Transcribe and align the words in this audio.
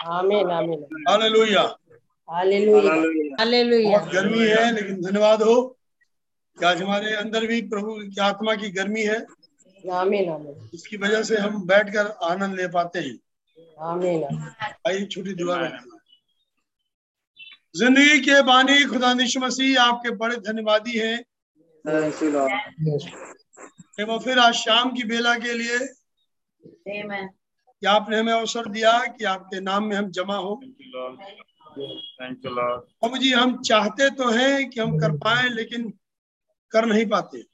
आमीन 0.00 0.50
आमीन। 0.50 0.82
हालेलुया। 1.08 1.62
हालेलुया। 2.28 2.92
हालेलुया। 3.38 3.98
गर्मी 4.12 4.46
है 4.48 4.72
लेकिन 4.74 5.00
धन्यवाद 5.02 5.42
हो 5.42 5.56
कि 6.58 6.64
आज 6.64 6.82
हमारे 6.82 7.14
अंदर 7.16 7.46
भी 7.46 7.60
प्रभु 7.68 7.94
की 8.04 8.20
आत्मा 8.20 8.54
की 8.54 8.70
गर्मी 8.70 9.02
है। 9.02 9.18
आमीन 9.84 10.28
आमीन। 10.30 10.68
इसकी 10.74 10.96
वजह 10.96 11.22
से 11.22 11.36
हम 11.38 11.62
बैठकर 11.66 12.06
आनंद 12.30 12.54
ले 12.56 12.68
पाते 12.68 12.98
हैं। 12.98 13.18
आमीन। 13.84 14.24
आइए 14.86 15.04
छोटी 15.06 15.34
दुआ 15.34 15.56
करें 15.58 15.96
ज़िंदगी 17.76 18.20
के 18.20 18.40
बानी 18.42 18.84
खुदा 18.84 19.12
निश 19.14 19.36
मसीह 19.38 19.80
आपके 19.82 20.10
बड़े 20.16 20.36
धन्यवादी 20.46 20.98
हैं। 20.98 21.18
एवं 24.00 24.18
फिर 24.18 24.38
आज 24.38 24.54
शाम 24.54 24.90
की 24.94 25.02
बेला 25.04 25.34
के 25.38 25.52
लिए। 25.54 25.78
कि 27.80 27.86
आपने 27.86 28.18
हमें 28.18 28.32
अवसर 28.32 28.68
दिया 28.70 29.06
कि 29.06 29.24
आपके 29.24 29.60
नाम 29.60 29.84
में 29.84 29.96
हम 29.96 30.10
जमा 30.10 30.36
हो। 30.36 30.54
अब 33.04 33.18
जी 33.18 33.32
हम 33.32 33.62
चाहते 33.62 34.10
तो 34.10 34.30
हैं 34.30 34.70
कि 34.70 34.80
हम 34.80 34.98
कर 34.98 35.16
पाए 35.16 35.48
लेकिन 35.48 35.90
कर 36.70 36.86
नहीं 36.86 37.06
पाते। 37.06 37.44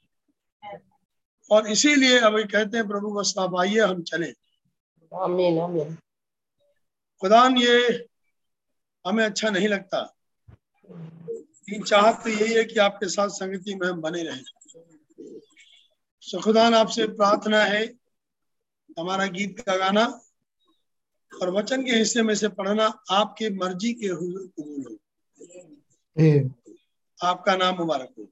और 1.51 1.67
इसीलिए 1.67 2.19
अब 2.19 2.37
ये 2.37 2.43
कहते 2.43 2.77
हैं 2.77 2.87
प्रभु 2.87 3.13
बस 3.13 3.33
आप 3.39 3.55
आइए 3.59 3.79
हम 3.79 4.03
चले। 4.03 4.33
आमीन 5.15 5.59
आमीन। 5.59 5.95
खुदान 7.21 7.57
ये 7.57 8.07
हमें 9.07 9.25
अच्छा 9.25 9.49
नहीं 9.49 9.67
लगता। 9.67 10.15
लेकिन 10.89 11.83
चाहत 11.83 12.23
तो 12.23 12.29
यही 12.29 12.53
है 12.53 12.63
कि 12.63 12.79
आपके 12.79 13.09
साथ 13.09 13.29
संगति 13.29 13.75
में 13.75 13.87
हम 13.87 14.01
बने 14.01 14.23
रहें। 14.23 14.43
सो 16.21 16.41
खुदान 16.41 16.73
आपसे 16.73 17.07
प्रार्थना 17.07 17.63
है। 17.63 18.04
हमारा 18.99 19.25
गीत 19.25 19.59
का 19.59 19.75
गाना 19.77 20.21
और 21.41 21.49
वचन 21.49 21.85
के 21.85 21.91
हिस्से 21.91 22.21
में 22.21 22.35
से 22.35 22.47
पढ़ना 22.47 23.03
आपके 23.11 23.49
मर्ज़ी 23.49 23.93
के 23.93 24.07
कबूल 24.07 24.83
हो। 24.89 24.99
आपका 27.23 27.55
नाम 27.55 27.75
मुबारक 27.75 28.13
हो। 28.19 28.29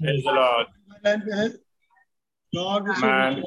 Praise 0.01 0.23
the 0.25 1.59
Lord 2.55 2.87
line 2.87 3.43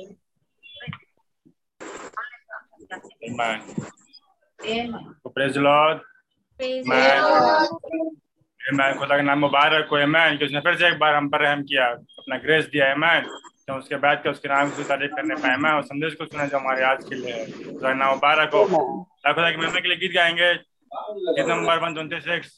है 8.69 8.75
आमेन 8.75 8.99
खुदा 8.99 9.17
का 9.17 9.23
नाम 9.23 9.39
मुबारक 9.41 9.89
हो। 9.93 9.97
आमेन 9.99 10.37
कि 10.39 10.45
उसने 10.45 10.61
फिर 10.61 10.77
से 10.79 10.87
एक 10.89 10.99
बार 10.99 11.15
हम 11.15 11.29
पर 11.29 11.41
रहम 11.41 11.63
किया 11.65 11.87
अपना 11.89 12.37
ग्रेस 12.39 12.65
दिया। 12.65 12.91
आमेन 12.93 13.29
तो 13.69 13.75
उसके 13.75 13.97
बाद 13.97 14.21
के 14.23 14.29
उसके 14.31 14.49
नाम 14.49 14.71
की 14.71 14.85
तारीफ़ 14.85 15.13
करने 15.13 15.35
पाए? 15.35 15.57
मैं 15.57 15.71
और 15.71 15.83
संदेश 15.85 16.15
को 16.15 16.25
सुना 16.27 16.47
जो 16.47 16.59
हमारे 16.59 16.85
आज 16.85 17.05
के 17.09 17.15
लिए 17.15 17.33
है। 17.33 17.45
खुदा 17.65 17.93
नाम 17.95 18.11
मुबारक 18.11 18.55
हो। 18.55 18.65
खुदा 18.65 19.51
की 19.51 19.57
महिमा 19.57 19.81
के 19.81 19.89
लिए 19.89 19.97
गीत 19.99 20.13
गाएँगे। 20.13 20.53
गीत 20.55 21.47
नंबर 21.47 21.79
वन 21.79 21.95
ट्वेंटी 21.95 22.21
सिक्स 22.21 22.49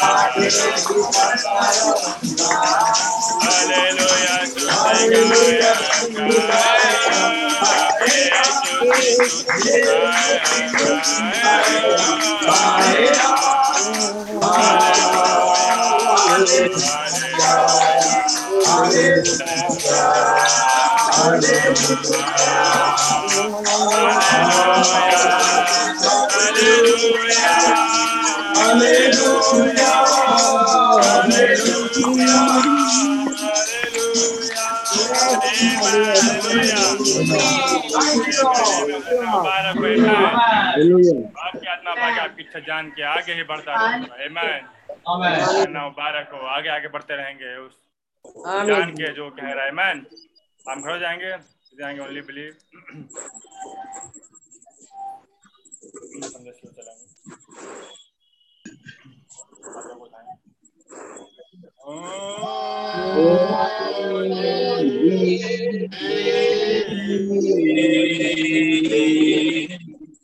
पाके 0.00 0.48
आपकी 41.44 41.66
आत्मा 41.66 41.94
पाके. 41.94 42.20
आपकी 42.20 42.42
जान 42.60 42.88
के 42.88 43.02
आगे 43.02 43.32
ही 43.32 43.42
बढ़ता 43.42 43.74
रहेगा। 43.86 44.79
मुबारक 45.06 46.28
हो। 46.32 46.38
आगे 46.56 46.68
आगे 46.68 46.88
बढ़ते 46.88 47.16
रहेंगे 47.16 47.56
उस 47.56 47.76
जान 48.68 48.90
के 48.92 49.12
जो 49.14 49.30
कह 49.30 49.52
रहा 49.52 49.64
है। 49.64 49.72
मैन 49.72 50.04
हम 50.68 50.82
घर 50.82 50.90
हो 50.90 50.98
जाएँगे 50.98 51.36
जाएँगे 51.78 52.02
ओनली 52.02 52.20
बिलीव 52.20 52.52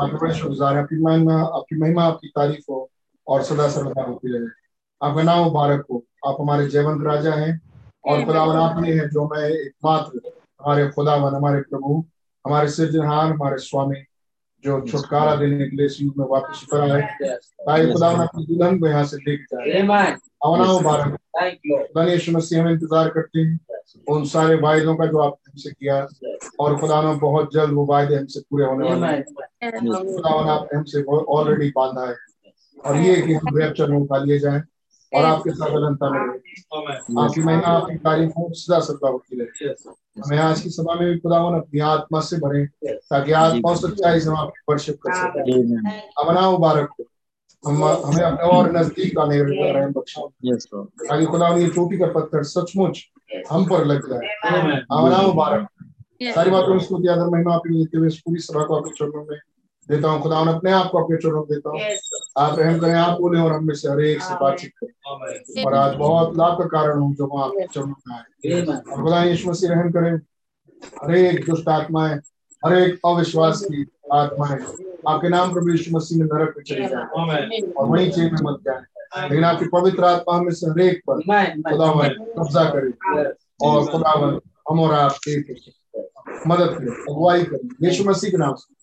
आपके 0.03 0.17
बड़े 0.17 0.35
शुक्रगुजार 0.35 0.75
हैं 0.75 0.83
आपकी 0.83 1.03
महिमा 1.03 1.43
आपकी 1.43 1.77
महिमा 1.77 2.05
आपकी 2.05 2.29
तारीफ़ 2.29 2.65
हो 2.71 2.91
और 3.27 3.43
सदा 3.43 3.69
सर्वदा 3.69 4.03
होती 4.03 4.39
रहे। 4.39 4.49
आपका 5.09 5.23
नाम 5.23 5.45
मुबारक 5.45 5.87
हो। 5.91 6.05
आप 6.27 6.37
हमारे 6.41 6.69
जयवंत 6.69 7.07
राजा 7.07 7.35
हैं 7.35 7.61
और 8.07 8.25
खुदावन 8.25 8.57
आप 8.57 8.85
ही 8.85 8.93
हैं 8.93 9.09
जो 9.09 9.29
मैं 9.29 9.51
एकमात्र 9.51 10.21
हमारे 10.63 10.89
खुदावन 10.89 11.35
हमारे 11.35 11.61
प्रभु 11.61 12.05
हमारे 12.47 12.69
सृजनहार 12.69 13.33
हमारे 13.33 13.59
स्वामी 13.59 13.97
जो 14.65 14.81
छुटकारा 14.81 15.37
देने 15.37 15.69
के 15.69 15.77
लिए 15.77 15.87
इस 15.87 16.01
युग 16.03 16.15
में 16.19 16.27
वापस 16.27 16.67
पर 16.73 16.81
आए 16.81 17.01
ताकि 17.37 17.93
खुदावन 17.93 18.21
अपनी 18.21 18.47
दुल्हन 18.47 18.81
को 18.81 18.87
यहाँ 18.89 19.05
से 19.05 19.17
लेके 19.17 19.43
जाए। 19.45 19.79
हमारा 20.45 20.65
मुबारक 20.73 21.07
हो। 21.11 21.88
खुदा 21.99 22.13
यीशु 22.13 22.33
मसीह 22.33 22.61
हम 22.61 22.69
इंतज़ार 22.69 23.09
करते 23.09 23.41
हैं 23.41 23.59
उन 24.09 24.25
सारे 24.25 24.55
वायदों 24.55 24.95
का 24.97 25.07
जो 25.07 25.19
आपने 25.19 25.51
हमसे 25.51 25.71
किया 25.71 25.97
और 26.61 26.77
खुदा 26.79 27.01
ने 27.03 27.15
बहुत 27.21 27.53
जल्द 27.55 27.73
वो 27.75 27.85
वायदे 27.87 28.15
हमसे 28.15 28.41
पूरे 28.41 28.65
होने 28.65 28.89
वाले 28.89 29.07
हैं। 29.07 29.25
खुदा 29.79 30.31
ने 30.45 30.51
आपने 30.51 30.79
हमसे 30.79 31.03
ऑलरेडी 31.03 31.69
बांधा 31.77 32.07
है। 32.09 32.17
और 32.79 32.97
ये 32.97 33.15
कि 33.23 33.35
हम 33.35 33.59
रैप्चर 33.59 33.91
में 33.91 33.99
उठा 33.99 34.19
लिए 34.25 34.39
जाएँ 34.39 34.63
और 35.13 35.25
आपके 35.25 35.51
साथ 35.51 35.77
अनंता 35.77 36.11
में। 36.11 36.21
आपकी 36.21 37.43
महिमा 37.43 37.67
आपकी 37.67 37.97
तारीफ़ 37.99 38.33
हो 38.39 38.49
सदा 38.55 38.81
सदा 38.81 39.09
होती 39.09 39.41
रहे। 39.41 39.69
हमें 40.23 40.39
आज 40.39 40.61
की 40.61 40.71
सभा 40.71 40.95
में 40.95 41.09
भी 41.11 41.19
खुदावन 41.19 41.59
अपनी 41.59 41.81
आत्मा 41.91 42.21
से 42.21 42.37
भरे 42.39 42.65
ताकि 42.87 43.33
आत्मा 43.43 43.75
सच्चाई 43.75 44.21
से 44.21 44.31
हम 44.31 44.37
आपकी 44.37 44.73
वर्शिप 44.73 44.99
कर 45.07 45.15
सकें। 45.15 45.53
अमना 46.23 46.51
मुबारक 46.51 46.89
हो। 47.01 47.05
हम 47.65 47.83
हमें 47.85 48.23
अपने 48.23 48.49
और 48.49 48.71
नज़दीक 48.77 49.19
आने 49.19 49.39
रहम 49.43 49.93
बख्शो। 49.93 50.27
ताकि 51.09 51.27
खुदा 51.27 51.49
ये 51.57 51.69
चोटी 51.69 51.99
का 51.99 52.07
पत्थर 52.07 52.43
सचमुच 52.43 53.05
हम 53.51 53.65
पर 53.69 53.85
लग 53.85 54.09
जाए। 54.11 54.29
आमना 54.93 55.23
मुबारक। 55.23 55.67
सारी 56.35 56.51
बातों 56.51 56.75
में 56.75 56.81
स्तुति 56.81 57.09
आदर 57.09 57.27
महिमा 57.27 57.55
आपके 57.55 57.73
लिए 57.73 57.85
देते 57.85 57.99
हुए 57.99 58.07
इस 58.07 58.19
पूरी 58.19 58.41
सभा 58.41 58.65
को 58.65 58.77
आपके 58.77 58.91
चरणों 58.91 59.25
में 59.25 59.39
देता 59.89 60.09
हूँ। 60.09 60.23
खुदा 60.23 60.39
अपने 60.39 60.73
आप 60.73 60.89
को 60.93 60.99
आपके 60.99 61.17
चरणों 61.17 61.41
में 61.41 61.49
देता 61.51 61.71
हूँ। 61.71 61.81
आप 62.39 62.59
रहम 62.59 62.79
करें 62.79 62.95
आप 62.95 63.21
बोले 63.21 63.41
और 63.41 63.53
हम 63.53 63.65
में 63.65 63.75
से 63.75 63.89
हर 63.89 64.01
एक 64.01 64.23
से 64.23 64.35
बातचीत 64.35 64.73
करें। 64.85 65.65
और 65.65 65.75
आज 65.75 65.95
बहुत 65.97 66.37
लाभ 66.37 66.59
का 66.59 66.65
कारण 66.65 66.99
हूँ 66.99 67.15
जो 67.15 67.27
हम 67.27 67.43
आपके 67.43 67.67
चरणों 67.67 67.95
में 68.09 68.17
आए। 68.17 68.25
और 68.93 69.03
खुदा 69.03 69.23
यीशु 69.25 69.51
मसीह 69.51 69.71
रहम 69.71 69.91
करें। 69.91 70.15
हर 71.03 71.15
एक 71.15 71.45
दुष्ट 71.47 71.69
आत्माएँ 71.69 72.19
हर 72.67 72.75
एक 72.75 73.01
अविश्वास 73.07 73.61
की 73.65 73.87
आत्माएँ 74.13 74.59
आपके 75.09 75.29
नाम 75.29 75.53
प्रभु 75.53 75.71
यीशु 75.71 75.97
मसीह 75.97 76.19
में 76.19 76.27
नरक 76.27 76.55
में 76.57 76.65
चली 76.65 76.89
जाए। 76.89 77.05
और 77.77 77.87
वहीं 77.87 78.11
जेल 78.11 78.33
में 78.33 78.41
मत 78.43 78.61
जाए। 78.61 78.83
लेकिन 79.23 79.45
आपकी 79.45 79.65
पवित्र 79.67 80.05
आत्मा 80.05 80.37
हमें 80.37 80.53
से 80.53 80.67
हर 80.67 80.81
एक 80.81 81.03
पर 81.11 81.21
खुदावन 81.71 82.09
कब्जा 82.09 82.65
करे। 82.65 82.91
और 83.61 83.87
खुदावन 83.87 84.41
हम 84.71 84.81
और 84.81 84.95
आप 84.95 85.13
एक 85.29 85.57
मदद 86.47 86.67
करें 86.67 86.93
अगुवाई 86.93 87.45
करें। 87.45 87.89
यीशु 87.89 88.05
मसीह 88.05 88.31
के 88.31 88.37
नाम 88.37 88.55
से। 88.55 88.75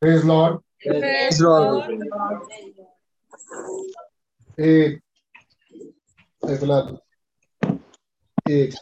Praise 0.00 0.24
Lord 0.24 0.58
Praise 6.42 6.62
Lord. 6.62 6.96
एक 8.50 8.50
एक। 8.50 8.74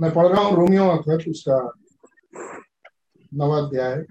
मैं 0.00 0.10
पढ़ 0.14 0.26
रहा 0.26 0.42
हूँ, 0.44 0.56
रोमियो 0.56 0.86
खत 1.02 1.24
उसका 1.28 1.58
नवा 3.32 3.58
अध्याय 3.58 4.04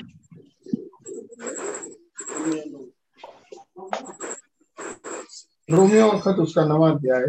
रोमियो 5.70 6.10
का 6.12 6.20
खत 6.26 6.40
उसका 6.40 6.66
नवा 6.66 6.90
अध्याय 6.92 7.26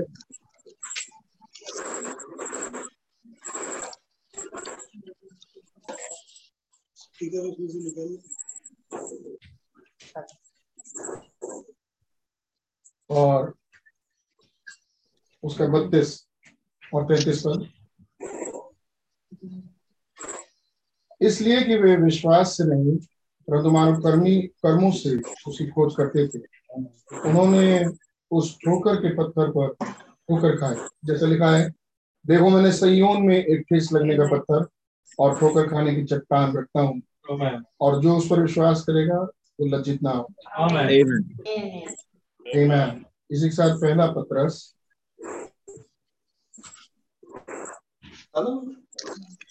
और 13.10 13.52
उसका 15.42 15.66
बत्तीस 15.74 16.18
और 16.94 17.04
तैतीस 17.04 17.42
पद 17.46 17.68
इसलिए 21.20 21.62
कि 21.62 21.76
वे 21.76 21.96
विश्वास 21.96 22.56
से 22.56 22.64
नहीं 22.64 22.96
परंतु 23.48 23.70
मानव 23.70 24.00
कर्मी 24.00 24.36
कर्मों 24.64 24.90
से 24.90 25.16
उसकी 25.46 25.66
खोज 25.66 25.94
करते 25.96 26.26
थे। 26.28 26.38
उन्होंने 27.28 27.84
उस 28.30 28.56
ठोकर 28.58 28.96
के 28.96 29.14
पत्थर 29.16 29.50
पर 29.50 29.68
ठोकर 29.84 30.56
खाए 30.56 30.76
जैसे 31.04 31.26
लिखा 31.26 31.50
है 31.56 31.68
देखो 32.24 32.50
मैंने 32.50 32.72
सयोन 32.72 33.22
में 33.22 33.36
एक 33.36 33.60
ठेस 33.60 33.88
लगने 33.92 34.16
का 34.16 34.26
पत्थर 34.32 34.66
और 35.18 35.38
ठोकर 35.38 35.68
खाने 35.68 35.94
की 35.94 36.04
चट्टान 36.04 36.56
रखता 36.56 36.80
हूँ। 36.80 37.00
और 37.80 38.00
जो 38.02 38.16
उस 38.16 38.26
पर 38.30 38.40
विश्वास 38.40 38.82
करेगा 38.82 39.18
वो 39.20 39.26
तो 39.26 39.76
लज्जित 39.76 40.02
ना 40.02 40.10
हो। 40.10 40.28
Amen. 40.68 41.24
Amen. 42.46 43.04
इसी 43.30 43.48
के 43.48 43.54
साथ 43.54 43.76
पहला 43.76 44.06
पत्रस। 44.12 44.74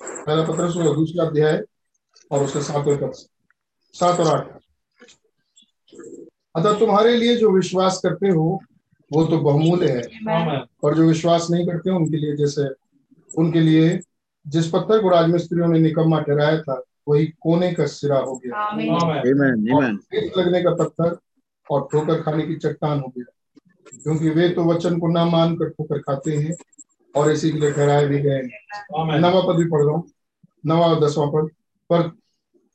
पहला 0.04 0.44
पत्रस 0.44 0.76
हुआ 0.76 0.84
दूसरा 0.84 1.26
अध्याय 1.26 1.64
और 2.32 2.44
उसके 2.44 2.62
सातवें 2.62 2.98
पद। 2.98 3.12
सात 3.94 4.20
और 4.20 4.28
आठ। 4.28 4.48
अतः 6.56 6.80
तुम्हारे 6.80 7.18
लिए 7.18 7.36
जो 7.36 7.52
विश्वास 7.52 8.02
करते 8.04 8.30
हो 8.30 8.62
वो 9.14 9.26
तो 9.26 9.38
बहुमूल्य 9.38 9.92
है। 9.92 10.02
और 10.84 10.96
जो 10.96 11.08
विश्वास 11.08 11.48
नहीं 11.52 11.68
करते 11.68 11.90
उनके 11.90 12.18
लिए 12.18 12.36
जैसे 12.36 12.70
उनके 13.38 13.62
लिए 13.62 14.00
जिस 14.48 14.68
पत्थर 14.68 15.02
को 15.02 15.10
राजमिस्त्रियों 15.10 15.68
ने 15.68 15.80
निकम्मा 15.80 16.22
ठहराया 16.22 16.62
था 16.62 16.84
वही 17.08 17.26
कोने 17.26 17.74
का 17.74 17.86
सिरा 17.86 18.18
हो 18.18 18.36
गया. 18.36 18.70
ठेस 19.98 20.32
लगने 20.38 20.64
का 20.64 20.76
पत्थर 20.76 21.18
और 21.72 21.88
ठोकर 21.92 22.22
खाने 22.22 22.44
की 22.44 22.56
चट्टान 22.56 23.00
हो 23.00 23.14
गया। 23.18 23.26
क्योंकि 24.04 24.30
वे 24.30 24.50
तो 24.50 24.64
वचन 24.64 25.00
को 25.00 25.08
ना 25.08 25.26
मानकर 25.26 25.70
ठोकर 25.70 26.00
खाते 26.00 26.32
हैं 26.32 26.56
और 27.16 27.32
इसी 27.32 27.52
के 27.52 27.58
लिए 27.58 27.72
ठहराए 27.72 28.08
भी 28.08 28.20
गए। 28.20 28.42
नवा 29.20 29.42
पद 29.42 29.56
भी 29.56 29.66
पढ़ 29.66 29.82
रहा 29.82 29.96
हूँ। 29.96 30.04
नवा 30.66 30.88
और 30.88 31.06
दसवां 31.06 31.28
पद। 31.28 31.50
पर 31.90 32.02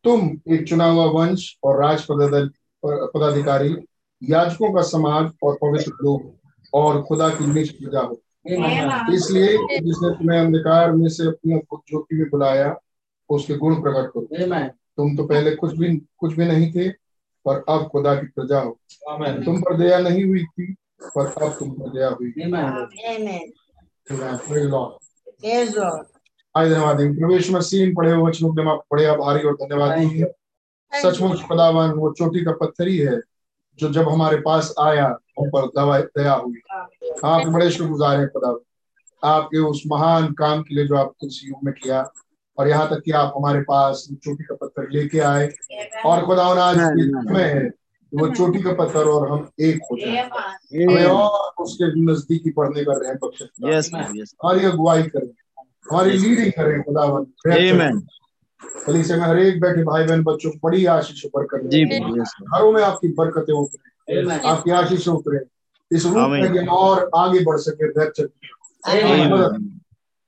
तुम 0.05 0.39
एक 0.49 0.69
चुना 0.69 0.85
हुआ 0.85 1.05
वंश 1.05 1.59
और 1.65 1.85
राज 1.85 2.03
पदाध- 2.03 2.51
पदाधिकारी 2.87 3.77
याजकों 4.23 4.73
का 4.73 4.83
समाज 4.83 5.33
और 5.43 5.59
पवित्र 5.63 5.93
लोग 6.03 6.33
और 6.75 7.03
खुदा 7.03 7.29
की 7.29 7.47
निज 7.47 7.73
प्रजा 7.73 8.01
हो। 8.01 8.21
इसलिए 9.15 9.59
जिसने 9.81 10.15
तुम्हें 10.15 10.41
अंधकार 10.41 10.93
में 10.93 11.09
से 11.09 11.27
अपनी 11.27 11.55
ज्योति 11.75 12.17
में 12.17 12.31
बुलाया 12.31 12.77
उसके 13.29 13.55
गुण 13.55 13.83
प्रकट 13.83 14.11
करो। 14.11 14.29
तुम 14.97 15.17
तो 15.17 15.25
पहले 15.25 15.55
कुछ 15.55 15.79
भी 15.79 15.97
कुछ 15.97 16.35
भी 16.35 16.45
नहीं 16.45 16.73
थे 16.73 16.89
पर 17.49 17.65
अब 17.69 17.89
खुदा 17.89 18.15
की 18.15 18.27
प्रजा 18.27 18.61
हो। 18.61 18.79
तुम 19.45 19.61
पर 19.61 19.77
दया 19.77 19.99
नहीं 19.99 20.25
हुई 20.25 20.45
थी 20.45 20.73
पर 21.03 21.27
अब 21.43 21.51
तुम 21.59 21.71
पर 21.71 21.91
दया 21.91 22.09
हुई। 22.09 22.33
Praise 24.07 24.69
Lord. 24.71 24.93
आज 26.55 26.69
धन्यवाद 26.71 26.97
प्रवेश 27.19 27.51
मसीह 27.51 27.93
पढ़े 27.97 28.11
हुए 28.13 28.23
वचनों 28.23 28.53
के 28.55 28.61
लिए 28.61 28.71
हम 28.71 28.79
बड़े 28.93 29.05
आभारी 29.07 29.43
और 29.49 29.55
धन्यवाद। 29.63 29.93
सचमुच 30.93 31.41
खुदावन 31.49 31.91
वो 31.99 32.11
चोटी 32.19 32.45
का 32.45 32.53
पत्थर 32.61 32.89
ही 32.89 32.97
है 32.99 33.19
जो 33.79 33.89
जब 33.93 34.09
हमारे 34.09 34.37
पास 34.41 34.75
आया 34.81 35.07
हम 35.39 35.49
पर 35.51 35.67
दवा 35.77 35.99
दया 36.19 36.33
हुई। 36.33 36.61
आप 37.25 37.47
बड़े 37.47 37.71
शुक्रगुजार 37.71 38.21
हैं 38.21 38.29
खुदा 38.29 38.57
आपके 39.23 39.59
उस 39.71 39.83
महान 39.87 40.33
काम 40.39 40.63
के 40.63 40.75
लिए 40.75 40.87
जो 40.87 40.97
आपने 40.97 41.27
इस 41.29 41.41
युग 41.45 41.65
में 41.65 41.73
किया 41.75 42.05
और 42.59 42.69
यहाँ 42.69 42.89
तक 42.91 43.03
कि 43.05 43.11
आप 43.23 43.33
हमारे 43.37 43.61
पास 43.69 44.07
चोटी 44.25 44.45
का 44.45 44.55
पत्थर 44.61 44.91
लेके 44.91 45.19
आए। 45.33 45.49
और 46.07 46.25
खुदावन 46.27 46.59
आज 46.59 46.77
समय 46.77 47.43
है 47.43 47.71
वो 48.15 48.29
चोटी 48.29 48.61
का 48.63 48.73
पत्थर 48.73 49.05
और 49.05 49.31
हम 49.31 49.49
एक 49.61 49.81
हो 49.91 49.97
जाए। 50.01 50.23
हमें 50.75 51.05
और 51.05 51.63
उसके 51.63 51.85
नजदीकी 52.01 52.51
पढ़ने 52.51 52.85
का 52.85 52.93
रहम 52.93 53.17
बख्शे. 53.25 53.45
Yes. 53.45 53.91
हमारी 53.95 54.65
अगुवाई 54.65 55.03
करें। 55.03 55.29
हमारी 55.91 56.11
लीडिंग 56.11 56.53
करें 56.53 56.83
खुदावन. 56.83 57.25
कलीसिया 58.87 59.19
में 59.19 59.25
हर 59.25 59.39
एक 59.39 59.61
बैठे 59.61 59.83
भाई 59.85 60.05
बहन 60.05 60.23
बच्चों 60.23 60.51
को 60.51 60.59
बड़ी 60.69 60.85
आशीष 60.87 61.25
बरकत. 61.27 61.61
घरों 62.55 62.73
में 62.73 62.83
आपकी 62.83 63.09
बरकतें 63.09 63.55
उतरे। 63.55 64.39
आपकी 64.49 64.71
आशीष 64.71 65.09
उतरे। 65.09 65.41
इस 65.91 66.07
रूप 66.07 66.17
में 66.17 66.53
कि 66.53 66.67
और 66.67 67.11
आगे 67.17 67.45
बढ़ 67.45 67.57
सके 67.57 67.87
रह 67.87 68.11
सके। 68.11 68.49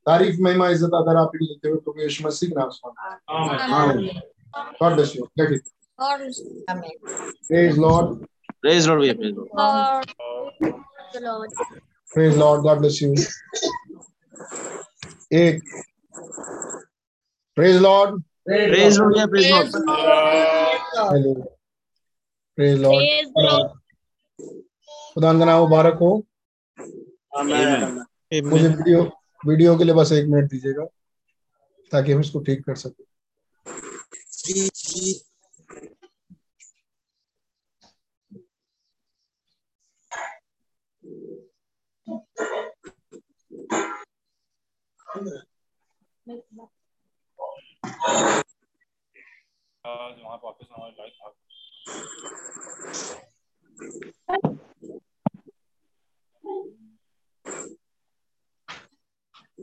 तारीफ़ 0.07 0.41
महिमा 0.41 0.69
इज़्ज़त 0.69 0.91
अगर 0.95 1.17
आप 1.17 1.31
ही 1.35 1.47
लेते 1.47 1.69
हुए 1.69 1.79
प्रभु 1.79 2.01
यीशु 2.03 2.27
मसीह 2.27 2.51
के 2.51 2.55
नाम 2.55 2.69
से 2.71 2.81
Amen. 3.79 4.21
God 4.83 4.95
bless 4.95 5.17
you 5.17 5.23
get 6.01 6.21
it 6.23 6.35
praise 7.49 7.79
Praise 8.63 8.87
Lord. 8.89 9.01
We 9.01 9.17
praise 9.23 9.57
Lord. 11.25 11.51
Praise 12.15 12.37
Lord 12.39 12.63
God 12.63 12.79
bless 12.79 13.03
you 13.03 13.15
एक 15.39 15.63
praise 17.57 17.77
Lord 17.83 18.23
Praise 18.49 18.99
Lord. 18.99 19.17
Yeah, 19.17 19.27
praise 19.33 19.49
praise 22.59 22.81
Lord 22.81 23.03
खुदा 25.15 25.33
का 25.39 25.45
नाम 25.45 25.61
मुबारक 25.61 25.99
हो 26.01 26.11
मुझे 28.51 28.69
वीडियो 28.69 29.03
वीडियो 29.47 29.77
के 29.79 29.85
लिए 29.85 29.95
बस 29.95 30.13
एक 30.13 30.27
मिनट 30.29 30.51
दीजिएगा 30.51 30.85
ताकि 31.93 32.13
हम 32.13 32.21
इसको 32.21 32.41
ठीक 32.47 32.65
कर 32.67 32.75
सके। 32.75 33.05
वहाँ 50.25 50.37
पे 50.37 50.49
ऑफ़िस 50.49 50.69
में 50.71 50.77
हमारी 50.77 50.95
लाइट 50.99 51.13
था 51.13 51.35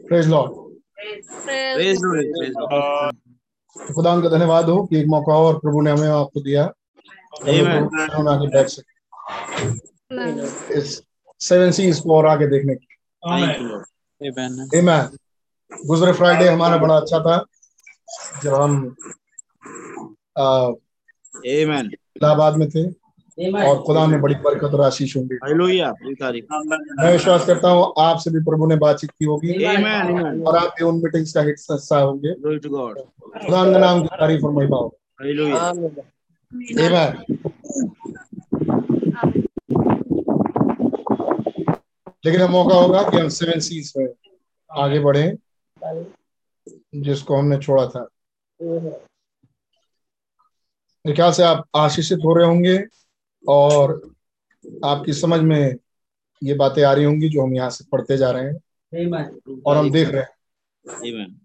praise 0.07 0.27
Lord 0.27 0.63
Praise 1.03 2.01
Lord. 2.01 2.25
Praise 2.35 2.53
Lord. 2.55 3.15
तो 3.75 3.93
खुदा 3.93 4.21
का 4.21 4.29
धन्यवाद 4.29 4.65
हो 4.65 4.83
कि 4.83 4.97
एक 4.99 5.07
मौका 5.07 5.33
और 5.37 5.57
प्रभु 5.59 5.81
ने 5.81 5.91
हमें 5.91 6.07
आपको 6.07 6.41
दिया. 6.41 6.63
हम 8.15 8.27
आगे 8.27 8.47
बैठ 8.47 8.67
सके 8.67 8.93
इस 10.77 11.01
सेवन 11.39 11.71
सीज 11.71 11.99
को 11.99 12.15
और 12.15 12.25
आगे 12.25 12.47
देखने 12.47 12.75
की. 12.75 12.87
Amen. 13.23 13.83
Amen. 14.75 15.17
गुजरे 15.87 16.13
फ्राइडे 16.13 16.47
हमारा 16.47 16.77
बड़ा 16.77 16.95
अच्छा 16.97 17.19
था 17.19 17.45
जब 18.43 18.53
हम 18.53 18.95
इलाहाबाद 21.45 22.57
में 22.57 22.69
थे 22.69 22.83
और 23.67 23.81
खुदा 23.83 24.05
ने 24.07 24.17
बड़ी 24.17 24.35
बरकत 24.35 24.73
और 24.73 24.81
आशीष 24.81 25.15
होंगी। 25.17 25.37
मैं 27.01 27.11
विश्वास 27.11 27.45
करता 27.45 27.69
हूँ 27.69 27.93
आपसे 27.99 28.31
भी 28.31 28.39
प्रभु 28.39 28.67
ने 28.67 28.75
बातचीत 28.75 29.11
की 29.11 29.25
होगी. 29.25 29.53
और 30.43 30.57
आप 30.57 30.75
भी 30.79 30.85
उन 30.85 30.95
मीटिंग्स 30.95 31.33
का 31.33 31.41
हिस्सा 31.41 31.99
होंगे। 31.99 32.33
Glory 32.33 32.59
to 32.65 32.71
God. 32.73 32.95
खुदा 33.45 33.63
का 33.71 33.79
नाम 33.79 34.01
की 34.01 34.07
तारीफ़ 34.07 34.45
और 34.45 34.51
महिमा 34.51 34.77
हो. 34.77 34.97
लेकिन 42.25 42.41
अब 42.41 42.49
मौका 42.49 42.75
होगा 42.75 43.01
कि 43.03 43.17
हम 43.17 43.27
सेवन 43.29 43.59
सीज 43.59 43.93
में 43.97 44.07
आगे 44.71 44.99
बढ़े। 44.99 45.23
जिसको 46.95 47.35
हमने 47.35 47.57
छोड़ा 47.57 47.87
था। 47.87 48.09
मेरे 51.05 51.15
ख्याल 51.15 51.31
से 51.31 51.43
आप 51.43 51.67
आशीषित 51.75 52.19
हो 52.25 52.33
रहे 52.33 52.47
होंगे 52.47 52.83
और 53.47 54.13
आपकी 54.85 55.13
समझ 55.13 55.39
में 55.39 55.75
ये 56.43 56.53
बातें 56.53 56.83
आ 56.83 56.93
रही 56.93 57.05
होंगी 57.05 57.29
जो 57.29 57.43
हम 57.43 57.55
यहाँ 57.55 57.69
से 57.69 57.85
पढ़ते 57.91 58.17
जा 58.17 58.31
रहे 58.31 58.43
हैं। 58.43 58.55
और 59.65 59.77
हम 59.77 59.91
देख 59.91 60.09
रहे 60.09 60.21
हैं। 60.21 60.29
Amen. 60.85 61.35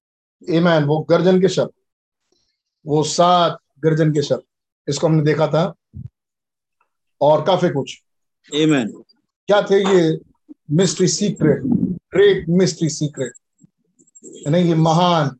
ईमैन 0.54 0.84
वो 0.84 0.98
गर्जन 0.98 1.40
के 1.40 1.48
शब्द। 1.48 1.70
वो 2.86 3.02
सात 3.02 3.58
गर्जन 3.80 4.12
के 4.12 4.22
शब्द। 4.22 4.42
इसको 4.88 5.06
हमने 5.06 5.22
देखा 5.22 5.46
था। 5.46 5.74
और 7.20 7.44
काफ़ी 7.44 7.68
कुछ। 7.68 8.02
Amen. 8.54 8.92
क्या 9.46 9.62
थे 9.62 9.96
ये 9.96 10.18
mystery 10.70 11.08
secret 11.08 11.62
great 12.14 12.48
mystery 12.48 12.88
secret 12.88 13.32
यानी 14.36 14.58
ये 14.58 14.74
महान 14.74 15.36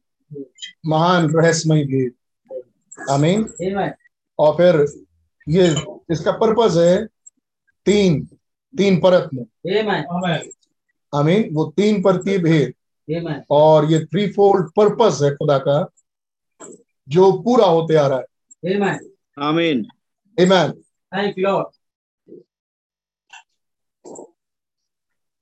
महान 0.86 1.30
रहस्यमय 1.30 1.84
भेद। 1.84 2.12
आमीन। 3.10 3.42
और 4.38 4.52
फिर 4.52 4.74
ये 5.48 5.70
इसका 6.10 6.32
पर्पस 6.32 6.74
है 6.76 7.06
तीन 7.86 8.24
तीन 8.78 9.00
परत 9.00 9.30
में। 9.34 9.44
आमीन 11.14 11.54
वो 11.54 11.64
तीन 11.76 12.02
परतीय 12.02 12.38
भेद। 12.38 12.74
और 13.50 13.84
ये 13.84 14.04
थ्री 14.04 14.32
फोल्ड 14.32 14.70
पर्पस 14.70 15.18
है 15.22 15.34
खुदा 15.34 15.58
का 15.58 15.88
जो 17.08 17.32
पूरा 17.32 17.66
होते 17.66 17.94
आ 17.94 18.06
रहा 18.06 18.18
है। 18.18 18.24
Amen. 19.40 19.84
Amen. 20.40 20.72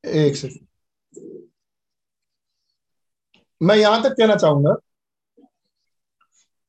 एक 0.07 0.37
सेकंड 0.37 0.66
मैं 3.63 3.77
यहाँ 3.77 4.03
तक 4.03 4.13
कहना 4.13 4.37
चाहूँगा 4.37 4.77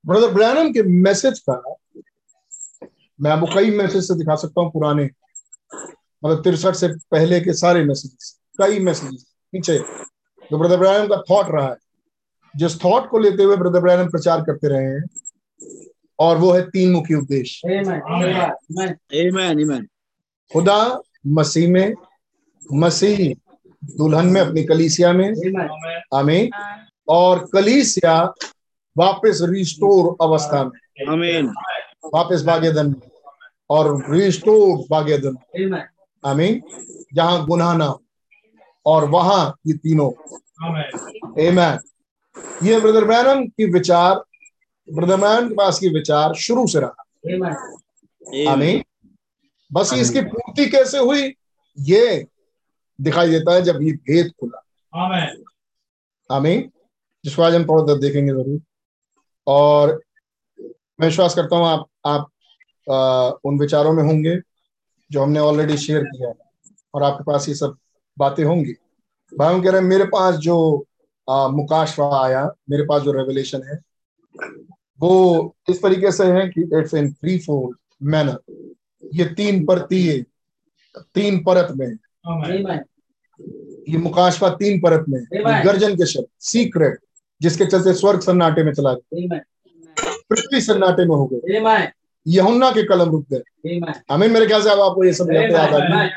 ब्रदर 0.05 0.33
ब्रैनम 0.33 0.71
के 0.71 0.83
मैसेज 0.83 1.39
का 1.39 1.61
मैं 3.21 3.31
आपको 3.31 3.45
कई 3.55 3.71
मैसेज 3.71 4.07
से 4.07 4.15
दिखा 4.15 4.35
सकता 4.35 4.61
हूँ 4.61 4.71
पुराने 4.71 5.09
मतलब 6.23 6.43
तिरसठ 6.43 6.75
से 6.75 6.87
पहले 7.11 7.39
के 7.39 7.53
सारे 7.53 7.83
मैसेजेस 7.85 8.39
कई 8.61 8.79
मैसेजेस 8.79 9.25
पीछे 9.51 9.77
जो 10.51 10.57
ब्रदर 10.57 10.77
ब्रैनम 10.77 11.07
का 11.07 11.21
थॉट 11.29 11.51
रहा 11.51 11.67
है 11.67 11.75
जिस 12.55 12.83
थॉट 12.83 13.09
को 13.09 13.19
लेते 13.19 13.43
हुए 13.43 13.57
ब्रदर 13.57 13.79
ब्रैनम 13.79 14.09
प्रचार 14.09 14.41
करते 14.41 14.67
रहे 14.67 14.85
हैं 14.85 15.03
और 16.19 16.37
वो 16.37 16.51
है 16.51 16.61
तीन 16.69 16.91
मुखी. 16.91 17.15
Amen. 19.53 19.85
खुदा 20.53 21.01
मसीह 21.27 21.69
में 21.69 21.93
मसीह 22.73 23.33
दुल्हन 23.85 24.25
में 24.25 24.41
अपनी 24.41 24.63
कलीसिया 24.63 25.13
में। 25.13 25.29
हमें 26.13 26.49
और 27.07 27.49
कलीसिया 27.53 28.33
वापस 28.97 29.39
रिस्टोर 29.41 30.17
अवस्था 30.21 30.63
में। 30.63 31.05
Amen. 31.09 31.53
वापस 32.13 32.43
में। 32.87 33.11
और 33.69 34.11
रिस्टोर 34.11 34.85
बागेदन 34.89 35.37
में। 35.59 35.83
आमीन। 36.25 36.61
जहाँ 37.13 37.45
गुनाह 37.45 37.77
ना 37.77 37.85
हो। 37.85 38.03
और 38.85 39.09
वहाँ 39.09 39.57
ये 39.67 39.73
तीनों। 39.73 40.11
Amen. 41.33 41.79
ये 42.63 42.79
ब्रदर 42.79 43.05
ब्रैनम 43.05 43.47
की 43.47 43.71
विचार 43.71 44.23
ब्रदर 44.93 45.47
के 45.47 45.55
पास 45.55 45.79
की 45.79 45.89
विचार 45.89 46.33
शुरू 46.33 46.67
से 46.67 46.79
रहा. 46.79 47.05
आमीन। 48.51 48.83
बस 49.73 49.93
इसकी 49.93 50.21
पूर्ति 50.21 50.65
कैसे 50.65 50.97
हुई? 50.97 51.35
ये 51.79 52.25
दिखाई 52.99 53.29
देता 53.29 53.53
है 53.53 53.61
जब 53.61 53.81
ये 53.81 53.91
भेद 53.91 54.31
खुला। 54.39 54.63
आमीन। 56.29 56.69
जिसको 57.25 57.41
आज 57.41 57.55
हम 57.55 57.63
थोड़ा 57.65 57.83
देर 57.85 57.97
देखेंगे 57.99 58.31
ज़रूर। 58.33 58.59
और 59.47 60.01
मैं 60.99 61.07
विश्वास 61.07 61.35
करता 61.35 61.55
हूँ 61.55 61.65
आप 61.67 61.85
आप 62.05 62.29
आ, 62.87 63.29
उन 63.45 63.59
विचारों 63.59 63.93
में 63.93 64.03
होंगे 64.03 64.35
जो 65.11 65.21
हमने 65.21 65.39
ऑलरेडी 65.39 65.77
शेयर 65.77 66.03
किया 66.03 66.29
है। 66.29 66.35
और 66.93 67.03
आपके 67.03 67.23
पास 67.23 67.47
ये 67.49 67.55
सब 67.55 67.75
बातें 68.17 68.43
होंगी। 68.43 68.73
भाई 69.31 69.53
हम 69.53 69.61
कह 69.63 69.71
रहे 69.71 69.81
हैं 69.81 69.87
मेरे 69.87 70.05
पास 70.05 70.35
जो 70.37 70.85
आ, 71.27 71.47
मुकाशवा 71.47 72.23
आया 72.25 72.43
मेरे 72.69 72.83
पास 72.83 73.01
जो 73.01 73.11
रेवलेशन 73.11 73.63
है 73.63 73.79
वो 74.99 75.55
इस 75.69 75.81
तरीके 75.81 76.11
से 76.11 76.25
है 76.31 76.47
कि 76.49 76.61
it's 76.79 76.93
in 76.93 77.11
three 77.13 77.37
four 77.39 77.75
manner 78.03 78.39
ये 79.13 79.25
तीन 79.35 79.65
परतीय 79.65 80.25
तीन 81.15 81.43
परत 81.43 81.67
में। 81.71 81.87
ये 83.89 83.97
मुकाशवा 83.97 84.49
तीन 84.59 84.79
परत 84.79 85.05
में 85.09 85.19
गर्जन 85.65 85.95
के 85.95 86.05
शब्द 86.05 86.27
सीक्रेट 86.39 86.97
जिसके 87.41 87.65
चलते 87.65 87.93
स्वर्ग 87.93 88.19
सन्नाटे 88.21 88.63
में 88.63 88.73
चला 88.73 88.93
गया। 88.93 89.37
पृथ्वी 90.29 90.61
सन्नाटे 90.61 91.05
में 91.05 91.15
हो 91.15 91.25
गए 91.33 91.53
यहुन्ना 92.25 92.71
के 92.71 92.83
कलम 92.83 93.09
रुक 93.11 93.25
गए। 93.33 93.79
हमें 94.11 94.27
मेरे 94.27 94.47
ख्याल 94.47 94.61
से 94.61 94.69
अब 94.69 94.79
आपको 94.81 95.03
ये 95.03 95.13
सब 95.13 95.31
याद 95.33 95.53
आ 95.53 95.79
गई 95.79 96.09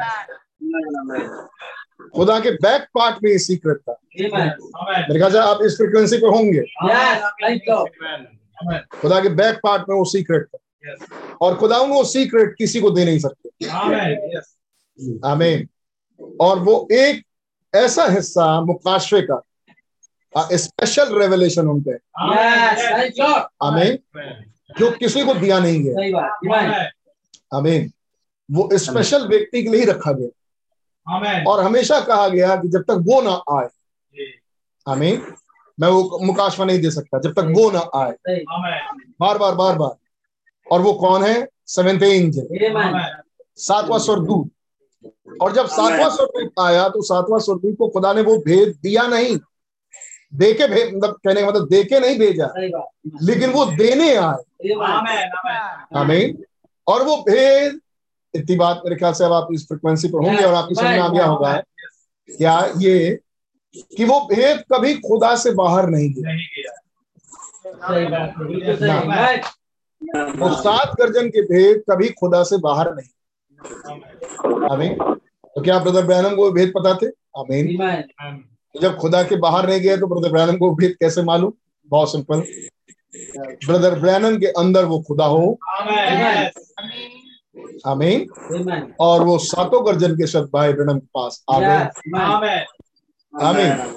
खुदा 2.14 2.38
के 2.40 2.50
बैक 2.50 2.82
पार्ट 2.94 3.16
में 3.24 3.30
ये 3.30 3.38
सीक्रेट 3.38 3.76
था। 3.78 3.96
मेरे 4.20 5.18
ख्याल 5.18 5.32
से 5.32 5.38
आप 5.38 5.58
इस 5.62 5.76
फ्रिक्वेंसी 5.76 6.16
पे 6.18 6.26
होंगे। 6.26 6.62
खुदा 9.00 9.20
के 9.20 9.28
बैक 9.28 9.60
पार्ट 9.62 9.88
में 9.88 9.96
वो 9.96 10.04
सीक्रेट 10.04 10.46
था। 10.46 10.58
और 11.40 11.54
खुदा 11.56 11.78
वो 11.78 12.02
सीक्रेट 12.04 12.54
किसी 12.58 12.80
को 12.80 12.90
दे 12.90 13.04
नहीं 13.04 13.18
सकते। 13.18 13.48
आमीन 15.28 15.68
और 16.40 16.58
वो 16.58 16.88
एक 16.92 17.22
ऐसा 17.74 18.04
हिस्सा 18.04 18.60
मुकाशवे 18.60 19.20
का 19.22 19.42
स्पेशल 20.34 21.18
रेवलेशन 21.18 21.68
उनके 21.68 21.92
आमीन 23.66 23.98
जो 24.78 24.90
किसी 24.90 25.24
को 25.24 25.34
दिया 25.34 25.58
नहीं 25.58 25.80
गया 25.84 25.94
आमीन 27.54 27.90
वो 28.50 28.68
स्पेशल 28.78 29.26
व्यक्ति 29.28 29.62
के 29.62 29.68
लिए 29.68 29.80
ही 29.80 29.86
रखा 29.86 30.12
गया। 30.12 30.28
और 31.46 31.64
हमेशा 31.64 32.00
कहा 32.00 32.28
गया 32.28 32.56
कि 32.56 32.68
जब 32.68 32.82
तक 32.82 33.04
वो 33.08 33.20
ना 33.20 33.34
आए। 33.58 33.68
आमीन 34.86 35.22
मैं 35.80 35.88
वो 35.88 36.18
मुकाशवा 36.26 36.66
नहीं 36.66 36.80
दे 36.80 36.90
सकता 36.90 37.18
जब 37.20 37.32
तक 37.32 37.52
वो 37.58 37.70
ना 37.70 37.80
आए। 37.94 38.12
बार 39.20 39.38
बार 39.38 39.54
बार 39.54 39.76
बार। 39.78 39.94
और 40.72 40.80
वो 40.80 40.92
कौन 40.92 41.24
है? 41.24 41.48
सेवेंथ 41.66 42.02
एंजल 42.02 42.46
सातवां 43.56 43.98
स्वर्गदूत। 43.98 44.50
और 45.40 45.52
जब 45.52 45.66
सातवां 45.66 46.10
स्वर्गदूत 46.10 46.52
आया 46.60 46.88
तो 46.88 47.02
सातवां 47.02 47.40
स्वर्गदूत 47.40 47.76
को 47.78 47.88
खुदा 47.88 48.12
ने 48.12 48.22
वो 48.22 48.36
भेद 48.38 48.74
दिया 48.82 49.06
नहीं। 49.06 49.36
देके 50.32 50.66
भेद 50.68 50.94
मतलब 50.94 51.14
कहने 51.24 51.40
का 51.42 51.46
मतलब 51.48 51.68
देके 51.68 52.00
नहीं 52.00 52.18
भेजा। 52.18 52.46
लेकिन 53.22 53.50
वो 53.50 53.64
देने 53.76 54.14
आए। 54.16 54.36
आमीन 56.00 56.44
और 56.86 57.02
वो 57.04 57.16
भेद 57.28 57.80
इतनी 58.34 58.56
बात 58.56 58.80
मेरे 58.84 58.96
ख्याल 58.96 59.12
से 59.12 59.24
अब 59.24 59.32
आप 59.32 59.48
इस 59.54 59.66
फ्रिक्वेंसी 59.68 60.08
पर 60.08 60.24
होंगे 60.26 60.44
और 60.44 60.54
आपकी 60.54 60.74
समझ 60.74 60.84
में 60.90 60.98
आ 60.98 61.08
गया 61.08 61.24
होगा 61.26 61.52
क्या 62.28 62.58
ये 62.78 63.18
कि 63.96 64.04
वो 64.04 64.20
भेद 64.30 64.62
कभी 64.72 64.94
खुदा 64.94 65.34
से 65.36 65.50
बाहर 65.54 65.88
नहीं 65.88 66.12
गया। 66.12 66.30
वो 70.40 70.48
सात 70.62 70.94
गर्जन 71.00 71.28
के 71.28 71.42
भेद 71.42 71.82
कभी 71.90 72.08
खुदा 72.20 72.42
से 72.44 72.58
बाहर 72.58 72.94
नहीं। 72.94 73.08
आमीन। 74.72 74.96
तो 75.56 75.60
क्या 75.62 75.78
ब्रदर 75.78 76.06
ब्रैनम 76.06 76.34
को 76.36 76.50
भेद 76.52 76.72
पता 76.76 76.94
थे? 76.94 77.06
आमीन 77.38 77.66
जब 78.74 78.96
खुदा 78.96 79.22
के 79.22 79.36
बाहर 79.36 79.68
नहीं 79.68 79.80
गए 79.80 79.96
तो 79.98 80.06
ब्रदर 80.06 80.32
ब्रैनम 80.32 80.56
को 80.58 80.70
भेद 80.74 80.94
कैसे 81.00 81.22
मालूम? 81.22 81.52
बहुत 81.88 82.12
सिंपल 82.12 82.42
ब्रदर 83.66 83.98
ब्रैनम 84.00 84.36
के 84.38 84.46
अंदर 84.60 84.84
वो 84.84 84.98
खुदा 85.08 85.24
हो। 85.24 85.58
आमीन 87.86 88.26
और 89.00 89.22
वो 89.24 89.38
सातों 89.38 89.84
गर्जन 89.86 90.14
के 90.16 90.26
शब्द 90.26 90.50
भाई 90.54 90.72
ब्रैनम 90.72 90.98
के 90.98 91.06
पास 91.14 91.42
आ 91.50 91.58
गए। 91.60 92.64
आमीन 93.34 93.94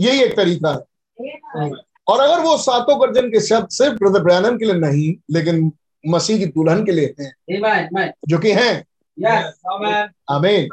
यही 0.00 0.22
एक 0.22 0.36
तरीका 0.36 0.70
है। 0.70 1.70
और 2.08 2.20
अगर 2.20 2.40
वो 2.40 2.56
सातों 2.58 3.00
गर्जन 3.00 3.28
के 3.30 3.40
शब्द 3.40 3.68
सिर्फ़ 3.70 3.94
ब्रदर 3.94 4.22
ब्रैनम 4.22 4.56
के 4.58 4.64
लिए 4.64 4.74
नहीं 4.74 5.14
लेकिन 5.30 5.70
मसीह 6.04 6.38
की 6.38 6.46
दुल्हन 6.46 6.84
के 6.84 6.92
लिए 6.92 7.14
हैं 7.20 8.12
जो 8.28 8.38
कि 8.38 8.52
हैं 8.52 8.84
Yes. 9.18 9.52
आमीन 10.30 10.68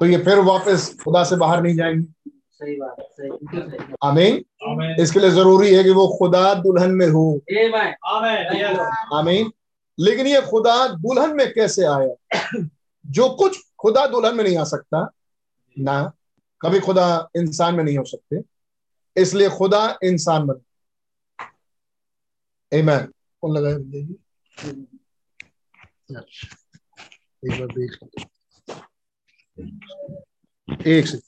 तो 0.00 0.06
ये 0.06 0.18
फिर 0.24 0.38
वापस 0.38 0.96
खुदा 1.04 1.22
से 1.24 1.36
बाहर 1.36 1.62
नहीं 1.62 1.74
जाएँगे। 1.76 2.30
सही 2.52 2.76
बात 2.76 3.96
आमीन 4.04 4.96
इसके 5.00 5.20
लिए 5.20 5.30
ज़रूरी 5.30 5.74
है 5.74 5.84
कि 5.84 5.90
वो 5.90 6.06
खुदा 6.18 6.54
दुल्हन 6.54 6.90
में 6.90 7.06
हो। 7.06 7.40
Amen. 7.52 7.92
Amen. 8.12 8.86
आमीन 9.14 9.50
लेकिन 9.98 10.26
ये 10.26 10.40
खुदा 10.42 10.86
दुल्हन 10.88 11.36
में 11.36 11.52
कैसे 11.52 11.84
आया? 11.84 12.14
जो 13.06 13.28
कुछ 13.30 13.58
खुदा 13.78 14.06
दुल्हन 14.06 14.36
में 14.36 14.44
नहीं 14.44 14.56
आ 14.58 14.64
सकता 14.64 15.10
ना 15.78 16.12
कभी 16.60 16.80
खुदा 16.80 17.28
इंसान 17.36 17.74
में 17.74 17.84
नहीं 17.84 17.98
हो 17.98 18.04
सकते। 18.04 18.42
इसलिए 19.20 19.48
खुदा 19.48 19.98
इंसान 20.04 20.46
बने। 20.46 20.64
Amen. 22.72 23.02
कौन 23.42 23.56
लगाया? 23.56 23.76
अच्छा, 26.16 26.48
एक 27.44 27.60
बार 27.60 27.66
देख 27.66 27.98
एक 30.86 31.06
से। 31.06 31.18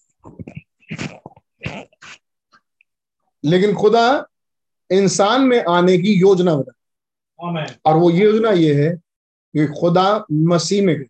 लेकिन 3.45 3.75
खुदा 3.75 4.27
इंसान 4.91 5.43
में 5.43 5.65
आने 5.69 5.99
की 5.99 6.15
योजना 6.15 6.55
बना। 6.55 6.73
और 7.87 7.97
वो 7.97 8.11
योजना 8.11 8.51
ये 8.51 8.85
है 8.85 8.97
कि 9.57 9.67
खुदा 9.67 10.25
मसीह 10.33 10.83
में 10.83 11.05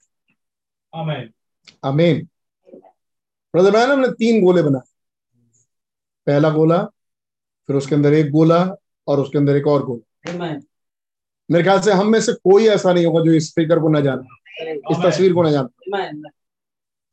Amen. 1.86 2.28
ब्रदर 3.54 3.96
ने 3.96 4.08
तीन 4.08 4.44
गोले 4.44 4.62
बनाए। 4.62 4.92
पहला 6.26 6.50
गोला 6.50 6.84
फिर 7.66 7.76
उसके 7.76 7.94
अंदर 7.94 8.12
एक 8.12 8.30
गोला 8.30 8.76
और 9.06 9.20
उसके 9.20 9.38
अंदर 9.38 9.56
एक 9.56 9.66
और 9.66 9.84
गोला। 9.84 10.32
मेरे 11.50 11.64
ख्याल 11.64 11.80
से 11.80 11.92
हम 11.92 12.08
में 12.08 12.20
से 12.20 12.32
कोई 12.32 12.66
ऐसा 12.66 12.92
नहीं 12.92 13.06
होगा 13.06 13.24
जो 13.24 13.32
इस 13.32 13.48
स्पीकर 13.48 13.78
को 13.78 13.88
ना 13.88 14.00
जाने। 14.00 14.41
इस 14.68 14.96
तस्वीर 15.05 15.33
को 15.33 15.42
ना 15.42 15.51
जाने। 15.51 15.90
Amen. 15.90 16.22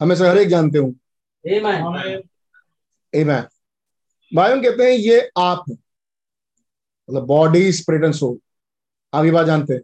हमें 0.02 0.16
से 0.16 0.28
हर 0.28 0.38
एक 0.38 0.50
जानते 0.50 0.78
हूँ. 0.78 0.94
Amen. 3.14 3.44
भाइयों 4.32 4.62
कहते 4.62 4.84
हैं 4.84 4.92
ये 4.92 5.30
आप 5.38 5.64
मतलब 5.70 7.26
बॉडी 7.26 7.72
स्पिरिट 7.72 8.04
एंड 8.04 8.14
सोल 8.14 8.38
आगे 9.14 9.32
बात 9.32 9.46
जानते 9.46 9.74
हैं? 9.74 9.82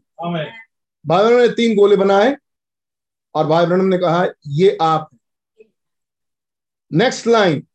भाई 1.06 1.34
ने 1.34 1.48
तीन 1.54 1.76
गोले 1.76 1.96
बनाए 1.96 2.36
और 3.36 3.48
भाई 3.48 3.66
ब्रह्म 3.66 3.86
ने 3.86 3.98
कहा 3.98 4.26
ये 4.48 4.78
आप 4.82 5.10
नेक्स्ट 6.92 7.28
लाइन 7.28 7.66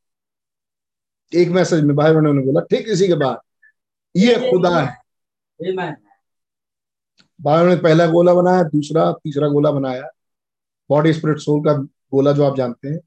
एक 1.33 1.49
मैसेज 1.49 1.85
में 1.85 1.97
भाई 1.97 2.13
ब्रह्म 2.13 2.37
ने 2.37 2.43
बोला 2.43 2.61
ठीक 2.71 2.89
इसी 2.89 3.07
के 3.07 3.15
बाद 3.15 3.41
ये 4.17 4.35
खुदा 4.51 4.79
है। 4.81 4.97
ब्रह्म 7.41 7.69
ने 7.69 7.77
पहला 7.77 8.07
गोला 8.07 8.35
बनाया 8.35 8.63
दूसरा 8.63 9.11
तीसरा 9.13 9.49
गोला 9.49 9.71
बनाया। 9.71 10.09
बॉडी 10.91 11.13
स्पिरिट 11.13 11.39
सोल 11.39 11.61
का 11.61 11.73
गोला 12.13 12.33
जो 12.33 12.45
आप 12.45 12.57
जानते 12.57 12.89
हैं। 12.89 12.99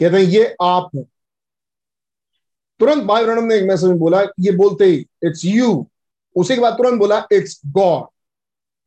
कहते 0.00 0.16
हैं 0.16 0.24
ये 0.24 0.56
आप 0.62 0.90
हैं। 0.96 1.04
तुरंत 2.80 3.02
ब्रह्म 3.04 3.44
ने 3.44 3.54
एक 3.54 3.64
मैसेज 3.64 3.88
में 3.90 3.98
बोला 3.98 4.22
ये 4.40 4.50
बोलते 4.52 4.84
ही 4.84 5.06
इट्स 5.24 5.44
यू 5.44 5.88
उसी 6.36 6.54
के 6.54 6.60
बाद 6.60 6.72
तुरंत 6.72 6.98
बोला 6.98 7.26
इट्स 7.32 7.60
गॉड 7.66 8.06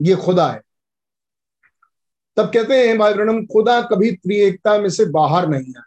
ये 0.08 0.15
खुदा 0.15 0.52
है। 0.52 0.62
तब 2.38 2.52
कहते 2.54 2.88
हैं 2.88 2.98
भाई 2.98 3.13
ब्रह्म 3.13 3.46
खुदा 3.46 3.82
कभी 3.82 4.12
त्रिएकता 4.12 4.78
में 4.80 4.89
से 4.89 5.06
बाहर 5.06 5.48
नहीं 5.48 5.74
आया। 5.78 5.84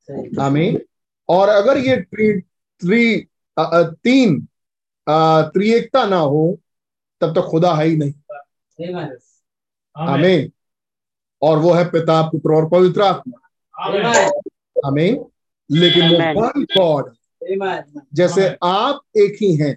सही। 0.00 0.36
आमीन। 0.40 0.80
और 1.28 1.48
अगर 1.48 1.78
ये 1.78 1.96
त्रि 1.96 2.32
त्रि 2.80 3.26
अ, 3.58 3.82
तीन 4.04 4.48
त्रिएकता 5.08 6.06
ना 6.06 6.16
हो 6.16 6.58
तब 7.20 7.34
तक 7.34 7.40
खुदा 7.40 7.74
है 7.74 7.86
ही 7.86 7.96
नहीं। 7.96 8.12
Amen. 8.78 9.10
आमीन 9.96 10.50
और 11.42 11.58
वो 11.58 11.72
है 11.72 11.84
पिता 11.90 12.22
पुत्र 12.22 12.54
और 12.54 12.68
पवित्र 12.68 13.02
आत्मा। 13.02 13.38
Amen. 13.88 14.30
आमीन 14.86 15.24
लेकिन 15.70 16.08
वो 16.10 16.40
वन 16.40 16.64
गॉड 16.78 17.14
जैसे 18.14 18.48
आप 18.64 19.00
एक 19.16 19.36
ही 19.42 19.54
हैं। 19.56 19.76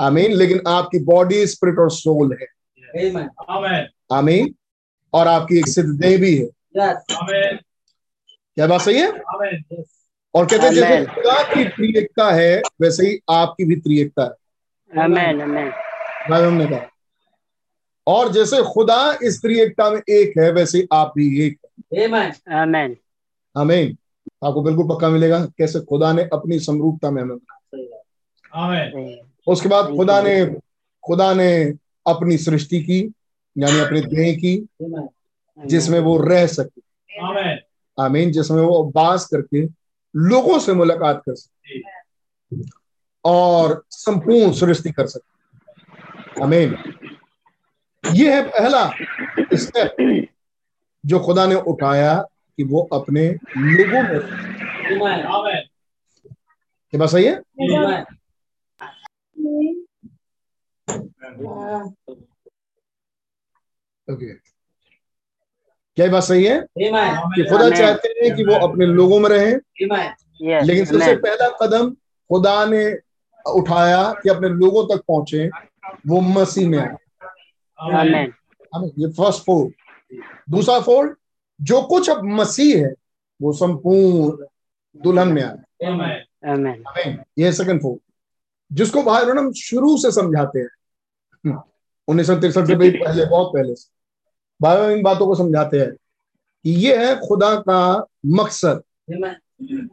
आमीन 0.00 0.32
लेकिन 0.32 0.60
आपकी 0.68 0.98
बॉडी 1.04 1.46
स्पिरिट 1.46 1.78
और 1.78 1.90
सोल 1.90 2.36
है। 2.40 2.46
Amen. 3.02 3.26
Amen. 3.50 3.84
आमीन 4.12 4.54
और 5.12 5.28
आपकी 5.28 5.58
एक 5.58 5.68
सिद्ध 5.68 5.88
देह 5.90 6.18
भी 6.18 6.36
है। 6.38 6.48
क्या 8.56 8.66
बात 8.66 8.80
सही 8.80 8.98
है? 8.98 9.10
और 10.34 10.46
कहते 10.46 10.66
हैं 10.66 10.72
जैसे 10.72 10.96
Amen. 10.96 11.14
खुदा 11.14 11.42
की 11.42 11.64
त्रिएकता 11.64 12.30
है 12.30 12.62
वैसे 12.80 13.06
ही 13.06 13.18
आपकी 13.30 13.64
भी 13.64 13.76
त्रिएकता 13.76 14.22
है। 14.22 14.34
Amen. 14.90 15.46
Amen. 15.46 15.72
हमने 16.36 16.66
कहा। 16.66 16.90
और 18.06 18.32
जैसे 18.32 18.62
खुदा 18.62 19.18
इस 19.22 19.42
त्रिएकता 19.42 19.90
में 19.90 20.00
एक 20.08 20.38
है 20.38 20.52
वैसे 20.52 20.88
आप 20.92 21.12
भी 21.16 21.42
एक 21.42 21.58
है। 21.64 22.06
Amen. 22.06 22.34
Amen. 22.52 22.94
आमीन 23.56 23.96
आपको 24.44 24.62
बिल्कुल 24.62 24.88
पक्का 24.88 25.08
मिलेगा 25.08 25.44
कैसे 25.44 25.80
खुदा 25.80 26.12
ने 26.12 26.22
अपनी 26.22 26.60
समरूपता 26.60 27.10
में 27.10 27.22
हमें 27.22 27.36
बनाया। 27.36 29.28
उसके 29.46 29.68
बाद 29.68 29.84
खुदा 29.86 30.22
ने 30.22 30.46
खुदा 31.06 31.34
ने 31.34 31.74
अपनी 32.06 32.38
सृष्टि 32.38 32.82
की 32.82 33.12
यानी 33.58 33.80
अपने 33.80 34.00
देह 34.00 34.36
की 34.36 34.66
जिसमें 35.66 36.00
वो 36.00 36.18
रह 36.18 36.46
सके। 36.46 36.82
Amen. 37.28 37.56
आमीन 38.00 38.32
जिसमें 38.32 38.62
वो 38.62 38.84
बास 38.84 39.26
करके 39.26 39.62
लोगों 40.16 40.58
से 40.58 40.72
मुलाकात 40.72 41.22
कर 41.26 41.34
सके। 41.34 42.00
और 43.24 43.84
संपूर्ण 43.90 44.52
सृष्टि 44.52 44.92
कर 44.92 45.06
सके। 45.06 45.39
आमीन। 46.42 46.76
ये 48.12 48.34
है 48.34 48.42
पहला 48.48 48.90
स्टेप 49.54 50.28
जो 51.06 51.20
खुदा 51.20 51.46
ने 51.46 51.54
उठाया 51.54 52.14
कि 52.56 52.64
वो 52.64 52.82
अपने 52.92 53.28
लोगों 53.56 54.02
में. 54.02 54.20
ये 56.94 56.98
बात 56.98 57.08
सही 57.08 57.24
है? 57.24 57.34
ओके। 64.10 64.32
क्या 65.96 66.06
बात 66.12 66.22
सही 66.22 66.44
है? 66.44 66.60
कि 67.34 67.44
खुदा 67.44 67.70
चाहते 67.70 68.08
हैं 68.08 68.36
कि 68.36 68.44
वो 68.44 68.54
अपने 68.68 68.86
लोगों 68.86 69.20
में 69.20 69.30
रहें। 69.30 69.56
लेकिन 70.62 70.84
सबसे 70.84 71.16
पहला 71.16 71.48
कदम 71.62 71.90
खुदा 72.30 72.64
ने 72.64 72.96
उठाया 73.50 74.12
कि 74.12 74.28
अपने 74.28 74.48
लोगों 74.48 74.84
तक 74.86 75.02
पहुँचे। 75.08 75.50
वो 76.06 76.20
मसीह 76.20 76.68
में 76.68 76.78
आए 76.78 76.94
ये 78.98 79.08
फ़र्स्ट 79.08 79.42
फोल्ड 79.44 79.72
दूसरा 80.50 80.80
फोल्ड 80.80 81.14
जो 81.60 81.82
कुछ 81.82 82.10
अब 82.10 82.24
मसीह 82.24 82.86
है 82.86 82.94
वो 83.42 83.52
संपूर्ण 83.52 84.46
दुल्हन 84.96 85.28
में 85.28 85.42
आए। 85.42 85.58
Amen. 85.84 86.16
Amen. 86.50 86.86
आमीन। 86.88 87.18
ये 87.38 87.52
सेकंड 87.52 87.82
फोल्ड 87.82 88.00
जिसको 88.72 89.02
भाई 89.02 89.24
ब्रह्म 89.24 89.52
शुरू 89.52 89.96
से 89.96 90.12
समझाते 90.12 90.58
हैं। 90.58 90.68
उन्नीस 92.08 92.26
सौ 92.26 92.36
तिरसठ 92.36 92.66
से 92.66 92.74
भी 92.74 92.90
पहले 92.90 93.24
बहुत 93.26 93.52
पहले 93.54 93.74
से। 93.74 93.88
भाई 94.62 94.94
इन 94.94 95.02
बातों 95.02 95.26
को 95.26 95.34
समझाते 95.34 95.78
हैं 95.80 95.92
कि 96.64 96.70
ये 96.70 96.96
है 97.06 97.14
खुदा 97.28 97.54
का 97.60 98.06
मकसद। 98.26 98.82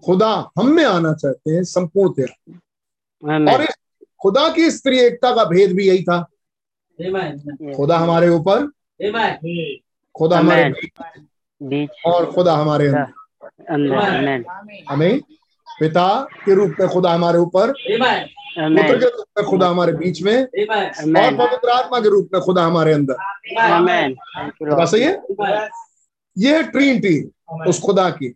खुदा 0.06 0.52
हम 0.60 0.68
में 0.68 0.86
आना 0.86 1.14
चाहते 1.14 1.52
हैं 1.52 1.64
संपूर्णतया 1.64 3.54
और 3.54 3.62
इस 3.62 3.77
खुदा 4.22 4.50
की 4.50 4.72
स्त्री 4.72 5.00
एकता 5.00 5.36
का 5.36 5.44
भेद 5.44 5.76
भी 5.76 5.88
यही 5.88 6.04
था। 6.04 6.28
खुदा 7.76 7.98
हमारे 7.98 8.30
ऊपर 8.30 8.66
खुदा 10.16 10.38
हमारे 10.38 10.64
बीच। 10.70 10.92
और 12.06 12.32
खुदा 12.32 12.54
हमारे 12.54 12.88
अंदर. 12.88 13.06
हमें 14.90 15.20
पिता 15.80 16.28
के 16.46 16.54
रूप 16.54 16.76
में 16.80 16.90
खुदा 16.90 17.12
हमारे 17.12 17.38
ऊपर 17.38 17.72
पुत्र 18.82 19.00
के 19.00 19.06
रूप 19.06 19.26
में 19.38 19.46
खुदा 19.48 19.68
हमारे 19.68 19.94
बीच 19.94 20.22
में 20.22 20.36
और 20.36 21.38
पवित्र 21.38 21.70
आत्मा 21.70 22.00
के 22.00 22.10
रूप 22.10 22.30
में 22.34 22.42
खुदा 22.42 22.64
हमारे 22.64 22.94
अंदर। 22.94 23.14
सही 24.86 25.02
है. 25.02 25.22
ये 26.38 26.56
है 26.56 26.64
ट्रिनिटी 26.64 27.32
उस 27.68 27.80
खुदा 27.82 28.10
की। 28.10 28.36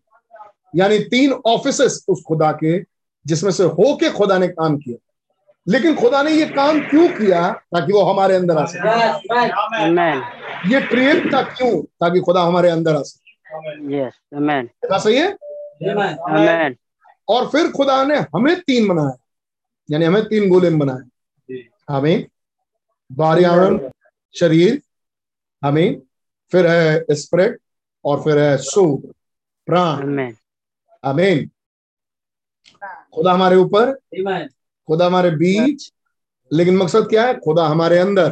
यानी 0.76 1.00
तीन 1.00 1.32
ऑफ़िस 1.32 1.82
उस 1.82 2.24
खुदा 2.28 2.52
के 2.52 2.80
जिसमें 3.26 3.52
से 3.52 3.64
होके 3.64 4.10
खुदा 4.10 4.38
ने 4.38 4.48
काम 4.48 4.78
किया। 4.78 5.11
लेकिन 5.68 5.96
खुदा 5.96 6.24
ने 6.24 6.32
ये 6.32 6.46
काम 6.46 6.80
क्यों 6.80 7.08
किया 7.10 7.52
ताकि 7.54 7.94
वो 7.94 8.02
हमारे 8.02 8.36
अंदर 8.36 8.58
आ 8.58 8.66
सके. 8.66 8.80
ये 10.74 10.82
ट्रिएकता 10.82 11.42
क्यों? 11.42 11.84
ताकि 11.84 12.20
खुदा 12.20 12.42
हमारे 12.42 12.70
अंदर 12.70 12.96
आ 12.96 13.02
सके। 13.02 13.32
सही 15.00 15.18
है. 15.18 15.38
और 17.28 17.48
फिर 17.48 17.72
खुदा 17.72 18.04
ने 18.04 18.16
हमें 18.16 18.60
तीन 18.62 18.88
बनाया। 18.88 19.18
यानी 19.92 20.06
हमें 20.06 20.24
तीन 20.24 20.50
गोले 20.50 20.70
में 20.70 20.80
बनाया 20.80 21.04
हमें 21.90 22.26
आवरण 23.44 23.90
शरीर। 24.40 24.82
हमें 25.66 26.02
फिर 26.52 26.68
है 26.68 27.06
स्प्रेड 27.12 27.58
और 28.06 28.24
फिर 28.24 28.40
है 28.40 28.58
सूप 28.58 29.16
प्राण। 29.66 30.16
Amen. 30.16 30.34
आमीन। 31.04 31.50
खुदा 33.14 33.34
हमारे 33.34 33.56
ऊपर. 33.56 34.00
खुदा 34.88 35.06
हमारे 35.06 35.30
बीच 35.32 35.92
लेकिन 36.52 36.78
मकसद 36.78 37.08
क्या 37.10 37.26
है? 37.26 37.34
खुदा 37.40 37.66
हमारे 37.68 37.98
अंदर। 37.98 38.32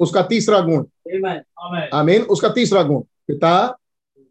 उसका 0.00 0.22
तीसरा 0.22 0.60
गुण। 0.60 0.84
आमीन 1.94 2.22
उसका 2.22 2.48
तीसरा 2.48 2.82
गुण 2.82 3.00
पिता 3.28 3.54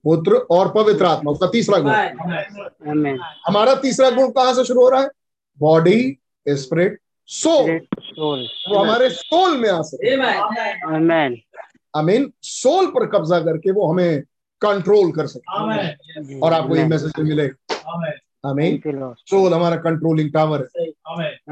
पुत्र 0.04 0.36
और 0.51 0.71
पवित्र 0.73 1.06
आत्मा। 1.06 1.32
उसका 1.32 1.47
तीसरा 1.47 1.80
गुण। 1.80 1.91
हमारा 3.47 3.75
तीसरा 3.75 4.10
गुण 4.10 4.32
कहाँ 4.32 4.54
से 4.54 4.65
शुरू 4.65 4.82
हो 4.82 4.89
रहा 4.89 5.01
है? 5.01 5.10
बॉडी 5.60 6.17
स्पिरिट 6.47 6.99
सोल 7.30 7.80
वो 8.69 8.77
हमारे 8.84 9.10
सोल 9.10 9.58
में 9.58 9.69
आ 9.69 9.82
सके 9.82 10.15
Amen. 10.95 11.36
आमीन 11.95 12.32
सोल 12.43 12.86
पर 12.88 13.06
कब्जा 13.08 13.39
करके 13.39 13.71
वो 13.71 13.88
हमें 13.91 14.21
कंट्रोल 14.62 15.12
कर 15.12 15.27
सके 15.27 16.39
और 16.39 16.54
आपको 16.54 16.75
ये 16.75 16.86
मैसेज 16.86 17.12
मिले 17.19 17.47
Lord. 18.45 19.15
सोल 19.17 19.54
हमारा 19.54 19.75
कंट्रोलिंग 19.75 20.34
टावर 20.34 20.60
है। 20.60 20.86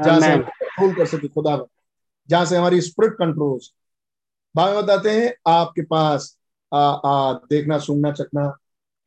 जहाँ 0.04 0.20
से 0.20 0.26
हम 0.26 0.40
कंट्रोल 0.42 0.94
कर 0.94 1.06
सके 1.06 1.28
खुदा 1.28 1.56
पर, 1.56 1.66
जहाँ 2.28 2.44
से 2.44 2.56
हमारी 2.56 2.80
स्प्रिट 2.80 3.12
कंट्रोल 3.12 3.48
हो 3.48 3.60
भाई 4.56 4.82
बताते 4.82 5.10
हैं 5.10 5.34
आपके 5.46 5.82
पास 5.82 6.38
आ, 6.74 6.78
आ, 6.78 7.32
देखना 7.32 7.78
सुनना 7.78 8.12
चखना 8.12 8.56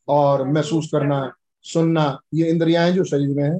और 0.07 0.47
महसूस 0.47 0.89
करना 0.91 1.33
सुनना 1.63 2.21
ये 2.33 2.49
इंद्रियाँ 2.49 2.85
हैं 2.85 2.93
जो 2.93 3.03
शरीर 3.03 3.27
में 3.27 3.43
है। 3.43 3.59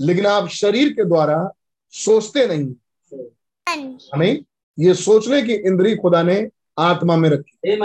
लेकिन 0.00 0.26
आप 0.26 0.48
शरीर 0.48 0.92
के 0.92 1.04
द्वारा 1.04 1.50
सोचते 1.90 2.46
नहीं 2.46 2.74
हमें 4.14 4.44
ये 4.78 4.94
सोचने 4.94 5.42
की 5.42 5.52
इंद्री 5.52 5.96
खुदा 5.96 6.22
ने 6.22 6.48
आत्मा 6.78 7.16
में 7.16 7.30
रखी। 7.30 7.76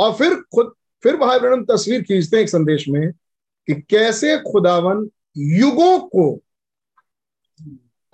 और 0.00 0.14
फिर 0.14 0.34
खुद 0.34 0.72
फिर 1.02 1.16
भाई 1.16 1.38
ब्रह्म 1.38 1.64
तस्वीर 1.64 2.02
खींचते 2.02 2.36
हैं 2.36 2.42
एक 2.42 2.48
संदेश 2.48 2.88
में। 2.88 3.12
कि 3.66 3.74
कैसे 3.74 4.38
खुदावन 4.38 5.08
युगों 5.36 6.00
को 6.00 6.40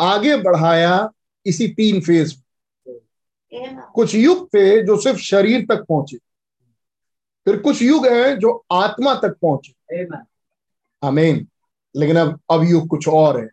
आगे 0.00 0.36
बढ़ाया 0.36 1.10
इसी 1.46 1.68
तीन 1.68 2.00
फ़ेज़ 2.00 2.34
में। 2.88 3.76
कुछ 3.94 4.14
युग 4.14 4.48
थे 4.48 4.82
जो 4.82 4.96
सिर्फ़ 5.00 5.18
शरीर 5.18 5.62
तक 5.62 5.84
पहुँचे। 5.88 6.16
फिर 7.44 7.58
कुछ 7.58 7.82
युग 7.82 8.06
हैं 8.06 8.38
जो 8.38 8.64
आत्मा 8.72 9.14
तक 9.14 9.36
पहुँचे। 9.42 9.74
आमीन 11.02 11.48
लेकिन 11.96 12.16
अब 12.16 12.40
अब 12.50 12.64
युग 12.64 12.88
कुछ 12.88 13.08
और 13.08 13.40
है। 13.40 13.46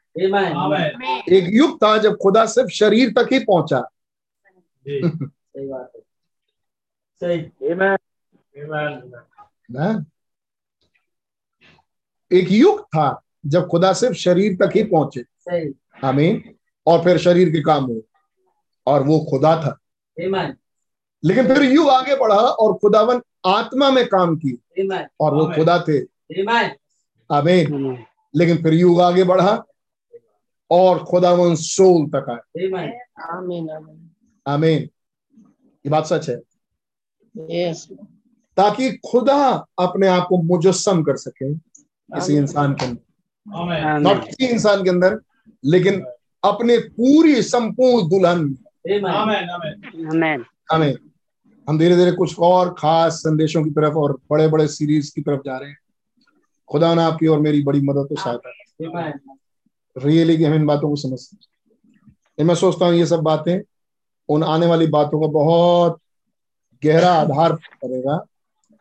एक 1.30 1.50
युग 1.54 1.78
था 1.84 1.98
जब 1.98 2.18
खुदा 2.18 2.46
सिर्फ़ 2.46 2.70
शरीर 2.70 3.10
तक 3.10 3.30
ही 3.34 3.40
पहुँचा। 3.40 3.80
सही 4.88 5.68
बात 5.68 5.92
है। 5.96 6.02
सही। 7.22 7.52
ना 9.72 10.06
एक 12.36 12.52
युग 12.52 12.82
था 12.82 13.22
जब 13.46 13.68
खुदा 13.68 13.94
सिर्फ़ 13.94 14.16
शरीर 14.16 14.56
तक 14.56 14.70
ही 14.76 14.84
पहुँचे। 14.84 15.22
सही। 15.22 15.74
आमीन। 16.04 16.56
और 16.88 17.04
फिर 17.04 17.18
शरीर 17.18 17.50
के 17.50 17.62
काम 17.62 17.84
हुए। 17.86 18.02
और 18.88 19.04
वो 19.04 19.20
खुदा 19.20 19.62
था। 19.62 19.80
Amen. 20.26 20.54
लेकिन 21.24 21.48
फिर 21.48 21.64
युग 21.64 21.90
आगे 21.90 22.16
बढ़ा 22.16 22.36
और 22.36 22.74
खुदावन 22.74 23.22
आत्मा 23.46 23.92
में 23.92 24.06
काम 24.06 24.36
की 24.36 24.60
Amen. 24.80 25.06
और 25.20 25.34
वो। 25.36 25.46
खुदा 25.56 25.80
थे। 25.80 26.04
Amen. 26.04 26.70
आमीन। 27.32 27.98
लेकिन 28.36 28.58
फिर 28.58 28.74
युग 28.74 29.02
आगे 29.02 29.24
बढ़ा 29.24 29.64
और 30.72 31.04
खुदावन 31.04 31.56
सोल 31.56 32.08
तक 32.08 32.30
आए। 32.30 32.68
Amen. 32.68 32.90
आमीन 33.30 33.70
आमीन। 33.70 34.12
आमीन। 34.48 34.80
ये 35.86 35.90
बात 35.90 36.06
सच 36.06 36.30
है। 36.30 36.42
यस 37.38 37.88
ताकि 38.58 38.92
खुदा 38.92 39.66
अपने 39.80 40.08
आप 40.08 40.26
को 40.30 40.38
मुजस्म 40.38 41.04
कर 41.04 41.16
सके। 41.16 41.54
किसी 42.14 42.36
इंसान 42.36 42.74
के 42.74 42.86
अंदर। 42.86 44.00
नॉट 44.00 44.26
किसी 44.26 44.46
इंसान 44.46 44.84
के 44.84 44.90
अंदर 44.90 45.20
लेकिन 45.66 46.06
अपने 46.44 46.78
पूरी 46.78 47.42
संपूर्ण 47.42 48.08
दुल्हन 48.10 48.40
में। 48.40 48.56
Amen. 49.00 49.48
Amen. 50.14 50.44
आमीन 50.74 50.98
हम 51.70 51.80
धीरे 51.80 51.96
धीरे 51.96 52.12
कुछ 52.12 52.40
और 52.40 52.74
खास 52.78 53.14
संदेशों 53.14 53.64
की 53.64 53.70
तरफ़ 53.70 53.94
और 53.94 54.20
बड़े 54.32 54.48
बड़े 54.48 54.68
सीरीज़ 54.68 55.12
की 55.16 55.22
तरफ़ 55.22 55.42
जा 55.46 55.58
रहे 55.58 55.70
हैं। 55.70 55.78
खुदा 56.68 56.94
ने 56.94 57.04
आपकी 57.04 57.28
और 57.28 57.40
मेरी 57.40 57.64
बड़ी 57.64 57.82
मदद 57.82 58.08
तो 58.10 58.16
सहायता 58.16 58.52
Amen. 58.86 59.20
रियली 59.98 60.38
कि 60.38 60.44
हम 60.44 60.54
इन 60.54 60.66
बातों 60.66 60.90
को 60.90 60.96
समझते 60.96 62.44
मैं 62.44 62.56
सोचता 62.56 62.86
हूँ 62.86 62.96
ये 62.96 63.06
सब 63.06 63.20
बातें 63.20 63.62
उन 64.30 64.44
आने 64.44 64.66
वाली 64.66 64.88
बातों 64.88 65.22
का 65.22 65.28
बहुत 65.28 66.00
गहरा 66.84 67.14
आधार 67.14 67.54
करेगा। 67.54 68.26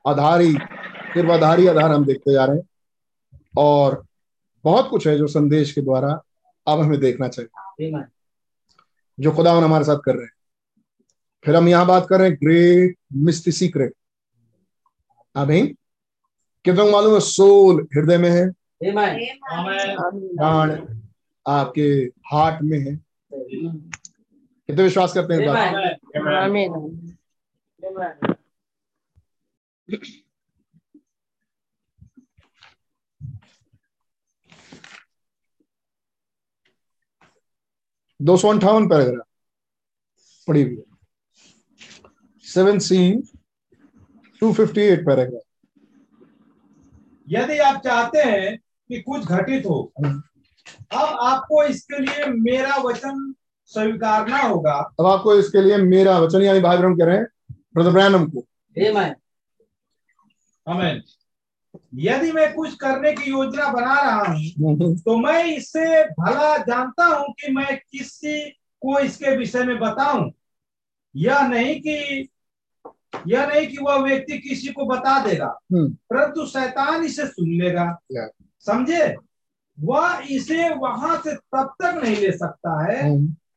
आधार 0.05 0.41
ही 0.41 0.53
सिर्फ़ 0.53 1.31
आधार 1.31 1.59
ही 1.61 1.67
आधार 1.67 1.93
हम 1.93 2.05
देखते 2.05 2.33
जा 2.33 2.45
रहे 2.45 2.57
हैं। 2.57 2.65
और 3.57 4.07
बहुत 4.65 4.89
कुछ 4.89 5.07
है 5.07 5.19
जो 5.19 5.27
संदेश 5.27 5.73
के 5.73 5.81
द्वारा 5.81 6.23
अब 6.67 6.81
हमें 6.81 7.01
देखना 7.01 7.29
चाहिए। 7.29 8.05
जो 9.21 9.33
खुदा 9.33 9.53
हमारे 9.53 9.85
साथ 9.85 9.99
कर 10.05 10.15
रहे 10.15 10.25
हैं। 10.25 10.33
फिर 11.45 11.57
हम 11.57 11.69
यहाँ 11.69 11.87
बात 11.87 12.07
कर 12.11 12.19
रहे 12.19 12.29
हैं 12.29 12.37
ग्रेट 12.45 12.97
मिस्टी 13.13 13.53
सीक्रेट 13.53 13.93
आमीन। 15.37 15.67
कितना 16.65 16.85
मालूम 16.85 17.15
है? 17.15 17.21
सोल 17.21 17.89
हृदय 17.95 18.19
में 18.19 18.31
है। 18.31 18.51
प्राण 20.37 20.99
आपके 21.47 22.11
हार्ट 22.27 22.63
में 22.63 22.79
है। 22.79 22.97
कितने 24.67 24.83
विश्वास 24.83 25.13
करते 25.15 25.35
हैं 25.35 25.41
इस 25.41 25.47
बात 25.47 25.75
पे? 25.75 26.19
Amen. 26.21 26.37
आमीन 26.37 28.35
दो 38.21 38.37
सौ 38.37 38.49
अंठावन 38.49 38.89
पैराग्राफ 38.89 39.27
पढ़ी 40.49 40.63
हुई 40.63 40.83
seven 42.47 42.79
C 42.79 42.99
two 44.43 44.53
fifty 44.53 44.81
eight 44.83 45.05
paragraph. 45.07 45.43
यदि 47.29 47.59
आप 47.61 47.81
चाहते 47.85 48.19
हैं 48.21 48.57
कि 48.57 49.01
कुछ 49.03 49.25
घटित 49.25 49.67
हो 49.67 49.93
अब 49.97 51.19
आपको 51.23 51.63
इसके 51.65 51.99
लिए 51.99 52.27
मेरा 52.29 52.77
वचन 52.83 53.35
स्वीकारना 53.73 54.39
होगा। 54.39 54.75
अब 55.01 55.07
आपको 55.07 55.35
इसके 55.35 55.61
लिए 55.63 55.77
मेरा 55.79 56.19
वचन 56.19 56.43
यानी 56.43 56.61
भाई 56.61 56.77
ब्रह्म 56.79 56.97
कह 56.97 57.05
रहे 57.05 57.17
हैं 57.17 57.27
ब्रदर 57.75 57.91
ब्रैनम 57.91 58.27
को। 58.29 58.45
हमें 60.67 61.03
यदि 61.95 62.33
मैं 62.33 62.55
कुछ 62.55 62.75
करने 62.75 63.13
की 63.13 63.31
योजना 63.31 63.69
बना 63.73 64.01
रहा 64.01 64.33
हूँ 64.33 64.95
तो 64.97 65.17
मैं 65.17 65.45
इससे 65.45 66.05
भला 66.05 66.57
जानता 66.57 67.05
हूँ 67.05 67.27
कि 67.29 67.53
मैं 67.53 67.77
किसी 67.77 68.51
को 68.83 68.99
इसके 68.99 69.37
विषय 69.37 69.65
में 69.65 69.79
बताऊँ। 69.79 70.33
यह 71.17 71.49
नहीं 71.49 71.81
कि 71.81 72.29
यह 73.27 73.47
नहीं 73.47 73.67
कि 73.67 73.77
वह 73.77 73.97
व्यक्ति 73.97 74.39
किसी 74.39 74.69
को 74.69 74.87
बता 74.87 75.25
देगा 75.25 75.59
हम्म। 75.73 75.89
परंतु 75.89 76.47
शैतान 76.47 77.05
इसे 77.05 77.27
सुन 77.27 77.51
लेगा। 77.51 77.99
समझे? 78.61 79.17
वह 79.81 80.23
इसे 80.31 80.75
वहाँ 80.75 81.17
से 81.17 81.35
तब 81.35 81.75
तक 81.83 82.01
नहीं 82.05 82.17
ले 82.17 82.33
सकता 82.33 82.93
है 82.93 83.11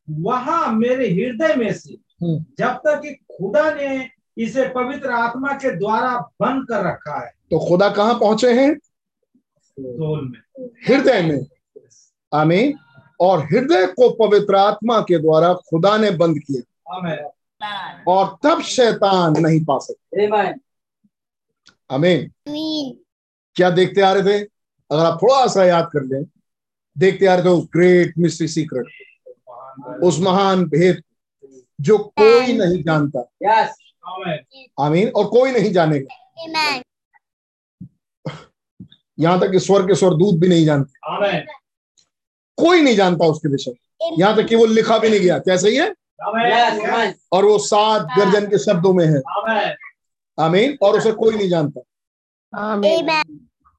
वहाँ 0.10 0.74
मेरे 0.74 1.10
हृदय 1.10 1.56
में 1.56 1.74
से। 1.74 1.94
हम्म। 1.94 2.46
जब 2.60 2.74
तक 2.86 3.02
कि 3.02 3.14
खुदा 3.14 3.72
ने 3.74 4.17
इसे 4.38 4.70
पवित्र 4.70 5.12
आत्मा 5.12 5.54
के 5.54 5.76
द्वारा 5.76 6.20
बंद 6.20 6.68
कर 6.68 6.86
रखा 6.88 7.26
है। 7.26 7.32
तो 7.52 7.70
खुदा 7.70 7.90
कहाँ 7.90 8.20
पहुँचे 8.20 8.54
हैं? 8.54 8.78
सोल 9.60 10.30
में। 10.30 10.66
हृदय 10.88 11.22
में। 11.22 11.46
आमीन। 12.34 12.80
और 13.20 13.40
हृदय 13.40 13.88
को 13.88 14.28
पवित्र 14.28 14.56
आत्मा 14.56 15.02
के 15.02 15.18
द्वारा 15.18 15.54
खुदा 15.54 15.98
ने 15.98 16.12
बंद 16.12 16.40
किया। 16.40 17.32
और 18.08 18.38
तब 18.44 18.62
शैतान 18.62 19.34
नहीं 19.38 19.66
पा 19.66 19.78
सकते। 19.78 20.28
Amen. 20.28 20.60
आमीन। 21.92 22.32
क्या 23.56 23.70
देखते 23.70 24.02
आ 24.02 24.14
रहे 24.14 24.24
थे? 24.24 24.44
अगर 24.92 25.06
आप 25.06 25.20
थोड़ा 25.24 25.48
सा 25.48 25.66
याद 25.66 25.90
कर 25.94 26.04
लें 26.04 26.26
देखते 26.98 27.26
आ 27.26 27.36
रहे 27.36 27.46
थे 27.46 27.50
उस 27.50 27.68
ग्रेट 27.74 28.14
मिस्ट्री 28.18 28.48
सीक्रेट 28.48 28.86
उस 30.04 30.20
महान 30.20 30.66
भेद 30.66 31.04
जो 31.82 31.98
कोई 31.98 32.58
नहीं 32.58 32.84
जानता। 32.84 33.30
Yes. 33.46 33.68
आमेन 34.08 34.66
आमीन 34.80 35.10
और 35.10 35.26
कोई 35.26 35.52
नहीं 35.52 35.72
जानेगा। 35.72 36.16
यहाँ 39.20 39.40
तक 39.40 39.52
कि 39.52 39.60
स्वर 39.60 39.82
के 39.82 39.96
स्वर 39.96 40.14
दूध 40.14 40.40
भी 40.40 40.48
नहीं 40.48 40.66
जानते। 40.66 41.14
आमेन 41.14 41.46
कोई 42.58 42.82
नहीं 42.82 42.96
जानता 42.96 43.26
उसके 43.26 43.50
विषय। 43.50 43.74
यहाँ 44.20 44.36
तक 44.36 44.46
कि 44.46 44.56
वो 44.56 44.66
लिखा 44.66 44.98
भी 44.98 45.10
नहीं 45.10 45.20
गया। 45.20 45.38
कैसे 45.40 45.70
ही 45.70 45.76
है? 45.76 45.94
Amen. 46.28 47.14
और 47.32 47.46
वो 47.46 47.58
सात 47.58 48.02
गर्जन 48.18 48.46
के 48.46 48.58
शब्दों 48.58 48.94
में 48.94 49.06
है। 49.06 49.18
आमेन 49.18 49.76
आमीन 50.40 50.78
और 50.82 50.98
उसे 50.98 51.12
कोई 51.12 51.36
नहीं 51.36 51.50
जानता। 51.50 51.82
आमीन। 52.60 53.08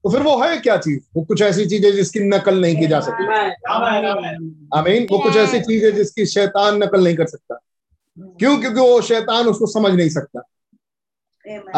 तो 0.04 0.10
फिर 0.10 0.22
वो 0.22 0.42
है 0.42 0.56
क्या 0.56 0.76
चीज़? 0.76 1.00
वो 1.16 1.24
कुछ 1.24 1.42
ऐसी 1.42 1.66
चीज़ 1.66 1.86
है 1.86 1.92
जिसकी 1.92 2.20
नकल 2.20 2.60
नहीं 2.60 2.76
की 2.76 2.86
जा 2.86 3.00
सकती। 3.00 3.24
Amen. 3.24 3.52
आमेन 3.70 4.04
आमेन 4.06 4.68
आमीन 4.74 5.06
वो 5.10 5.18
कुछ 5.18 5.36
ऐसी 5.36 5.60
चीज़ 5.60 5.84
है 5.84 5.92
जिसकी 5.92 6.26
शैतान 6.26 6.82
नकल 6.82 7.04
नहीं 7.04 7.16
कर 7.16 7.26
सकता। 7.26 7.58
क्यों? 8.20 8.59
क्योंकि 8.59 8.81
वो 8.81 9.02
शैतान 9.02 9.46
उसको 9.46 9.66
समझ 9.66 9.92
नहीं 9.92 10.09
सकता। 10.09 10.40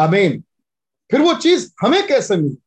आमीन। 0.03 0.43
फिर 1.11 1.21
वो 1.21 1.33
चीज़ 1.33 1.71
हमें 1.81 2.07
कैसे 2.07 2.37
मिली? 2.37 2.57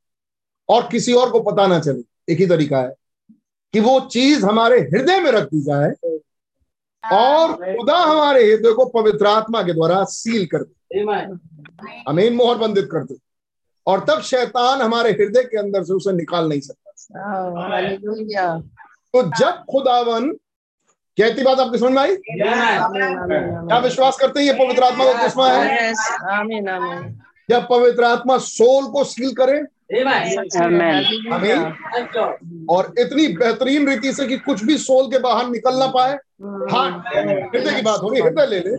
और 0.68 0.88
किसी 0.88 1.12
और 1.12 1.30
को 1.30 1.40
पता 1.40 1.66
ना 1.66 1.80
चले। 1.80 2.32
एक 2.32 2.38
ही 2.40 2.46
तरीका 2.46 2.78
है 2.78 2.94
कि 3.72 3.80
वो 3.80 4.00
चीज़ 4.00 4.46
हमारे 4.46 4.80
हृदय 4.80 5.20
में 5.20 5.30
रख 5.30 5.44
दी 5.44 5.60
जाए 5.60 5.90
और 7.12 7.52
खुदा 7.52 7.98
हमारे 7.98 8.44
हृदय 8.44 8.72
को 8.72 8.84
पवित्र 8.84 9.26
आत्मा 9.26 9.62
के 9.62 9.72
द्वारा 9.72 10.04
सील 10.04 10.46
कर 10.46 10.62
दे। 10.62 11.04
Amen. 11.04 11.38
अमीन 12.08 12.34
मोहर 12.34 12.58
बंदित 12.58 12.88
कर 12.92 13.04
दे। 13.04 13.16
और 13.86 14.04
तब 14.04 14.20
शैतान 14.20 14.82
हमारे 14.82 15.10
हृदय 15.10 15.42
के 15.42 15.58
अंदर 15.58 15.84
से 15.84 15.92
उसे 15.92 16.12
निकाल 16.12 16.48
नहीं 16.48 16.60
सकता। 16.60 16.80
Oh, 16.84 18.62
तो 19.12 19.22
जब 19.22 19.50
खुदावन 19.50 20.36
कहती 21.18 21.42
बात 21.42 21.58
आपकी 21.58 21.78
समझ 21.78 21.92
में 21.92 22.02
आई? 22.02 22.16
क्या 22.16 23.78
विश्वास 23.78 24.16
करते 24.16 24.40
हैं 24.40 24.46
ये 24.46 24.52
पवित्र 24.52 24.82
आत्मा 24.82 25.04
का 25.04 25.22
किस्मा 25.22 25.48
है. 25.48 25.92
जब 27.50 27.66
पवित्र 27.70 28.04
आत्मा 28.04 28.38
सोल 28.38 28.84
को 28.84 29.04
सील 29.04 29.32
करे. 29.32 29.60
और 32.70 32.94
इतनी 32.98 33.26
बेहतरीन 33.28 33.88
रीति 33.88 34.12
से 34.12 34.26
कि 34.26 34.36
कुछ 34.36 34.64
भी 34.64 34.78
सोल 34.78 35.06
के 35.06 35.18
बाहर 35.18 35.48
निकल 35.48 35.76
ना 35.76 35.86
पाए। 35.86 36.12
हाँ 36.72 37.04
हृदय 37.16 37.74
की 37.76 37.82
बात 37.82 38.00
हो 38.02 38.08
रही 38.08 38.20
हृदय 38.20 38.46
ले 38.46 38.58
ले। 38.58 38.76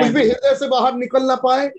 कुछ 0.00 0.10
भी 0.10 0.22
हृदय 0.22 0.54
से 0.54 0.68
बाहर 0.68 0.94
निकल 0.94 1.22
ना 1.22 1.34
पाए। 1.34 1.70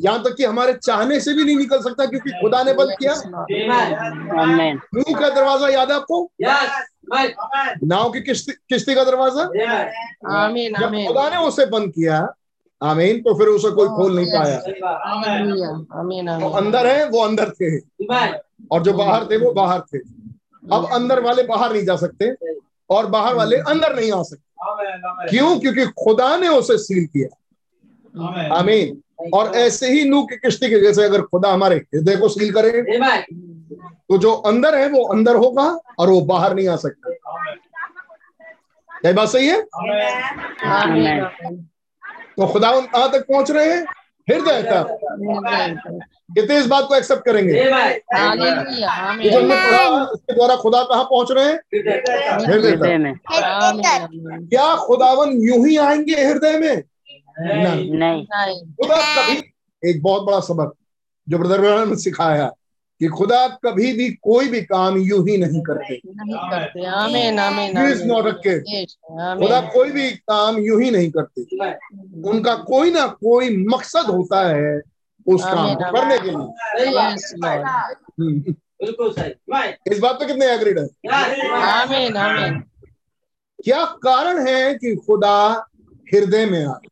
यहाँ 0.00 0.22
तक 0.22 0.34
कि 0.36 0.44
हमारे 0.44 0.72
चाहने 0.72 1.20
से 1.20 1.34
भी 1.34 1.44
नहीं 1.44 1.56
निकल 1.56 1.78
सकता 1.78 2.06
क्योंकि 2.06 2.30
खुदा 2.30 2.62
ने 2.62 2.72
बंद 2.72 2.90
किया. 3.02 3.12
Amen. 3.12 4.80
का 5.20 5.28
दरवाज़ा 5.28 5.68
याद 5.68 5.90
है 5.90 5.96
आपको. 5.96 6.30
नाव 7.84 8.10
की 8.10 8.20
किश्ती 8.20 8.52
किश्ती 8.52 8.94
का 8.94 9.04
दरवाज़ा. 9.04 9.42
Amen, 9.42 10.80
जब 10.80 11.06
खुदा 11.06 11.28
ने 11.30 11.36
उसे 11.36 11.66
बंद 11.66 11.92
किया 11.92 12.34
आमीन 12.82 13.20
तो 13.20 13.34
फिर 13.34 13.48
उसे 13.48 13.70
कोई 13.70 13.88
खोल 13.88 14.16
नहीं 14.16 14.26
पाया। 14.26 14.58
Hallelujah. 14.58 15.74
Amen, 16.00 16.56
अंदर 16.56 16.86
है 16.86 17.08
वो 17.08 17.20
अंदर 17.20 17.50
थे। 17.50 17.78
और 18.72 18.82
जो 18.82 18.92
बाहर 18.92 19.24
थे 19.24 19.36
वो 19.36 19.52
बाहर 19.52 19.80
थे। 19.80 19.98
अब 20.72 20.88
अंदर 20.92 21.20
वाले 21.20 21.42
बाहर 21.42 21.72
नहीं 21.72 21.84
जा 21.84 21.96
सकते 21.96 22.34
और 22.90 23.06
बाहर 23.06 23.34
वाले 23.34 23.56
अंदर 23.56 23.96
नहीं 23.96 24.12
आ 24.12 24.22
सकते. 24.22 24.42
क्यों? 25.30 25.60
क्योंकि 25.60 25.86
खुदा 25.86 26.36
ने 26.36 26.48
उसे 26.48 26.78
सील 26.78 27.06
किया। 27.06 27.28
आमीन। 28.54 29.02
और 29.34 29.54
ऐसे 29.54 29.88
ही 29.88 30.04
नू 30.04 30.22
की 30.22 30.36
किश्ती 30.36 30.70
के 30.70 30.80
जैसे 30.80 31.04
अगर 31.04 31.22
खुदा 31.22 31.52
हमारे 31.52 31.76
हृदय 31.76 32.16
को 32.16 32.28
सील 32.28 32.52
करे. 32.52 32.98
तो 33.72 34.18
जो 34.18 34.32
अंदर 34.32 34.74
है 34.74 34.88
वो 34.88 35.04
अंदर 35.04 35.36
होगा 35.36 35.64
और 35.98 36.10
वो 36.10 36.20
बाहर 36.20 36.54
नहीं 36.54 36.68
आ 36.68 36.76
सकता। 36.76 37.10
क्या 39.00 39.12
बात 39.12 39.28
सही 39.28 39.48
है. 39.48 39.60
तो 42.36 42.46
खुदा 42.46 42.80
कहाँ 42.80 43.10
तक 43.12 43.26
पहुँच 43.28 43.50
रहे 43.50 43.72
हैं? 43.72 43.86
हृदय 44.28 44.62
तक। 44.62 44.86
कितने 46.34 46.58
इस 46.58 46.66
बात 46.66 46.84
को 46.88 46.94
एक्सेप्ट 46.94 47.24
करेंगे? 47.24 47.52
Amen. 47.52 47.94
जो 49.22 49.38
हमने 49.38 49.54
पढ़ा 49.54 49.88
उसके 49.88 50.34
द्वारा 50.34 50.56
खुदा 50.56 50.82
कहाँ 50.82 51.04
पहुँच 51.04 51.28
रहे 51.30 51.44
हैं? 51.44 51.58
हृदय 52.46 52.76
तक. 52.76 53.20
क्या 54.50 54.76
खुदावन 54.76 55.30
यूँ 55.42 55.66
ही 55.66 55.76
आएँगे 55.76 56.24
हृदय 56.24 56.58
में? 56.58 56.82
नहीं। 57.40 58.26
खुदा 58.74 58.96
कभी 58.96 59.36
एक 59.82 60.02
बहुत 60.02 60.22
बड़ा 60.22 60.40
सबक 60.40 60.74
जो 61.28 61.38
ब्रदर 61.38 61.60
ब्रदर 61.60 61.86
ने 61.86 61.96
सिखाया। 61.96 62.50
कि 63.00 63.06
खुदा 63.06 63.48
कभी 63.48 63.92
भी 63.92 64.10
कोई 64.10 64.48
भी 64.48 64.60
काम 64.62 64.98
यूँ 64.98 65.28
ही 65.28 65.36
नहीं 65.36 65.62
करते। 65.62 66.00
नहीं 66.06 66.36
करते। 66.36 68.30
रखे 68.30 68.86
खुदा 69.38 69.60
कोई 69.60 69.90
भी 69.90 70.10
काम 70.10 70.58
यूँ 70.58 70.82
ही 70.82 70.90
नहीं 70.90 71.10
करते। 71.10 71.42
उनका 72.28 72.54
कोई 72.54 72.90
ना 72.90 73.06
कोई 73.06 73.66
मकसद 73.66 74.06
होता 74.06 74.48
है 74.56 74.80
उस 75.26 75.44
काम 75.44 75.74
को 75.74 75.80
करने 75.80 76.18
के 76.18 76.30
लिए. 76.30 76.90
हम्म। 78.20 78.54
बिल्कुल 78.82 79.12
सही। 79.12 79.30
Right. 79.30 79.92
इस 79.92 79.98
बात 79.98 80.14
पे 80.14 80.26
कितने 80.26 80.46
एग्रीड 80.46 80.78
है? 80.78 80.86
Yes. 80.86 81.50
आमीन 81.50 82.16
आमीन। 82.16 82.60
क्या 83.64 83.84
कारण 83.84 84.48
है 84.48 84.74
कि 84.74 84.96
खुदा 84.96 85.66
हृदय 86.14 86.46
में 86.46 86.66
आए 86.66 86.88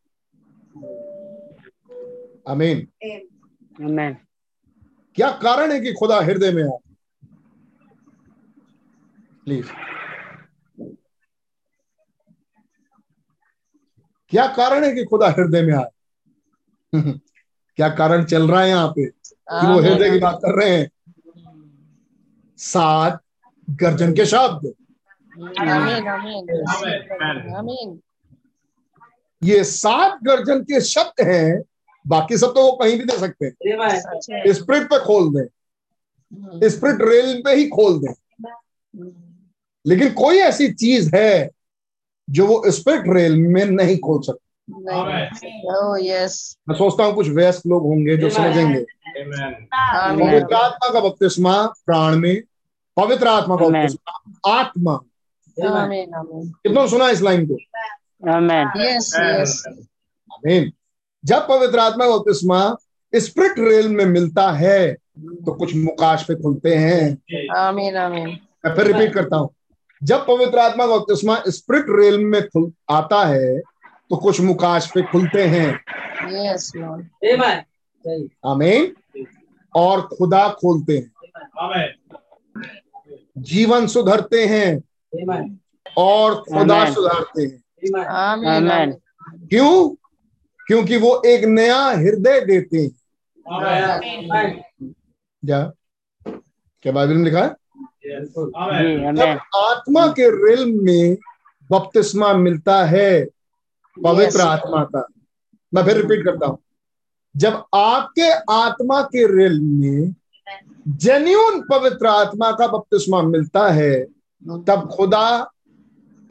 आमीन। 2.48 2.88
आमेन 3.84 4.16
क्या 5.16 5.30
कारण 5.30 5.72
है 5.72 5.80
कि 5.80 5.92
खुदा 5.92 6.20
हृदय 6.20 6.52
में 6.52 6.62
आए 6.64 6.78
प्लीज़ 9.44 9.66
क्या 14.32 14.46
कारण 14.46 14.84
है 14.84 14.92
कि 14.92 15.04
खुदा 15.04 15.28
हृदय 15.28 15.62
में 15.62 15.74
आए? 15.74 15.90
क्या 17.78 17.88
कारण 17.88 18.24
चल 18.24 18.50
रहा 18.50 18.60
है 18.60 18.68
यहाँ 18.68 18.88
पे? 18.88 19.06
कि 19.06 19.66
वो 19.66 19.80
हृदय 19.80 20.10
की 20.10 20.18
बात 20.18 20.38
कर 20.44 20.54
रहे 20.54 20.76
हैं? 20.76 20.90
सात 22.58 23.20
गर्जन 23.70 24.12
के 24.12 24.26
शब्द। 24.26 24.74
आमीन। 25.60 26.08
आमीन। 26.08 27.54
आमीन। 27.56 28.00
ये 29.42 29.64
सात 29.64 30.18
गर्जन 30.22 30.62
के 30.62 30.80
शब्द 30.80 31.26
हैं 31.26 31.62
बाकी 32.06 32.36
सब 32.38 32.54
तो 32.54 32.62
वो 32.62 32.72
कहीं 32.72 32.98
भी 32.98 33.04
दे 33.04 33.18
सकते 33.18 33.46
हैं। 33.46 34.52
स्प्रिट 34.52 34.82
पे 34.82 34.98
खोल 34.98 35.34
दें। 35.34 36.68
स्प्रिट 36.68 36.96
रेल 37.02 37.42
पे 37.44 37.54
ही 37.54 37.68
खोल 37.68 37.98
दें। 37.98 38.12
लेकिन 39.86 40.12
कोई 40.12 40.36
ऐसी 40.36 40.72
चीज़ 40.72 41.16
है 41.16 41.50
जो 42.30 42.46
वो 42.46 42.70
स्प्रिट 42.70 43.02
रेल 43.08 43.36
में 43.36 43.64
नहीं 43.64 43.98
खोल 43.98 44.22
सकते। 44.22 44.46
नहीं 44.70 45.64
ओह 45.64 45.98
मैं 46.68 46.74
सोचता 46.74 47.04
हूँ 47.04 47.14
कुछ 47.14 47.28
व्यस्त 47.28 47.66
लोग 47.66 47.82
होंगे 47.82 48.16
जो 48.16 48.30
समझेंगे। 48.30 48.80
पवित्र 48.80 50.54
आत्मा 50.54 50.92
का 50.92 51.00
बपतिस्मा 51.00 51.66
प्राण 51.66 52.16
में 52.16 52.42
पवित्र 52.96 53.28
आत्मा 53.28 53.56
का 53.56 53.68
बपतिस्मा 53.68 54.52
आत्मा। 54.52 54.92
आमीन 55.68 56.14
आमीन 56.14 56.50
कितना 56.50 56.86
सुना 56.86 57.10
इस 57.10 57.22
लाइन 57.22 57.46
को? 57.46 57.54
यस 58.80 59.12
यस 59.20 59.64
आमीन 60.34 60.72
जब 61.26 61.48
पवित्र 61.48 61.78
आत्मा 61.78 62.06
बपतिस्मा 62.08 62.76
स्प्रिट 63.14 63.58
रेल 63.58 63.88
में 63.88 64.04
मिलता 64.04 64.50
है 64.52 64.92
तो 64.92 65.52
कुछ 65.52 65.74
मुकाश 65.76 66.24
पे 66.24 66.34
खुलते 66.34 66.74
हैं। 66.74 67.02
आमीन 67.56 67.96
आमीन। 67.96 68.26
मैं 68.66 68.74
फिर 68.74 68.86
रिपीट 68.86 69.14
करता 69.14 69.36
हूँ। 69.36 69.48
जब 70.02 70.26
पवित्र 70.26 70.58
आत्मा 70.58 70.86
का 70.86 70.96
बपतिस्मा 70.96 71.42
स्प्रिट 71.48 71.86
रेल 71.90 72.18
में 72.24 72.42
खुल 72.48 72.72
आता 72.90 73.24
है 73.24 73.58
तो 74.10 74.16
कुछ 74.16 74.40
मुकाश 74.40 74.90
पे 74.94 75.02
खुलते 75.02 75.42
हैं। 75.42 75.68
यस 76.32 76.72
लॉर्ड 76.76 78.28
आमीन। 78.46 78.94
और 79.76 80.00
खुदा 80.00 80.48
खोलते 80.48 80.96
हैं। 80.98 81.94
जीवन 83.38 83.86
सुधरते 83.86 84.44
हैं। 84.46 84.82
और 85.96 86.34
खुदा। 86.34 86.84
सुधारते 86.92 87.42
हैं। 87.42 87.62
क्यों? 89.50 89.94
क्योंकि 90.66 90.96
वो 90.96 91.22
एक 91.26 91.44
नया 91.44 91.82
हृदय 91.82 92.40
देते 92.40 92.78
हैं। 92.78 92.90
क्या 95.42 95.72
क्या 96.82 96.92
बाइबल 96.92 97.14
में 97.14 97.24
लिखा 97.24 97.42
है? 97.42 97.54
जब 99.16 99.38
आत्मा 99.56 100.06
के 100.06 100.28
रेल 100.30 100.64
में 100.82 101.16
बपतिस्मा 101.70 102.32
मिलता 102.34 102.84
है 102.84 103.24
पवित्र 104.04 104.40
आत्मा 104.40 104.84
का। 104.84 105.06
मैं 105.74 105.84
फिर 105.84 105.96
रिपीट 105.96 106.24
करता 106.24 106.46
हूँ। 106.46 106.58
जब 107.36 107.64
आपके 107.74 108.30
आत्मा 108.52 109.02
के 109.02 109.26
रिल 109.36 109.60
में 109.60 110.14
जेन्यून 110.88 111.60
पवित्र 111.70 112.06
आत्मा 112.06 112.50
का 112.50 112.66
बपतिस्मा 112.66 113.22
मिलता 113.22 113.68
है 113.68 114.04
तब 114.66 114.88
खुदा 114.96 115.50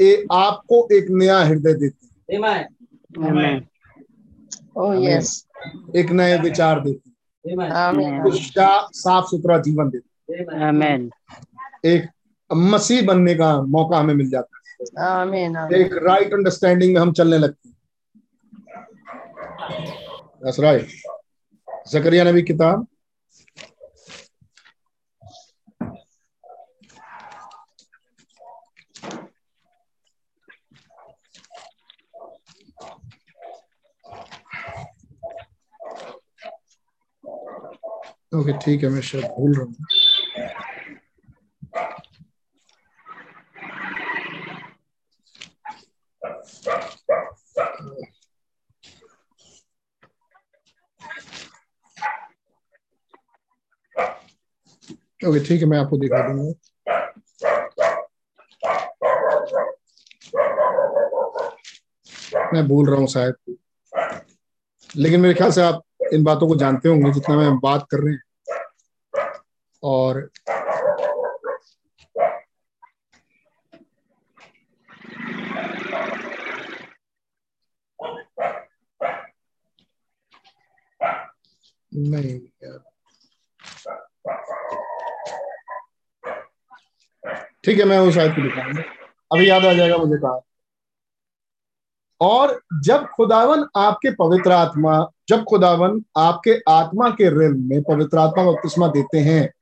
ए, 0.01 0.25
आपको 0.31 0.87
एक 0.91 1.05
नया 1.09 1.39
हृदय 1.39 1.73
देते 1.73 2.07
Amen. 3.17 3.74
यस 4.75 5.47
एक 5.95 6.11
नए 6.11 6.37
विचार 6.37 6.79
देते 6.79 7.09
हैं। 7.09 7.15
साफ़ 8.93 9.25
सुथरा 9.25 9.57
जीवन 9.57 9.89
देते. 9.89 10.09
आमेन 10.67 11.09
एक 11.85 12.09
मसीह 12.53 13.05
बनने 13.05 13.35
का 13.35 13.61
मौका 13.61 13.97
हमें 13.97 14.13
मिल 14.13 14.29
जाता 14.29 14.57
है। 14.57 14.65
आमीन 15.07 15.55
एक 15.73 15.93
राइट 15.93 16.33
अंडरस्टैंडिंग 16.33 16.93
में 16.93 17.01
हम 17.01 17.11
चलने 17.11 17.37
लगते 17.37 17.69
हैं। 17.69 17.75
राइट 20.59 20.87
जकरिया 21.91 22.23
नबी 22.23 22.41
किताब 22.41 22.87
ओके 38.35 38.57
ठीक 38.57 38.83
है, 38.83 38.89
मैं 38.89 39.01
शायद 39.01 39.25
भूल 39.37 39.53
रहा 39.55 39.63
हूँ। 39.65 39.75
ओके 55.25 55.39
ठीक 55.45 55.61
है, 55.61 55.67
मैं 55.67 55.77
आपको 55.77 55.97
दिखा 55.97 56.27
दूँगा। 56.27 56.53
मैं 62.53 62.67
भूल 62.67 62.89
रहा 62.89 62.99
हूँ 62.99 63.07
शायद। 63.07 63.55
लेकिन 64.97 65.21
मेरे 65.21 65.33
ख्याल 65.33 65.51
से 65.51 65.61
आप 65.61 65.81
इन 66.13 66.23
बातों 66.23 66.47
को 66.47 66.55
जानते 66.55 66.89
होंगे 66.89 67.11
जितना 67.11 67.35
मैं 67.37 67.59
बात 67.59 67.87
कर 67.91 67.99
रहे 67.99 68.13
हैं। 68.13 68.21
और 69.85 70.29
नहीं, 81.93 82.39
ठीक 87.63 87.79
है, 87.79 87.85
मैं 87.85 87.99
वो 87.99 88.11
शायद 88.11 88.31
दिखाऊँगा। 88.31 88.81
अभी 89.31 89.49
याद 89.49 89.65
आ 89.65 89.73
जाएगा 89.73 89.97
मुझे 89.97 90.17
कहा। 90.17 90.41
और 92.21 92.61
जब 92.83 93.07
खुदावन 93.07 93.65
आपके 93.77 94.11
पवित्र 94.11 94.51
आत्मा, 94.51 95.11
जब 95.29 95.43
खुदावन 95.43 96.03
आपके 96.17 96.59
आत्मा 96.69 97.09
के 97.09 97.29
रिल 97.29 97.53
में 97.53 97.83
पवित्र 97.83 98.17
आत्मा 98.17 98.43
बपतिस्मा 98.43 98.87
देते 98.87 99.17
हैं 99.19 99.53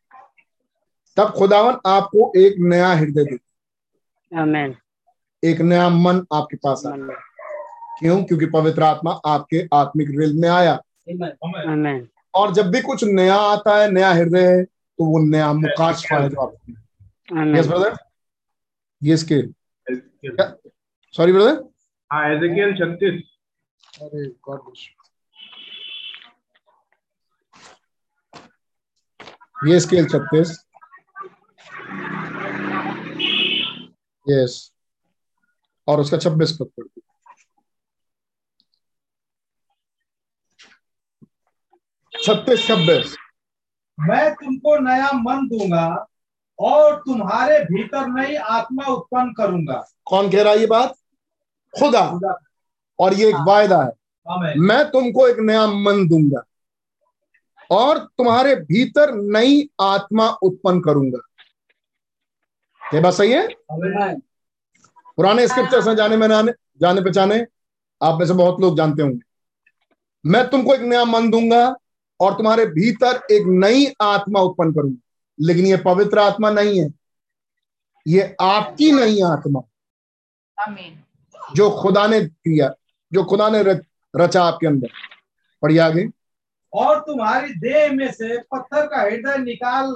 तब 1.18 1.34
खुदावन 1.38 1.76
आपको 1.88 2.32
एक 2.38 2.56
नया 2.62 2.88
हृदय 2.92 3.38
आमेन 4.32 4.76
एक 5.44 5.62
नया 5.62 5.90
मन 5.90 6.26
आपके 6.34 6.58
पास 6.58 6.84
है 6.86 6.92
क्यों? 8.00 8.24
क्योंकि 8.24 8.46
पवित्र 8.54 8.84
आत्मा 8.84 9.12
आपके 9.26 9.68
आत्मिक 9.74 10.08
रिल 10.20 10.34
में 10.42 10.50
आया। 10.50 10.74
आमेन 11.08 12.08
और 12.34 12.54
जब 12.54 12.70
भी 12.72 12.82
कुछ 12.82 13.04
नया 13.04 13.36
आता 13.36 13.78
है 13.78 13.92
नया 13.92 14.12
हृदय 14.12 14.48
है 14.48 14.64
तो 14.64 15.06
वो 15.06 15.20
नया 15.26 15.52
मुकाशफा 15.54 16.18
है। 16.18 16.30
जो 16.30 16.42
आपको 16.42 17.58
यस 17.58 17.68
ब्रदर 17.68 17.98
ये 19.02 19.18
स्केल 19.18 19.54
सॉरी 21.14 21.34
ब्रदर 21.34 21.64
हाँ 22.12 22.30
एजेकियल 22.32 22.74
छत्तीस। 22.76 23.22
अरे 24.02 24.26
गॉड 24.48 24.60
ब्लेस 24.62 24.90
ये 29.68 29.80
स्केल 29.80 30.06
छत्तीस। 30.08 30.58
यस 34.28 34.72
और 35.88 36.00
उसका 36.00 36.18
छब्बीस 36.18 36.52
पद 36.52 36.66
पढ़ 36.66 36.86
दो। 36.86 37.02
छत्तीस 42.14 42.68
छब्बीस। 42.68 43.16
मैं 43.98 44.34
तुमको 44.34 44.78
नया 44.80 45.12
मन 45.14 45.48
दूँगा 45.48 45.88
और 46.60 46.96
तुम्हारे 46.96 47.60
भीतर 47.60 48.08
नई 48.08 48.36
आत्मा 48.36 48.86
उत्पन्न 48.86 49.34
करूँगा। 49.34 49.84
कौन 50.06 50.30
कह 50.32 50.44
रहा 50.44 50.54
है 50.54 50.60
ये 50.60 50.66
बात? 50.66 50.94
खुदा। 51.74 52.10
खुदा। 52.12 52.38
और 53.00 53.14
ये 53.14 53.30
एक 53.30 53.36
वायदा 53.48 53.84
है। 53.84 53.92
मैं 54.60 54.84
तुमको 54.92 55.28
एक 55.28 55.38
नया 55.40 55.68
मन 55.68 56.08
दूँगा 56.08 56.44
और 57.72 57.98
तुम्हारे 58.00 58.56
भीतर 58.56 59.14
नई 59.14 59.70
आत्मा 59.82 60.30
उत्पन्न 60.44 60.82
करूँगा। 60.82 61.20
ये 62.94 63.00
बात 63.02 63.14
सही 63.14 63.32
है? 63.32 63.48
पुराने 65.18 65.48
स्क्रिप्चर 65.48 65.82
से 65.82 65.96
जाने 65.96 66.18
में 66.18 66.28
जाने 66.28 66.52
जाने 66.82 67.02
पहचाने 67.02 67.46
आप 68.02 68.20
में 68.20 68.26
से 68.26 68.34
बहुत 68.34 68.62
लोग 68.62 68.78
जानते 68.78 69.04
होंगे। 69.04 69.20
मैं 70.26 70.50
तुमको 70.50 70.74
एक 70.74 70.82
नया 70.82 71.04
मन 71.06 71.30
दूँगा 71.32 71.76
और 72.20 72.34
तुम्हारे 72.34 72.66
भीतर 72.66 73.22
एक 73.32 73.44
नई 73.48 73.94
आत्मा 74.02 74.40
उत्पन्न 74.40 74.74
करूँगा। 74.74 74.98
लेकिन 75.40 75.66
ये 75.66 75.78
पवित्र 75.78 76.20
आत्मा 76.20 76.50
नहीं 76.50 76.80
है। 76.80 76.90
ये 78.08 78.36
आपकी 78.42 78.92
नई 78.92 79.22
आत्मा। 79.22 79.62
जो 81.56 81.70
खुदा 81.72 82.08
ने 82.08 82.20
किया 82.22 82.74
जो 83.14 83.24
खुदा 83.24 83.50
ने 83.50 83.64
रच, 83.64 83.82
रचा 84.16 84.44
आपके 84.44 84.68
अंदर। 84.68 84.88
पढ़िए 85.62 85.80
आगे। 85.80 86.08
और 86.74 87.00
तुम्हारी 87.00 87.54
देह 87.54 87.92
में 87.94 88.12
से 88.12 88.38
पत्थर 88.38 88.86
का 88.86 89.02
हृदय 89.02 89.38
निकाल 89.38 89.94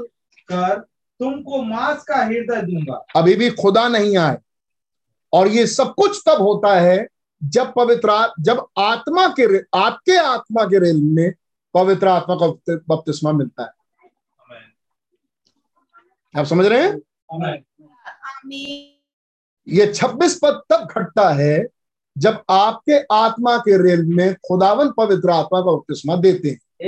कर 0.51 0.85
तुमको 1.19 1.61
मांस 1.61 2.03
का 2.03 2.15
हृदय 2.15 2.61
दूँगा। 2.61 3.05
अभी 3.15 3.35
भी 3.35 3.49
खुदा 3.49 3.87
नहीं 3.87 4.17
आए। 4.17 4.37
और 5.33 5.47
ये 5.47 5.67
सब 5.67 5.93
कुछ 5.93 6.23
तब 6.25 6.41
होता 6.41 6.79
है 6.79 7.07
जब 7.43 7.73
पवित्र 7.73 8.33
जब 8.39 8.65
आत्मा 8.77 9.27
के 9.27 9.57
आपके 9.57 10.17
आत्मा 10.17 10.65
के 10.65 10.79
रेल 10.79 11.01
में 11.03 11.33
पवित्र 11.73 12.07
आत्मा 12.07 12.35
का 12.35 12.47
बपति- 12.47 12.79
बपतिस्मा 12.89 13.31
मिलता 13.31 13.63
है। 13.63 13.69
आप 16.37 16.45
समझ 16.45 16.65
रहे 16.65 16.83
हैं? 16.83 17.01
आमेन। 17.33 17.65
ये 19.67 19.93
26 19.93 20.39
पद 20.43 20.61
तब 20.69 20.87
घटता 20.97 21.29
है 21.29 21.67
जब 22.17 22.43
आपके 22.49 23.03
आत्मा 23.11 23.57
के 23.57 23.83
रेल 23.83 24.03
में 24.05 24.33
खुदावन 24.33 24.91
पवित्र 24.91 25.29
आत्मा 25.29 25.61
का 25.61 25.71
बपतिस्मा 25.71 26.15
देते 26.15 26.49
हैं। 26.49 26.87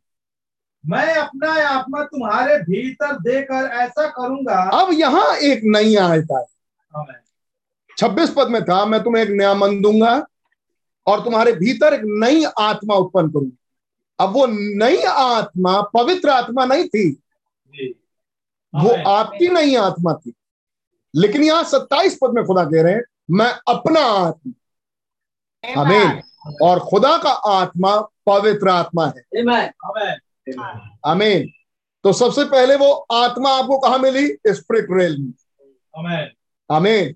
मैं 0.87 1.15
अपना 1.15 1.53
आत्मा 1.69 2.03
तुम्हारे 2.05 2.59
भीतर 2.59 3.19
देकर 3.19 3.65
ऐसा 3.67 4.07
करूँगा। 4.09 4.63
अब 4.81 4.93
यहाँ 4.93 5.37
एक 5.37 5.61
नई 5.65 5.97
आयता 5.97 6.39
है 6.39 6.47
छब्बीस 7.99 8.35
पद 8.37 8.49
में 8.49 8.65
था 8.65 8.85
मैं 8.87 9.03
तुम्हें 9.03 9.23
एक 9.23 9.31
नया 9.31 9.55
मन 9.55 9.81
दूँगा 9.83 10.27
और 11.07 11.25
तुम्हारे 11.25 11.53
भीतर 11.53 11.95
एक 11.95 12.01
नई 12.05 12.45
आत्मा 12.59 12.95
उत्पन्न 12.95 13.31
करूँगा। 13.31 14.25
अब 14.25 14.33
वो 14.33 14.47
नई 14.51 15.03
आत्मा 15.03 15.81
पवित्र 15.83 16.29
आत्मा 16.29 16.65
नहीं 16.65 16.89
थी। 16.89 17.23
वो 18.75 18.91
आपकी 19.11 19.49
नई 19.49 19.75
आत्मा 19.75 20.15
थी। 20.15 20.33
लेकिन 21.17 21.43
यहाँ 21.43 21.65
सत्ताईस 21.65 22.19
पद 22.23 22.31
में 22.31 22.45
खुदा 22.45 22.65
कह 22.65 22.83
रहे 22.83 22.93
हैं 22.93 23.03
मैं 23.31 23.53
अपना 23.69 24.01
आत्मा। 24.01 24.53
आमीन। 25.81 26.23
और 26.63 26.81
खुदा 26.81 27.17
का 27.19 27.31
आत्मा 27.31 27.97
पवित्र 28.27 28.69
आत्मा 28.69 29.07
है। 29.07 29.23
आमेन 30.47 30.81
आमीन 31.07 31.49
तो 32.05 32.13
सबसे 32.13 32.45
पहले 32.47 32.77
वो 32.77 32.93
आत्मा 33.13 33.51
आपको 33.53 33.79
कहा 33.79 33.97
मिली? 33.99 34.27
स्प्रिट 34.49 34.87
रेल 34.91 35.17
में। 35.19 35.33
आमीन 36.71 37.15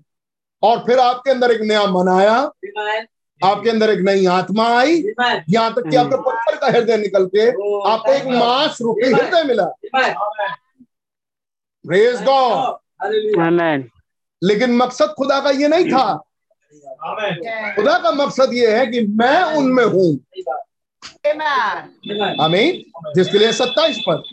और 0.63 0.79
फिर 0.85 0.99
आपके 0.99 1.31
अंदर 1.31 1.51
एक 1.51 1.61
नया 1.61 1.85
मन 1.87 2.09
आया। 2.11 2.35
आपके 3.41 3.69
अंदर 3.69 3.89
एक 3.89 3.99
नई 3.99 4.25
आत्मा 4.25 4.67
आई। 4.77 5.01
यहाँ 5.49 5.73
तक 5.73 5.89
कि 5.89 5.95
आपके 5.95 6.17
पत्थर 6.21 6.55
का 6.57 6.67
हृदय 6.67 6.97
निकल 6.97 7.25
के 7.35 7.47
आपको 7.91 8.11
एक 8.13 8.25
मांस 8.27 8.77
रूपी 8.81 9.07
हृदय 9.07 9.43
मिला। 9.43 9.65
प्रेज 11.85 12.21
गॉड 12.23 13.41
आमेन 13.41 13.89
लेकिन 14.41 14.75
मकसद 14.77 15.13
खुदा 15.17 15.39
का 15.39 15.49
ये 15.51 15.67
नहीं 15.67 15.85
था। 15.91 16.15
खुदा 17.75 17.97
का 17.99 18.11
मकसद 18.13 18.53
ये 18.53 18.77
है 18.77 18.85
कि 18.87 19.01
मैं 19.19 19.41
उनमें 19.57 19.83
हूँ। 19.85 20.13
आमीन 22.41 22.83
जिसके 23.15 23.37
लिए 23.37 23.51
सत्ताईस 23.53 24.03
पद 24.09 24.23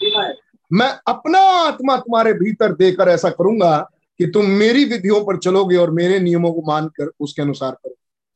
मैं 0.71 0.89
अपना 1.09 1.41
आत्मा 1.41 1.97
तुम्हारे 1.97 2.33
भीतर 2.33 2.73
देकर 2.73 3.09
ऐसा 3.09 3.31
करूँगा 3.31 3.77
कि 4.21 4.27
तुम 4.27 4.47
मेरी 4.59 4.85
विधियों 4.85 5.21
पर 5.25 5.37
चलोगे 5.37 5.77
और 5.77 5.91
मेरे 5.91 6.19
नियमों 6.21 6.53
को 6.53 6.63
मानकर 6.67 7.11
उसके 7.21 7.43
अनुसार 7.43 7.71
करो। 7.73 7.95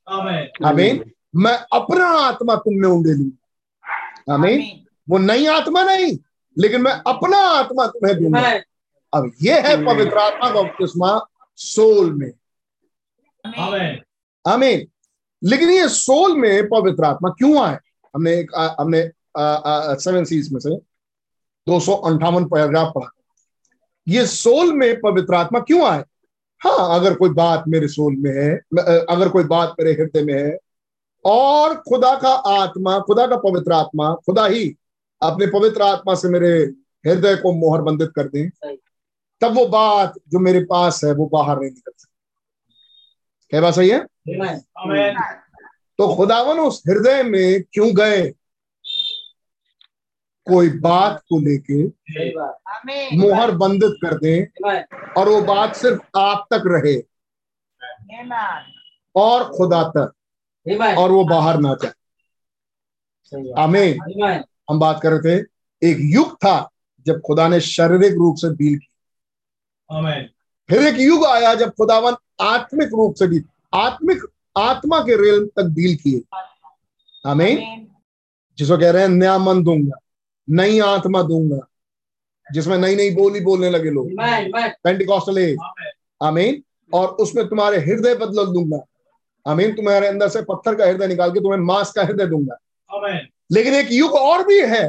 आमेन 0.08 0.66
आमीन 0.66 1.02
मैं 1.36 1.54
अपना 1.72 2.06
आत्मा 2.18 2.54
तुम 2.54 2.74
में 2.74 2.88
उंडे 2.88 3.12
लूँगा। 3.12 4.34
आमीन 4.34 4.84
वो 5.08 5.18
नई 5.18 5.46
आत्मा 5.46 5.82
नहीं 5.84 6.16
लेकिन 6.56 6.80
मैं 6.82 6.92
अपना 7.06 7.38
आत्मा 7.38 7.86
तुम्हें 7.86 8.16
दूँगा। 8.18 8.50
अब 9.12 9.32
ये 9.42 9.60
है 9.60 9.76
पवित्र 9.86 10.18
आत्मा 10.18 10.50
का 10.50 10.62
बपतिस्मा 10.62 11.18
सोल 11.58 12.12
में। 12.12 12.30
आमेन 13.58 13.98
आमीन 14.44 14.86
लेकिन 15.42 15.70
ये 15.70 15.88
सोल 15.88 16.36
में 16.36 16.68
पवित्र 16.68 17.04
आत्मा 17.04 17.28
क्यों 17.28 17.62
आए? 17.64 17.78
हमने 18.16 18.32
एक 18.32 18.54
आ, 18.54 18.68
हमने 18.80 19.10
सेवन 20.00 20.24
सीज 20.24 20.52
में 20.52 20.60
से 20.60 20.76
दो 21.66 21.78
सौ 21.80 21.92
अंठावन 22.08 22.44
पैराग्राफ 22.44 22.92
पढ़ा। 22.94 23.10
ये 24.06 24.26
सोल 24.26 24.72
में 24.72 25.00
पवित्र 25.00 25.34
आत्मा 25.34 25.60
क्यों 25.60 25.86
आए? 25.86 26.04
हाँ 26.60 26.94
अगर 26.94 27.14
कोई 27.14 27.30
बात 27.30 27.64
मेरे 27.68 27.88
सोल 27.88 28.16
में 28.16 28.30
है 28.32 28.54
अगर 29.06 29.28
कोई 29.28 29.44
बात 29.44 29.74
मेरे 29.80 29.92
हृदय 29.92 30.22
में 30.24 30.34
है 30.34 30.56
और 31.24 31.74
खुदा 31.88 32.14
का 32.20 32.32
आत्मा 32.52 32.98
खुदा 33.00 33.26
का 33.26 33.36
पवित्र 33.36 33.72
आत्मा 33.72 34.14
खुदा 34.26 34.46
ही 34.46 34.64
अपने 35.22 35.46
पवित्र 35.48 35.82
आत्मा 35.82 36.14
से 36.14 36.28
मेरे 36.28 36.50
हृदय 37.04 37.36
को 37.36 37.52
मोहर 37.52 37.82
बंदित 37.82 38.12
कर 38.16 38.28
दें 38.28 38.48
तब 39.40 39.54
वो 39.54 39.66
बात 39.66 40.14
जो 40.28 40.38
मेरे 40.38 40.60
पास 40.64 41.00
है 41.04 41.12
वो 41.14 41.26
बाहर 41.26 41.58
नहीं 41.60 41.70
निकल 41.70 41.92
सकती। 41.96 42.14
क्या 43.50 43.60
बात 43.60 43.74
सही 43.74 43.88
है? 43.88 43.98
आमेन 44.78 45.16
तो 45.98 46.16
खुदावन 46.16 46.58
उस 46.58 46.82
हृदय 46.86 47.22
में 47.22 47.62
क्यों 47.62 47.96
गए? 47.96 48.30
कोई 50.46 50.68
बात 50.68 51.20
को 51.20 51.40
लेके 51.40 51.82
मोहर 53.16 53.50
बंदित 53.50 53.92
कर 54.04 54.18
दें 54.18 54.46
और 55.16 55.28
वो 55.28 55.42
बात 55.42 55.76
सिर्फ़ 55.76 56.18
आप 56.18 56.46
तक 56.50 56.62
रहे। 56.66 56.96
और 59.14 59.44
खुदा 59.56 59.82
तक। 59.84 60.12
और 60.98 61.10
वो 61.10 61.24
बाहर 61.24 61.58
ना 61.58 61.74
जाए। 61.74 61.92
आमीन। 63.58 63.98
हम 64.70 64.80
बात 64.80 65.00
कर 65.02 65.12
रहे 65.12 65.42
थे 65.42 65.46
एक 65.90 65.96
युग 66.00 66.36
था 66.36 66.70
जब 67.06 67.20
खुदा 67.20 67.48
ने 67.48 67.60
शारीरिक 67.60 68.12
रूप 68.12 68.36
से 68.36 68.54
डील 68.54 68.78
की। 68.78 68.88
फिर 70.68 70.82
एक 70.82 71.00
युग 71.00 71.24
आया 71.24 71.54
जब 71.54 71.70
खुदावन 71.70 72.14
आत्मिक 72.40 72.88
रूप 72.88 73.14
से 73.14 73.26
भी 73.26 73.40
आत्मिक 73.74 74.22
आत्मा 74.58 75.00
के 75.00 75.16
रेल 75.16 75.46
तक 75.56 75.64
डील 75.70 75.96
किए। 75.96 76.20
हमें 77.24 77.86
जिसको 78.58 78.78
कह 78.78 78.90
रहे 78.90 79.02
हैं 79.02 79.08
नया 79.08 79.36
मन 79.38 79.62
दूँगा 79.64 79.98
नई 80.48 80.78
आत्मा 80.80 81.22
दूँगा 81.22 81.58
जिसमें 82.46 82.76
नई 82.78 82.96
नई 82.96 83.10
बोली 83.10 83.40
बोलने 83.40 83.70
लगे 83.70 83.90
लोग. 83.90 84.10
पेंटिकॉस्टल 84.84 85.38
एज 85.38 85.56
आमीन 86.20 86.62
और 86.92 87.08
उसमें 87.20 87.46
तुम्हारे 87.48 87.78
हृदय 87.78 88.14
बदल 88.14 88.46
दूँगा। 88.46 88.84
आमीन 89.46 89.72
तुम्हारे 89.72 90.06
अंदर 90.06 90.28
से 90.28 90.42
पत्थर 90.42 90.74
का 90.74 90.84
हृदय 90.84 91.06
निकाल 91.06 91.30
के 91.30 91.40
तुम्हें 91.40 91.60
मांस 91.60 91.92
का 91.92 92.02
हृदय 92.02 92.26
दूँगा। 92.26 92.56
लेकिन 93.52 93.74
एक 93.74 93.88
युग 93.92 94.12
और 94.12 94.46
भी 94.46 94.60
है. 94.60 94.84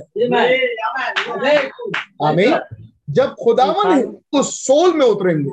आमीन 2.24 2.60
जब 3.10 3.36
खुदावन 3.44 4.02
उस 4.40 4.56
सोल 4.60 4.94
में 4.94 5.06
उतरेंगे। 5.06 5.50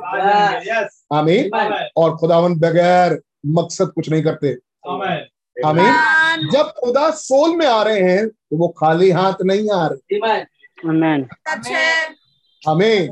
आमीन 1.13 1.51
और 1.97 2.17
खुदावन 2.17 2.55
बगैर 2.55 3.21
मकसद 3.47 3.89
कुछ 3.89 4.11
नहीं 4.11 4.23
करते। 4.23 4.59
आमेन। 4.89 5.27
आमीन। 5.67 6.49
जब 6.51 6.63
खुदा 6.63 7.11
सोल 7.11 7.57
में 7.57 7.67
आ 7.67 7.83
रहे 7.83 8.01
हैं 8.01 8.29
तो 8.29 8.57
वो 8.57 8.69
खाली 8.69 9.11
हाथ 9.11 9.33
नहीं 9.43 9.71
आ 9.71 9.87
रहे। 9.87 10.19
Amen. 10.19 10.45
Amen. 10.89 11.75
हमें 12.69 13.09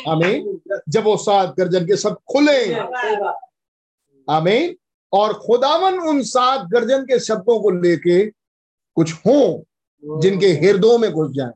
हमें 0.07 0.59
जब 0.89 1.03
वो 1.03 1.17
सात 1.17 1.55
गर्जन 1.59 1.85
के 1.85 1.97
शब्द 1.97 2.17
खुले। 2.31 2.73
हमें 4.29 4.75
और 5.13 5.33
खुदावन 5.33 5.99
उन 5.99 6.21
सात 6.23 6.65
गर्जन 6.65 7.03
के 7.03 7.19
शब्दों 7.19 7.59
को 7.59 7.69
लेके 7.69 8.25
कुछ 8.95 9.13
हो। 9.13 9.65
जिनके 10.03 10.47
हृदयों 10.47 10.97
में 10.97 11.11
घुस 11.11 11.31
जाए। 11.31 11.51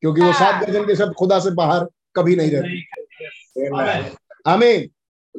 क्योंकि 0.00 0.20
वो 0.20 0.32
सात 0.32 0.64
गर्जन 0.64 0.86
के 0.86 0.96
शब्द 0.96 1.12
खुदा 1.14 1.40
से 1.40 1.50
बाहर 1.50 1.88
कभी 2.16 2.36
नहीं 2.36 2.50
रहते। 2.50 2.68
हमें 4.50 4.88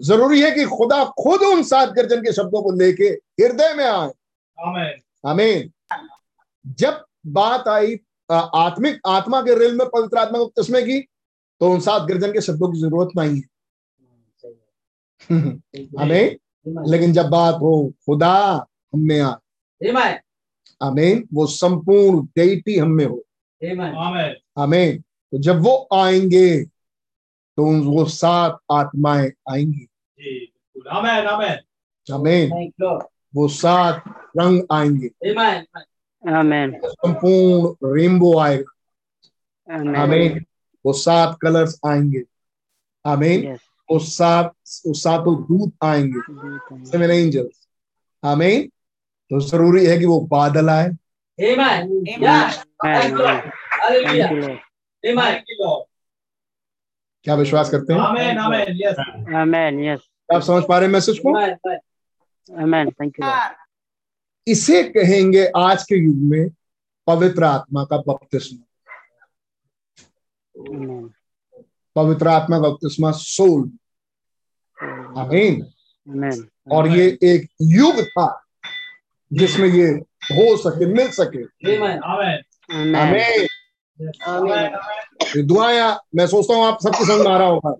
ज़रूरी 0.01 0.41
है 0.41 0.51
कि 0.51 0.65
खुदा 0.65 1.03
खुद 1.05 1.41
उन 1.41 1.63
सात 1.63 1.89
गर्जन 1.89 2.21
के 2.21 2.33
शब्दों 2.33 2.63
को 2.63 2.71
लेके 2.71 3.05
हृदय 3.43 3.73
में 3.73 3.85
आए। 3.85 4.11
आमीन। 5.27 5.71
जब 6.67 7.05
बात 7.27 7.67
आई 7.67 7.99
आत्मिक 8.31 8.99
आत्मा 9.07 9.41
के 9.41 9.59
रेल 9.59 9.75
में 9.75 9.87
पवित्र 9.87 10.17
आत्मा 10.17 10.39
को 10.39 10.45
तस्मे 10.45 10.81
की 10.81 10.99
तो 11.59 11.71
उन 11.71 11.79
सात 11.79 12.01
गर्जन 12.01 12.33
के 12.33 12.41
शब्दों 12.41 12.71
की 12.71 12.79
ज़रूरत 12.79 13.09
नहीं 13.17 13.41
है। 13.41 13.53
हमें 15.99 16.37
लेकिन 16.67 17.13
जब 17.13 17.25
बात 17.25 17.55
हो 17.55 17.93
खुदा 18.05 18.65
हम 18.93 18.99
में 18.99 19.21
आ 19.21 19.35
Amen. 19.81 20.13
आमीन। 20.81 21.27
वो 21.33 21.45
संपूर्ण 21.47 22.25
डेटी 22.37 22.77
हम 22.79 22.89
में 22.89 23.05
हो। 23.05 23.23
Amen. 23.61 23.93
आमेन 23.97 24.35
आमीन। 24.57 24.97
तो 24.99 25.37
जब 25.37 25.61
वो 25.61 25.87
आएँगे 25.93 26.63
तो 27.57 27.65
वो 27.91 28.05
सात 28.05 28.59
आत्माएँ 28.71 29.31
आएँगी। 29.49 29.87
जी 30.19 30.53
आमेन। 30.91 31.27
आमेन 31.27 32.11
आमीन. 32.13 32.71
वो 33.35 33.47
सात 33.47 34.03
रंग 34.39 34.63
आएँगे। 34.71 35.09
Amen. 35.25 35.65
Amen. 36.23 36.73
संपूर्ण 36.85 37.95
रेनबो 37.95 38.37
आएगा। 38.39 39.77
Amen. 39.77 39.95
आमीन। 39.95 40.45
वो 40.85 40.93
सात 40.93 41.37
कलर्स 41.41 41.79
आएँगे। 41.85 42.23
आमीन. 43.05 43.57
वो 43.91 43.99
सात 43.99 44.53
वो 44.87 44.93
सातों 44.93 45.35
दूत 45.43 45.73
आएँगे। 45.83 46.19
सेवन 46.85 47.11
एंजल्स 47.11 47.67
आमीन। 48.23 48.69
तो 49.33 49.39
ज़रूरी 49.39 49.85
है 49.85 49.97
कि 49.99 50.05
वो 50.05 50.19
बादल 50.19 50.69
आए। 50.69 50.89
क्या 57.23 57.35
विश्वास 57.35 57.69
करते 57.69 57.93
हैं? 57.93 57.99
आप 60.35 60.41
समझ 60.41 60.63
पा 60.69 60.77
रहे 60.77 60.87
हैं 60.87 60.93
मैसेज 60.93 61.19
को? 61.19 61.33
हाँ। 63.23 63.55
इसे 64.47 64.83
कहेंगे 64.83 65.45
आज 65.57 65.83
के 65.83 65.95
युग 65.95 66.15
में 66.15 66.49
पवित्र 67.07 67.43
आत्मा 67.43 67.83
का 67.83 67.97
बपतिस्मा। 67.97 68.63
पवित्र 71.95 72.27
आत्मा 72.27 72.59
बपतिस्मा 72.59 73.11
सोल। 73.11 73.71
आमीन 75.17 75.65
और 76.71 76.87
ये 76.87 77.17
एक 77.23 77.49
युग 77.61 78.01
था। 78.01 78.42
जिसमें 79.33 79.67
ये 79.67 79.87
हो 80.31 80.57
सके 80.57 80.85
मिल 80.85 81.07
सके। 81.09 81.43
Amen. 81.43 81.99
आमेन 82.03 82.41
Amen. 82.71 82.95
आमीन 82.95 83.47
आमेन 84.27 84.75
ये 85.37 85.43
दुआया 85.43 85.87
मैं 86.15 86.27
सोचता 86.27 86.55
हूँ 86.55 86.65
आप 86.65 86.77
सबकी 86.83 87.05
समझ 87.05 87.25
में 87.25 87.31
आ 87.31 87.37
रहा 87.37 87.47
होगा। 87.47 87.71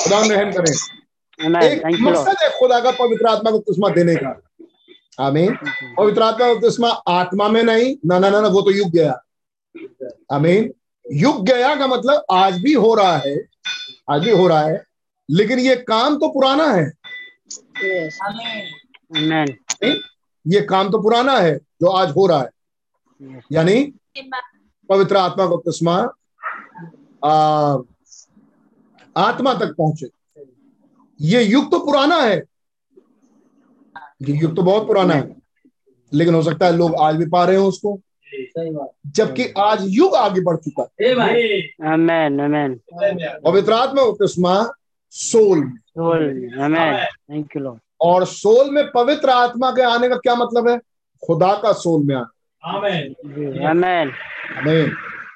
खुदा 0.00 0.20
रहम 0.20 0.52
करें। 0.52 0.72
एक. 1.62 2.00
मकसद 2.00 2.36
है 2.42 2.48
खुदा 2.58 2.80
का 2.80 2.90
पवित्र 2.90 3.26
आत्मा 3.26 3.50
को 3.50 3.58
बपतिस्मा 3.58 3.88
देने 3.88 4.14
का। 4.16 4.40
आमीन। 5.20 5.56
पवित्र 5.98 6.22
आत्मा 6.22 6.46
का 6.46 6.54
बपतिस्मा 6.54 6.88
आत्मा 6.88 7.48
में 7.48 7.62
नहीं 7.62 7.96
ना 8.06 8.18
ना 8.18 8.28
ना 8.30 8.40
ना, 8.40 8.48
वो 8.48 8.62
तो 8.62 8.70
युग 8.70 8.90
गया। 8.90 9.20
आमीन। 10.32 10.72
युग 11.12 11.44
गया 11.46 11.74
का 11.74 11.86
मतलब 11.86 12.24
आज 12.32 12.58
भी 12.62 12.72
हो 12.72 12.94
रहा 12.94 13.16
है 13.16 13.36
आज 14.10 14.24
भी 14.24 14.30
हो 14.30 14.48
रहा 14.48 14.60
है 14.60 14.84
लेकिन 15.30 15.58
ये 15.58 15.76
काम 15.76 16.16
तो 16.16 16.28
पुराना 16.28 16.66
है। 16.66 16.92
Yes. 17.84 18.14
Amen. 19.16 19.48
ये 20.46 20.60
काम 20.60 20.90
तो 20.90 21.02
पुराना 21.02 21.32
है 21.32 21.56
जो 21.56 21.86
आज 21.86 22.10
हो 22.10 22.26
रहा 22.26 22.40
है। 22.40 22.50
यानी 23.52 23.92
पवित्र 24.88 25.16
आत्मा 25.16 25.46
को 25.46 25.56
बपतिस्मा 25.56 25.94
आ, 27.24 27.76
आत्मा 29.16 29.54
तक 29.54 29.74
पहुँचे। 29.78 30.08
ये 31.20 31.42
युग 31.42 31.70
तो 31.70 31.78
पुराना 31.78 32.16
है। 32.16 32.36
ये 34.22 34.36
युग 34.36 34.56
तो 34.56 34.62
बहुत 34.62 34.86
पुराना 34.86 35.14
है। 35.14 35.36
लेकिन 36.12 36.34
हो 36.34 36.42
सकता 36.42 36.66
है 36.66 36.76
लोग 36.76 36.94
आज 36.94 37.16
भी 37.16 37.26
पा 37.26 37.44
रहे 37.44 37.56
हो 37.56 37.66
उसको। 37.66 38.00
जबकि 39.06 39.48
आज 39.58 39.78
युग 39.88 40.14
आगे 40.14 40.40
बढ़ 40.40 40.56
चुका 40.56 40.82
है. 40.82 41.14
पवित्र 43.40 43.72
आत्मा 43.72 44.04
का 44.04 44.10
बपतिस्मा 44.10 44.72
सोल। 45.10 45.78
और 48.04 48.24
सोल 48.26 48.70
में 48.70 48.90
पवित्र 48.90 49.30
आत्मा 49.30 49.70
के 49.70 49.82
आने 49.82 50.08
का 50.08 50.16
क्या 50.16 50.34
मतलब 50.34 50.68
है? 50.68 50.78
खुदा 51.22 51.52
का 51.62 51.72
सोल 51.72 52.02
में 52.04 52.14
आना. 52.14 52.30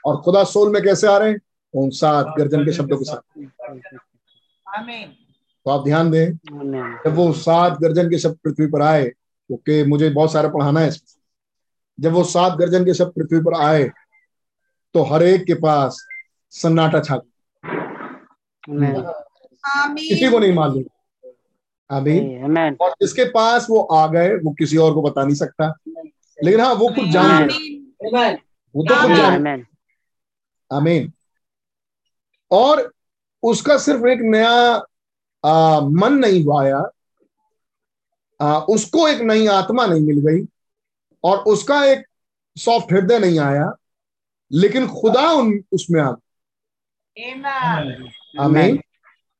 और 0.07 0.21
खुदा 0.23 0.43
सोल 0.45 0.73
में 0.73 0.83
कैसे 0.83 1.07
आ 1.07 1.17
रहे 1.19 1.31
हैं? 1.31 1.39
उन 1.75 1.91
सात 1.91 2.35
गर्जन 2.39 2.65
के 2.65 2.73
शब्दों 2.73 2.97
के 2.97 3.05
साथ। 3.05 3.21
तो 5.67 5.71
आप 5.71 5.85
ध्यान 5.85 6.11
दें 6.11 6.33
जब 7.05 7.15
वो 7.17 7.33
सात 7.33 7.79
गर्जन 7.81 8.11
के 8.11 8.19
शब्द 8.19 8.37
पृथ्वी 8.45 8.67
पर 8.67 8.83
आए 8.83 9.05
क्योंकि 9.05 9.83
मुझे 9.85 10.11
बहुत 10.11 10.33
सारा 10.33 10.49
पढ़ाना 10.49 10.81
है 10.81 10.89
इसमें। 10.89 11.23
जब 12.01 12.13
वो 12.13 12.25
सात 12.25 12.57
गर्जन 12.59 12.85
के 12.85 12.95
शब्द 12.95 13.13
पृथ्वी 13.13 13.41
पर 13.41 13.55
आए 13.61 13.85
तो 14.95 15.03
हर 15.03 15.23
एक 15.23 15.45
के 15.45 15.55
पास 15.55 15.99
सन्नाटा 16.53 17.01
छा 17.01 17.17
गया। 17.17 17.33
किसी 20.09 20.31
को 20.31 20.39
नहीं 20.39 20.53
मालूम। 20.55 20.85
आमीन 21.91 22.77
और 22.81 22.91
जिसके 22.91 23.25
पास 23.25 23.67
वो 23.71 23.81
आ 23.81 24.07
गए 24.07 24.35
वो 24.35 24.51
किसी 24.51 24.77
और 24.77 24.95
को 24.95 25.03
बता 25.03 25.25
नहीं 25.25 25.35
सकता। 25.35 25.79
लेकिन 26.45 26.61
हाँ 26.61 26.75
वो 26.75 26.89
कुछ 26.89 27.09
जान। 27.09 27.49
Amen. 27.49 27.53
गया 28.15 28.31
वो 28.77 28.83
तो 28.83 29.03
खुद 29.03 29.17
जान. 29.17 29.67
आमीन। 30.73 31.13
और 32.51 32.93
उसका 33.43 33.79
सिर्फ़ 33.79 34.07
एक 34.07 34.19
नया 34.23 34.83
आ, 35.47 35.81
मन 35.81 36.13
नहीं 36.13 36.61
आया। 36.61 36.91
आ, 38.41 38.59
उसको 38.59 39.09
एक 39.09 39.21
नई 39.21 39.47
आत्मा 39.47 39.87
नहीं 39.87 40.01
मिल 40.01 40.19
गई। 40.19 40.47
और 41.25 41.39
उसका 41.39 41.85
एक 41.85 42.07
सॉफ्ट 42.57 42.93
हृदय 42.93 43.19
नहीं 43.19 43.39
आया। 43.39 43.75
लेकिन 44.53 44.89
खुदा 44.89 45.33
उन 45.33 45.65
उसमें 45.73 46.01
आ 46.03 46.15
आमेन 47.19 48.09
आमीन। 48.41 48.81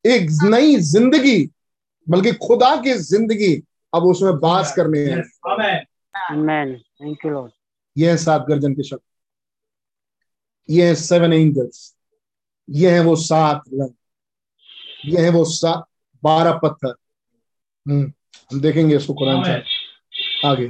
एक 0.07 0.29
नई 0.43 0.77
ज़िंदगी 0.77 1.51
बल्कि 2.09 2.33
खुदा 2.47 2.75
की 2.83 2.93
ज़िंदगी 2.95 3.55
अब 3.93 4.05
उसमें 4.05 4.39
बास 4.41 4.75
करने 4.77 5.05
हैं। 5.05 5.23
आमेन 5.51 5.87
Amen. 6.15 6.71
Thank 7.01 7.25
you, 7.25 7.31
Lord. 7.33 7.51
ये 7.97 8.11
है 8.11 8.17
सात 8.17 8.45
गर्जन 8.49 8.75
के 8.75 8.83
शब्द। 8.83 9.01
ये 10.69 10.87
है 10.89 10.95
सेवन 10.95 11.33
एंजल्स 11.33 11.95
ये 12.69 12.91
है 12.91 13.01
वो 13.01 13.15
सात 13.17 13.63
रंग। 13.75 13.95
ये 15.05 15.23
है 15.25 15.31
वो 15.31 15.45
सात 15.45 15.85
बारह 16.23 16.59
पत्थर। 16.63 16.95
हम्म 17.87 18.13
हम 18.51 18.61
देखेंगे 18.61 18.97
इसको 18.97 19.15
कुरान 19.15 19.43
से। 19.45 19.53
आगे। 20.49 20.67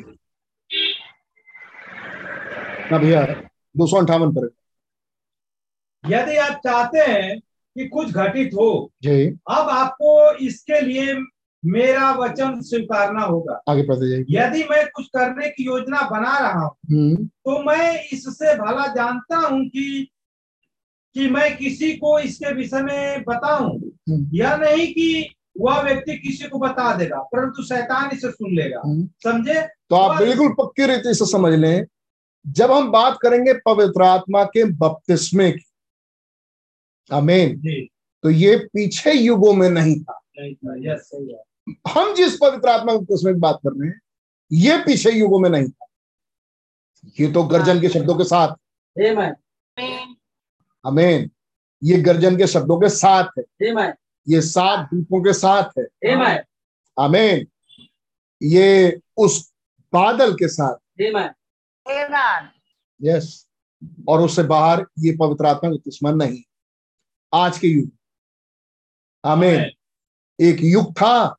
ना 2.93 2.99
भैया 2.99 3.25
दो 3.77 3.87
सौ 3.87 3.97
अंठावन 3.97 4.33
पर 4.35 4.51
यदि 6.05 6.37
आप 6.37 6.61
चाहते 6.67 6.99
हैं 6.99 7.41
कि 7.79 7.89
कुछ 7.89 8.11
घटित 8.11 8.51
हो। 8.55 8.93
जी। 9.03 9.27
अब 9.27 9.69
आपको 9.69 10.33
इसके 10.33 10.81
लिए 10.81 11.15
मेरा 11.65 12.13
वचन 12.13 12.61
स्वीकारना 12.61 13.21
होगा। 13.21 13.63
आगे 13.69 13.81
यदि 14.39 14.65
मैं 14.71 14.87
कुछ 14.95 15.07
करने 15.07 15.49
की 15.49 15.65
योजना 15.65 16.09
बना 16.11 16.39
रहा 16.39 16.67
हूँ 16.67 16.99
हम्म, 16.99 17.27
तो 17.27 17.65
मैं 17.65 18.05
इससे 18.13 18.55
भला 18.55 18.87
जानता 18.87 19.37
हूँ 19.37 19.65
कि 19.65 20.09
कि 21.15 21.31
मैं 21.31 21.57
किसी 21.57 21.93
को 21.93 22.19
इसके 22.19 22.55
विषय 22.55 22.83
में 22.83 23.25
बताऊँ। 23.29 23.79
हम्म। 24.11 24.31
यह 24.33 24.57
नहीं 24.57 24.87
कि 24.87 25.35
वह 25.61 25.81
व्यक्ति 25.81 26.19
किसी 26.19 26.49
को 26.49 26.59
बता 26.59 26.97
देगा 26.97 27.19
परंतु 27.19 27.63
शैतान 27.63 28.11
इसे 28.13 28.31
सुन 28.31 28.57
लेगा। 28.57 28.81
हम्म। 28.85 29.09
समझे? 29.25 29.63
तो 29.63 29.97
आप 29.97 30.23
बिल्कुल 30.23 30.49
पक्की 30.49 30.87
रीति 30.87 31.15
से 31.15 31.27
समझ 31.27 31.55
लें। 31.55 31.87
जब 32.47 32.71
हम 32.71 32.91
बात 32.91 33.19
करेंगे 33.23 33.53
पवित्र 33.53 34.03
आत्मा 34.03 34.45
के 34.45 34.65
बपतिस्मे 34.65 35.53
की 35.53 35.68
आमीन 37.13 37.57
जी। 37.61 37.81
तो 38.23 38.31
ये 38.31 38.57
पीछे 38.73 39.13
युगों 39.13 39.53
में 39.55 39.69
नहीं 39.71 40.01
था। 40.01 40.21
यस 40.39 41.01
सही 41.01 41.33
है। 41.33 41.43
हम 41.95 42.15
जिस 42.15 42.37
पवित्र 42.37 42.69
आत्मा 42.69 42.93
के 42.93 42.99
बपतिस्मे 42.99 43.33
की 43.33 43.41
बात 43.41 43.59
कर 43.67 43.73
रहे 43.73 43.89
हैं 43.89 44.01
ये 44.53 44.77
पीछे 44.79 45.11
युगों 45.11 45.39
में 45.39 45.51
नहीं 45.51 45.69
था। 45.69 45.87
ये 47.21 47.33
तो 47.33 47.43
गर्जन 47.43 47.81
के 47.81 47.89
शब्दों 47.89 48.15
के 48.15 48.25
साथ 48.25 48.55
Amen. 48.97 49.35
आमीन 50.87 51.31
ये 51.85 51.97
गर्जन 52.03 52.37
के 52.37 52.47
शब्दों 52.47 52.79
के 52.81 52.89
साथ 52.89 53.39
है। 53.39 53.45
ये 54.29 54.41
सात 54.41 54.89
दीपों 54.95 55.21
के 55.23 55.33
साथ 55.33 55.79
है। 55.79 55.85
अमेन 56.99 57.47
ये 58.43 59.01
उस 59.17 59.53
बादल 59.93 60.33
के 60.35 60.49
साथ। 60.49 60.77
Amen. 61.01 61.29
यस 63.03 63.49
और 64.09 64.21
उससे 64.21 64.43
बाहर 64.43 64.87
ये 64.99 65.17
पवित्र 65.17 65.47
आत्मा 65.47 65.71
दुश्मन 65.71 66.15
नहीं। 66.15 66.43
आज 67.35 67.59
के 67.59 67.67
युग। 67.67 67.91
आमीन। 69.25 69.71
एक 70.41 70.57
युग 70.61 70.93
था 70.93 71.37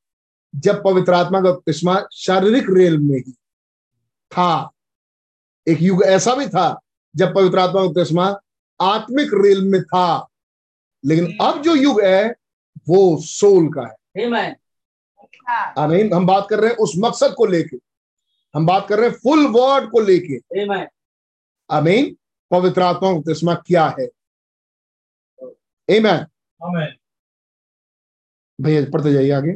जब 0.55 0.83
पवित्र 0.83 1.13
आत्मा 1.13 1.41
का 1.41 1.51
बपतिस्मा 1.51 2.03
शारीरिक 2.13 2.65
रेल 2.69 2.97
में 2.97 3.15
ही 3.15 3.31
था। 4.31 4.71
एक 5.67 5.81
युग 5.81 6.03
ऐसा 6.03 6.35
भी 6.35 6.47
था 6.47 6.79
जब 7.15 7.35
पवित्र 7.35 7.59
आत्मा 7.59 7.81
का 7.81 7.87
बपतिस्मा 7.87 8.39
आत्मिक 8.81 9.29
रेल 9.33 9.61
में 9.61 9.83
था। 9.83 10.27
लेकिन 11.05 11.37
अब 11.41 11.61
जो 11.61 11.75
युग 11.75 12.01
है 12.01 12.35
वो 12.89 13.21
सोल 13.21 13.67
का 13.67 13.81
है. 13.81 13.95
आमीन। 15.77 16.13
हम 16.13 16.27
बात 16.27 16.47
कर 16.49 16.59
रहे 16.59 16.69
हैं 16.69 16.77
उस 16.77 16.93
मकसद 16.97 17.33
को 17.37 17.45
लेके। 17.45 17.77
हम 18.55 18.65
बात 18.65 18.87
कर 18.89 18.99
रहे 18.99 19.09
हैं 19.09 19.15
फुल 19.15 19.47
वर्ड 19.47 19.91
को 19.91 19.99
लेके. 19.99 20.59
आमीन। 21.71 22.17
पवित्र 22.51 22.81
आत्मा 22.81 23.11
का 23.11 23.19
बपतिस्मा 23.19 23.55
क्या 23.55 23.95
है? 23.99 24.09
आमीन 25.89 26.05
आमेन 26.05 26.95
भैया 28.61 28.85
पढ़ते 28.93 29.13
जाइए 29.13 29.31
आगे। 29.31 29.55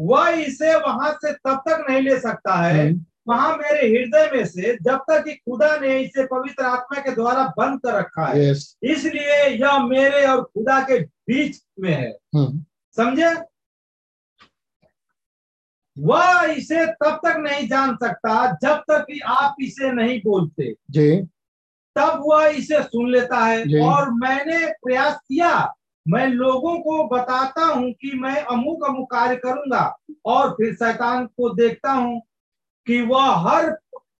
वह 0.00 0.28
इसे 0.28 0.74
वहाँ 0.74 1.12
से 1.12 1.32
तब 1.32 1.62
तक 1.68 1.86
नहीं 1.90 2.02
ले 2.02 2.20
सकता 2.20 2.54
है। 2.54 2.92
वहाँ 3.28 3.56
मेरे 3.56 3.88
हृदय 3.88 4.30
में 4.34 4.44
से 4.46 4.76
जब 4.76 4.98
तक 5.10 5.24
कि 5.24 5.34
खुदा 5.34 5.76
ने 5.76 6.00
इसे 6.00 6.24
पवित्र 6.26 6.64
आत्मा 6.64 7.00
के 7.00 7.14
द्वारा 7.14 7.54
बंद 7.58 7.80
कर 7.80 7.94
रखा 7.94 8.26
है 8.26 8.46
यस 8.46 8.76
इसलिए 8.82 9.46
यह 9.46 9.78
मेरे 9.78 10.26
और 10.26 10.42
खुदा 10.42 10.80
के 10.82 10.98
बीच 11.00 11.62
में 11.80 11.92
है। 11.92 12.12
समझे? 12.96 13.34
वह 15.98 16.42
इसे 16.42 16.86
तब 16.86 17.20
तक 17.24 17.36
नहीं 17.36 17.68
जान 17.68 17.96
सकता 17.96 18.52
जब 18.62 18.76
तक 18.78 19.06
कि 19.10 19.20
आप 19.20 19.56
इसे 19.60 19.92
नहीं 19.92 20.20
बोलते। 20.20 20.74
जी। 20.90 21.28
तब 21.96 22.22
वह 22.26 22.46
इसे 22.46 22.82
सुन 22.82 23.10
लेता 23.10 23.44
है। 23.44 23.64
और 23.80 24.10
मैंने 24.10 24.66
प्रयास 24.66 25.16
किया। 25.16 25.74
मैं 26.08 26.26
लोगों 26.26 26.78
को 26.78 27.04
बताता 27.08 27.64
हूँ 27.64 27.92
कि 27.92 28.12
मैं 28.14 28.42
अमुक 28.44 28.84
अमुक 28.84 29.10
कार्य 29.10 29.36
करूँगा 29.36 29.98
और 30.24 30.50
फिर 30.50 30.74
शैतान 30.74 31.26
को 31.26 31.54
देखता 31.54 31.92
हूँ 31.92 32.20
कि 32.86 33.00
वह 33.02 33.24
हर 33.48 33.76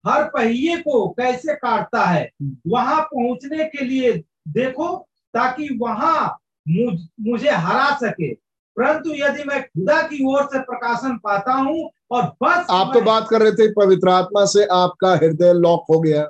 हर 0.07 0.23
पहिए 0.23 0.77
को 0.77 1.07
कैसे 1.09 1.55
काटता 1.55 2.03
है। 2.05 2.29
वहाँ 2.67 3.01
पहुँचने 3.01 3.63
के 3.63 3.85
लिए 3.85 4.23
देखो 4.47 5.07
ताकि 5.33 5.77
वहाँ 5.81 6.39
मुझ, 6.69 6.99
मुझे 7.21 7.49
हरा 7.49 7.95
सके। 7.95 8.33
परंतु 8.77 9.09
यदि 9.13 9.43
मैं 9.43 9.63
खुदा 9.63 10.01
की 10.01 10.35
ओर 10.35 10.43
से 10.43 10.59
प्रकाशन 10.59 11.17
पाता 11.17 11.53
हूँ 11.53 11.89
और 12.11 12.23
बस 12.43 12.67
आप 12.69 12.91
तो 12.93 13.01
बात 13.01 13.27
कर 13.29 13.41
रहे 13.41 13.51
थे 13.51 13.71
पवित्र 13.71 14.09
आत्मा 14.09 14.45
से 14.45 14.65
आपका 14.65 15.15
हृदय 15.15 15.53
लॉक 15.53 15.85
हो 15.89 15.99
गया। 15.99 16.27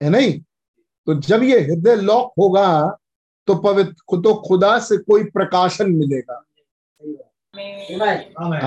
है 0.00 0.10
नहीं? 0.10 0.40
तो 1.06 1.14
जब 1.20 1.42
ये 1.42 1.60
हृदय 1.60 1.96
लॉक 1.96 2.32
होगा 2.38 2.96
तो 3.48 3.54
पवित्र 3.62 4.20
तो 4.22 4.34
खुदा 4.48 4.78
से 4.78 4.96
कोई 4.98 5.24
प्रकाशन 5.30 5.90
मिलेगा. 5.92 6.34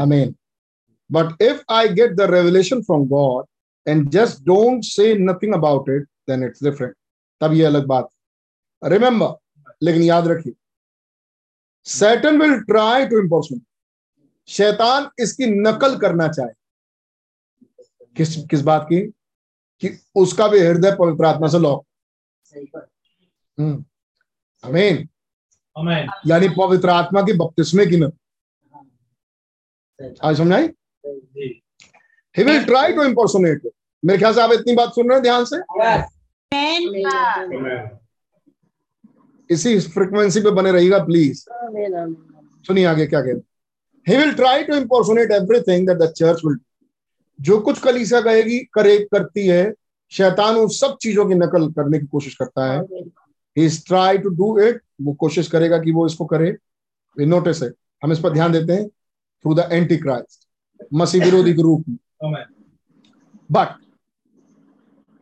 आमेन। 0.02 0.36
But 1.10 1.42
if 1.42 1.62
I 1.74 1.90
get 1.90 2.12
the 2.16 2.22
revelation 2.32 2.82
from 2.82 3.06
God 3.08 3.46
and 3.88 4.10
just 4.10 4.42
don't 4.46 4.84
say 4.84 5.14
nothing 5.20 5.54
about 5.54 5.90
it 5.90 6.08
then 6.30 6.44
it's 6.44 6.64
different 6.64 6.96
तब 7.42 7.54
ये 7.54 7.64
अलग 7.66 7.86
बात 7.88 8.10
रिमेंबर 8.82 9.76
लेकिन 9.84 10.02
याद 10.04 10.28
रखिए 10.28 10.54
Satan 11.86 12.42
will 12.42 12.60
try 12.64 13.06
to 13.08 13.20
impersonate 13.20 13.64
शैतान 14.50 15.10
इसकी 15.20 15.46
नकल 15.48 15.98
करना 16.00 16.28
चाहे। 16.28 16.52
किस 18.16 18.36
किस 18.46 18.62
बात 18.62 18.86
की? 18.92 19.02
कि 19.86 19.90
उसका 20.16 20.48
भी 20.48 20.60
हृदय 20.60 20.96
पवित्र 21.00 21.26
आत्मा 21.26 21.48
से 21.48 21.60
लॉक 21.60 21.86
सही 22.44 22.64
बात। 22.64 22.88
हम्म। 23.60 23.86
आमीन 24.66 25.10
आमेन 25.78 26.10
यानी 26.28 26.50
पवित्र 26.50 26.90
आत्मा 26.90 27.22
की 27.22 27.34
बपतिस्मे 27.34 27.86
की 27.86 28.00
हाँ। 28.00 28.12
सही 30.02 30.16
आज 30.24 30.38
समझाई? 30.38 30.68
जी। 31.06 31.62
He 32.38 32.44
will 32.44 32.64
try 32.66 32.94
to 32.94 33.04
impersonate 33.04 33.68
मेरे 34.06 34.20
ख्याल 34.20 34.34
से 34.34 34.42
आप 34.42 34.52
इतनी 34.52 34.76
बात 34.76 34.90
सुन 34.90 35.10
रहे 35.10 35.16
हैं 35.16 35.24
ध्यान 35.24 35.46
से. 35.46 35.58
इसी 39.50 39.80
फ्रिक्वेंसी 39.80 40.42
पे 40.42 40.52
बने 40.52 40.72
रहिएगा 40.72 41.04
प्लीज़. 41.04 41.46
सुनिए 42.68 42.86
आगे 42.86 43.06
क्या 43.08 43.22
कहते 43.22 44.12
he. 44.12 44.18
Will 44.18 44.34
try 44.34 44.64
to 44.64 44.76
impersonate 44.76 45.32
everything 45.32 45.88
that 45.88 45.98
the 45.98 46.12
church 46.12 46.42
will 46.46 46.58
जो 47.44 47.60
कुछ 47.60 47.80
कलीसिया 47.80 48.22
कहेगी 48.22 48.60
करे 48.74 48.98
करती 49.12 49.48
है 49.48 49.74
शैतान 50.12 50.56
उन 50.56 50.68
सब 50.70 50.98
चीज़ों 51.02 51.26
की 51.26 51.36
नकल 51.36 51.68
करने 51.72 52.00
की 52.00 52.06
कोशिश 52.06 52.36
करता 52.36 52.72
है। 52.72 52.82
He 53.58 53.68
try 53.88 54.18
to 54.18 54.30
do 54.30 54.58
it 54.60 54.82
वो 55.02 55.14
कोशिश 55.14 55.48
करेगा 55.48 55.78
कि 55.78 55.92
वो 55.92 56.06
इसको 56.08 56.26
करे। 56.26 56.56
नोटिस 57.18 57.62
है। 57.64 57.70
हम 58.04 58.12
इस 58.12 58.20
पर 58.20 58.34
ध्यान 58.34 58.52
देते 58.52 58.74
हैं। 58.74 58.88
थ्रू 58.88 59.54
द 59.56 59.68
एंटी 59.72 59.98
क्राइस्ट 59.98 60.48
मसीह 60.94 61.24
विरोधी 61.26 61.54
के 61.54 61.62
रूप 61.62 61.86
में। 61.88 62.44
बट 63.52 63.76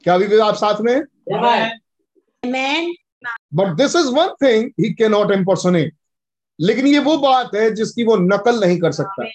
क्या 0.05 0.13
अभी 0.13 0.37
आप 0.39 0.55
साथ 0.55 0.81
में 0.81 1.01
but 3.53 3.75
this 3.77 3.95
is 3.95 4.07
one 4.09 4.29
thing 4.41 4.69
he 4.79 4.93
can 4.93 5.11
not 5.11 5.31
impersonate 5.31 5.95
लेकिन 6.59 6.87
ये 6.87 6.99
वो 6.99 7.17
बात 7.17 7.55
है 7.55 7.69
जिसकी 7.75 8.03
वो 8.03 8.15
नकल 8.17 8.59
नहीं 8.59 8.79
कर 8.79 8.91
सकता। 8.91 9.23
आमीन 9.23 9.31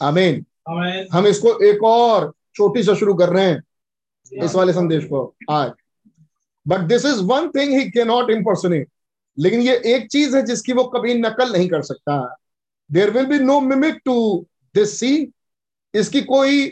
आमेन 0.00 0.44
हम 0.66 1.26
इसको 1.26 1.58
एक 1.64 1.82
और 1.84 2.32
छोटी 2.56 2.82
से 2.82 2.94
शुरू 2.96 3.14
कर 3.14 3.28
रहे 3.28 3.44
हैं 3.44 4.44
इस 4.44 4.54
वाले 4.54 4.72
संदेश 4.72 5.04
को 5.04 5.24
आज। 5.50 5.72
But 6.66 6.80
this 6.88 7.04
is 7.04 7.20
one 7.22 7.48
thing 7.48 7.72
he 7.72 7.90
can 7.90 8.08
not 8.08 8.30
impersonate 8.30 8.88
लेकिन 9.38 9.60
ये 9.60 9.76
एक 9.94 10.06
चीज़ 10.10 10.36
है 10.36 10.42
जिसकी 10.42 10.72
वो 10.72 10.84
कभी 10.84 11.14
नकल 11.14 11.52
नहीं 11.52 11.68
कर 11.68 11.82
सकता। 11.82 12.16
There 12.90 13.10
will 13.10 13.26
be 13.26 13.38
no 13.38 13.60
mimic 13.60 14.00
to 14.04 14.14
this 14.74 14.98
see 15.00 15.16
इसकी 15.94 16.20
कोई 16.22 16.70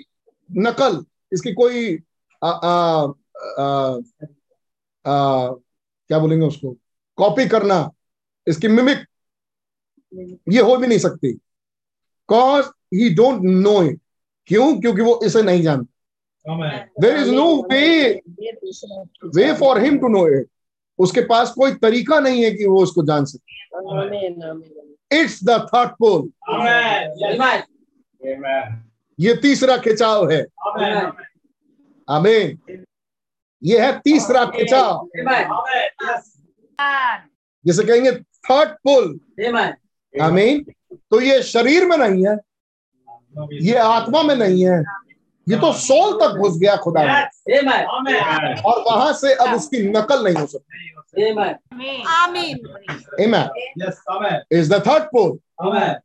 नकल 0.51 1.05
इसकी 1.33 1.53
कोई 1.55 1.99
आ, 2.43 2.49
आ, 2.49 3.13
आ, 3.59 3.65
आ, 5.05 5.49
क्या 6.11 6.19
बोलेंगे 6.19 6.47
उसको? 6.47 6.77
कॉपी 7.19 7.47
करना 7.49 7.89
इसकी 8.47 8.69
मिमिक 8.69 9.07
ये 10.53 10.61
हो 10.61 10.77
भी 10.77 10.87
नहीं 10.87 10.99
सकती। 10.99 11.33
Cause 12.29 12.65
he 12.95 13.09
don't 13.15 13.43
know 13.43 13.83
it 13.83 14.01
क्यों? 14.49 14.81
क्योंकि 14.81 15.03
वो 15.03 15.21
इसे 15.25 15.43
नहीं 15.43 15.63
जानता। 15.63 15.89
There 17.01 17.17
is 17.17 17.31
no 17.31 17.47
way 17.71 18.13
way 19.37 19.53
for 19.59 19.83
him 19.83 19.99
to 19.99 20.09
know 20.09 20.27
it 20.39 20.47
उसके 20.99 21.21
पास 21.27 21.53
कोई 21.53 21.75
तरीका 21.83 22.19
नहीं 22.21 22.43
है 22.45 22.51
कि 22.51 22.67
वो 22.67 22.83
उसको 22.83 23.03
जान 23.07 23.25
सके। 23.25 23.61
Amen. 23.73 24.35
Amen. 24.43 24.63
It's 25.13 25.39
the 25.45 25.51
third 25.69 25.91
pole 26.03 26.31
ये 29.19 29.35
तीसरा 29.43 29.77
खिंचाव 29.77 30.31
है। 30.31 30.41
आमेन 30.67 31.13
आमीन 32.09 32.77
ये 33.63 33.81
है 33.81 33.93
तीसरा 34.05 34.45
खिंचाव। 34.47 35.09
Amen. 35.19 35.47
जिसे 37.67 37.85
कहेंगे 37.85 38.13
थर्ड 38.13 38.71
पुल 38.87 39.19
Amen. 39.49 39.73
आमीन 40.15 40.65
तो 41.11 41.21
ये 41.21 41.43
शरीर 41.43 41.87
में 41.89 41.97
नहीं 41.97 42.27
है 42.27 42.37
ये 43.63 43.75
आत्मा 43.75 44.23
में 44.23 44.35
नहीं 44.37 44.65
है। 44.65 44.83
ये 45.47 45.57
तो 45.57 45.73
सोल 45.73 46.13
तक 46.21 46.37
घुस 46.37 46.59
गया 46.59 46.77
खुदा 46.77 47.03
में। 47.03 47.13
Amen. 47.59 47.87
और 48.65 48.83
वहाँ 48.87 49.13
से 49.13 49.35
अब 49.35 49.55
उसकी 49.57 49.83
नकल 49.89 50.25
नहीं 50.25 50.35
हो 50.35 50.47
सकती। 50.47 50.91
Amen. 51.23 51.55
Amen. 53.21 53.49
यस 53.79 54.03
आमेन 54.11 54.59
is 54.59 54.69
the 54.69 54.81
third 54.81 55.09
pole? 55.15 55.37
आमेन 55.63 55.97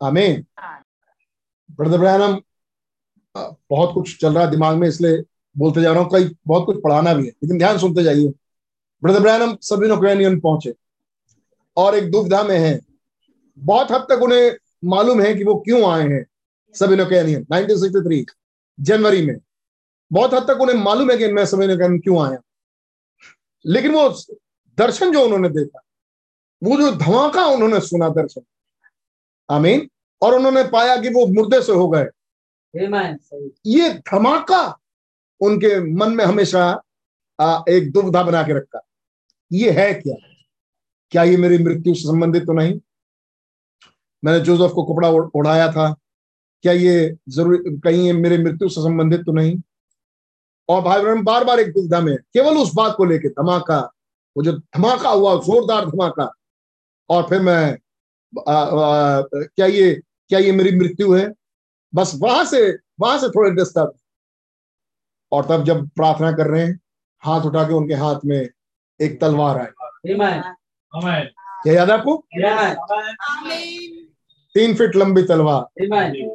आमीन 0.00 0.44
ब्रदर 1.78 1.98
ब्रैनम 1.98 2.40
बहुत 3.34 3.94
कुछ 3.94 4.16
चल 4.20 4.34
रहा 4.34 4.44
है 4.44 4.50
दिमाग 4.50 4.76
में 4.76 4.88
इसलिए 4.88 5.22
बोलते 5.56 5.82
जा 5.82 5.92
रहा 5.92 6.02
हूँ। 6.02 6.10
कई 6.12 6.34
बहुत 6.46 6.66
कुछ 6.66 6.82
पढ़ाना 6.82 7.14
भी 7.14 7.24
है 7.26 7.30
लेकिन 7.30 7.58
ध्यान 7.58 7.78
सुनते 7.78 8.02
जाइए। 8.02 8.32
ब्रदर 9.02 9.20
ब्रैनम 9.20 9.56
सभी 9.62 9.88
यूनियन 9.88 10.40
पहुँचे। 10.40 10.74
और 11.76 11.94
एक 11.94 12.10
दुविधा 12.10 12.42
में 12.42 12.58
है। 12.58 12.78
बहुत 13.58 13.90
हद 13.92 14.06
तक 14.10 14.22
उन्हें 14.22 14.56
मालूम 14.84 15.20
है 15.20 15.34
कि 15.34 15.44
वो 15.44 15.54
क्यों 15.64 15.90
आए 15.92 16.08
हैं। 16.08 16.24
सभी 16.74 17.16
यूनियन 17.16 17.46
1963 17.52 18.26
जनवरी 18.80 19.26
में। 19.26 19.36
बहुत 20.12 20.34
हद 20.34 20.42
तक 20.42 20.60
उन्हें 20.60 20.76
मालूम 20.76 21.10
है 21.10 21.16
कि 21.16 21.32
मैं 21.32 21.46
सभी 21.46 21.66
यूनियन 21.66 21.98
क्यों 21.98 22.28
आया 22.28 22.38
लेकिन 23.66 23.92
वो 23.92 24.08
दर्शन 24.78 25.12
जो 25.12 25.24
उन्होंने 25.24 25.48
देखा 25.48 25.80
वो 26.62 26.76
जो 26.76 26.90
धमाका 26.90 27.46
उन्होंने 27.46 27.80
सुना 27.80 28.08
दर्शन 28.08 28.42
आमीन 29.50 29.90
और 30.22 30.34
उन्होंने 30.34 30.64
पाया 30.64 30.96
कि 30.96 31.08
वो 31.08 31.26
मुर्दे 31.26 31.62
से 31.62 31.72
हो 31.72 31.88
गए। 31.88 32.06
ये 33.66 33.90
धमाका 33.94 34.78
उनके 35.40 35.94
मन 35.94 36.12
में 36.12 36.24
हमेशा 36.24 36.82
एक 37.68 37.92
दुविधा 37.92 38.22
बना 38.22 38.42
के 38.42 38.56
रखा 38.56 38.80
ये 39.52 39.70
है 39.70 39.94
क्या? 39.94 40.14
क्या 41.10 41.22
ये 41.22 41.36
मेरी 41.36 41.64
मृत्यु 41.64 41.94
से 41.94 42.00
संबंधित 42.00 42.42
तो 42.42 42.52
नहीं? 42.52 42.80
मैंने 44.24 44.40
जोसेफ 44.40 44.70
को 44.74 44.84
कपड़ा 44.84 45.08
उड़- 45.08 45.30
उड़ाया 45.34 45.72
था। 45.72 45.96
क्या 46.64 46.72
ये 46.72 47.16
ज़रूर 47.28 47.62
कहीं 47.84 48.04
ये 48.06 48.12
मेरे 48.12 48.36
मृत्यु 48.38 48.68
से 48.68 48.80
संबंधित 48.82 49.20
तो 49.26 49.32
नहीं? 49.32 49.56
और 50.68 50.80
भाई 50.82 51.02
बहन 51.02 51.22
बार 51.24 51.44
बार 51.44 51.60
एक 51.60 51.72
दुविधा 51.72 52.00
में 52.00 52.16
केवल 52.16 52.56
उस 52.58 52.72
बात 52.74 52.94
को 52.96 53.04
लेके 53.04 53.28
धमाका 53.30 53.78
वो 54.36 54.42
जो 54.42 54.52
धमाका 54.52 55.08
हुआ 55.08 55.34
जोरदार 55.42 55.84
धमाका। 55.86 56.30
और 57.10 57.22
फिर 57.28 57.40
मैं 57.40 57.76
आ, 58.48 58.54
आ, 58.54 59.22
क्या 59.22 59.66
ये 59.66 59.92
क्या 60.28 60.38
ये 60.38 60.52
मेरी 60.52 60.76
मृत्यु 60.78 61.12
है? 61.14 61.32
बस 61.92 62.12
वहाँ 62.22 62.44
से 62.44 62.70
वहाँ 63.00 63.18
से 63.18 63.28
थोड़े 63.28 63.50
डिस्टर्ब। 63.54 63.92
और 65.32 65.44
तब 65.44 65.64
जब 65.64 65.88
प्रार्थना 65.88 66.30
कर 66.32 66.46
रहे 66.46 66.62
हैं 66.62 66.78
हाथ 67.22 67.46
उठा 67.46 67.64
के 67.68 67.74
उनके 67.74 67.94
हाथ 67.94 68.24
में 68.24 68.48
एक 69.00 69.20
तलवार 69.20 69.58
आई. 69.58 70.12
Amen. 70.12 70.42
क्या 71.62 71.72
याद 71.74 71.90
है 71.90 71.96
आपको? 71.98 72.16
तीन 74.54 74.74
फीट 74.74 74.96
लंबी 74.96 75.22
तलवार। 75.22 75.84
Amen. 75.84 76.34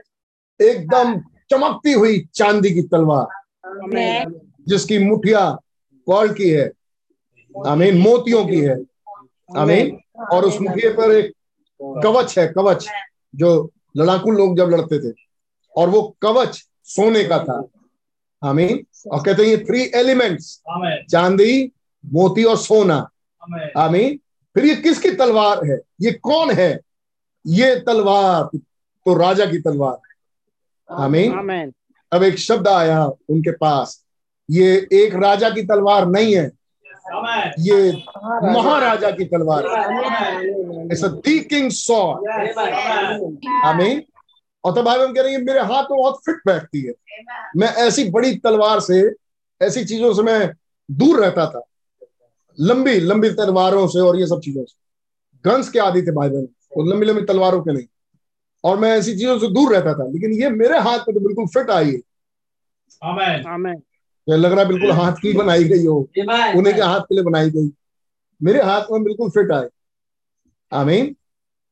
एकदम 0.61 1.19
चमकती 1.51 1.93
हुई 1.93 2.19
चांदी 2.33 2.71
की 2.71 2.81
तलवार। 2.81 3.27
जिसकी 4.67 4.97
मुठिया 4.99 5.49
गोल्ड 6.07 6.35
की 6.35 6.49
है 6.49 6.71
आमीन 7.55 7.97
मोतियों 7.97 8.45
की 8.47 8.59
है 8.59 8.77
आमीन। 9.57 9.97
और 10.31 10.45
उस 10.45 10.59
मुठिए 10.61 10.89
पर 10.93 11.11
एक 11.11 11.31
कवच 12.03 12.37
है 12.39 12.47
कवच 12.47 12.87
जो 13.35 13.49
लड़ाकू 13.97 14.31
लोग 14.31 14.57
जब 14.57 14.69
लड़ते 14.69 14.99
थे। 14.99 15.13
और 15.75 15.89
वो 15.89 16.01
कवच 16.21 16.63
सोने 16.85 17.23
का 17.23 17.37
था। 17.43 17.63
आमीन। 18.41 18.85
और 19.11 19.23
कहते 19.25 19.43
हैं 19.43 19.49
ये 19.49 19.57
थ्री 19.57 19.83
एलिमेंट्स 19.95 20.61
चांदी 21.11 21.71
मोती 22.05 22.43
और 22.43 22.57
सोना. 22.57 22.97
आमीन। 23.77 24.19
फिर 24.55 24.65
ये 24.65 24.75
किसकी 24.75 25.11
तलवार 25.11 25.65
है? 25.65 25.79
ये 26.01 26.11
कौन 26.11 26.51
है? 26.51 26.79
ये 27.47 27.75
तलवार 27.79 28.43
तो 29.05 29.13
राजा 29.17 29.45
की 29.45 29.59
तलवार। 29.61 29.97
है 30.91 31.03
आमीन। 31.03 31.33
आमीन। 31.39 31.73
अब 32.13 32.23
एक 32.23 32.39
शब्द 32.39 32.67
आया 32.67 33.05
उनके 33.05 33.51
पास। 33.51 34.05
ये 34.51 34.87
एक 34.93 35.15
राजा 35.15 35.49
की 35.49 35.61
तलवार 35.61 36.07
नहीं 36.07 36.35
है। 36.35 36.51
ये 37.59 37.91
महाराजा 38.43 39.11
की 39.11 39.25
तलवार 39.25 39.65
है। 39.65 40.47
It's 40.85 41.01
king. 41.49 41.71
आमीन। 43.65 44.03
और 44.63 44.71
तब 44.71 44.81
भाई 44.81 44.99
हम 44.99 45.13
कह 45.13 45.21
रहे 45.21 45.31
हैं 45.31 45.39
मेरे 45.39 45.59
हाथ 45.59 45.83
में 45.83 45.97
बहुत 45.97 46.21
फिट 46.25 46.35
बैठती 46.45 46.81
है। 46.81 46.93
मैं 47.57 47.67
ऐसी 47.67 48.09
बड़ी 48.09 48.35
तलवार 48.35 48.79
से 48.79 49.11
ऐसी 49.61 49.85
चीज़ों 49.85 50.13
से 50.13 50.21
मैं 50.21 50.51
दूर 50.91 51.19
रहता 51.19 51.45
था। 51.45 51.61
लंबी 52.59 52.99
लंबी 52.99 53.29
तलवारों 53.29 53.87
से 53.87 53.99
और 53.99 54.19
ये 54.19 54.27
सब 54.27 54.39
चीज़ों 54.39 54.65
से। 54.65 54.75
गन्स 55.49 55.69
के 55.69 55.79
आदि 55.79 56.01
थे 56.01 56.11
भाई 56.11 56.29
बहन 56.29 56.47
और 56.77 56.87
लंबी 56.87 57.05
लंबी 57.05 57.21
तलवारों 57.21 57.61
के 57.61 57.73
नहीं। 57.73 57.85
और 58.63 58.79
मैं 58.79 58.91
ऐसी 58.91 59.11
चीज़ों 59.11 59.39
से 59.39 59.47
दूर 59.47 59.73
रहता 59.73 59.93
था 59.93 60.07
लेकिन 60.11 60.31
ये 60.31 60.49
मेरे 60.49 60.79
हाथ 60.79 60.99
में 60.99 61.13
तो 61.13 61.19
बिल्कुल 61.19 61.47
फिट 61.47 61.69
आई। 61.69 61.91
है 63.03 63.41
ये 64.29 64.37
लग 64.37 64.51
रहा 64.51 64.61
है 64.61 64.67
बिल्कुल 64.67 64.91
हाथ 64.91 65.11
की 65.11 65.33
बनाई 65.33 65.63
गई 65.63 65.85
हो. 65.85 66.09
उन्हीं 66.57 66.73
के 66.73 66.81
हाथ 66.81 66.99
के 66.99 67.15
लिए 67.15 67.23
बनाई 67.23 67.49
गई। 67.49 67.71
मेरे 68.43 68.61
हाथ 68.61 68.81
में 68.91 69.03
बिल्कुल 69.03 69.29
फिट 69.29 69.51
आए। 69.51 69.67
आमीन। 70.73 71.15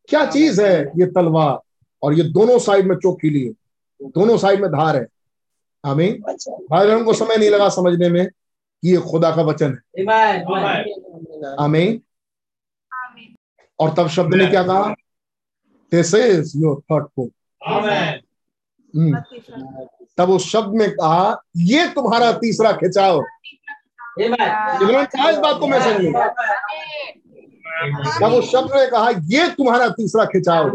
क्या 0.09 0.25
चीज़ 0.25 0.61
है 0.61 0.91
ये 0.97 1.05
तलवार? 1.05 1.59
और 2.03 2.13
ये 2.13 2.23
दोनों 2.23 2.59
साइड 2.59 2.87
में 2.87 2.95
चौकीली 2.95 3.45
है 3.45 3.51
दोनों 4.01 4.37
साइड 4.37 4.61
में 4.61 4.69
धार 4.71 4.95
है। 4.95 5.07
आमीन। 5.85 6.21
भाई 6.71 6.87
बहन 6.87 7.03
को 7.03 7.13
समय 7.13 7.37
नहीं 7.37 7.49
लगा 7.49 7.69
समझने 7.69 8.09
में 8.09 8.27
कि 8.27 8.91
ये 8.91 8.97
खुदा 8.97 9.35
का 9.35 9.41
वचन 9.41 9.65
है। 9.65 10.03
Amen. 10.03 10.45
Amen. 10.45 11.55
आमीन। 11.59 12.01
और 13.79 13.93
तब 13.93 14.07
शब्द 14.07 14.33
ने 14.33 14.47
क्या 14.47 14.63
कहा? 14.63 14.95
This 15.91 16.13
is 16.13 16.57
your 16.57 16.79
third 16.91 17.05
pole 17.15 17.29
तब 20.17 20.29
उस 20.29 20.51
शब्द 20.51 20.73
में 20.75 20.89
कहा 20.91 21.41
ये 21.57 21.87
तुम्हारा 21.87 22.31
तीसरा 22.31 22.71
खिंचाव। 22.71 23.19
Amen. 24.21 24.41
इस 25.29 25.37
बात 25.37 25.59
को 25.59 25.67
मैं 25.67 25.79
समझ 25.81 26.01
लूँ। 26.01 26.13
तब 28.21 28.33
उस 28.33 28.51
शब्द 28.51 28.71
ने 28.75 28.85
कहा 28.87 29.09
ये 29.23 29.49
तुम्हारा 29.49 29.89
तीसरा 29.89 30.25
खिंचाव. 30.25 30.69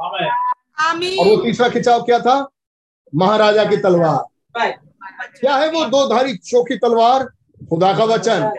और 0.00 1.26
वो 1.28 1.36
तीसरा 1.44 1.68
खिंचाव 1.68 2.02
क्या 2.02 2.18
था? 2.18 2.36
महाराजा 3.14 3.64
की 3.64 3.76
तलवार। 3.76 4.18
क्या 5.40 5.56
है 5.56 5.70
वो 5.70 5.84
दो 5.84 6.06
धारी 6.08 6.36
चौकी 6.36 6.76
तलवार? 6.76 7.24
खुदा 7.68 7.92
का 7.98 8.04
वचन। 8.04 8.50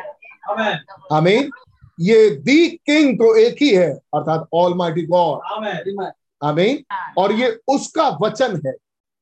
Amen. 0.51 0.75
आमीन। 1.13 1.49
ये 1.97 2.29
दी 2.45 2.67
किंग 2.69 3.17
तो 3.19 3.35
एक 3.37 3.61
ही 3.61 3.69
है 3.69 3.89
अर्थात 3.89 4.47
all 4.53 4.73
mighty 4.77 5.05
God 5.05 5.39
Amen. 5.55 5.77
Amen. 5.91 6.11
आमीन 6.41 6.83
और 7.17 7.31
ये 7.33 7.47
उसका 7.67 8.07
वचन 8.21 8.61
है 8.65 8.73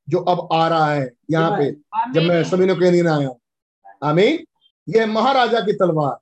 जो 0.07 0.19
अब 0.19 0.47
आ 0.53 0.67
रहा 0.67 0.91
है 0.91 1.09
यहाँ 1.31 1.51
पे 1.57 1.69
जब 2.13 2.21
मैं 2.21 2.43
सभी 2.43 2.65
ने 2.65 2.75
कहने 2.75 2.99
आया 2.99 3.27
हूँ। 3.27 3.39
आमीन 4.03 4.43
ये 4.87 5.05
महाराजा 5.05 5.59
की 5.59 5.73
तलवार 5.73 6.15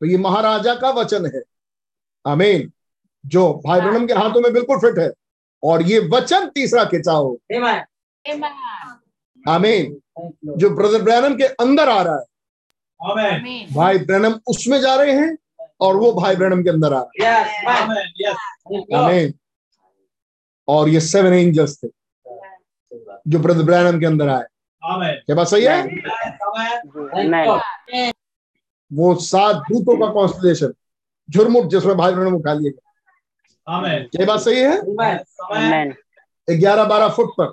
तो 0.00 0.06
ये 0.06 0.16
महाराजा 0.18 0.74
का 0.74 0.90
वचन 0.90 1.26
है। 1.26 1.42
आमीन 2.24 2.70
जो 3.24 3.52
भाई 3.66 3.80
ब्रनम 3.80 4.06
के 4.06 4.14
हाथों 4.14 4.40
में 4.40 4.52
बिल्कुल 4.52 4.78
फिट 4.78 4.98
है 4.98 5.10
और 5.62 5.82
ये 5.82 5.98
वचन 6.12 6.48
तीसरा 6.54 6.84
Amen. 7.50 7.80
आमीन 9.44 10.00
जो 10.58 10.70
ब्रदर 10.70 11.02
ब्रैनम 11.02 11.34
के 11.36 11.44
अंदर 11.64 11.88
आ 11.88 12.00
रहा 12.02 12.14
है। 12.14 12.24
भाई 13.74 13.98
ब्रैनम 14.00 14.38
उसमें 14.48 14.80
जा 14.80 14.94
रहे 14.94 15.12
हैं 15.12 15.36
और 15.80 15.96
वो 15.96 16.12
भाई 16.12 16.36
ब्रैनम 16.36 16.62
के 16.62 16.70
अंदर 16.70 16.92
आ 16.92 17.00
रहे 17.00 17.24
Yes. 17.24 17.48
Amen. 17.66 17.80
Amen. 17.82 18.06
Yes. 18.20 18.36
Thank 18.68 19.12
हैं 19.12 19.32
और 20.68 20.88
ये 20.88 21.00
सेवन 21.00 21.32
एंजल्स 21.32 21.78
थे 21.84 21.88
जो 23.28 23.38
ब्रदर 23.38 23.62
ब्रैनम 23.62 24.00
के 24.00 24.06
अंदर 24.06 24.28
आए। 24.28 24.44
क्या 24.82 25.36
बात 25.36 25.46
सही 25.46 25.64
है. 25.64 25.82
वो 28.92 29.14
सात 29.14 29.56
दूतों 29.56 29.96
का 29.98 30.06
कॉन्स्टलेशन 30.12 30.72
झुरमुट 31.30 31.68
जिसमें 31.70 31.96
भाई 31.96 32.12
ब्रैनम 32.12 32.34
उठा 32.34 32.52
लिए 32.52 32.70
गए। 32.70 32.80
क्या 34.12 34.26
बात 34.26 34.40
सही 34.40 34.60
है? 34.60 34.80
ग्यारह 36.48 36.84
बारह 36.84 37.08
फुट 37.08 37.30
पर. 37.40 37.52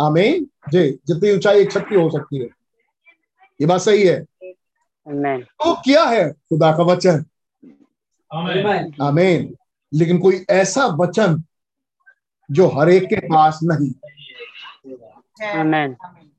आमीन 0.00 0.46
जी 0.72 0.90
जितनी 1.06 1.32
ऊंचाई 1.32 1.60
एक 1.60 1.72
छत 1.72 1.86
की 1.88 1.94
हो 1.94 2.08
सकती 2.10 2.38
है। 2.38 2.48
ये 3.60 3.66
बात 3.66 3.80
सही 3.80 4.06
है। 4.06 4.24
तो 5.06 5.74
क्या 5.82 6.04
है? 6.04 6.30
खुदा 6.30 6.70
का 6.76 6.82
वचन। 6.82 7.24
Amen. 8.30 8.58
Amen. 8.58 9.00
आमीन 9.02 9.54
लेकिन 9.92 10.18
कोई 10.18 10.44
ऐसा 10.50 10.86
वचन 11.00 11.42
जो 12.48 12.66
हर 12.68 12.88
एक 12.88 13.04
के 13.04 13.16
पास 13.28 13.60
नहीं। 13.62 13.90
आमीन 15.50 15.96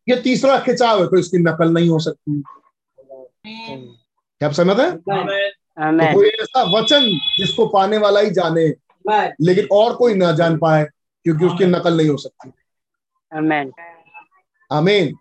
ये 0.09 0.15
तीसरा 0.21 0.57
खिंचाव 0.59 1.01
है 1.01 1.07
तो 1.07 1.17
इसकी 1.17 1.37
नकल 1.37 1.73
नहीं 1.73 1.89
हो 1.89 1.99
सकती। 1.99 2.41
क्या 3.45 4.47
आप 4.49 4.53
समझ 4.53 4.79
है? 4.79 4.91
तो 4.97 6.13
कोई 6.13 6.27
ऐसा 6.27 6.63
वचन 6.77 7.07
जिसको 7.37 7.67
पाने 7.67 7.97
वाला 7.97 8.19
ही 8.19 8.29
जाने 8.29 8.67
लेकिन 9.41 9.67
और 9.71 9.95
कोई 9.95 10.13
ना 10.13 10.31
जान 10.31 10.57
पाए 10.57 10.83
क्योंकि 11.25 11.45
उसकी 11.45 11.65
नकल 11.65 11.97
नहीं 11.97 12.09
हो 12.09 12.17
सकती। 12.17 12.51
आमीन 13.31 13.71
आमीन 14.71 15.13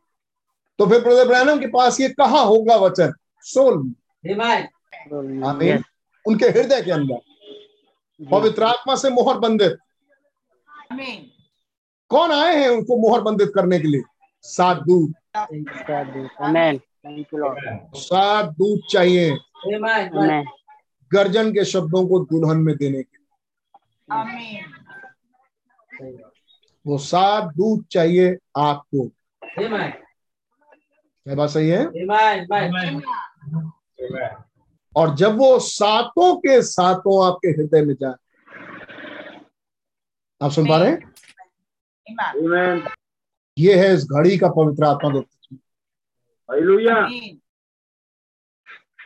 तो 0.78 0.86
फिर 0.86 1.00
ब्रदर 1.00 1.26
ब्रैनम 1.28 1.60
के 1.60 1.66
पास 1.66 2.00
ये 2.00 2.08
कहा 2.08 2.40
होगा 2.40 2.76
वचन? 2.76 3.12
सोल। 3.44 3.74
आमीन 5.44 5.82
उनके 6.24 6.46
हृदय 6.46 6.82
के 6.82 6.90
अंदर। 6.90 7.18
पवित्र 8.20 8.62
आत्मा 8.62 8.94
से 8.96 9.10
मोहर 9.10 9.38
बंदित 9.38 9.78
कौन 12.10 12.32
आए 12.32 12.54
हैं 12.56 12.68
उनको 12.68 12.96
मोहर 12.98 13.20
बंदित 13.22 13.52
करने 13.54 13.78
के 13.80 13.88
लिए? 13.88 14.02
सात 14.44 14.82
दूत 14.82 15.12
आमीन 15.36 15.64
थैंक 16.78 17.26
यू 17.34 17.38
लॉर्ड 17.38 17.96
सात 17.96 18.50
दूत 18.58 18.80
चाहिए 18.90 19.30
गर्जन 21.10 21.50
के 21.52 21.64
शब्दों 21.64 22.06
को 22.08 22.18
दुल्हन 22.24 22.58
में 22.58 22.74
देने 22.76 23.02
के 23.02 23.18
लिए। 23.18 23.26
वो 26.86 26.98
सात 26.98 27.44
दूत 27.56 27.86
चाहिए 27.90 28.36
आपको। 28.56 29.06
क्या 31.26 31.34
बात 31.34 31.50
सही 31.50 31.68
है. 31.68 31.84
और 34.96 35.14
जब 35.14 35.36
वो 35.36 35.58
सातों 35.58 36.36
के 36.36 36.62
सातों 36.62 37.26
आपके 37.26 37.48
हृदय 37.48 37.82
में 37.82 37.94
जाए 37.94 38.14
आप 40.42 40.50
सुन 40.50 40.68
पा 40.68 40.76
रहे 40.76 40.90
हैं 40.90 41.12
ये 43.58 43.74
है 43.74 43.94
इस 43.94 44.04
घड़ी 44.04 44.38
का 44.38 44.48
पवित्र 44.48 44.84
आत्मा। 44.84 45.10
Hallelujah. 45.10 47.38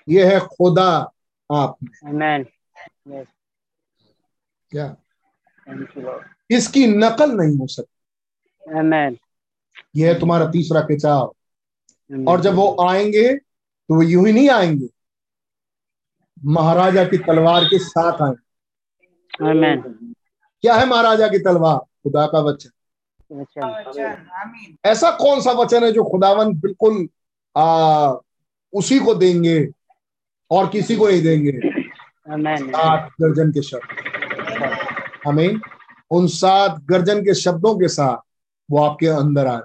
ये 0.08 0.34
है 0.34 0.40
खुदा 0.40 1.12
आप. 1.52 1.76
क्या. 4.70 4.96
इसकी 6.50 6.86
नकल 6.86 7.30
नहीं 7.30 7.58
हो 7.58 7.66
सकती 7.66 8.74
Amen. 8.74 9.16
ये 9.96 10.08
है 10.08 10.20
तुम्हारा 10.20 10.50
तीसरा 10.50 10.80
खिंचाव 10.80 11.34
और 12.28 12.40
जब 12.40 12.54
वो 12.54 12.88
आएँगे 12.88 13.47
तो 13.88 13.94
वो 13.94 14.02
यूँ 14.02 14.26
ही 14.26 14.32
नहीं 14.32 14.50
आएँगे। 14.50 14.88
महाराजा 16.44 17.04
की 17.04 17.18
तलवार 17.18 17.64
के 17.64 17.78
साथ 17.78 18.22
आएँगे। 18.22 18.46
Amen. 19.44 19.82
क्या 20.60 20.74
है 20.74 20.86
महाराजा 20.86 21.28
की 21.28 21.38
तलवार? 21.38 21.78
खुदा 21.78 22.26
का 22.26 22.40
वचन। 22.40 22.70
वचन 23.32 24.76
ऐसा 24.84 25.10
कौन 25.10 25.40
सा 25.40 25.52
वचन 25.52 25.84
है 25.84 25.92
जो 25.92 26.04
खुदावन 26.04 26.54
बिल्कुल 26.54 27.08
आ, 27.56 28.12
उसी 28.72 28.98
को 28.98 29.14
देंगे 29.14 29.68
और 30.50 30.68
किसी 30.68 30.96
को 30.96 31.08
नहीं 31.08 31.22
देंगे? 31.22 31.60
सात 32.56 33.10
गर्जन 33.20 33.50
के 33.50 33.62
शब्द। 33.62 33.82
हमें 35.26 35.60
उन 36.10 36.26
सात 36.26 36.80
गर्जन 36.84 37.20
के 37.20 37.34
शब्दों 37.34 37.78
के 37.78 37.88
साथ 37.88 38.16
वो 38.70 38.84
आपके 38.84 39.06
अंदर 39.06 39.46
आए। 39.46 39.62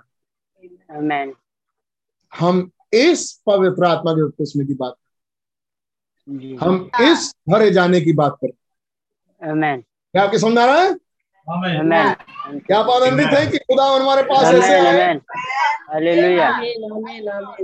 हम 2.33 2.71
इस 2.93 3.41
पवित्र 3.45 3.85
आत्मा 3.85 4.13
के 4.13 4.21
उपदेश 4.21 4.53
की 4.57 4.73
बात 4.73 4.95
हम 6.63 6.89
इस 7.01 7.35
भरे 7.49 7.71
जाने 7.71 8.01
की 8.01 8.13
बात 8.13 8.37
करें। 8.43 8.53
Amen. 9.51 9.85
क्या 10.11 10.23
आपके 10.23 10.39
समझ 10.39 10.57
आ 10.57 10.65
रहा 10.65 10.81
है. 10.81 10.95
क्या 12.59 12.79
आप 12.79 12.89
आनंदित 12.89 13.27
हैं 13.27 13.51
कि 13.51 13.57
खुदा 13.57 13.83
हमारे 13.85 14.23
पास 14.23 14.53
ऐसे 14.53 14.77
आमीन 14.87 15.21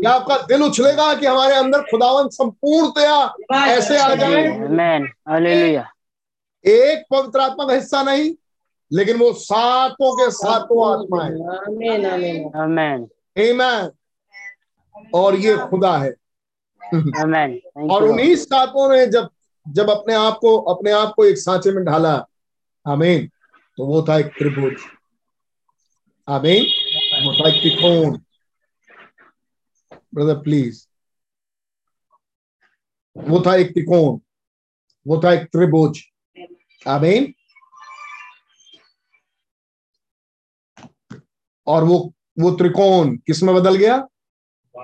क्या 0.01 0.11
आपका 0.11 0.37
दिल 0.37 0.63
उछलेगा 0.63 1.13
कि 1.13 1.25
हमारे 1.25 1.55
अंदर 1.55 1.81
खुदावन 1.81 2.27
संपूर्णतया 2.27 3.33
ऐसे 3.65 3.97
आ 3.97 4.15
जाए? 4.15 4.43
एक 6.65 7.05
पवित्र 7.11 7.39
आत्मा 7.39 7.65
का 7.65 7.73
हिस्सा 7.73 8.03
नहीं 8.03 8.33
लेकिन 8.93 9.17
वो 9.17 9.33
सातों 9.33 10.15
के 10.15 10.31
सातों 10.31 10.79
आत्माएँ। 10.91 11.31
आमीन 11.57 12.05
आमीन 12.05 12.51
Amen. 12.55 13.07
Amen. 13.37 13.98
और 15.13 15.35
ये 15.35 15.55
खुदा 15.69 15.97
है। 15.97 16.11
और 17.91 18.03
उन्हीं 18.03 18.35
सातों 18.35 18.89
ने 18.89 19.05
जब 19.07 19.29
जब 19.65 19.89
अपने 19.89 20.13
आप 20.15 20.37
को 20.41 20.57
अपने 20.73 20.91
आप 20.91 21.13
को 21.15 21.25
एक 21.25 21.37
सांचे 21.37 21.71
में 21.71 21.83
ढाला 21.85 22.13
आमीन 22.85 23.27
तो 23.77 23.85
वो 23.85 24.01
था 24.09 24.17
एक 24.19 24.27
त्रिभुज। 24.37 24.75
आमीन 26.27 26.65
वो 27.25 27.33
था 27.33 27.49
एक 27.49 27.61
त्रिकोण। 27.61 28.17
ब्रदर 30.15 30.41
प्लीज़ 30.43 30.85
वो 33.15 33.41
था 33.45 33.55
एक 33.55 33.73
त्रिकोण 33.73 34.19
वो 35.05 35.21
था 35.23 35.33
एक 35.33 35.43
त्रिभुज। 35.45 36.01
आमीन। 36.87 37.33
और 41.67 41.83
वो 41.83 41.97
वो 42.39 42.51
त्रिकोण 42.51 43.15
किसमें 43.17 43.53
बदल 43.55 43.75
गया? 43.75 43.97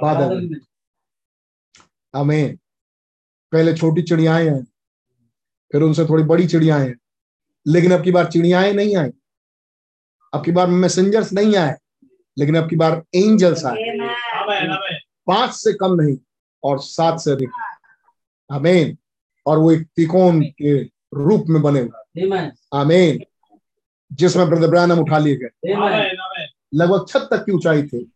बादल 0.01 0.41
में। 0.41 0.59
आमीन 2.13 2.55
पहले 3.51 3.73
छोटी 3.73 4.01
चिड़ियाएँ 4.01 4.49
हैं 4.49 4.63
फिर 5.71 5.81
उनसे 5.81 6.05
थोड़ी 6.05 6.23
बड़ी 6.23 6.47
चिड़ियाएँ 6.47 6.87
हैं 6.87 6.95
लेकिन 7.67 7.91
अब 7.91 8.03
की 8.03 8.11
बार 8.11 8.25
चिड़ियाएँ 8.31 8.73
नहीं 8.73 8.95
आई 8.97 9.09
अब 10.33 10.45
की 10.45 10.51
बार 10.51 10.67
मैसेंजर्स 10.67 11.33
नहीं 11.33 11.55
आए 11.55 11.75
लेकिन 12.37 12.57
अब 12.57 12.69
की 12.69 12.75
बार 12.75 13.03
एंजल्स 13.15 13.65
आए 13.65 13.73
Amen. 13.73 14.09
Amen. 14.39 14.97
पाँच 15.27 15.51
से 15.53 15.73
कम 15.73 15.93
नहीं 16.01 16.17
और 16.63 16.79
सात 16.79 17.19
से 17.19 17.31
अधिक 17.31 17.49
आमीन 18.49 18.97
और 19.45 19.57
वो 19.57 19.71
एक 19.71 19.87
तिकोन 19.95 20.41
के 20.61 20.83
रूप 21.13 21.45
में 21.49 21.61
बने 21.61 21.79
हुए 21.79 22.27
Amen. 22.27 22.51
आमीन 22.73 23.23
जिसमें 24.13 24.49
ब्रदर 24.49 24.67
ब्रानम 24.67 24.99
उठा 24.99 25.17
लिए 25.17 25.35
गए 25.35 25.73
Amen. 25.73 25.83
Amen. 25.83 26.03
Amen. 26.03 26.47
लगभग 26.73 27.05
छत 27.09 27.27
तक 27.31 27.45
की 27.45 27.51
ऊंचाई 27.51 27.83
थी 27.83 28.11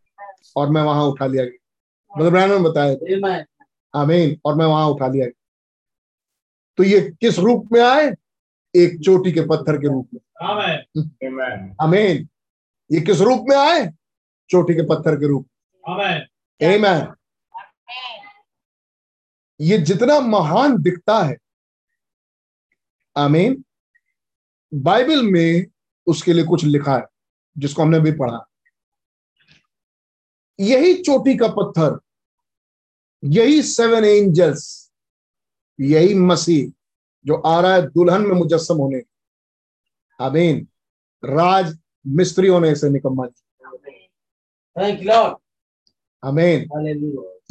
और 0.57 0.69
मैं 0.69 0.81
वहाँ 0.81 1.03
उठा 1.03 1.25
लिया 1.25 1.43
गया 1.45 1.57
ब्रानम 2.17 2.53
ने 2.53 2.69
बताया. 2.69 2.93
आमीन। 3.95 4.41
और 4.45 4.55
मैं 4.55 4.65
वहाँ 4.65 4.87
उठा 4.87 5.07
लिया। 5.07 5.27
तो 6.77 6.83
ये 6.83 7.01
किस 7.21 7.39
रूप 7.39 7.69
में 7.71 7.81
आए? 7.81 8.15
एक 8.75 8.99
चोटी 8.99 9.31
के 9.31 9.41
पत्थर 9.41 9.77
के 9.77 9.87
रूप 9.87 10.09
में. 10.13 10.21
Amen. 11.23 11.75
आमीन। 11.81 12.29
ये 12.91 13.01
किस 13.01 13.21
रूप 13.21 13.45
में 13.49 13.57
आए? 13.57 13.93
चोटी 14.49 14.73
के 14.73 14.81
पत्थर 14.81 15.15
के 15.15 15.27
रूप 15.27 15.47
में। 15.85 16.25
ये 19.61 19.77
जितना 19.77 20.19
महान 20.19 20.81
दिखता 20.81 21.23
है। 21.23 21.37
आमीन। 23.17 23.63
बाइबल 24.73 25.23
में 25.23 25.65
उसके 26.07 26.33
लिए 26.33 26.43
कुछ 26.43 26.63
लिखा 26.63 26.95
है 26.95 27.03
जिसको 27.57 27.81
हमने 27.81 27.99
भी 27.99 28.11
पढ़ा। 28.11 28.48
यही 30.59 30.93
चोटी 31.03 31.37
का 31.37 31.47
पत्थर 31.47 31.99
यही 33.23 33.61
सेवन 33.63 34.03
एंजल्स 34.05 34.91
यही 35.79 36.13
मसीह 36.13 36.71
जो 37.25 37.35
आ 37.35 37.61
रहा 37.61 37.75
है 37.75 37.81
दुल्हन 37.81 38.21
में 38.21 38.35
मुजस्म 38.35 38.75
होने। 38.75 39.01
आमीन। 40.19 40.67
राज 41.23 41.77
मिस्त्रियों 42.07 42.59
ने 42.59 42.71
इसे 42.71 42.89
निकम्मा 42.89 43.25
किया। 43.25 43.69
आमीन। 46.23 46.59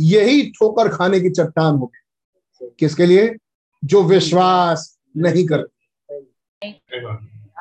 यही 0.00 0.50
ठोकर 0.50 0.88
खाने 0.88 1.20
की 1.20 1.30
चट्टान 1.30 1.74
होगी 1.74 2.70
किसके 2.78 3.06
लिए? 3.06 3.36
जो 3.84 4.02
विश्वास 4.02 4.98
नहीं 5.16 5.46
करते। 5.46 5.86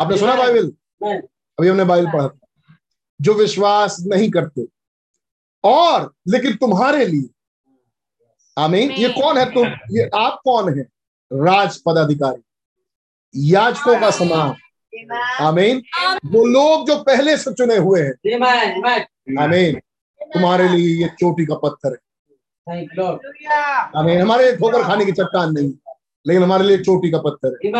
आपने 0.01 0.17
सुना 0.17 0.35
बाइबल 0.35 0.71
अभी 1.59 1.67
हमने 1.67 1.83
बाइबल 1.83 2.11
पढ़ा 2.11 2.27
था। 2.27 2.75
जो 3.21 3.33
विश्वास 3.33 3.97
नहीं 3.99 4.29
करते 4.31 4.76
और 5.67 6.13
लेकिन 6.27 6.55
तुम्हारे 6.55 7.05
लिए। 7.05 7.29
आमीन? 8.57 8.91
ये 8.91 9.09
कौन 9.09 9.37
है 9.37 9.53
तुम? 9.53 9.67
ये 9.67 10.09
आप 10.15 10.41
कौन 10.43 10.79
है? 10.79 10.85
राज 11.33 11.77
पदाधिकारी। 11.77 12.41
याचकों 13.51 13.99
का 13.99 14.11
समान। 14.11 14.55
आमीन? 15.41 15.83
वो 16.25 16.45
लोग 16.45 16.87
जो 16.87 17.03
पहले 17.03 17.37
से 17.37 17.53
चुने 17.53 17.77
हुए 17.77 18.01
हैं. 18.01 18.13
आमीन? 19.43 19.79
तुम्हारे 20.23 20.69
लिए 20.69 21.03
ये 21.03 21.07
चोटी 21.07 21.45
का 21.45 21.55
पत्थर 21.55 21.91
है। 21.91 21.97
Thank 22.69 22.89
आमीन? 23.95 24.21
हमारे 24.21 24.43
लिए 24.43 24.55
ठोकर 24.55 24.83
खाने 24.83 25.05
की 25.05 25.11
चट्टान 25.11 25.53
नहीं 25.53 25.73
लेकिन 26.27 26.43
हमारे 26.43 26.63
लिए 26.63 26.77
चोटी 26.77 27.11
का 27.11 27.17
पत्थर 27.17 27.47
है। 27.47 27.71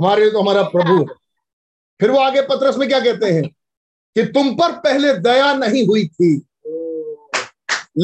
हमारे 0.00 0.22
लिए 0.22 0.30
तो 0.30 0.42
हमारा 0.42 0.62
प्रभु 0.62 0.98
है। 0.98 1.04
फिर 2.00 2.10
वो 2.10 2.18
आगे 2.18 2.42
पत्रस 2.42 2.76
में 2.76 2.88
क्या 2.88 3.00
कहते 3.00 3.26
हैं? 3.26 3.48
कि 4.14 4.24
तुम 4.24 4.54
पर 4.54 4.72
पहले 4.72 5.12
दया 5.12 5.54
नहीं 5.54 5.86
हुई 5.86 6.06
थी। 6.08 6.47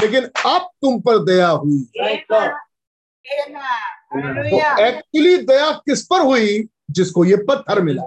लेकिन 0.01 0.25
अब 0.47 0.69
तुम 0.83 1.01
पर 1.01 1.19
दया 1.25 1.49
हुई. 1.49 1.79
तो 3.25 4.59
एक्चुअली 4.87 5.37
दया 5.47 5.71
किस 5.87 6.05
पर 6.07 6.21
हुई 6.21 6.63
जिसको 6.91 7.25
ये 7.25 7.37
पत्थर 7.49 7.81
मिला. 7.83 8.03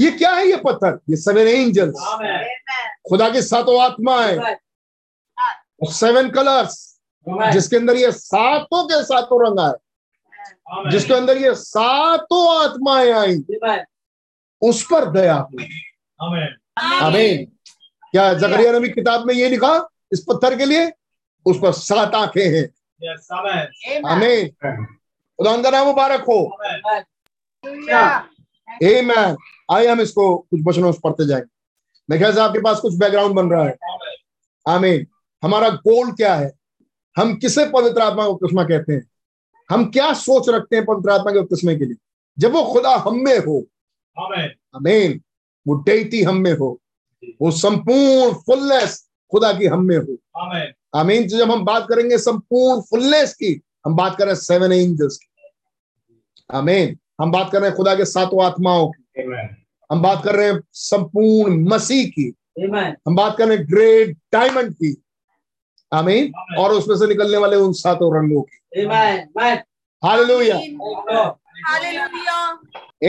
ये 0.00 0.10
क्या 0.10 0.30
है 0.34 0.46
ये 0.48 0.56
पत्थर 0.64 0.98
ये 1.10 1.16
सेवन 1.16 1.46
एंजल्स 1.48 2.00
खुदा 3.08 3.28
की 3.30 3.42
सातों 3.42 3.80
आत्माएँ 3.82 4.36
Amen. 4.38 4.56
और 5.82 5.92
सेवन 5.92 6.28
कलर्स 6.30 6.76
जिसके 7.52 7.76
अंदर 7.76 7.96
ये 7.96 8.10
सातों 8.12 8.84
के 8.88 9.02
सातों 9.04 9.40
रंग 9.46 9.60
आए 9.60 10.90
जिसके 10.90 11.14
अंदर 11.14 11.38
ये 11.38 11.54
सातों 11.54 12.42
आत्माएँ 12.64 13.10
आई 13.12 13.36
उस 14.62 14.82
पर 14.90 15.10
दया 15.12 15.34
हुई 15.34 15.68
Amen. 17.02 17.46
क्या 18.14 18.34
जकरिया 18.34 18.72
नबी 18.72 18.88
किताब 18.88 19.26
में 19.26 19.34
ये 19.34 19.48
लिखा 19.48 19.88
इस 20.12 20.20
पत्थर 20.20 20.58
के 20.58 20.64
लिए? 20.64 20.92
उस 21.46 21.56
पर 21.56 21.72
सात 21.72 22.14
आँखें 22.14 22.44
हैं. 22.44 22.68
Amen. 24.02 24.48
खुदा 25.36 25.62
का 25.62 25.70
नाम 25.70 25.86
मुबारक 25.86 26.20
हो। 26.20 26.58
ए 28.82 29.02
मैन 29.02 29.36
आइए 29.72 29.88
हम 29.88 30.00
इसको 30.00 30.38
कुछ 30.38 30.60
वचनों 30.66 30.92
से 30.92 30.98
पढ़ते 31.04 31.26
जाएँगे। 31.26 31.50
मेरे 32.10 32.20
ख्याल 32.20 32.34
से 32.34 32.40
आपके 32.40 32.58
पास 32.58 32.80
कुछ 32.80 32.94
बैकग्राउंड 32.94 33.34
बन 33.34 33.50
रहा 33.50 33.64
है। 33.64 33.72
Amen. 33.72 34.68
आमीन। 34.68 35.06
हमारा 35.44 35.68
गोल 35.68 36.12
क्या 36.12 36.34
है? 36.34 36.52
हम 37.16 37.36
किसे 37.36 37.66
पवित्र 37.66 38.00
आत्मा 38.00 38.26
को 38.26 38.34
बपतिस्मा 38.34 38.64
कहते 38.64 38.92
हैं? 38.92 39.10
हम 39.70 39.90
क्या 39.90 40.12
सोच 40.12 40.48
रखते 40.48 40.76
हैं 40.76 40.84
पवित्र 40.84 41.10
आत्मा 41.10 41.32
के 41.32 41.40
बपतिस्मे 41.40 41.76
के 41.76 41.84
लिए? 41.84 41.96
जब 42.38 42.52
वो 42.52 42.64
खुदा 42.64 42.96
हम 42.96 43.16
में 43.16 43.38
हो। 43.38 43.66
आमेन। 44.76 45.22
वो 45.68 45.74
डेटी 45.74 46.22
हम 46.22 46.36
में 46.36 46.52
हो। 46.52 46.80
वो 47.40 47.50
संपूर्ण 47.50 48.34
फुलनेस 48.34 49.10
खुदा 49.30 49.52
की 49.52 49.66
हम 49.66 49.84
में 49.84 49.96
हो। 49.96 50.16
आमीन। 50.94 51.30
तो 51.30 51.38
जब 51.38 51.50
हम 51.50 51.64
बात 51.64 51.86
करेंगे 51.88 52.18
संपूर्ण 52.18 52.80
फुलनेस 52.80 53.34
की 53.34 53.62
हम 53.86 53.96
बात 53.96 54.16
कर 54.18 54.24
रहे 54.24 54.34
हैं 54.34 54.40
सेवन 54.40 54.72
एंजल्स 54.72 55.16
की। 55.16 55.26
आमीन। 56.52 56.98
हम 57.20 57.32
बात 57.32 57.52
कर 57.52 57.60
रहे 57.60 57.68
हैं 57.68 57.76
खुदा 57.76 57.94
के 57.94 58.04
सातों 58.04 58.44
आत्माओं 58.44 58.90
की। 58.90 59.22
हम 59.92 60.02
बात 60.02 60.24
कर 60.24 60.34
रहे 60.36 60.52
हैं 60.52 60.60
संपूर्ण 60.72 61.68
मसीह 61.68 62.06
की। 62.06 62.34
हम 63.08 63.16
बात 63.16 63.36
कर 63.38 63.48
रहे 63.48 63.56
हैं 63.56 63.66
ग्रेट 63.70 64.18
डायमंड 64.32 64.74
की। 64.74 65.02
आमीन। 65.92 66.32
और 66.58 66.72
उसमें 66.72 66.96
से 66.96 67.06
निकलने 67.06 67.36
वाले 67.36 67.56
उन 67.56 67.72
सातों 67.72 68.16
रंगों 68.16 68.42
की. 68.42 68.80
Hallelujah. 70.04 70.56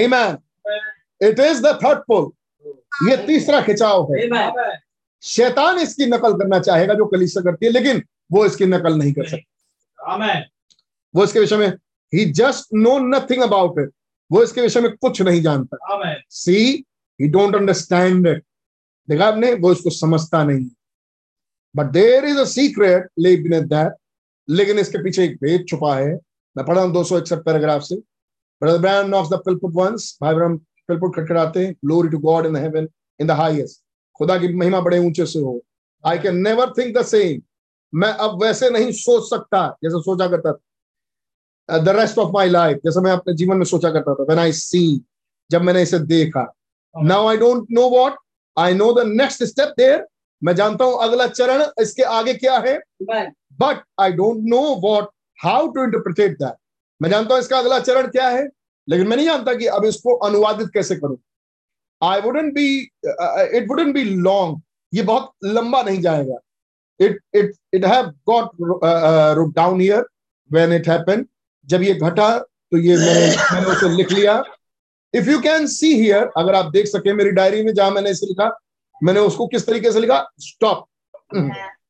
amen 0.06 0.38
it 1.22 1.40
is 1.40 1.62
the 1.62 1.80
third 1.86 2.00
pull 2.00 2.32
ये 3.04 3.16
तीसरा 3.28 3.62
खिंचाव 3.62 4.14
है। 4.14 4.28
शैतान 5.24 5.80
इसकी 5.80 6.06
नकल 6.06 6.34
करना 6.34 6.60
चाहेगा 6.60 6.94
जो 6.94 7.06
कलीसिया 7.06 7.44
करती 7.44 7.66
है 7.66 7.72
लेकिन 7.72 8.02
वो 8.32 8.46
इसकी 8.46 8.66
नकल 8.66 8.98
नहीं 8.98 9.14
कर 9.14 9.28
सकता। 9.28 10.42
वो 11.14 11.24
इसके 11.24 11.40
विषय 11.40 11.58
में 11.58 11.68
he 12.14 12.26
just 12.34 12.74
know 12.76 12.98
nothing 13.00 13.42
about 13.44 13.80
it 13.80 13.92
वो 14.32 14.44
इसके 14.44 14.62
विषय 14.62 14.82
में 14.82 14.92
कुछ 14.92 15.22
नहीं 15.22 15.42
जानता। 15.42 15.78
See 16.32 16.86
he 17.20 17.28
don't 17.30 17.56
understand 17.56 18.28
it 18.28 18.44
देखा 19.08 19.26
आपने 19.26 19.54
वो 19.56 19.72
इसको 19.72 19.90
समझता 19.92 20.44
नहीं 20.44 20.66
but 21.76 21.92
there 21.92 22.26
is 22.26 22.38
a 22.38 22.44
secret 22.46 23.10
that 23.20 23.94
लेकिन 24.48 24.80
इसके 24.80 25.04
पीछे 25.04 25.24
एक 25.24 25.36
भेद 25.44 25.66
छुपा 25.70 25.96
है। 25.96 26.14
मैं 26.56 26.66
पढ़ा 26.66 26.82
हूँ 26.82 26.92
दो 26.94 27.04
सौ 27.04 27.18
इकसठ 27.18 27.38
पैराग्राफ 27.46 27.82
से। 27.82 27.96
Brother 28.62 28.78
Branham 28.78 29.14
of 29.14 29.28
the 29.30 29.40
pulpit 29.46 29.72
once 29.76 30.18
भाई 30.22 30.36
ब्रह्म 30.36 30.58
पिलपुट 30.90 31.16
खटखटाते 31.16 31.66
हैं 31.66 31.74
glory 31.76 32.10
to 32.10 32.18
God 32.20 32.46
in 32.46 32.56
heaven 32.56 32.88
in 33.20 33.28
the 33.28 33.32
highest 33.40 33.82
खुदा 34.20 34.38
की 34.38 34.54
महिमा 34.56 34.80
बड़े 34.82 34.98
ऊँचे 35.00 35.26
से 35.26 35.40
हो। 35.40 35.60
I 36.04 36.18
can 36.20 36.36
never 36.38 36.72
think 36.78 36.98
the 36.98 37.02
same 37.06 37.42
मैं 37.94 38.10
अब 38.10 38.42
वैसे 38.44 38.70
नहीं 38.70 38.92
सोच 38.94 39.30
सकता 39.30 39.68
जैसे 39.84 40.00
सोचा 40.04 40.28
करता 40.28 40.52
था। 40.54 41.78
The 41.80 41.90
rest 41.98 42.18
of 42.18 42.32
my 42.34 42.50
life 42.50 42.80
जैसे 42.86 43.02
मैं 43.02 43.12
अपने 43.12 43.34
जीवन 43.36 43.58
में 43.58 43.66
सोचा 43.66 43.90
करता 43.92 44.14
था। 44.14 44.24
व्हेन 44.24 44.40
आई 44.40 44.52
सी 44.54 45.02
जब 45.50 45.62
मैंने 45.62 45.82
इसे 45.82 46.00
देखा। 46.02 46.52
Now 46.96 47.28
I 47.28 47.38
don't 47.38 47.68
know 47.72 47.90
what 47.90 48.18
I 48.58 48.74
know 48.74 48.92
the 48.94 49.06
next 49.08 49.44
step 49.44 49.74
there 49.78 50.06
मैं 50.42 50.56
जानता 50.56 50.86
हूँ 50.86 50.98
अगला 51.04 51.28
चरण 51.28 51.64
इसके 51.82 52.04
आगे 52.04 52.34
क्या 52.34 52.58
है। 52.58 52.78
But 53.62 53.82
I 54.00 54.12
don't 54.14 54.44
know 54.50 54.62
what 54.82 55.10
how 55.40 55.68
to 55.68 55.84
interpret 55.84 56.38
that 56.40 56.56
मैं 57.02 57.10
जानता 57.10 57.34
हूँ 57.34 57.42
इसका 57.42 57.58
अगला 57.58 57.80
चरण 57.80 58.08
क्या 58.08 58.28
है। 58.30 58.48
लेकिन 58.88 59.08
मैं 59.08 59.18
नहीं 59.18 59.26
जानता 59.26 59.54
कि 59.54 59.66
अब 59.68 59.86
इसको 59.86 60.16
अनुवादित 60.28 60.70
कैसे 60.74 60.96
करूँ। 60.96 61.18
I 62.02 62.22
wouldn't 62.22 62.54
be 62.54 62.68
it 63.58 63.68
wouldn't 63.70 63.94
be 63.96 64.04
long 64.04 64.62
ये 64.94 65.02
बहुत 65.04 65.32
लंबा 65.46 65.82
नहीं 65.84 66.02
जाएगा। 66.02 66.38
It 67.00 67.20
it 67.36 67.54
it 67.74 67.86
have 67.86 68.12
got 68.30 69.54
down 69.56 69.82
here 69.82 70.06
when 70.52 70.74
it 70.74 70.88
happened 70.90 71.26
जब 71.68 71.82
ये 71.84 71.94
घटा 71.94 72.38
तो 72.38 72.78
ये 72.78 72.98
मैंने 72.98 73.28
मैंने 73.54 73.68
उसे 73.68 73.90
लिख 73.96 74.12
लिया। 74.12 74.44
If 75.14 75.30
you 75.30 75.40
can 75.42 75.68
see 75.68 75.94
here 75.96 76.30
अगर 76.38 76.56
आप 76.56 76.72
देख 76.72 76.88
सके 76.88 77.14
मेरी 77.14 77.32
डायरी 77.32 77.64
में 77.64 77.74
जहाँ 77.74 77.92
मैंने 77.92 78.10
इसे 78.10 78.26
लिखा, 78.28 78.50
मैंने 79.02 79.20
उसको 79.22 79.48
किस 79.48 79.66
तरीके 79.68 79.92
से 79.92 80.00
लिखा? 80.00 80.26
Stop 80.40 80.86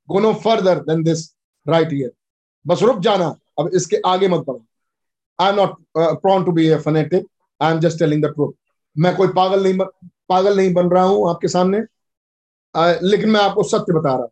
go 0.10 0.20
no 0.20 0.34
further 0.43 0.80
than 0.82 1.04
this 1.04 1.30
right 1.66 1.91
here 1.93 2.12
बस 2.66 2.82
रुक 2.84 3.00
जाना। 3.00 3.36
अब 3.60 3.70
इसके 3.76 3.98
आगे 4.06 4.28
मत 4.28 4.46
बढ़ो। 4.48 4.66
I 5.40 5.50
am 5.50 5.56
not 5.56 5.76
prone 5.98 6.44
to 6.46 6.52
be 6.52 6.68
a 6.68 6.78
fanatic 6.78 7.28
I 7.62 7.74
am 7.74 7.80
just 7.80 8.00
telling 8.00 8.24
the 8.24 8.28
truth 8.28 8.54
मैं 8.96 9.16
कोई 9.16 9.28
पागल 9.28 9.64
नहीं 9.64 9.78
बन, 9.78 9.86
पागल 10.30 10.58
नहीं 10.58 10.74
बन 10.74 10.90
रहा 10.90 11.04
हूँ 11.04 11.30
आपके 11.30 11.48
सामने। 11.48 11.82
Uh, 12.76 12.96
लेकिन 13.02 13.30
मैं 13.30 13.40
आपको 13.40 13.64
सत्य 13.64 13.94
बता 13.94 14.10
रहा 14.10 14.22
हूँ। 14.22 14.32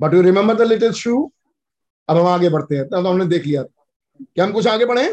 But 0.00 0.14
you 0.14 0.22
remember 0.22 0.54
the 0.54 0.62
little 0.62 0.92
shoe 0.92 1.32
अब 2.08 2.16
हम 2.16 2.26
आगे 2.26 2.48
बढ़ते 2.48 2.76
हैं। 2.76 2.88
तब 2.88 3.06
हमने 3.06 3.26
देख 3.26 3.46
लिया। 3.46 3.62
क्या 3.62 4.44
हम 4.44 4.52
कुछ 4.52 4.66
आगे 4.66 4.84
बढ़े? 4.84 5.04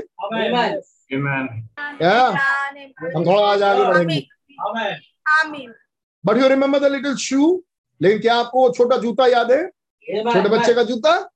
क्या? 2.00 2.28
हम 3.18 3.26
थोड़ा 3.26 3.52
आज 3.52 3.64
आगे 3.64 3.84
बढ़ेंगे। 3.84 4.20
But 6.26 6.38
you 6.38 6.48
remember 6.48 6.80
the 6.80 6.92
little 6.92 7.16
shoe 7.16 7.64
लेकिन 8.02 8.20
क्या 8.22 8.36
आपको 8.36 8.70
छोटा 8.74 8.98
जूता 8.98 9.28
याद 9.28 9.52
है? 9.52 9.68
छोटे 10.34 10.50
बच्चे 10.50 10.74
का 10.74 10.84
जूता? 10.84 11.30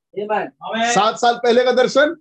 सात 0.93 1.19
साल 1.19 1.35
पहले 1.35 1.63
का 1.63 1.71
दर्शन? 1.71 2.15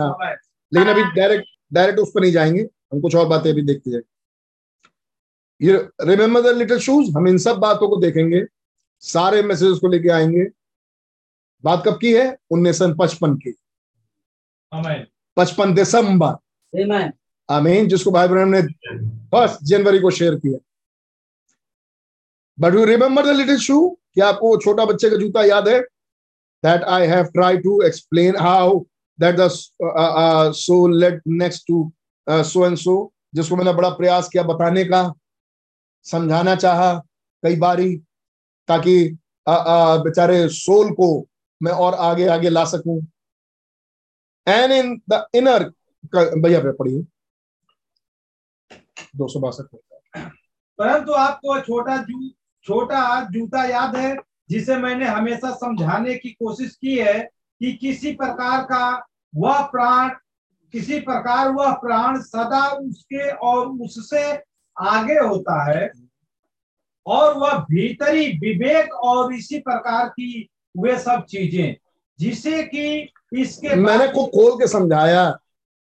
हाँ। 0.00 0.34
लेकिन 0.72 0.88
अभी 0.88 1.02
डायरेक्ट 1.02 1.44
डायरेक्ट 1.72 1.98
उस 1.98 2.12
पर 2.14 2.20
नहीं 2.20 2.32
जाएँगे। 2.32 2.62
हम 2.62 3.00
कुछ 3.00 3.14
और 3.14 3.26
बातें 3.26 3.50
अभी 3.50 3.62
देखते 3.62 3.90
जाएँगे 3.90 4.14
ये 5.66 5.88
रिमेम्बर 6.00 6.40
द 6.40 6.56
लिटिल 6.56 6.78
शूज़ 6.78 7.16
हम 7.16 7.28
इन 7.28 7.38
सब 7.38 7.56
बातों 7.56 7.88
को 7.88 7.96
देखेंगे। 7.96 8.44
सारे 9.00 9.42
मैसेजेस 9.42 9.78
को 9.78 9.88
लेके 9.88 10.08
आएँगे। 10.08 10.44
बात 11.64 11.82
कब 11.86 11.98
की 12.00 12.12
है? 12.12 12.36
उन्नीस 12.50 12.78
सौ 12.78 12.94
पचपन 12.94 13.34
की। 13.34 13.54
पचपन 15.36 15.74
दिसंबर। 15.74 16.36
Amen. 16.82 17.12
आमीन। 17.50 17.88
जिसको 17.88 18.10
भाई 18.10 18.28
बहन 18.28 18.48
ने 18.48 18.62
फ़र्स्ट 19.28 19.58
जनवरी 19.62 19.98
को 19.98 20.10
शेयर 20.10 20.34
किया। 20.34 20.58
But 22.60 22.74
you 22.74 22.84
remember 22.84 23.26
the 23.26 23.28
little 23.28 23.58
shoe 23.58 23.98
क्या 24.14 24.28
आपको 24.28 24.56
छोटा 24.56 24.84
बच्चे 24.84 25.10
का 25.10 25.16
जूता 25.16 25.44
याद 25.44 25.68
है? 25.68 25.82
That 26.64 26.82
I 26.82 27.06
have 27.06 27.24
try 27.24 27.56
to 27.56 27.80
explain 27.82 28.36
how 28.36 28.78
that 29.20 29.36
the 29.36 29.48
so 30.56 30.86
late 30.88 31.22
next 31.26 31.64
to 31.68 31.92
so 32.28 32.66
and 32.66 32.76
so 32.76 33.12
जिसको 33.34 33.56
मैंने 33.56 33.72
बड़ा 33.72 33.88
प्रयास 33.90 34.28
किया 34.28 34.42
बताने 34.42 34.84
का 34.84 35.12
समझाना 36.06 36.54
चाहा 36.54 36.92
कई 37.42 37.56
बारी 37.56 37.96
ताकि 38.68 38.96
uh, 39.48 39.60
uh, 39.60 40.04
बेचारे 40.04 40.48
सोल 40.48 40.90
को 40.90 41.26
मैं 41.62 41.72
और 41.72 41.94
आगे 41.94 42.26
आगे 42.26 42.48
ला 42.48 42.64
सकूँ। 42.64 43.00
एंड 44.46 44.72
इन 44.72 45.00
द 45.10 45.26
इनर 45.34 45.64
भैया 46.14 46.60
पे 46.60 46.72
पढ़िए। 46.72 47.02
दो 49.16 49.28
सौ 49.28 49.40
बासठ। 49.40 49.76
परंतु 50.78 51.12
आपको 51.12 51.60
छोटा 51.60 51.96
जू 51.96 52.28
छोटा 52.66 53.02
जूता 53.30 53.64
याद 53.64 53.96
है 53.96 54.14
जिसे 54.50 54.76
मैंने 54.76 55.06
हमेशा 55.06 55.54
समझाने 55.54 56.14
की 56.14 56.30
कोशिश 56.30 56.74
की 56.74 56.96
है 56.98 57.20
कि 57.60 57.72
किसी 57.72 58.12
प्रकार 58.12 58.62
का 58.62 59.06
वह 59.36 59.62
प्राण, 59.62 60.08
किसी 60.74 61.00
प्रकार 61.00 61.48
वह 61.48 61.72
प्राण 61.72 62.20
सदा 62.20 62.66
उसके 62.68 63.30
और 63.30 63.66
उससे 63.66 64.32
आगे 64.76 65.14
होता 65.14 65.62
है 65.64 65.90
और 67.06 67.34
वह 67.34 67.58
भीतरी 67.70 68.26
विवेक 68.38 68.94
और 68.94 69.34
इसी 69.34 69.58
प्रकार 69.58 70.08
की 70.08 70.48
वे 70.76 70.98
सब 70.98 71.24
चीज़ें, 71.24 71.76
जिसे 72.18 72.62
कि 72.62 73.12
इसके 73.32 73.74
मैंने 73.74 74.06
को 74.08 74.26
खोल 74.26 74.58
के 74.58 74.68
समझाया 74.68 75.30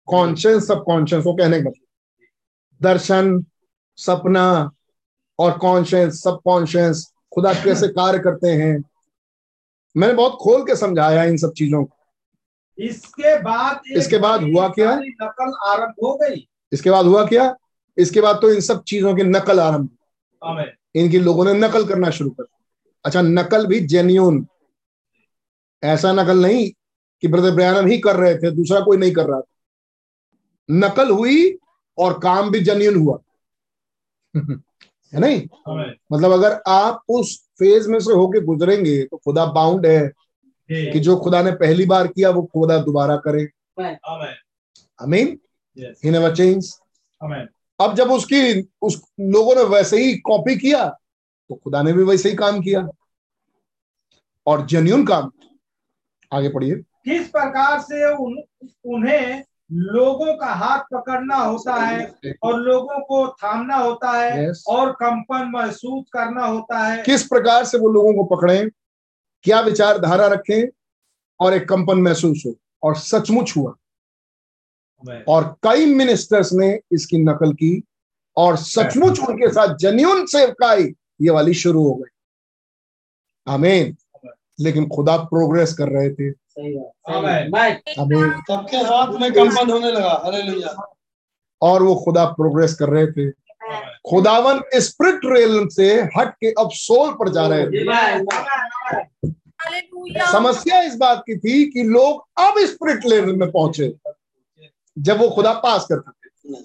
कॉन्शियस 0.07 0.67
सब 0.67 0.83
कॉन्शियस 0.83 1.23
वो 1.25 1.33
कहने 1.33 1.61
का 1.61 1.69
मतलब। 1.69 2.83
दर्शन, 2.83 3.45
सपना 3.97 4.71
और 5.39 5.57
कॉन्शियस 5.57 6.21
सब 6.23 6.39
कॉन्शियस 6.43 7.11
खुदा 7.37 7.53
कैसे 7.53 7.87
कार्य 7.87 8.19
करते 8.19 8.47
हैं? 8.47 8.83
मैंने 9.97 10.13
बहुत 10.13 10.37
खोल 10.41 10.61
के 10.61 10.75
समझाया 10.75 11.23
इन 11.23 11.37
सब 11.37 11.53
चीज़ों 11.53 11.85
को। 11.85 11.97
इसके 12.77 13.41
बाद 13.41 13.81
इसके 13.91 14.17
बाद 14.17 14.41
हुआ 14.41 14.69
क्या? 14.69 14.99
नकल 14.99 15.53
आरंभ 15.69 15.93
हो 16.03 16.15
गई। 16.15 16.47
इसके 16.73 16.91
बाद 16.91 17.05
हुआ 17.05 17.25
क्या? 17.25 17.55
इसके 17.97 18.21
बाद 18.21 18.35
तो 18.35 18.51
इन 18.51 18.61
सब 18.61 18.83
चीज़ों 18.83 19.15
की 19.15 19.23
नकल 19.23 19.59
आरंभ 19.59 19.89
इनकी 20.95 21.19
लोगों 21.19 21.45
ने 21.45 21.53
नकल 21.53 21.87
करना 21.87 22.09
शुरू 22.09 22.29
कर 22.29 22.45
अच्छा 23.05 23.21
नकल 23.21 23.65
भी 23.65 23.79
जेन्यून 23.79 24.47
ऐसा 25.83 26.13
नकल 26.13 26.41
नहीं 26.41 26.71
कि 27.21 27.27
ब्रदर 27.27 27.51
ब्रयानम 27.51 27.87
ही 27.87 27.99
कर 27.99 28.15
रहे 28.15 28.37
थे 28.37 28.51
दूसरा 28.51 28.79
कोई 28.79 28.97
नहीं 28.97 29.11
कर 29.11 29.25
रहा 29.25 29.41
था। 29.41 29.51
नकल 30.71 31.09
हुई 31.09 31.57
और 31.97 32.19
काम 32.19 32.49
भी 32.49 32.59
जेन्यून 32.59 32.95
हुआ। 32.95 33.19
है 35.13 35.19
नहीं? 35.19 35.41
मतलब 36.11 36.31
अगर 36.31 36.61
आप 36.67 37.03
उस 37.09 37.37
फ़ेज़ 37.59 37.89
में 37.89 37.99
से 37.99 38.13
होके 38.13 38.41
गुजरेंगे 38.41 39.03
तो 39.03 39.17
खुदा 39.17 39.45
बाउंड 39.45 39.85
है 39.85 40.07
कि 40.71 40.99
जो 40.99 41.15
खुदा 41.17 41.41
ने 41.41 41.51
पहली 41.51 41.85
बार 41.85 42.07
किया 42.07 42.29
वो 42.29 42.41
खुदा 42.43 42.77
दोबारा 42.77 43.15
करे। 43.27 43.43
अमीन 44.99 45.39
यस 45.77 46.01
ही 46.05 46.11
नेवर 46.11 46.35
चेंज 46.35 46.73
अब 47.79 47.93
जब 47.95 48.11
उसकी 48.11 48.61
उस 48.81 49.01
लोगों 49.19 49.55
ने 49.55 49.63
वैसे 49.63 49.97
ही 49.97 50.17
कॉपी 50.17 50.55
किया 50.55 50.87
तो 51.49 51.55
खुदा 51.55 51.81
ने 51.83 51.93
भी 51.93 52.03
वैसे 52.03 52.29
ही 52.29 52.35
काम 52.35 52.61
किया। 52.61 52.87
और 54.47 54.65
जेन्यून 54.65 55.05
काम। 55.05 55.31
आगे 56.33 56.49
पढ़िए। 56.49 56.75
किस 56.75 57.27
प्रकार 57.29 57.79
से 57.79 58.13
उन, 58.15 58.37
उन्हें 58.85 59.43
लोगों 59.71 60.33
का 60.37 60.45
हाथ 60.45 60.79
पकड़ना 60.93 61.35
होता 61.35 61.75
है 61.75 62.15
और 62.43 62.59
लोगों 62.59 62.99
को 62.99 63.27
थामना 63.27 63.75
होता 63.75 64.11
है 64.11 64.47
Yes. 64.47 64.57
और 64.67 64.91
कंपन 64.91 65.51
महसूस 65.55 66.05
करना 66.13 66.45
होता 66.45 66.87
है। 66.87 67.03
किस 67.03 67.23
प्रकार 67.27 67.65
से 67.65 67.77
वो 67.77 67.89
लोगों 67.89 68.13
को 68.13 68.35
पकड़े? 68.35 68.69
क्या 69.43 69.59
विचारधारा 69.59 70.27
रखें 70.27 70.67
और 71.39 71.53
एक 71.53 71.69
कंपन 71.69 71.97
महसूस 71.97 72.43
हो? 72.47 72.55
और 72.83 72.95
सचमुच 72.95 73.53
हुआ। 73.57 73.75
और 75.27 75.55
कई 75.63 75.85
मिनिस्टर्स 75.85 76.53
ने 76.53 76.79
इसकी 76.91 77.17
नकल 77.17 77.53
की 77.53 77.83
और 78.37 78.57
सचमुच 78.57 79.19
उनके 79.19 79.49
साथ 79.49 79.75
जेन्यून 79.75 80.25
सेवकाई 80.25 80.83
ये 81.21 81.29
वाली 81.29 81.53
शुरू 81.53 81.83
हो 81.83 81.93
गई। 81.93 82.09
आमीन। 83.47 83.97
लेकिन 84.59 84.87
खुदा 84.87 85.17
प्रोग्रेस 85.17 85.73
कर 85.73 85.89
रहे 85.89 86.13
थे। 86.13 86.46
आमीन 87.99 88.31
सबके 88.41 88.77
हाथ 88.77 89.19
में 89.19 89.33
कंपन 89.33 89.71
होने 89.71 89.91
लगा। 89.91 90.21
हालेलुया। 90.23 90.93
और 91.61 91.83
वो 91.83 91.95
खुदा 91.95 92.25
प्रोग्रेस 92.25 92.73
कर 92.73 92.89
रहे 92.89 93.07
थे। 93.07 93.31
खुदावन 94.09 94.61
स्प्रिट 94.75 95.19
रेल 95.25 95.67
से 95.67 96.01
हट 96.01 96.33
के 96.33 96.51
अब 96.51 96.69
सोल 96.71 97.13
पर 97.13 97.29
जा 97.29 97.47
रहे 97.47 97.67
थे। 97.67 97.85
समस्या 100.31 100.81
इस 100.81 100.95
बात 100.95 101.19
की 101.19 101.37
थी 101.37 101.71
कि 101.71 101.83
लोग 101.83 102.27
अब 102.39 102.53
स्प्रिट 102.59 103.05
लेवल 103.05 103.35
में 103.35 103.51
पहुँचे 103.51 103.95
जब 104.99 105.19
वो 105.19 105.29
खुदा 105.29 105.53
पास 105.53 105.87
करते 105.91 106.29
थे। 106.29 106.55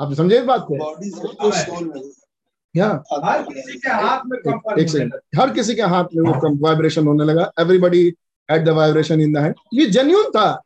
आप 0.00 0.14
समझे 0.14 0.38
इस 0.38 0.44
बात 0.44 0.66
को? 0.70 0.74
या 2.74 2.88
हर 3.14 3.42
किसी 3.44 3.78
के 3.78 3.90
हाथ 3.90 4.20
में 4.26 4.38
कंपन 4.40 4.80
एक 4.80 4.88
सेकंड 4.90 5.14
हर 5.38 5.50
किसी 5.52 5.74
के 5.74 5.82
हाथ 5.84 6.04
में 6.14 6.22
वो 6.24 6.54
वाइब्रेशन 6.58 7.06
होने 7.06 7.24
लगा। 7.24 7.50
Everybody 7.60 8.06
at 8.48 8.64
the 8.64 8.68
vibration 8.76 9.20
in 9.20 9.32
the 9.32 9.38
hand 9.38 9.54
ये 9.74 9.86
जेन्यून 9.88 10.30
था। 10.30 10.62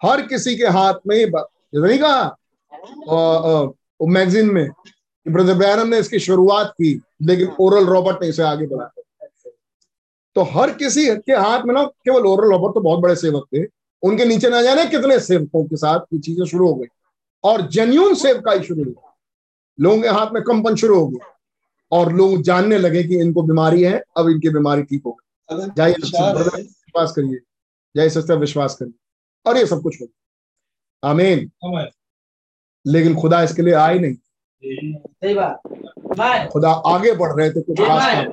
हर 0.00 0.22
किसी 0.22 0.56
के 0.56 0.66
हाथ 0.68 0.94
में 1.08 1.16
जैसे 1.16 1.86
नहीं 1.86 1.98
कहा। 1.98 2.32
मैगजीन 4.08 4.50
में। 4.50 4.68
कि 4.68 5.30
ब्रदर 5.30 5.54
ब्रैनम 5.54 5.88
ने 5.88 5.98
इसकी 5.98 6.18
शुरुआत 6.18 6.70
की 6.72 7.00
लेकिन 7.22 7.48
ओरल 7.60 7.86
रॉबर्ट 7.86 8.22
ने 8.22 8.28
इसे 8.28 8.42
आगे 8.42 8.66
बढ़ाया 8.66 9.02
तो 10.36 10.42
हर 10.52 10.70
किसी 10.70 11.06
के 11.16 11.32
हाथ 11.34 11.62
में 11.66 11.72
ना 11.74 11.82
केवल 11.84 12.26
ओरल 12.26 12.50
रॉबर्ट 12.50 12.74
तो 12.74 12.80
बहुत 12.80 13.00
बड़े 13.00 13.14
सेवक 13.16 13.46
थे। 13.54 13.64
उनके 14.02 14.24
नीचे 14.24 14.48
ना 14.50 14.60
जाने 14.62 14.84
कितने 14.86 15.18
सेवकों 15.20 15.64
के 15.64 15.76
साथ 15.76 16.00
ये 16.12 16.18
चीज़ें 16.18 16.44
शुरू 16.46 16.66
हो 16.68 16.74
गई। 16.74 16.86
और 17.44 17.66
जेन्यून 17.68 18.14
सेवकाई 18.14 18.60
शुरू 18.60 18.84
हुई 18.84 18.94
लोगों 19.80 20.02
के 20.02 20.08
हाथ 20.08 20.26
में 20.32 20.42
कंपन 20.42 20.74
शुरू 20.76 21.00
हो 21.00 21.06
गया। 21.08 21.32
और 21.92 22.12
लोग 22.12 22.42
जानने 22.42 22.78
लगे 22.78 23.02
कि 23.04 23.20
इनको 23.20 23.42
बीमारी 23.42 23.82
है 23.82 24.02
अब 24.16 24.28
इनकी 24.28 24.48
बीमारी 24.48 24.82
ठीक 24.82 25.02
हो 25.06 25.12
गई। 25.12 25.66
जाइए 25.76 25.94
विश्वास 25.94 27.12
करिए। 27.12 27.38
जय 27.96 28.10
सच्चा 28.10 28.34
विश्वास 28.34 28.74
करिए। 28.74 29.50
और 29.50 29.56
ये 29.56 29.66
सब 29.66 29.82
कुछ 29.82 30.00
हो 30.00 30.06
गया। 30.06 31.10
आमीन। 31.10 31.50
लेकिन 32.86 33.14
खुदा 33.20 33.42
इसके 33.42 33.62
लिए 33.62 33.74
आए 33.74 33.98
नहीं। 33.98 34.14
सही 34.96 35.34
बात। 35.34 36.48
खुदा 36.52 36.70
आगे 36.70 37.12
बढ़ 37.12 37.32
रहे 37.32 37.50
थे 37.50 37.60
कुछ 37.60 37.80
खास. 37.80 38.26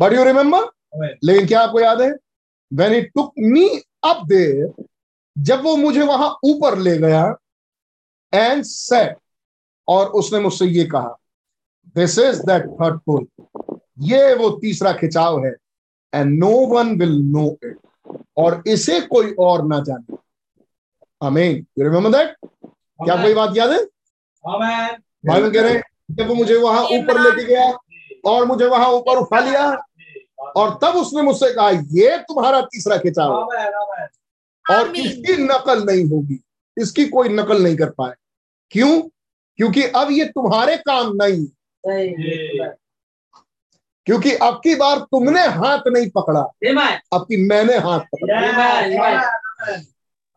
बट 0.00 0.12
यू 0.12 0.24
रिमेम्बर 0.24 0.68
लेकिन 1.24 1.46
क्या 1.46 1.60
आपको 1.60 1.80
याद 1.80 2.00
है? 2.00 2.10
When 2.72 2.92
he 2.92 3.02
took 3.02 3.32
me 3.38 3.68
up 4.04 4.22
there 4.26 4.84
जब 5.38 5.62
वो 5.62 5.76
मुझे 5.76 6.02
वहाँ 6.02 6.28
ऊपर 6.44 6.78
ले 6.78 6.96
गया 6.98 7.24
एंड 8.34 8.62
सेट 8.64 9.16
और 9.88 10.06
उसने 10.20 10.40
मुझसे 10.40 10.66
ये 10.66 10.84
कहा 10.84 11.16
this 11.96 12.18
is 12.18 12.42
that 12.42 12.66
third 12.80 12.98
pull 13.06 13.26
ये 14.08 14.34
वो 14.34 14.50
तीसरा 14.62 14.92
खिंचाव 14.92 15.44
है 15.44 15.54
and 16.12 16.38
no 16.38 16.50
one 16.66 16.96
will 16.98 17.18
know 17.32 17.46
it 17.64 17.78
और 18.38 18.62
इसे 18.66 19.00
कोई 19.00 19.32
और 19.38 19.66
ना 19.66 19.78
जाने. 19.80 20.16
आमीन 21.22 21.56
यू 21.78 21.84
रिमेम्बर 21.84 22.10
दैट 22.10 22.34
क्या 23.00 23.14
ये 23.24 23.34
बात 23.34 23.56
याद 23.56 23.70
है? 23.70 23.78
Amen. 24.44 25.00
बाइबल 25.26 25.50
कह 25.52 25.62
रहे 25.62 25.72
हैं 25.72 25.82
जब 26.10 26.28
वो 26.28 26.34
मुझे 26.34 26.56
वहाँ 26.56 26.82
ऊपर 26.84 27.20
लेके 27.20 27.44
गया 27.44 27.66
और 28.30 28.44
मुझे 28.44 28.66
वहाँ 28.66 28.88
ऊपर 28.88 29.18
उठा 29.18 29.40
लिया 29.40 29.68
और 30.56 30.78
तब 30.82 30.96
उसने 30.96 31.22
मुझसे 31.22 31.52
कहा 31.54 31.68
ये 31.70 32.16
तुम्हारा 32.28 32.60
तीसरा 32.62 32.96
खिंचाव 32.96 33.32
है 33.32 33.64
Amen. 33.64 33.72
Amen. 33.82 34.08
और 34.66 34.96
इसकी 34.96 35.36
नकल 35.44 35.84
नहीं 35.84 36.04
होगी 36.10 36.40
इसकी 36.76 37.04
कोई 37.08 37.28
नकल 37.28 37.62
नहीं 37.62 37.76
कर 37.76 37.90
पाए. 37.90 38.12
क्यों? 38.70 39.02
क्योंकि 39.56 39.82
अब 39.82 40.08
ये 40.10 40.24
तुम्हारे 40.24 40.76
काम 40.76 41.12
नहीं। 41.14 41.46
क्योंकि 44.06 44.34
अब 44.34 44.54
की 44.54 44.74
बार 44.74 44.98
तुमने 44.98 45.40
हाथ 45.40 45.78
नहीं 45.86 46.10
पकड़ा। 46.10 46.40
अब 47.12 47.22
की 47.22 47.48
मैंने 47.48 47.74
हाथ 47.74 48.00
पकड़ा. 48.00 48.40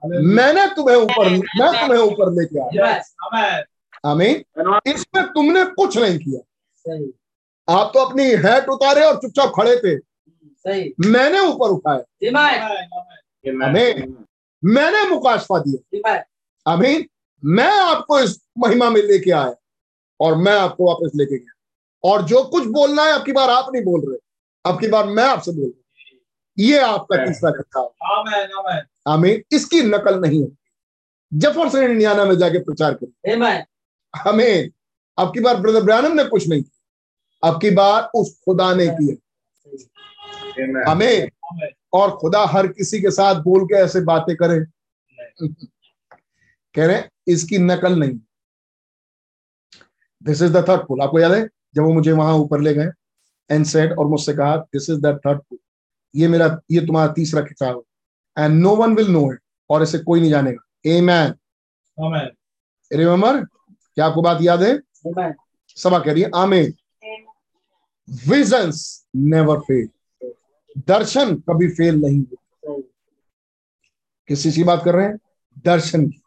मैंने 0.06 0.76
तुम्हें 0.76 0.96
ऊपर 0.96 1.30
मैं 1.30 1.88
तुम्हें 1.88 2.04
ऊपर 2.04 2.32
लेके 2.32 2.60
आया. 2.60 2.96
आमीन। 4.06 4.44
इसमें 4.88 5.26
तुमने 5.26 5.66
कुछ 5.66 5.98
नहीं 5.98 6.20
किया। 6.20 6.40
आप 7.70 7.92
तो 7.94 8.00
अपनी 8.00 8.24
हैट 8.24 8.70
उतारे 8.70 9.02
और 9.02 9.16
चुपचाप 9.16 9.52
खड़े 9.56 9.78
थे। 9.78 9.98
सही। 10.40 10.94
मैंने 11.06 11.40
ऊपर 11.40 11.70
उठाया. 11.70 12.02
मैंने 14.66 15.10
मुकाशफा 15.10 15.60
दिया. 15.60 16.00
आमीन। 16.68 17.08
मैं 17.46 17.80
आपको 17.80 18.20
इस 18.20 18.42
महिमा 18.58 18.90
में 18.90 19.02
लेके 19.02 19.32
आया 19.32 19.56
और 20.20 20.36
मैं 20.36 20.54
आपको 20.54 20.88
वापस 20.88 21.12
लेके 21.16 21.38
गया। 21.38 21.52
और 22.04 22.22
जो 22.22 22.44
कुछ 22.44 22.66
बोलना 22.66 23.04
है 23.04 23.12
आपकी 23.12 23.32
बार 23.32 23.50
आप 23.50 23.72
नहीं 23.74 23.84
बोल 23.84 24.10
रहे। 24.10 24.18
आपकी 24.72 24.88
बार 24.88 25.06
मैं 25.06 25.24
आपसे 25.24 25.52
बोल 25.52 25.62
रहा 25.62 25.68
हूँ। 25.68 25.84
ये 26.60 26.78
आपका 26.78 27.26
तीसरा 27.26 27.52
कथा 27.52 27.80
है. 28.74 28.86
आमीन। 29.08 29.44
इसकी 29.52 29.82
नकल 29.82 30.20
नहीं 30.20 30.42
होती। 30.42 30.58
जफरसन 31.34 31.84
इंडियाना 31.84 32.26
में 32.26 32.38
जाके 32.38 32.60
प्रचार 32.60 32.94
करें। 32.94 33.36
हमें 33.36 33.66
आमीन। 34.28 34.72
अब 35.18 35.34
की 35.34 35.40
बार 35.40 35.56
ब्रदर 35.56 35.82
ब्रैनम 35.82 36.16
ने 36.16 36.24
कुछ 36.24 36.50
नहीं 36.50 36.64
किया। 36.64 37.50
अब 37.50 37.62
की 37.62 37.70
बार 37.70 38.10
उस 38.16 38.42
खुदा 38.46 38.74
ने 38.74 38.88
किया। 38.88 40.92
हमें 40.92 41.30
और 41.94 42.18
खुदा 42.18 42.46
हर 42.46 42.68
किसी 42.68 43.02
के 43.02 43.12
साथ 43.12 43.36
बोल 43.36 43.66
के 43.66 43.76
ऐसे 43.76 44.02
बातें 44.02 44.36
करे। 44.36 44.66
कह 46.76 46.86
रहे 46.86 47.17
इसकी 47.28 47.58
नकल 47.58 48.00
नहीं। 48.00 48.20
This 50.22 50.42
is 50.42 50.54
the 50.54 50.68
third 50.70 50.88
pull 50.88 51.02
आपको 51.02 51.20
याद 51.20 51.32
है? 51.32 51.48
जब 51.76 51.84
वो 51.84 51.94
मुझे 51.94 52.12
वहाँ 52.12 52.36
ऊपर 52.36 52.62
ले 52.62 52.74
गए 52.74 52.90
एंड 53.50 53.66
सेड 53.66 53.94
और 53.94 54.08
मुझसे 54.08 54.34
कहा 54.34 54.56
this 54.58 54.90
is 54.90 55.00
the 55.02 55.20
third 55.26 55.40
pull 55.40 55.58
ये 56.16 56.28
मेरा 56.28 56.46
ये 56.72 56.86
तुम्हारा 56.88 57.12
तीसरा 57.14 57.42
खिंचाव 57.42 57.76
है. 57.76 58.46
And 58.46 58.62
no 58.62 58.76
one 58.76 58.96
will 58.96 59.12
know 59.12 59.32
it 59.34 59.40
और 59.70 59.84
इसे 59.84 60.00
कोई 60.00 60.20
नहीं 60.20 60.30
जानेगा। 60.32 60.64
ए 60.86 61.02
मैन 61.02 61.34
रिमेम्बर 62.92 63.44
क्या 63.44 64.06
आपको 64.06 64.22
बात 64.22 64.42
याद 64.42 64.64
है? 64.64 64.74
Amen. 65.08 65.34
सभा 65.78 66.00
कह 66.00 66.14
रही 66.14 66.24
है 66.24 66.30
आमीन 66.36 66.74
विजन्स 68.28 69.06
नेवर 69.16 69.60
फेल 69.60 69.88
दर्शन 70.88 71.36
कभी 71.50 71.68
फेल 71.70 72.00
नहीं 72.02 72.20
होते। 72.20 72.82
किस 74.28 74.44
चीज़ 74.44 74.56
की 74.56 74.64
बात 74.64 74.82
कर 74.86 74.96
रहे 74.96 75.06
हैं? 75.06 75.18
दर्शन 75.66 76.08
की। 76.08 76.22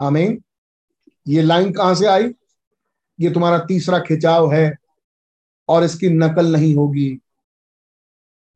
आमीन। 0.00 0.42
ये 1.28 1.42
लाइन 1.42 1.72
कहाँ 1.72 1.94
से 1.94 2.06
आई? 2.06 2.30
ये 3.20 3.30
तुम्हारा 3.30 3.58
तीसरा 3.58 3.98
खिंचाव 3.98 4.52
है 4.52 4.74
और 5.68 5.84
इसकी 5.84 6.08
नकल 6.08 6.52
नहीं 6.52 6.74
होगी। 6.74 7.20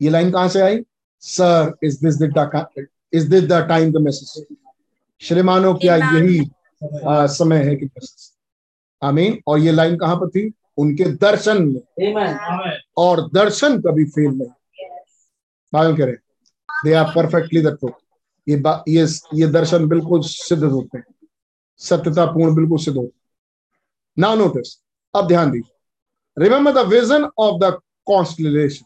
ये 0.02 0.10
लाइन 0.10 0.30
कहाँ 0.30 0.48
से 0.48 0.60
आई? 0.60 0.80
Sir 1.20 1.74
is 1.82 2.04
this 2.06 2.16
the 2.22 2.66
is 3.14 3.28
this 3.30 3.44
the 3.44 3.52
time 3.68 3.92
the 3.92 3.96
message 3.96 4.46
श्रीमानो 5.22 5.74
क्या 5.74 5.96
यही 5.96 6.38
आ, 7.06 7.26
समय 7.26 7.62
है 7.64 7.76
कि 7.76 7.86
मैसेज 7.86 8.32
आमीन। 9.02 9.38
और 9.46 9.58
ये 9.58 9.72
लाइन 9.72 9.96
कहाँ 9.96 10.16
पर 10.16 10.28
थी? 10.28 10.52
उनके 10.78 11.04
दर्शन 11.04 11.62
में। 11.62 11.80
Amen. 12.06 12.36
और 12.96 13.20
दर्शन 13.30 13.80
कभी 13.80 14.04
फेल 14.04 14.30
नहीं। 14.30 15.96
कह 15.96 16.04
रहे 16.04 16.14
दे 16.84 16.92
आर 16.92 17.04
परफेक्टली 17.04 17.62
द 17.62 17.78
ये 18.48 18.62
ये 18.88 19.06
ये 19.34 19.46
दर्शन 19.46 19.86
बिल्कुल 19.88 20.20
सिद्ध 20.22 20.64
होते 20.64 20.98
हैं। 20.98 21.13
सत्यता 21.76 22.26
पूर्ण 22.26 22.54
बिल्कुल 22.54 22.78
सिद्ध 22.78 22.98
हो। 22.98 23.10
नाउ 24.18 24.36
नोटिस 24.36 24.82
अब 25.14 25.28
ध्यान 25.28 25.50
दीजिए। 25.50 26.42
Remember 26.44 26.72
the 26.72 26.78
vision 26.78 27.24
of 27.24 27.58
the 27.64 27.80
constellation 28.06 28.84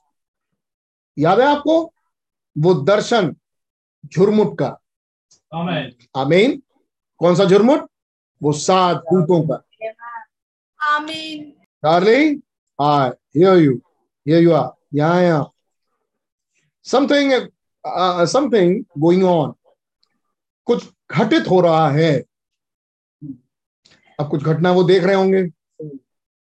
याद 1.19 1.41
है 1.41 1.47
आपको? 1.47 1.93
वो 2.59 2.75
दर्शन 2.75 3.37
झुरमुट 4.07 4.59
का। 4.59 4.79
Amen. 5.55 6.11
आमीन 6.17 6.63
कौन 7.19 7.35
सा 7.37 7.45
झुरमुट? 7.45 7.91
वो 8.43 8.53
सात 8.53 8.97
भूतों 8.97 9.49
का। 9.49 9.65
आमीन 10.97 11.55
Darling, 11.85 12.41
I 12.81 13.11
hear 13.37 13.55
you. 13.57 13.75
Here 14.27 14.41
you 14.47 14.53
are. 14.53 14.71
यहाँ 14.95 15.53
uh, 17.87 18.27
something 18.27 18.85
going 18.99 19.25
on. 19.25 19.53
कुछ 20.65 20.89
घटित 21.11 21.49
हो 21.51 21.61
रहा 21.61 21.91
है। 21.91 22.25
अब 24.21 24.31
कुछ 24.31 24.43
घटना 24.43 24.73
वो 24.73 24.83
देख 24.83 25.05
रहे 25.05 25.15
होंगे। 25.15 25.39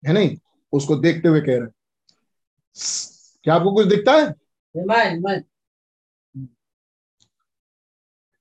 है 0.07 0.13
नहीं? 0.13 0.37
उसको 0.71 0.95
देखते 0.95 1.27
हुए 1.27 1.41
कह 1.41 1.51
रहे 1.51 1.59
हैं। 1.59 1.73
क्या 3.43 3.55
आपको 3.55 3.73
कुछ 3.73 3.87
दिखता 3.87 4.11
है. 4.11 4.33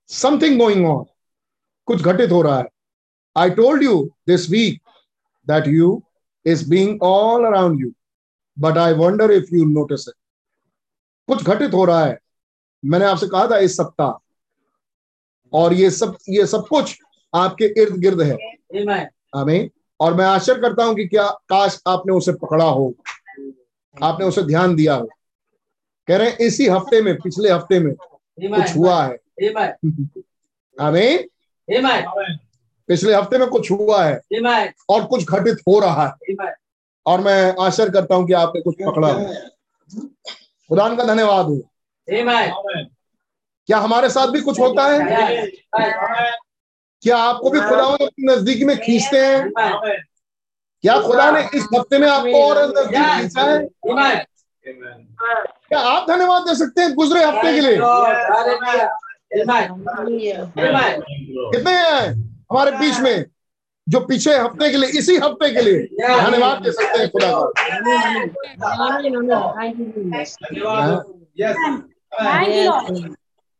समथिंग 0.07 0.59
गोइंग 0.59 0.85
ऑन 0.85 1.05
कुछ 1.85 2.01
घटित 2.01 2.31
हो 2.31 2.41
रहा 2.41 2.57
है। 2.59 2.65
I 3.37 3.49
told 3.49 3.83
you 3.83 4.15
this 4.27 4.49
week 4.49 4.81
that 5.47 5.67
you 5.67 6.03
is 6.45 6.69
being 6.69 7.03
all 7.03 7.45
around 7.45 7.81
you 7.81 7.91
but 8.59 8.77
I 8.77 8.93
wonder 8.93 9.31
if 9.31 9.55
you 9.55 9.65
notice 9.65 10.07
it 10.07 10.13
कुछ 11.27 11.43
घटित 11.43 11.73
हो 11.73 11.85
रहा 11.85 12.05
है। 12.05 12.17
मैंने 12.85 13.05
आपसे 13.05 13.27
कहा 13.27 13.47
था 13.51 13.57
इस 13.57 13.77
सप्ताह। 13.77 14.11
और 15.53 15.73
ये 15.73 15.89
सब 15.91 16.17
ये 16.29 16.45
सब 16.45 16.67
कुछ 16.67 16.99
आपके 17.35 17.81
इर्द 17.81 17.97
गिर्द 17.97 18.21
है। 18.21 18.37
Amen. 18.75 19.05
आमीन। 19.35 19.69
और 19.99 20.13
मैं 20.13 20.25
आश्चर्य 20.25 20.61
करता 20.61 20.83
हूँ 20.83 20.95
कि 20.95 21.07
क्या 21.07 21.27
काश 21.27 21.81
आपने 21.87 22.13
उसे 22.13 22.31
पकड़ा 22.31 22.65
हो। 22.65 22.93
आपने 24.03 24.25
उसे 24.25 24.43
ध्यान 24.43 24.75
दिया 24.75 24.95
हो। 24.95 25.09
कह 26.07 26.17
रहे 26.17 26.29
हैं 26.29 26.37
इसी 26.37 26.67
हफ़्ते 26.67 27.01
में 27.01 27.15
पिछले 27.17 27.49
हफ़्ते 27.51 27.79
में 27.79 27.93
कुछ 27.95 28.77
हुआ 28.77 29.03
है। 29.03 29.17
Amen. 30.81 31.17
पिछले 32.87 33.13
हफ़्ते 33.13 33.37
में 33.37 33.47
कुछ 33.47 33.71
हुआ 33.71 34.03
है। 34.05 34.21
और 34.89 35.05
कुछ 35.05 35.25
घटित 35.29 35.57
हो 35.67 35.79
रहा 35.79 36.07
है। 36.07 36.35
और 37.05 37.21
मैं 37.21 37.55
आश्चर्य 37.59 37.91
करता 37.91 38.15
हूँ 38.15 38.27
कि 38.27 38.33
आपने 38.33 38.61
कुछ 38.61 38.75
पकड़ा 38.75 39.07
हो। 39.07 39.33
खुदा 40.69 40.95
का 40.95 41.03
धन्यवाद 41.03 41.45
हो। 41.45 41.61
क्या 43.67 43.77
हमारे 43.77 44.09
साथ 44.09 44.27
भी 44.27 44.41
कुछ 44.41 44.59
होता 44.59 44.83
है. 44.85 44.99
क्या 47.03 47.17
आपको 47.17 47.49
भी 47.49 47.59
खुदा 47.59 47.83
अपने 47.83 48.33
नज़दीक 48.33 48.63
में 48.63 48.77
खींचते 48.77 49.17
हैं? 49.25 49.51
क्या 50.81 50.99
खुदा 51.01 51.31
ने 51.31 51.41
इस 51.57 51.63
हफ़्ते 51.75 51.97
में 51.97 52.07
आपको 52.07 52.43
और 52.43 52.57
नज़दीक 52.69 53.21
खींचा 53.21 53.41
है? 53.41 53.59
क्या 55.69 55.79
आप 55.79 56.07
धन्यवाद 56.09 56.41
दे 56.41 56.55
सकते 56.55 56.81
हैं 56.81 56.93
गुजरे 56.95 57.23
हफ़्ते 57.23 57.53
के 57.53 57.61
लिए. 57.61 57.77
कितने 61.51 61.71
हैं 61.71 62.11
हमारे 62.51 62.71
बीच 62.71 62.99
में 62.99 63.25
जो 63.89 63.99
पिछले 63.99 64.37
हफ़्ते 64.37 64.69
के 64.71 64.77
लिए 64.77 64.89
इसी 64.99 65.15
हफ़्ते 65.17 65.51
के 65.51 65.61
लिए 65.61 65.79
धन्यवाद 66.07 66.61
दे 66.63 66.71
सकते 66.71 66.99
हैं 66.99 67.09
खुदा 67.09 67.31
का? 67.31 67.39
Lord. 70.53 71.05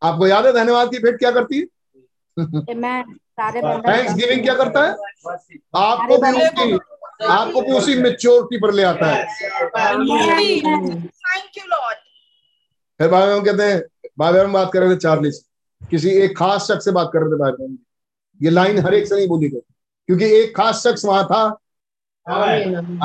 आपको 0.04 0.28
याद 0.28 0.46
है 0.46 0.54
धन्यवाद 0.54 0.92
की 0.92 1.00
भेंट 1.00 1.20
क्या 1.20 1.32
करती 1.32 1.60
है? 1.60 1.66
थैंक्स 2.40 4.14
गिविंग 4.14 4.44
क्या 4.44 4.56
करता 4.56 4.84
है? 4.84 4.90
आपको 5.76 6.18
भी 6.18 6.32
उसकी 6.32 6.80
आपको 7.26 7.62
भी 7.62 7.72
उसी 7.72 7.96
मेच्योरिटी 7.96 8.60
पर 8.60 8.74
ले 8.74 8.84
आता 8.84 9.06
है। 9.06 9.26
Thank 9.26 10.08
you, 11.58 11.66
Lord. 11.66 11.96
फिर 13.00 13.08
भाई 13.08 13.32
हम 13.32 13.44
कहते 13.44 13.64
हैं 13.64 13.82
भाई 14.20 14.34
बहन 14.34 14.52
बात 14.52 14.70
कर 14.74 14.80
रहे 14.80 14.90
थे 14.90 14.96
चार्ली 14.96 15.32
से। 15.32 15.88
किसी 15.92 16.10
एक 16.10 16.38
खास 16.38 16.68
शख्स 16.72 16.86
से 16.86 16.92
बात 16.92 17.10
कर 17.14 17.20
रहे 17.20 17.30
थे 17.30 17.36
भाई 17.36 17.52
बहन 17.52 17.78
ये 18.44 18.50
लाइन 18.50 18.80
हर 18.80 18.94
एक 18.94 19.08
से 19.08 19.16
नहीं 19.16 19.28
बोली 19.28 19.50
गई। 19.50 19.60
क्योंकि 20.08 20.26
एक 20.26 20.58
खास 20.58 20.88
शख्स 20.88 21.06
वहाँ 21.06 21.26
था। 21.26 21.60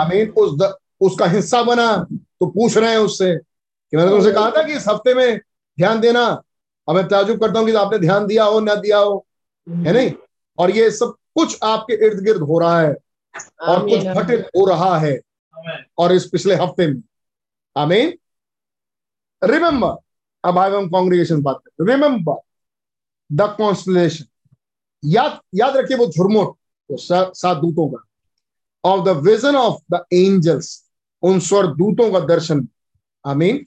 अमीन 0.05 0.31
उस 0.31 0.59
द, 0.59 0.77
उसका 1.01 1.27
हिस्सा 1.27 1.63
बना। 1.63 2.07
तो 2.13 2.47
पूछ 2.47 2.77
रहे 2.77 2.91
हैं 2.91 2.99
उससे 2.99 3.37
कि 3.37 3.97
मैंने 3.97 4.11
तुमसे 4.11 4.33
कहा 4.33 4.51
था 4.51 4.63
कि 4.63 4.73
इस 4.73 4.89
हफ़्ते 4.89 5.15
में 5.15 5.41
ध्यान 5.79 6.01
देना। 6.01 6.43
अब 6.89 6.97
मैं 6.97 7.09
ताजुब 7.09 7.41
करता 7.41 7.59
हूँ 7.59 7.67
कि 7.67 7.75
आपने 7.75 7.99
ध्यान 7.99 8.27
दिया 8.27 8.45
हो 8.45 8.61
ना 8.61 8.75
दिया 8.75 8.99
हो 8.99 9.27
है 9.69 9.93
नहीं? 9.93 10.13
और 10.59 10.71
ये 10.71 10.91
सब 10.91 11.15
कुछ 11.35 11.59
आपके 11.63 12.07
इर्द 12.07 12.25
गिर्द 12.25 12.41
हो 12.41 12.59
रहा 12.59 12.81
है 12.81 12.95
और 13.63 13.89
कुछ 13.89 14.01
घटित 14.15 14.41
हो 14.47 14.65
रहा 14.65 14.99
है। 14.99 15.21
और 15.99 16.13
इस 16.13 16.27
पिछले 16.27 16.55
हफ़्ते 16.55 16.87
में 16.87 17.03
आमीन। 17.77 18.19
रिमेंबर 19.45 19.97
अब 20.45 20.59
आई 20.59 20.71
हम 20.71 20.89
कांग्रेगेशन 20.89 21.43
बात 21.43 21.61
करते 21.65 21.95
रिमेंबर 21.95 22.35
द 23.33 23.41
कॉन्स्टलेशन 23.41 24.25
याद 25.05 25.41
याद 25.55 25.77
रखिए 25.77 25.97
वो 25.97 26.07
झुरमुट 26.07 26.57
वो 26.91 26.97
सा- 26.97 27.35
सात 27.35 27.57
दूतों 27.57 27.89
का। 27.89 28.05
Of 28.85 29.05
the 29.05 29.09
vision 29.09 29.57
of 29.57 29.97
the 29.97 30.05
angels 30.13 30.91
उन 31.23 31.41
स्वर 31.41 31.67
दूतों 31.67 32.13
का 32.13 32.21
दर्शन। 32.21 32.69
आमीन। 33.27 33.67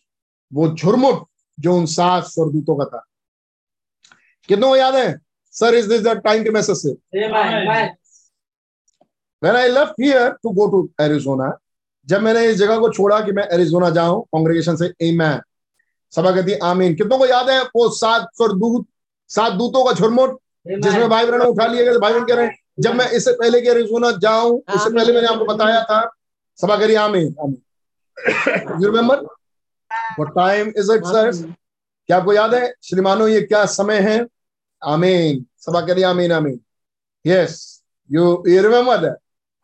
वो 0.53 0.75
झुरमुट 0.75 1.27
जो 1.59 1.75
उन 1.75 1.85
सात 1.85 2.23
स्वरदूतों 2.23 2.75
का 2.75 2.85
था। 2.85 3.03
कितनों 4.49 4.69
को 4.69 4.75
याद 4.75 4.95
है? 4.95 5.19
Sir 5.53 5.75
is 5.75 5.89
this 5.89 6.01
the 6.01 6.17
time 6.23 6.43
के 6.43 6.49
मैसेज 6.49 6.77
से 6.77 6.95
when 9.41 9.55
I 9.55 9.67
left 9.69 9.99
here 10.01 10.27
to 10.43 10.51
go 10.53 10.65
to 10.71 10.77
Arizona, 10.99 11.51
जब 12.07 12.21
मैंने 12.21 12.45
इस 12.45 12.55
जगह 12.57 12.77
को 12.79 12.89
छोड़ा 12.93 13.19
कि 13.21 13.31
मैं 13.31 13.43
एरिजोना 13.53 13.89
जाऊँ 13.89 14.21
कांग्रेगेशन 14.35 14.75
से 14.75 14.87
आमेन 15.07 15.41
सभा 16.13 16.31
कहती 16.31 16.51
है 16.51 16.57
आमीन. 16.63 16.95
कितनों 16.95 17.17
को 17.17 17.25
याद 17.25 17.49
है? 17.49 17.61
वो 17.65 17.89
सात 17.95 18.27
स्वरदूत 18.35 18.85
सात 19.29 19.53
दूतों 19.53 19.83
का 19.85 19.93
झुरमुट 19.93 20.37
जिसमें 20.67 21.09
भाई 21.09 21.25
बहन 21.25 21.41
उठा 21.41 21.65
लिए 21.67 21.83
गए 21.85 21.97
भाई 21.97 22.13
बहन 22.13 22.25
कह 22.25 22.35
रहे 22.35 22.45
हैं 22.45 22.57
जब 22.79 22.95
मैं 22.95 23.09
इससे 23.11 23.31
पहले 23.33 23.61
कि 23.61 23.69
एरिजोना 23.69 24.11
जाऊँ 24.23 24.57
इससे 24.75 24.89
पहले 24.89 25.13
मैंने 25.13 25.27
आपको 25.27 25.45
बताया 25.45 25.81
था। 25.83 25.99
सभा 26.59 26.77
करिए 26.77 26.95
आमीन 26.97 27.35
आमीन. 27.41 27.61
You 28.81 28.85
remember 28.85 29.25
what 30.19 30.35
time 30.35 30.67
is 30.77 30.91
it 30.91 31.03
sir 31.03 31.31
क्या 32.07 32.17
आपको 32.17 32.33
याद 32.33 32.53
है? 32.53 32.73
श्रीमानो 32.83 33.27
ये 33.27 33.41
क्या 33.41 33.65
समय 33.65 33.99
है? 33.99 34.27
आमीन। 34.85 35.45
सभा 35.57 35.81
करिए 35.81 36.03
आमीन 36.03 36.31
आमीन। 36.31 36.59
यस 37.25 37.83
यू 38.11 38.43
दैट 38.47 39.17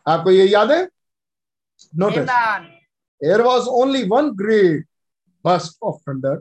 आपको 0.07 0.31
ये 0.31 0.45
याद 0.45 0.71
है? 0.71 0.87
Notice 1.95 2.29
there 3.21 3.43
was 3.43 3.67
only 3.81 3.99
one 4.11 4.29
great 4.39 4.83
burst 5.45 5.75
of 5.83 5.99
thunder. 6.07 6.37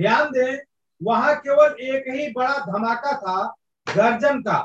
ध्यान 0.00 0.30
दें 0.32 0.58
वहाँ 1.02 1.34
केवल 1.36 1.76
एक 1.80 2.04
ही 2.08 2.32
बड़ा 2.32 2.58
धमाका 2.58 3.12
था 3.18 3.36
गर्जन 3.88 4.40
का 4.42 4.58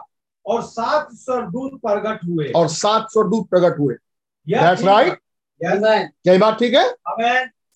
और 0.45 0.61
सात 0.63 1.09
स्वर्गदूत 1.13 1.79
प्रकट 1.81 2.25
हुए। 2.25 2.51
और 2.51 2.67
सात 2.67 3.07
सौ 3.11 3.23
दूत 3.23 3.49
प्रकट 3.49 3.79
हुए। 3.79 3.95
यह 4.47 4.61
That's 4.61 4.83
क्या 5.61 6.37
बात 6.39 6.59
ठीक 6.59 6.73
है? 6.73 6.85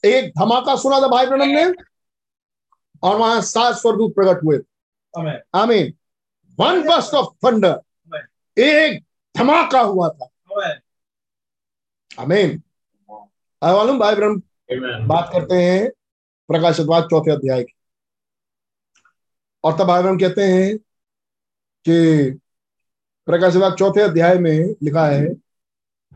एक 0.03 0.29
धमाका 0.39 0.75
सुना 0.75 0.99
था 1.01 1.07
भाई 1.07 1.25
ब्रनम 1.25 1.49
ने? 1.49 1.65
और 3.03 3.15
वहाँ 3.15 3.41
सात 3.41 3.75
स्वरदूत 3.75 4.13
प्रकट 4.15 4.43
हुए। 4.43 4.57
Amen. 5.13 5.39
आमीन 5.55 5.93
वन 6.59 6.81
बस्ट 6.83 7.13
ऑफ़ 7.13 7.33
थंडर 7.45 8.61
एक 8.61 9.03
धमाका 9.35 9.79
हुआ 9.81 10.09
था। 10.09 10.29
आए 12.19 13.73
मालूम 13.73 13.99
भाई 13.99 14.15
ब्रह्म 14.15 14.41
बात 15.07 15.29
करते 15.33 15.55
हैं 15.55 15.89
प्रकाशवाद 16.49 17.03
चौथे 17.03 17.31
अध्याय 17.31 17.63
की। 17.63 17.73
और 19.63 19.77
तब 19.77 19.83
भाई 19.83 20.01
ब्रह्म 20.01 20.19
कहते 20.19 20.43
हैं 20.43 20.77
कि 21.85 22.39
प्रकाशवाद 23.27 23.75
चौथे 23.75 24.01
अध्याय 24.01 24.37
में 24.37 24.75
लिखा 24.83 25.05
है 25.07 25.42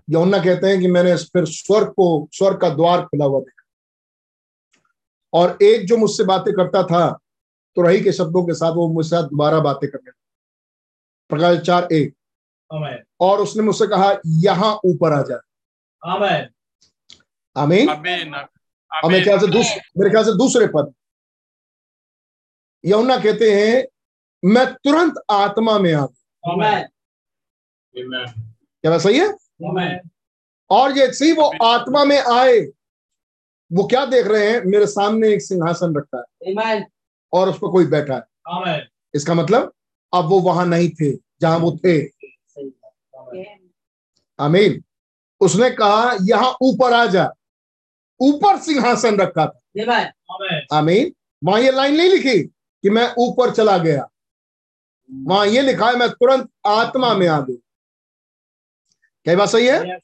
यौना 0.10 0.38
कहते 0.38 0.68
हैं 0.68 0.80
कि 0.80 0.88
मैंने 0.88 1.16
फिर 1.16 1.46
स्वर्ग 1.46 1.88
को 1.88 2.30
स्वर्ग 2.32 2.62
का 2.62 2.70
द्वार 2.70 3.06
खुला 3.06 3.26
हुआ 3.26 3.40
देखा। 3.40 3.64
और 5.34 5.58
एक 5.62 5.88
जो 5.88 5.98
मुझसे 5.98 6.24
बातें 6.24 6.54
करता 6.54 6.84
था 6.84 7.20
तो 7.76 7.82
रही 7.82 8.02
के 8.02 8.12
शब्दों 8.12 8.44
के 8.46 8.54
साथ 8.54 8.72
वो 8.72 8.94
मुझसे 8.94 9.10
साथ 9.10 9.24
दोबारा 9.24 9.60
बातें 9.60 9.90
करने 9.90 10.10
लगा। 10.10 10.24
प्रकाश 11.30 11.58
चार 11.60 11.88
एक। 11.94 12.14
और 13.20 13.40
उसने 13.40 13.64
मुझसे 13.64 13.88
कहा 13.88 14.14
यहाँ 14.26 14.80
ऊपर 14.86 15.14
आ 15.14 15.22
जा। 15.22 15.42
Amen. 16.04 16.46
आमीन। 17.58 17.90
और 19.04 19.12
मेरे 19.12 19.24
ख्याल 19.24 19.40
से 19.40 19.48
दूसरे 19.48 19.82
मेरे 19.98 20.10
ख्याल 20.10 20.26
से 20.26 20.32
दूसरे 20.32 20.68
पद। 20.68 20.94
यमुना 22.86 23.18
कहते 23.18 23.52
हैं 23.52 23.88
मैं 24.46 24.74
तुरंत 24.74 25.14
आत्मा 25.32 25.80
में 25.80 25.94
आ 25.94 26.06
गया। 26.06 26.80
क्या 28.82 28.92
बात 28.92 29.02
सही 29.02 29.20
है? 29.20 29.28
Amen. 29.28 29.47
और 30.70 30.98
ये 30.98 31.12
सी 31.14 31.32
वो 31.32 31.52
आत्मा 31.64 32.04
में 32.06 32.20
आए 32.20 32.60
वो 33.72 33.84
क्या 33.88 34.06
देख 34.06 34.28
रहे 34.28 34.52
हैं? 34.52 34.62
मेरे 34.66 34.88
सामने 34.88 35.30
एक 35.30 35.42
सिंहासन 35.42 35.96
रखा 35.98 36.18
है 36.18 36.54
और 37.34 37.50
उस 37.50 37.58
पर 37.58 37.72
कोई 37.72 37.86
बैठा 37.86 38.16
है। 38.16 38.22
इसका 39.16 39.34
मतलब 39.34 39.74
अब 40.14 40.26
वो 40.26 40.40
वहाँ 40.40 40.66
नहीं 40.66 40.90
थे 40.90 41.12
जहाँ 41.42 41.58
वो 41.60 41.72
थे। 41.86 42.06
आमीन। 44.40 44.84
उसने 45.42 45.70
कहा 45.70 46.18
यहाँ 46.22 46.52
ऊपर 46.62 46.94
आ 46.94 47.06
जा। 47.06 47.32
ऊपर 48.20 48.58
सिंहासन 48.60 49.18
रखा 49.18 49.46
था. 49.46 49.60
आमीन। 50.74 51.14
वहाँ 51.44 51.62
ये 51.62 51.72
लाइन 51.72 51.96
नहीं 51.96 52.10
लिखी 52.10 52.40
कि 52.44 52.90
मैं 52.90 53.14
ऊपर 53.20 53.52
चला 53.52 53.78
गया। 53.78 54.08
वहाँ 55.12 55.46
ये 55.48 55.62
लिखा 55.62 55.90
है 55.90 55.96
मैं 55.96 56.10
तुरंत 56.10 56.50
आत्मा 56.66 57.14
में 57.14 57.28
आ 57.28 57.40
गया। 57.40 57.58
क्या 59.28 59.36
बात 59.36 59.50
सही 59.50 59.66
है 59.68 60.00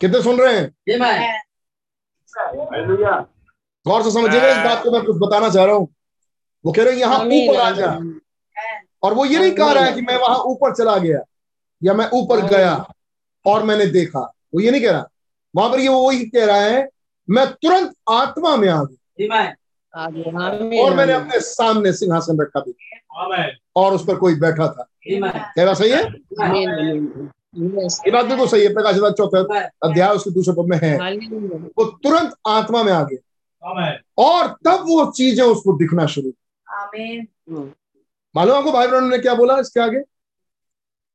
कितने 0.00 0.22
सुन 0.22 0.38
रहे 0.40 0.54
हैं 0.54 0.70
गौर 3.86 4.02
से 4.02 4.10
समझिएगा 4.10 4.48
इस 4.48 4.64
बात 4.64 4.82
को 4.84 4.90
मैं 4.90 5.02
कुछ 5.04 5.16
बताना 5.18 5.48
चाह 5.48 5.64
रहा 5.64 5.74
हूँ 5.74 5.88
वो 6.64 6.72
कह 6.72 6.82
रहे 6.82 6.92
हैं 6.92 7.00
यहाँ 7.00 7.18
ऊपर 7.18 7.60
आ 7.60 7.70
जा 7.72 7.90
और 9.02 9.14
वो 9.14 9.24
ये 9.24 9.38
नहीं 9.38 9.52
कह 9.52 9.72
रहा 9.72 9.84
है 9.84 9.92
कि 9.92 10.02
मैं 10.02 10.16
वहाँ 10.16 10.38
ऊपर 10.46 10.74
चला 10.74 10.96
गया 10.98 11.20
या 11.82 11.94
मैं 11.94 12.08
ऊपर 12.14 12.46
गया 12.46 12.74
और 13.44 13.64
मैंने 13.64 13.86
देखा 13.92 14.20
वो 14.54 14.60
ये 14.60 14.70
नहीं 14.70 14.80
कह 14.80 14.90
रहा 14.90 15.06
वहाँ 15.54 15.70
पर 15.70 15.80
ये 15.80 15.88
वो 15.88 16.00
वही 16.06 16.26
कह 16.28 16.44
रहा 16.44 16.60
है 16.60 16.88
मैं 17.28 17.46
तुरंत 17.52 17.94
आत्मा 18.12 18.56
में 18.56 18.68
आ 18.68 18.82
गया 18.82 19.28
और 20.80 20.94
मैंने 20.94 21.12
अपने 21.12 21.40
सामने 21.42 21.92
सिंहासन 21.92 22.40
रखा 22.40 22.60
भी 22.60 22.72
Amen. 22.72 22.85
और 23.76 23.94
उस 23.94 24.04
पर 24.06 24.16
कोई 24.16 24.34
बैठा 24.34 24.66
था। 24.68 24.86
Amen. 25.08 25.32
क्या 25.54 25.66
बात 25.66 25.76
सही 25.76 25.90
है? 25.90 26.02
ये 28.04 28.10
बात 28.10 28.24
बिल्कुल 28.26 28.46
सही 28.48 28.62
है। 28.62 28.72
प्रकाश 28.74 28.96
वाक्य 28.98 29.14
चौथा 29.18 29.60
अध्याय 29.84 30.14
उसके 30.14 30.30
दूसरे 30.30 30.54
पद 30.54 30.68
में 30.70 30.78
है। 30.82 30.96
वो 31.78 31.84
तुरंत 32.02 32.34
आत्मा 32.46 32.82
में 32.82 32.92
आ 32.92 33.02
गया। 33.02 33.94
और 34.18 34.48
तब 34.64 34.84
वो 34.88 35.10
चीज़ें 35.12 35.44
उसको 35.44 35.72
दिखना 35.78 36.06
शुरू 36.06 36.32
मालूम 38.34 38.56
आपको 38.56 38.72
भाई 38.72 38.86
बहनों 38.86 39.08
ने 39.08 39.18
क्या 39.18 39.34
बोला 39.34 39.58
इसके 39.58 39.80
आगे? 39.80 40.00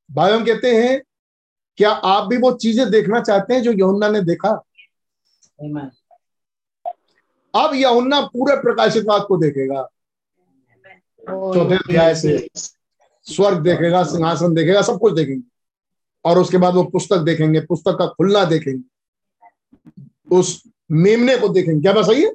भाई 0.09 0.31
हम 0.31 0.45
कहते 0.45 0.75
हैं 0.75 1.01
क्या 1.77 1.89
आप 1.89 2.27
भी 2.27 2.37
वो 2.37 2.51
चीज़ें 2.53 2.89
देखना 2.91 3.21
चाहते 3.21 3.53
हैं 3.53 3.61
जो 3.63 3.71
यहुन्ना 3.71 4.09
ने 4.09 4.21
देखा? 4.21 4.49
अब 7.53 7.73
यहुन्ना 7.75 8.21
पूरे 8.23 8.55
प्रकाशित 8.55 9.05
वाद 9.07 9.23
को 9.27 9.37
देखेगा। 9.37 9.87
चौथे 11.30 11.76
अध्याय 11.76 12.15
से 12.15 12.49
स्वर्ग 13.23 13.57
देखेगा 13.57 14.03
सिंहासन 14.03 14.53
देखेगा 14.53 14.81
सब 14.81 14.99
कुछ 14.99 15.14
देखेंगे। 15.14 15.52
और 16.26 16.39
उसके 16.39 16.57
बाद 16.57 16.73
वो 16.73 16.84
पुस्तक 16.84 17.18
देखेंगे 17.18 17.60
पुस्तक 17.60 17.95
का 17.99 18.07
खुलना 18.07 18.45
देखेंगे। 18.45 18.84
उस 20.35 20.64
मेमने 20.91 21.38
को 21.38 21.49
देखेंगे। 21.49 21.81
क्या 21.81 21.93
बात 21.93 22.06
सही 22.06 22.23
है? 22.23 22.30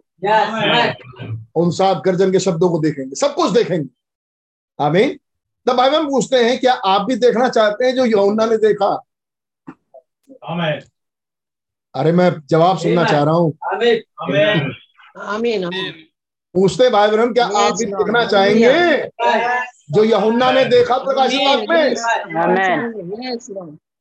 उन 1.55 1.71
सात 1.71 2.03
गर्जन 2.05 2.33
के 2.33 2.41
शब्दों 2.41 2.71
को 2.71 2.79
देखेंगे। 2.79 3.15
सब 3.15 3.35
कुछ 3.35 3.51
देखेंगे। 3.51 3.89
आमीन। 4.85 5.19
तब 5.67 5.77
भाई 5.77 5.91
हम 5.91 6.07
पूछते 6.07 6.37
हैं 6.37 6.61
क्या 6.61 6.73
आप 6.73 7.03
भी 7.03 7.17
देखना 7.17 7.49
चाहते 7.49 7.87
हैं 7.87 7.95
जो 7.95 8.05
यहुन्ना 8.05 8.47
ने 8.47 8.57
देखा? 8.57 9.03
अरे 11.95 12.13
मैं 12.13 12.43
जवाब 12.47 12.79
सुनना 12.79 13.05
चाह 13.05 13.23
रहा 13.23 13.35
हूँ। 13.35 13.59
Amen. 13.75 13.97
आमेन। 14.23 14.65
Amen. 15.29 15.65
Amen. 15.65 15.93
पूछते 16.57 16.89
भाई 16.91 17.09
बहन 17.11 17.33
क्या 17.33 17.47
आप 17.57 17.73
भी 17.73 17.85
देखना 17.87 18.25
चाहेंगे? 18.27 18.69
जो 19.91 20.05
यहुन्ना 20.05 20.51
ने 20.53 20.65
देखा 20.65 20.97
प्रकाशित 20.99 21.41
वाक्य 21.47 21.67
में. 21.71 21.95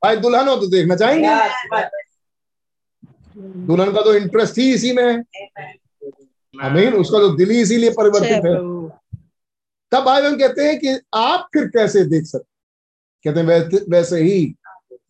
भाई 0.03 0.15
दुल्हन 0.17 0.47
हो 0.47 0.55
तो 0.55 0.67
देखना 0.67 0.95
चाहेंगे? 0.95 1.29
दुल्हन 3.67 3.91
का 3.93 4.01
तो 4.01 4.13
इंटरेस्ट 4.15 4.57
ही 4.57 4.73
इसी 4.73 4.91
में 4.91 5.03
है। 5.03 5.15
आमीन 6.55 6.93
उसका 6.93 7.19
तो 7.19 7.29
दिल 7.29 7.49
ही 7.49 7.61
इसीलिए 7.61 7.89
परिवर्तित 7.91 8.45
है। 8.45 8.55
तब 9.91 10.03
भाई 10.03 10.21
बहन 10.21 10.37
कहते 10.37 10.61
हैं 10.63 10.79
कि 10.79 10.99
आप 11.13 11.47
फिर 11.53 11.65
कैसे 11.67 12.03
देख 12.05 12.25
सकते? 12.25 12.53
कहते 13.25 13.39
हैं 13.39 13.47
वैसे, 13.89 14.21
ही 14.21 14.55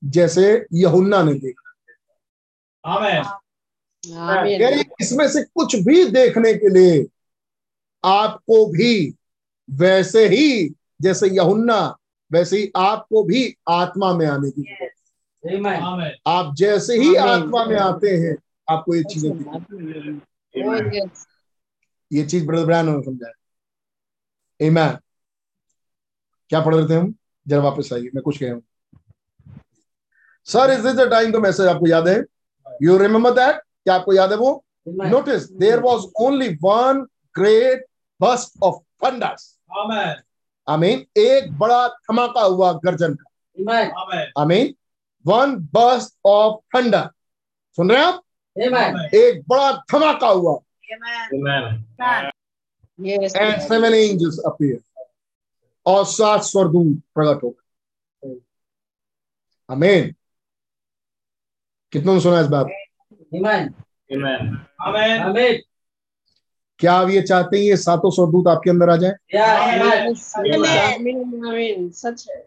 जैसे 0.03 0.65
यहुन्ना 0.73 1.21
ने 1.23 1.33
देखा। 1.33 1.61
इसमें 5.01 5.27
से 5.27 5.43
कुछ 5.43 5.75
भी 5.75 6.05
देखने 6.05 6.53
के 6.53 6.69
लिए 6.69 7.05
आपको 8.05 8.65
भी 8.71 9.13
वैसे 9.69 10.27
ही 10.27 10.69
जैसे 11.01 11.29
यहुन्ना 11.29 11.79
वैसे 12.31 12.57
ही 12.57 12.71
आपको 12.75 13.23
भी 13.23 13.55
आत्मा 13.69 14.13
में 14.13 14.25
आने 14.27 14.49
की 14.51 14.61
ज़रूरत 14.61 16.21
आप 16.27 16.53
जैसे 16.57 16.97
ही। 16.97 17.15
आत्मा 17.15 17.63
में 17.65 17.77
आते 17.77 18.09
हैं 18.17 18.35
आपको 18.67 18.95
ये 18.95 19.03
चीज़ें. 19.03 19.31
ये 22.11 22.25
चीज़ 22.25 22.45
ब्रदर 22.47 22.65
ब्रैन 22.65 22.85
ने 22.85 23.01
समझाया। 23.01 23.33
ईमान 24.59 24.97
क्या 26.51 26.61
पढ़ 26.61 26.75
रहे 26.75 26.87
थे 26.89 26.93
हम? 26.93 27.13
जरा 27.45 27.61
वापस 27.61 27.89
आइए 27.93 28.09
मैं 28.15 28.23
कुछ 28.23 28.37
कह 28.37 28.45
रहा 28.45 28.55
हूँ। 28.55 28.63
Sir 30.47 30.71
is 30.73 30.87
this 30.87 30.95
the 30.95 31.09
time 31.11 31.31
का 31.31 31.39
मैसेज 31.39 31.65
आपको 31.67 31.87
याद 31.87 32.07
है? 32.07 32.23
यू 32.81 32.97
रिमेम्बर 32.97 33.31
दैट 33.33 33.55
क्या 33.55 33.95
आपको 33.95 34.13
याद 34.13 34.31
है 34.31 34.37
वो? 34.37 34.63
Notice 34.87 35.51
there 35.53 35.79
was 35.79 36.05
only 36.21 36.49
one 36.63 37.05
great 37.35 37.85
burst 38.21 38.63
of 38.63 39.05
thunders 39.05 39.59
amen. 39.77 40.15
I 40.67 40.77
mean 40.77 41.05
एक 41.17 41.57
बड़ा 41.59 41.87
धमाका 41.87 42.41
हुआ 42.41 42.71
गर्जन 42.73 43.13
का। 43.13 43.29
Amen. 43.59 44.31
Amen. 44.37 44.75
One 45.25 45.55
burst 45.73 46.19
of 46.25 46.77
thunder 46.77 47.09
सुन 47.75 47.91
रहे 47.91 47.99
हैं 47.99 48.05
आप? 48.05 48.23
Amen. 48.59 49.13
एक 49.15 49.43
बड़ा 49.47 49.71
धमाका 49.91 50.27
हुआ। 50.27 50.59
Yes. 53.01 53.35
And 53.35 53.61
seven 53.61 53.93
angels 53.93 54.39
appear 54.45 55.05
और 55.85 56.05
सात 56.05 56.41
स्वरदूत 56.41 57.01
प्रकट 57.15 57.43
हो 57.43 57.49
गए। 57.49 58.39
आमीन। 59.71 60.15
कितनों 61.91 62.13
ने 62.13 62.21
सुना 62.21 62.39
इस 62.39 62.47
बात? 62.47 62.67
Amen. 63.35 63.73
आमेन 64.81 65.21
Amen. 65.23 65.55
क्या 66.79 66.93
आप 66.93 67.09
ये 67.09 67.21
चाहते 67.21 67.57
हैं 67.57 67.63
ये 67.63 67.77
सातों 67.77 68.11
स्वरदूत 68.11 68.47
आपके 68.47 68.69
अंदर 68.69 68.89
आ 68.89 68.95
जाए. 68.95 69.13
सच 71.91 72.27
है। 72.31 72.45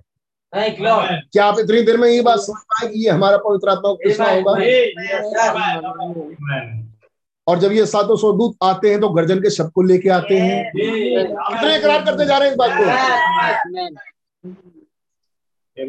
क्या 1.33 1.45
आप 1.45 1.59
इतनी 1.59 1.83
देर 1.83 1.97
में 1.97 2.09
ये 2.09 2.21
बात 2.23 2.39
समझ 2.39 2.61
पाए 2.63 2.89
कि 2.89 3.05
ये 3.05 3.11
हमारा 3.11 3.37
पवित्र 3.37 3.69
आत्मा 3.69 3.89
को 3.89 3.95
किसका 3.95 4.25
Amen. 4.25 4.37
होगा? 4.37 4.53
और 7.47 7.59
जब 7.59 7.73
ये 7.73 7.87
सातों 7.87 8.17
सौ 8.17 8.33
दूत 8.33 8.57
आते 8.63 8.91
हैं 8.91 9.01
तो 9.01 9.09
गर्जन 9.09 9.39
के 9.39 9.51
शब्द 9.51 9.71
को 9.71 9.83
लेके 9.83 10.09
आते 10.09 10.39
हैं। 10.39 10.73
कितने 10.77 11.77
इकरार 11.77 12.05
करते 12.05 12.25
जा 12.25 12.39
रहे 12.39 12.49
हैं 12.49 12.53
इस 12.53 12.59
बात 12.59 12.71
को। 12.71 12.85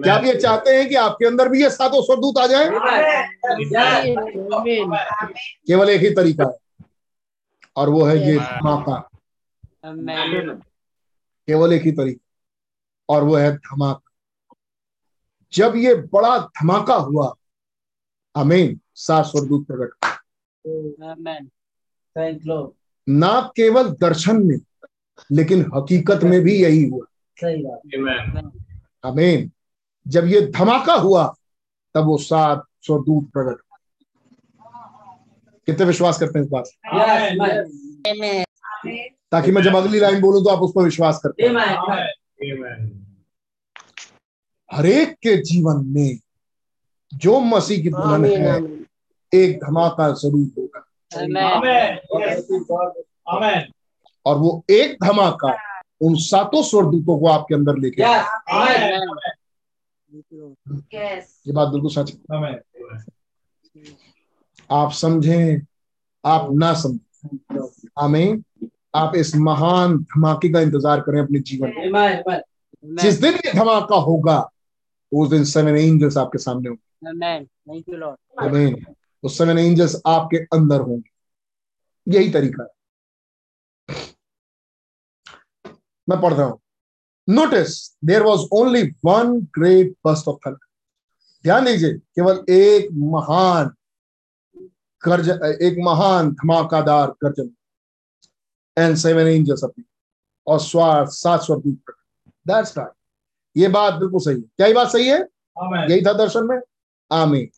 क्या 0.03 0.14
आप 0.16 0.26
ये 0.26 0.34
चाहते 0.36 0.72
हैं 0.72 0.90
कि 0.90 0.95
आपके 0.95 1.26
अंदर 1.26 1.49
भी 1.49 1.64
ये 1.64 1.70
सातों 1.70 2.02
सौ 2.02 2.16
दूत 2.16 2.38
आ 2.38 2.48
जाए. 2.48 2.70
केवल 5.68 5.90
एक 5.90 6.02
ही 6.02 6.10
तरीका 6.10 6.44
है। 6.44 6.68
और 7.80 7.89
वो 7.89 8.03
है 8.03 8.18
ये 8.27 8.38
धमाका। 8.39 8.97
केवल 11.47 11.73
एक 11.73 11.81
ही 11.81 11.91
तरीका 11.91 13.14
और 13.14 13.23
वो 13.23 13.35
है 13.35 13.51
धमाका। 13.57 14.56
जब 15.53 15.76
ये 15.76 15.93
बड़ा 16.14 16.38
धमाका 16.39 16.95
हुआ 16.95 17.34
अमीन 18.35 18.80
सात 18.95 19.26
स्वरदूत 19.26 19.68
प्रकट. 19.68 20.06
ना 23.10 23.41
केवल 23.56 23.89
दर्शन 24.01 24.43
में 24.45 24.57
लेकिन 25.31 25.61
हकीकत 25.76 26.23
में 26.23 26.39
भी 26.41 26.56
यही 26.64 26.84
हुआ। 26.89 27.06
सही 27.38 27.64
अमीन। 29.03 29.51
जब 30.07 30.26
ये 30.26 30.41
धमाका 30.41 30.95
हुआ 30.95 31.26
तब 31.95 32.06
वो 32.06 32.18
सात 32.18 32.65
स्वरदूत 32.81 33.31
प्रकट। 33.34 33.68
कितने 35.69 35.85
विश्वास 35.85 36.19
करते 36.19 36.39
हैं 36.39 36.45
इस 36.45 36.51
बात 36.51 36.65
ताकि 39.31 39.51
मैं 39.51 39.61
जब 39.63 39.75
अगली 39.75 39.99
लाइन 39.99 40.21
बोलूँ 40.21 40.43
तो 40.43 40.49
आप 40.49 40.61
उस 40.61 40.71
पर 40.75 40.83
विश्वास 40.83 41.19
करते 41.23 41.43
हैं। 41.43 41.53
हरेक 44.69 45.13
के 45.23 45.35
जीवन 45.43 45.83
में 45.87 46.19
जो 47.11 47.39
मसीह 47.39 47.81
की 47.83 47.89
दुल्हन 47.89 48.25
है 48.25 48.55
एक 49.31 49.57
धमाका 49.59 50.09
ज़रूर 50.13 50.47
होगा। 50.57 50.81
और 54.25 54.37
वो 54.37 54.51
एक 54.69 54.97
धमाका 55.03 55.53
उन 56.01 56.15
सातों 56.19 56.61
स्वरदूतों 56.63 57.17
को 57.19 57.27
आपके 57.27 57.55
अंदर 57.55 57.77
लेके। 57.77 58.01
Yes. 60.93 61.23
ये 61.47 61.53
बात 61.53 61.67
बिल्कुल 61.67 61.91
सच 61.91 62.11
है। 62.11 62.37
आमेन 62.37 62.59
आप 64.71 64.91
समझें 64.91 65.61
आप 66.23 66.47
ना 66.51 66.73
समझें। 66.73 67.59
आमीन। 67.99 68.43
आप 68.95 69.15
इस 69.15 69.35
महान 69.35 69.97
धमाके 69.97 70.49
का 70.49 70.61
इंतज़ार 70.61 71.01
करें 71.01 71.19
अपने 71.21 71.39
जीवन 71.39 71.67
में. 71.67 71.81
जिस 72.97 73.19
दिन 73.21 73.33
ये 73.35 73.51
धमाका 73.53 73.95
होगा 73.95 74.39
उस 75.11 75.29
दिन 75.29 75.43
सेवन 75.43 75.77
एंजल्स 75.77 76.17
आपके 76.17 76.37
सामने 76.37 76.69
होंगे। 76.69 77.07
आमीन। 78.39 78.85
उस 79.23 79.37
सेवन 79.37 79.57
एंजल्स 79.57 80.01
आपके 80.07 80.37
अंदर 80.55 80.81
होंगे। 80.81 81.09
यही 82.07 82.31
तरीका 82.31 82.63
है। 82.63 82.69
मैं 86.09 86.19
पढ़ 86.21 86.33
रहा 86.33 86.45
हूँ। 86.45 86.59
Notice 87.27 87.97
there 88.05 88.23
was 88.23 88.41
only 88.51 88.83
one 89.05 89.39
great 89.57 89.93
burst 90.05 90.27
of 90.27 90.37
thunder 90.47 90.67
ध्यान 91.43 91.65
दीजिए 91.65 91.93
केवल 91.93 92.43
एक 92.49 92.87
महान 92.93 93.69
गर्ज 95.03 95.30
एक 95.63 95.76
महान 95.85 96.31
धमाकादार 96.31 97.07
गर्जन 97.23 97.49
एंड 98.77 98.95
सेवन 98.97 99.27
एंजल्स 99.27 99.63
अपनी 99.63 99.84
और 100.47 100.59
स्वार 100.59 101.05
सात 101.09 101.41
स्वर्गदूत 101.43 101.93
दैट्स 102.45 102.77
राइट 102.77 102.91
ये 103.55 103.67
बात 103.67 103.93
बिल्कुल 103.93 104.19
सही 104.19 104.35
है। 104.35 104.41
क्या 104.41 104.67
ये 104.67 104.73
बात 104.73 104.88
सही 104.88 105.07
है? 105.07 105.19
आमेन 105.57 105.91
यही 105.91 106.01
था 106.05 106.13
दर्शन 106.13 106.45
में? 106.45 106.59
आमीन 107.11 107.49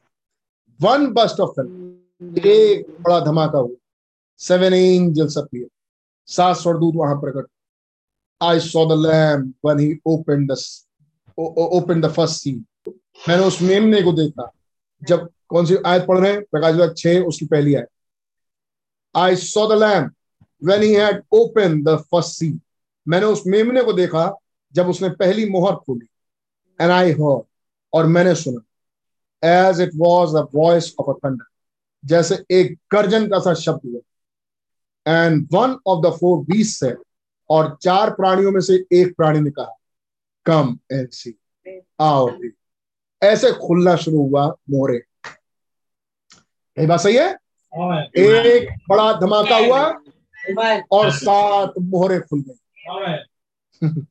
वन 0.79 1.07
बस्ट 1.13 1.39
ऑफ़ 1.39 1.51
थंडर 1.59 2.47
एक 2.47 2.85
बड़ा 3.01 3.19
धमाका 3.25 3.59
हुआ। 3.59 3.75
सेवन 4.39 4.73
एंजल्स 4.73 5.37
अपीयर 5.37 5.67
सात 6.29 6.55
स्वर्गदूत 6.57 6.95
वहाँ 6.95 7.19
प्रकट 7.21 7.47
I 8.41 8.59
saw 8.59 8.85
the 8.85 8.97
lamb 8.99 9.53
when 9.65 9.79
he 9.79 9.93
opened 10.07 10.51
the 10.51 10.55
open 11.37 12.01
the 12.01 12.11
first 12.11 12.41
seal 12.41 12.51
मैंने 13.27 13.43
उस 13.45 13.61
मेमने 13.61 14.01
को 14.01 14.11
देखा। 14.13 14.51
जब 15.01 15.29
कौन 15.51 15.65
सी 15.65 15.75
आयत 15.85 16.05
पढ़ 16.07 16.19
रहे 16.19 16.31
हैं? 16.31 16.41
प्रकाश 16.41 16.93
छह, 16.97 17.19
उसकी 17.21 17.45
पहली 17.45 17.75
आयत। 17.75 17.87
I 19.15 19.35
saw 19.35 19.67
the 19.67 19.77
lamb 19.79 20.13
when 20.63 20.81
he 20.83 20.93
had 20.93 21.21
open 21.31 21.81
the 21.83 21.95
first 22.01 22.29
seal 22.29 22.53
मैंने 23.07 23.25
उस 23.25 23.43
मेमने 23.47 23.83
को 23.83 23.93
देखा 23.93 24.31
जब 24.73 24.89
उसने 24.89 25.09
पहली 25.09 25.49
मोहर 25.49 25.75
खोली। 25.75 26.07
एंड 26.79 26.91
आई 26.91 27.11
हर्ड 27.11 27.43
और 27.93 28.05
मैंने 28.07 28.35
सुना। 28.35 28.61
As 29.69 29.81
it 29.81 29.91
was 29.95 30.35
a 30.37 30.41
voice 30.55 30.93
of 30.99 31.09
a 31.09 31.13
thunder 31.25 31.45
जैसे 32.03 32.43
एक 32.51 32.77
गर्जन 32.91 33.27
का 33.27 33.39
सा 33.39 33.53
शब्द 33.53 33.81
हुआ। 33.85 34.01
And 35.07 35.47
one 35.53 35.77
of 35.87 36.05
the 36.05 36.11
four 36.11 36.43
beasts 36.45 36.79
से 36.79 36.93
और 37.49 37.77
चार 37.81 38.09
प्राणियों 38.11 38.51
में 38.51 38.61
से 38.61 38.83
एक 38.93 39.15
प्राणी 39.17 39.39
ने 39.39 39.51
कहा 39.51 39.77
कम 40.45 40.77
एंड 40.91 41.09
सी 41.09 41.33
आओ 42.01 42.29
ऐसे 43.21 43.51
खुलना 43.53 43.95
शुरू 43.95 44.17
हुआ 44.17 44.45
मोहरे। 44.69 45.01
ये 46.81 46.87
बात 46.87 46.99
सही 46.99 47.15
है? 47.15 47.27
एक 48.17 48.69
बड़ा 48.89 49.11
धमाका 49.13 49.57
हुआ 49.57 49.81
और 50.91 51.11
सात 51.11 51.73
मोहरे 51.81 52.19
खुल 52.19 52.43
गई 52.47 52.53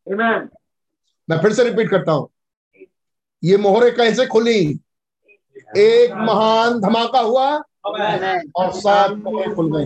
मैं 1.31 1.39
फिर 1.43 1.53
से 1.53 1.65
रिपीट 1.65 1.91
करता 1.91 2.13
हूँ। 2.13 2.29
ये 3.45 3.57
मोहरे 3.57 3.91
कैसे 3.91 4.27
खुली? 4.27 4.59
एक 5.79 6.13
महान 6.13 6.81
धमाका 6.81 7.21
हुआ 7.21 7.49
और 8.57 8.71
सात 8.81 9.11
मोहरे 9.11 9.55
खुल 9.55 9.71
गई. 9.77 9.85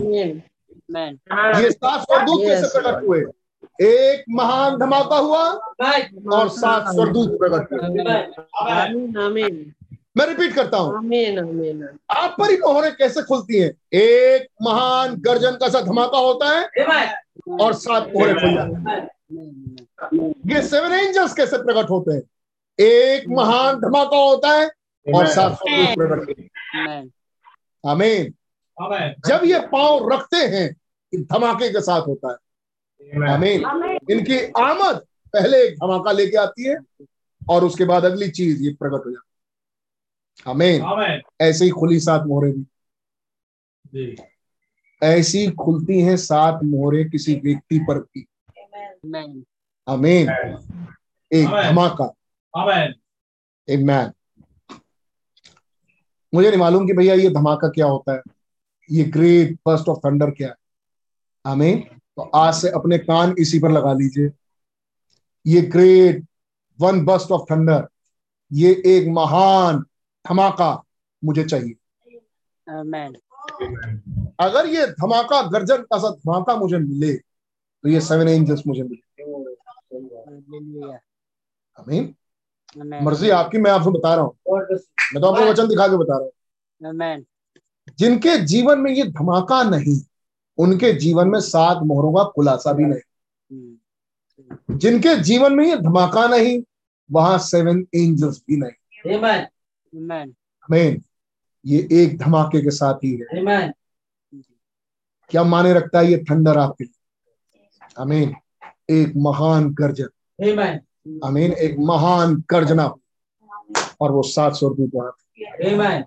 ये 1.63 1.71
सात 1.71 2.01
स्वरदूत 2.01 2.41
कैसे 2.45 2.79
प्रकट 2.79 3.07
हुए? 3.07 3.19
एक 3.81 4.23
महान 4.29 4.77
धमाका 4.77 5.17
हुआ 5.17 5.43
और 6.33 6.49
सात 6.49 6.93
स्वरदूत 6.95 7.37
प्रकट 7.39 7.71
हुए। 7.73 7.79
Amen. 7.79 8.33
Amen. 8.61 9.17
Amen. 9.17 9.75
मैं 10.17 10.25
रिपीट 10.25 10.53
करता 10.53 10.77
हूँ। 10.77 10.93
Amen. 10.93 11.39
Amen. 11.39 11.87
आप 12.09 12.35
पर 12.39 12.51
ही 12.51 12.57
मोहरे 12.57 12.91
कैसे 12.91 13.21
खुलती 13.21 13.59
हैं? 13.59 13.71
एक 13.93 14.47
महान 14.61 15.15
गर्जन 15.15 15.51
का 15.51 15.69
सा 15.69 15.81
धमाका 15.81 16.17
होता 16.17 16.49
है 16.49 16.65
और 17.61 17.73
सात 17.73 18.07
मोहरे 18.07 18.33
खुल 18.33 18.53
जाते 18.53 18.91
हैं। 18.91 20.33
ये 20.55 20.61
सेवन 20.61 20.91
एंजल्स 20.91 21.33
कैसे 21.33 21.57
प्रकट 21.57 21.89
होते 21.89 22.13
हैं? 22.13 22.21
एक 22.79 23.25
महान 23.29 23.75
धमाका 23.75 24.17
होता 24.17 24.51
है 24.51 24.71
और 25.15 25.27
सात 25.27 25.57
प्रकट 25.63 26.29
होते 26.29 26.41
हैं। 26.41 26.49
Amen. 26.85 27.11
आमीन। 27.89 28.33
जब 29.27 29.41
ये 29.43 29.59
पाँव 29.59 30.13
रखते 30.13 30.37
हैं 30.37 30.75
धमाके 31.15 31.69
के 31.69 31.81
साथ 31.81 32.01
होता 32.01 32.31
है। 32.31 32.37
आमीन। 33.33 33.63
इनकी 34.11 34.39
आमद 34.61 34.95
पहले 35.33 35.57
एक 35.67 35.75
धमाका 35.75 36.11
लेके 36.11 36.37
आती 36.37 36.63
है 36.63 36.77
और 37.49 37.63
उसके 37.63 37.85
बाद 37.85 38.05
अगली 38.05 38.29
चीज़ 38.29 38.63
ये 38.63 38.69
प्रकट 38.69 39.05
हो 39.05 39.11
जाती 39.11 39.13
है। 39.13 39.34
आमीन 40.47 40.81
आमेन 40.81 41.21
ऐसे 41.41 41.65
ही 41.65 41.71
खुली 41.71 41.99
सात 41.99 42.23
मोहरे 42.27 42.51
भी। 42.51 44.15
ऐसी 45.03 45.51
खुलती 45.51 46.01
हैं 46.01 46.17
सात 46.17 46.59
मोहरे 46.63 47.03
किसी 47.03 47.35
व्यक्ति 47.35 47.79
पर 47.79 47.99
भी। 47.99 48.25
Amen. 49.05 49.43
आमीन 49.87 50.29
एक 51.31 51.47
धमाका। 51.47 52.13
एक 53.69 53.79
मैन 53.79 54.11
मुझे 56.33 56.49
नहीं 56.49 56.59
मालूम 56.59 56.87
कि 56.87 56.93
भैया 56.93 57.13
ये 57.15 57.29
धमाका 57.29 57.67
क्या 57.67 57.85
होता 57.85 58.13
है। 58.13 58.21
ये 58.91 59.03
ग्रेट 59.03 59.55
फ़र्स्ट 59.55 59.89
ऑफ़ 59.89 59.97
थंडर 59.97 60.31
क्या 60.31 60.47
है? 60.47 60.55
हमें 61.45 61.81
तो 62.17 62.21
आज 62.21 62.53
से 62.53 62.69
अपने 62.69 62.97
कान 62.97 63.35
इसी 63.39 63.59
पर 63.59 63.71
लगा 63.71 63.93
लीजिए। 63.93 64.29
ये 65.47 65.61
great 65.61 66.23
one 66.79 67.05
burst 67.05 67.31
of 67.31 67.41
thunder 67.51 67.87
ये 68.51 68.71
एक 68.85 69.07
महान 69.07 69.83
धमाका 70.29 70.73
मुझे 71.23 71.43
चाहिए 71.43 71.75
Amen. 72.67 73.15
अगर 74.39 74.65
ये 74.69 74.85
धमाका 74.87 75.41
गर्जन 75.49 75.81
का 75.81 75.97
सा 75.99 76.09
धमाका 76.09 76.55
मुझे 76.55 76.77
मिले 76.77 77.13
तो 77.13 77.89
ये 77.89 78.01
सेवन 78.01 78.27
एंजल्स 78.27 78.63
मुझे 78.67 78.83
मिले 78.83 79.03
Amen. 81.77 82.05
मर्ज़ी 83.03 83.29
आपकी 83.29 83.57
मैं 83.57 83.71
आपको 83.71 83.91
बता 83.91 84.13
रहा 84.15 84.23
हूँ. 84.23 84.37
मैं 85.13 85.21
तो 85.21 85.27
आपको 85.27 85.49
वचन 85.51 85.67
दिखा 85.67 85.87
के 85.87 85.97
बता 85.97 86.13
रहा 86.13 86.23
हूँ 86.23 86.31
जिनके 87.99 88.37
जीवन 88.45 88.79
में 88.79 88.91
ये 88.91 89.03
धमाका 89.11 89.61
नहीं 89.63 89.99
उनके 90.57 90.91
जीवन 90.93 91.27
में 91.27 91.39
सात 91.39 91.83
मोहरों 91.83 92.13
का 92.13 92.23
खुलासा 92.35 92.73
भी 92.73 92.83
नहीं 92.83 93.01
Hmm. 93.51 94.77
जिनके 94.77 95.15
जीवन 95.23 95.53
में 95.53 95.65
ये 95.65 95.75
धमाका 95.77 96.27
नहीं 96.27 96.61
वहाँ 97.09 97.37
सेवन 97.37 97.79
एंजल्स 97.95 98.41
भी 98.49 98.57
नहीं. 98.57 98.71
आमीन 99.95 101.03
ये 101.65 101.87
एक 101.91 102.17
धमाके 102.17 102.61
के 102.61 102.71
साथ 102.71 102.93
ही 102.93 103.17
है। 103.17 103.43
Amen. 103.43 103.73
क्या 105.29 105.43
माने 105.43 105.73
रखता 105.73 105.99
है 105.99 106.11
ये 106.11 106.25
थंडर 106.31 106.57
आपके 106.57 106.83
लिए? 106.83 107.31
आमीन 107.99 108.35
एक 108.89 109.13
महान 109.17 109.73
गर्जन। 109.73 110.07
Amen. 110.43 110.79
आमीन 111.25 111.53
एक 111.53 111.75
महान 111.79 112.43
गर्जना। 112.49 112.95
और 114.01 114.11
वो 114.11 114.23
सात 114.23 114.55
सौ 114.55 114.67
रुपये 114.67 114.87
थे। 114.87 116.03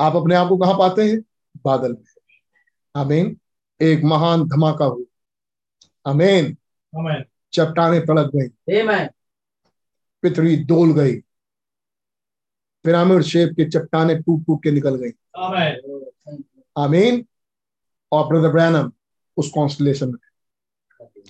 आप 0.00 0.16
अपने 0.16 0.34
आप 0.34 0.48
को 0.48 0.56
कहा 0.56 0.72
पाते 0.72 1.02
हैं? 1.02 1.20
बादल 1.64 1.92
में। 1.92 2.32
आमीन 2.96 3.40
एक 3.80 4.04
महान 4.04 4.44
धमाका 4.44 4.84
हुआ। 4.84 5.04
आमीन 6.10 6.56
चट्टाने 7.52 8.00
तड़क 8.00 8.30
गई। 8.36 8.82
Amen. 8.82 9.08
पृथ्वी 10.22 10.56
डोल 10.56 10.92
गई। 10.92 11.23
पिरामिड 12.84 13.22
शेप 13.22 13.50
के 13.56 13.64
चट्टाने 13.64 14.14
टूट 14.14 14.46
टूट 14.46 14.62
के 14.62 14.70
निकल 14.70 14.94
गई। 14.94 15.10
आमेन 15.38 16.44
आमीन। 16.78 17.24
और 18.12 18.26
ब्रदर 18.26 18.48
ब्रैनम 18.48 18.92
उस 19.36 19.50
कॉन्स्टलेशन 19.50 20.08
में। 20.08 20.18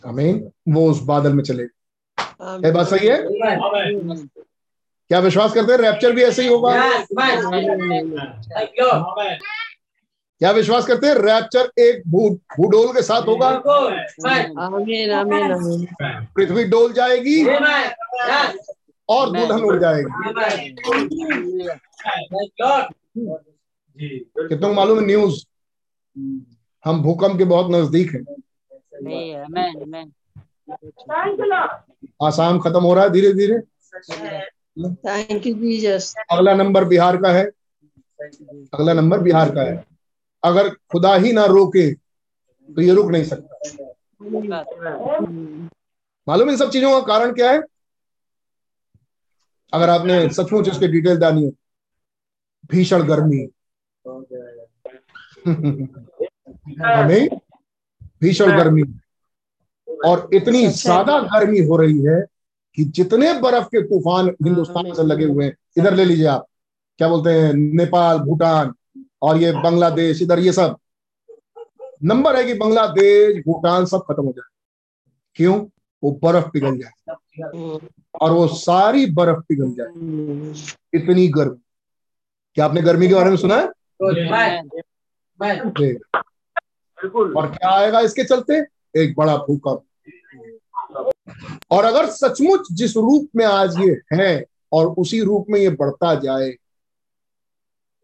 आमीन। 0.06 0.50
वो 0.68 0.90
उस 0.90 1.02
बादल 1.02 1.32
में 1.32 1.42
चले। 1.44 1.62
ये 1.62 2.70
बात 2.72 2.86
सही 2.86 3.08
है? 3.08 3.18
क्या 5.08 5.18
विश्वास 5.18 5.52
करते 5.52 5.72
हैं? 5.72 5.78
रैप्चर 5.78 6.12
भी 6.12 6.22
ऐसे 6.22 6.42
ही 6.42 6.48
होगा। 6.48 6.72
क्या 10.38 10.50
विश्वास 10.50 10.86
करते 10.86 11.06
हैं? 11.06 11.14
रैप्चर 11.14 11.70
एक 11.78 12.02
भू 12.08 12.28
भूडोल 12.30 12.92
के 12.92 13.02
साथ 13.02 13.22
होगा. 13.22 13.50
पृथ्वी 16.36 16.64
डोल 16.64 16.92
जाएगी. 16.92 17.44
और 19.08 19.30
दुल्हन 19.30 19.62
उड़ 19.64 19.78
जाएगी। 19.80 20.10
कितनों 24.48 24.68
को 24.68 24.74
मालूम 24.74 24.98
है 24.98 25.06
न्यूज़ 25.06 25.44
हम 26.84 27.02
भूकंप 27.02 27.38
के 27.38 27.44
बहुत 27.44 27.70
नज़दीक 27.70 28.10
हैं. 28.10 28.22
आसाम 32.22 32.58
खत्म 32.60 32.80
हो 32.80 32.94
रहा 32.94 33.04
है 33.04 33.10
धीरे 33.10 33.32
धीरे 33.32 33.58
Thank 35.06 35.44
you, 35.46 35.54
Jesus. 35.54 36.14
अगला 36.30 36.54
नंबर 36.54 36.84
बिहार 36.84 37.16
का 37.16 37.32
है। 37.32 37.44
अगला 38.74 38.92
नंबर 38.92 39.18
बिहार 39.18 39.50
का 39.54 39.62
है। 39.62 39.84
अगर 40.44 40.68
खुदा 40.92 41.14
ही 41.14 41.32
ना 41.32 41.44
रोके 41.44 41.92
तो 41.94 42.82
ये 42.82 42.94
रुक 42.94 43.10
नहीं 43.10 43.24
सकता। 43.24 43.58
मालूम 46.28 46.50
इन 46.50 46.56
सब 46.56 46.70
चीज़ों 46.70 46.90
का 46.90 47.06
कारण 47.06 47.32
क्या 47.32 47.50
है? 47.52 47.60
अगर 49.74 49.90
आपने 49.90 50.28
सचमुच 50.34 50.68
इसके 50.68 50.88
डिटेल 50.88 51.22
हो 51.22 51.50
भीषण 52.70 53.02
गर्मी। 53.02 53.46
हमें 56.80 57.28
भीषण 58.20 58.56
गर्मी। 58.58 58.82
और 60.06 60.28
इतनी 60.34 60.66
ज़्यादा 60.68 61.18
गर्मी 61.34 61.58
हो 61.66 61.76
रही 61.76 61.98
है 61.98 62.20
कि 62.76 62.84
जितने 62.84 63.32
बर्फ़ 63.40 63.66
के 63.66 63.82
तूफ़ान 63.82 64.28
हिंदुस्तान 64.44 64.92
से 64.94 65.02
लगे 65.02 65.24
हुए 65.24 65.44
हैं 65.44 65.56
इधर 65.78 65.94
ले 65.94 66.04
लीजिए 66.04 66.26
आप। 66.26 66.46
क्या 66.98 67.08
बोलते 67.08 67.30
हैं? 67.30 67.52
नेपाल 67.54 68.18
भूटान 68.18 68.72
और 69.22 69.36
ये 69.36 69.52
बांग्लादेश 69.52 70.22
इधर 70.22 70.38
ये 70.38 70.52
सब। 70.52 70.76
नंबर 72.04 72.36
है 72.36 72.44
कि 72.44 72.54
बांग्लादेश 72.54 73.42
भूटान 73.46 73.86
सब 73.86 74.04
खत्म 74.08 74.24
हो 74.24 74.32
जाए। 74.32 74.48
क्यों? 75.36 75.58
वो 76.02 76.10
बर्फ़ 76.22 76.48
पिघल 76.48 76.78
जाए। 76.78 76.92
और 78.22 78.32
वो 78.32 78.46
सारी 78.48 79.06
बर्फ़ 79.06 79.40
पिघल 79.48 79.70
जाए। 79.70 79.88
इतनी 80.94 81.26
गर्मी। 81.28 81.60
क्या 82.54 82.64
आपने 82.64 82.82
गर्मी 82.82 83.08
के 83.08 83.14
बारे 83.14 83.30
में 83.30 83.36
सुना 83.36 83.56
है? 83.56 83.66
और 87.36 87.46
क्या 87.50 87.70
आएगा 87.70 88.00
इसके 88.00 88.24
चलते? 88.24 88.60
एक 88.96 89.14
बड़ा 89.18 89.36
भूकंप 89.36 89.82
और 91.70 91.84
अगर 91.84 92.06
सचमुच 92.06 92.66
जिस 92.72 92.96
रूप 92.96 93.28
में 93.36 93.44
आज 93.44 93.78
ये 93.78 94.00
है 94.12 94.44
और 94.72 94.86
उसी 94.98 95.20
रूप 95.20 95.46
में 95.50 95.60
ये 95.60 95.70
बढ़ता 95.70 96.14
जाए 96.14 96.54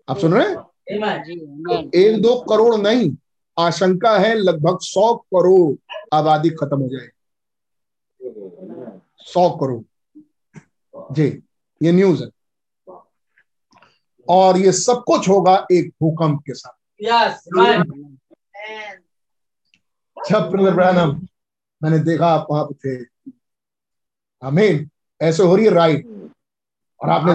आप 0.09 0.19
सुन 0.19 0.35
रहे 0.35 0.49
हैं? 0.49 0.57
Amen. 0.91 1.95
एक 1.95 2.21
दो 2.23 2.35
करोड़ 2.41 2.77
नहीं 2.77 3.11
आशंका 3.59 4.19
है 4.19 4.35
लगभग 4.35 4.79
सौ 4.83 5.15
करोड़ 5.35 5.77
आबादी 6.15 6.51
खत्म 6.51 6.81
हो 6.81 6.89
जाएगी 6.89 7.19
सौ 9.19 9.49
करोड़। 9.51 9.83
जी 11.11 11.27
ये 11.81 11.93
न्यूज़ 11.93 12.23
है। 12.23 12.29
और 14.29 14.59
ये 14.59 14.73
सब 14.73 15.03
कुछ 15.07 15.29
होगा 15.29 15.55
एक 15.73 15.89
भूकंप 16.03 16.41
के 16.47 16.55
साथ। 16.55 16.73
Yes. 17.05 17.35
ब्रैनम 20.75 21.11
मैंने 21.83 21.99
देखा 21.99 22.27
आप 22.27 22.47
वहाँ 22.51 22.65
पे 22.65 22.75
थे। 22.75 23.05
आमीन 24.43 24.89
ऐसे 25.21 25.43
हो 25.43 25.57
रही 25.57 25.65
है 25.67 25.71
राइट 25.73 26.07
और 27.01 27.11
आपने 27.11 27.35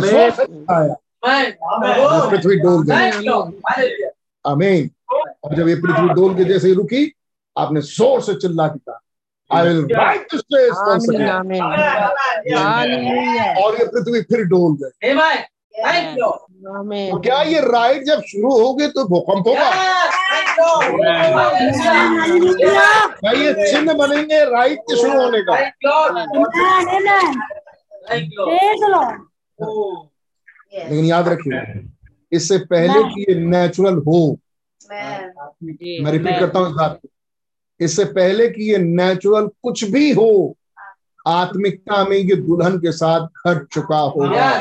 पृथ्वी 2.30 2.56
डोल 2.60 2.84
गई। 2.90 4.04
आमीन 4.46 4.90
और 5.44 5.56
जब 5.56 5.68
ये 5.68 5.76
पृथ्वी 5.76 6.14
डोल 6.14 6.36
के 6.38 6.46
जैसे 6.46 6.68
ही 6.68 6.74
रुकी 6.74 7.12
आपने 7.56 7.82
ज़ोर 7.82 8.22
से 8.22 8.36
चिल्ला 8.36 8.68
के 8.68 8.80
कहा 8.80 9.00
I 9.52 9.68
will 9.68 9.82
write 9.96 10.22
this 10.32 10.42
place 10.42 10.72
once 10.88 11.10
आमीन 11.10 11.22
अगेन 11.22 11.30
आमीन 11.30 11.62
Amen. 11.62 12.58
हालेलुया 12.58 13.44
और 13.64 13.76
ये 13.80 13.86
पृथ्वी 13.96 14.22
फिर 14.32 14.44
डोल 14.54 14.78
गई 14.84 15.12
Amen. 15.12 15.44
Thank 15.76 16.18
you. 16.18 16.32
तो 16.66 17.20
क्या 17.22 17.42
ये 17.44 17.60
राइड 17.62 18.04
जब 18.06 18.22
शुरू 18.28 18.52
होगी 18.60 18.88
तो 18.88 19.04
भूकंप 19.08 19.48
होगा. 19.48 19.70
क्या 23.20 23.32
ये 23.32 23.54
चिन्ह 23.72 23.94
बनेंगे 23.94 24.44
राइड 24.52 24.80
के 24.90 24.96
शुरू 24.98 25.22
होने 25.22 25.42
का? 25.50 25.54
The. 28.08 28.46
Oh. 29.60 30.10
लेकिन 30.76 31.06
याद 31.06 31.28
रखिए 31.28 31.60
इससे 32.38 32.58
पहले 32.72 33.04
कि 33.10 33.26
ये 33.30 33.36
नेचुरल 33.40 33.98
हो 34.08 34.20
मैं 34.92 36.12
रिपीट 36.12 36.40
करता 36.40 36.60
हूँ 36.60 36.68
इस 36.70 36.74
बात 36.76 37.00
को। 37.02 37.08
इससे 37.80 38.06
पहले 38.06 38.48
कि 38.50 38.72
ये 38.72 38.78
नेचुरल 38.78 39.48
कुछ 39.48 39.84
भी 39.84 40.12
हो 40.12 40.56
आत्मिकता 41.28 42.04
में 42.04 42.18
ये 42.18 42.36
दुल्हन 42.36 42.78
के 42.78 42.92
साथ 42.92 43.28
घट 43.48 43.68
चुका 43.74 43.98
होगा. 43.98 44.60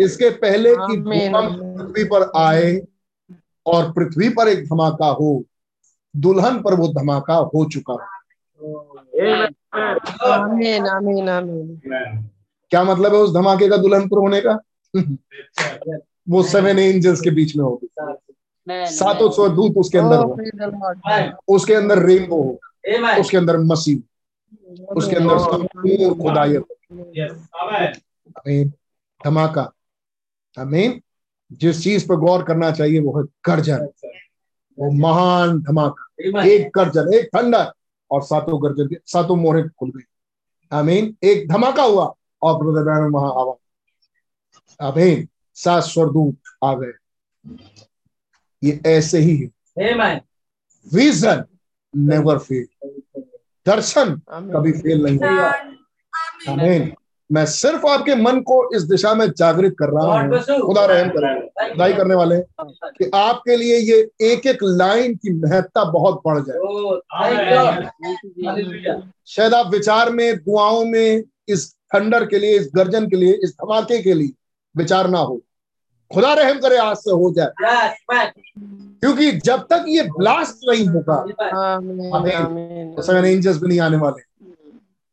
इसके 0.00 0.30
पहले 0.30 0.74
कि 0.76 0.96
भूकंप 0.96 1.78
पृथ्वी 1.78 2.04
पर 2.04 2.30
आए 2.36 2.86
और 3.66 3.92
पृथ्वी 3.92 4.28
पर 4.28 4.48
एक 4.48 4.64
धमाका 4.64 5.06
हो 5.06 5.44
दुल्हन 6.16 6.62
पर 6.62 6.74
वो 6.74 6.88
धमाका 6.88 7.34
हो 7.34 7.64
चुका 7.64 7.92
हो। 7.92 7.98
आमीन 10.32 10.86
आमीन 10.86 11.28
आमीन 11.28 11.80
क्या 12.70 12.84
मतलब 12.84 13.14
है 13.14 13.20
उस 13.20 13.34
धमाके 13.34 13.68
का 13.68 13.76
दुल्हन 13.76 14.08
पर 14.08 14.18
होने 14.18 14.42
का? 14.46 14.58
वो 16.28 16.42
सेवन 16.42 16.78
एंजल्स 16.78 17.20
के 17.20 17.30
बीच 17.30 17.56
में 17.56 17.64
होगी। 17.64 17.88
सातों. 18.70 19.30
सौ 19.30 19.48
दूत 19.48 19.74
उसके 19.76 19.98
अंदर 19.98 20.16
हो. 20.16 20.38
उसके 21.48 21.74
अंदर 21.74 21.98
रेनबो 21.98 22.42
हो। 22.42 22.60
उसके 23.20 23.36
अंदर 23.36 23.58
मसीह 23.58 23.98
उसके 24.96 25.16
अंदर 25.16 25.38
संपूर्ण 25.38 26.14
खुदायत 26.22 26.64
Yes. 27.18 28.70
धमाका। 29.24 29.72
आमीन। 30.58 31.00
जिस 31.52 31.82
चीज़ 31.84 32.08
पर 32.08 32.16
गौर 32.16 32.42
करना 32.42 32.70
चाहिए 32.70 33.00
वो 33.00 33.18
है 33.18 33.24
गर्जन। 33.46 33.88
वो 34.78 34.90
महान 34.90 35.60
धमाका। 35.60 36.42
एक 36.44 36.70
गर्जन 36.74 37.14
एक 37.14 37.28
थंडर 37.36 37.72
और 38.10 38.22
सातों 38.22 38.62
गर्जन 38.62 38.86
के 38.86 38.96
सातों 39.06 39.36
मोहरे 39.36 39.62
खुल 39.62 39.90
गई। 39.90 40.02
आमीन। 40.72 41.16
एक 41.24 41.48
धमाका 41.48 41.82
हुआ 41.82 42.14
और 42.42 42.64
ब्रदर 42.64 43.10
वहाँ 43.10 43.30
आवा। 43.30 43.54
आमीन। 44.88 45.28
सात 45.54 45.82
स्वरदूत 45.82 46.36
आ 46.64 46.74
गए। 46.74 46.92
ये 48.62 48.80
ऐसे 48.86 49.18
ही 49.18 49.36
है। 49.36 49.50
विजन 50.94 51.44
नेवर 51.94 52.38
फेल 52.38 52.66
दर्शन 53.66 54.14
कभी 54.30 54.72
फेल 54.72 55.02
नहीं 55.04 55.16
होगा 55.16 55.48
आमीन 56.48 56.92
मैं 57.30 57.44
सिर्फ़ 57.46 57.86
आपके 57.86 58.14
मन 58.14 58.40
को 58.40 58.56
इस 58.76 58.82
दिशा 58.82 59.14
में 59.14 59.26
जागृत 59.30 59.74
कर 59.78 59.88
रहा 59.90 60.20
हूँ। 60.20 60.60
खुदा 60.66 60.84
रहम 60.86 61.08
करे। 61.08 61.70
खुदाई 61.70 61.92
करने 61.92 62.14
वाले 62.14 62.36
कि 62.62 63.10
आपके 63.14 63.56
लिए 63.56 63.78
ये 63.78 63.96
एक 64.32 64.46
एक 64.46 64.58
लाइन 64.62 65.14
की 65.14 65.32
महत्ता 65.32 65.84
बहुत 65.84 66.20
बढ़ 66.26 66.38
जाए। 66.40 66.58
Oh. 66.58 67.00
शायद 69.26 69.54
आप 69.54 69.70
विचार 69.70 70.10
में 70.10 70.36
दुआओं 70.36 70.84
में 70.84 71.22
इस 71.48 71.76
थंडर 71.94 72.26
के 72.26 72.38
लिए 72.38 72.58
इस 72.58 72.70
गर्जन 72.76 73.08
के 73.08 73.16
लिए 73.16 73.32
इस 73.32 73.50
धमाके 73.50 74.02
के 74.02 74.14
लिए 74.14 74.32
विचार 74.76 75.08
ना 75.10 75.18
हो। 75.18 75.40
खुदा 76.14 76.32
रहम 76.34 76.58
करे 76.60 76.76
आज 76.78 76.96
से 76.96 77.10
हो 77.10 77.32
जाए. 77.36 77.52
क्योंकि 79.00 79.30
जब 79.32 79.66
तक 79.70 79.84
ये 79.88 80.02
ब्लास्ट 80.02 80.56
नहीं 80.68 80.86
होगा 80.88 81.16
तो 82.96 83.02
सेवन 83.02 83.24
एंजल्स 83.24 83.60
भी 83.62 83.68
नहीं 83.68 83.80
आने 83.80 83.96
वाले। 83.96 84.22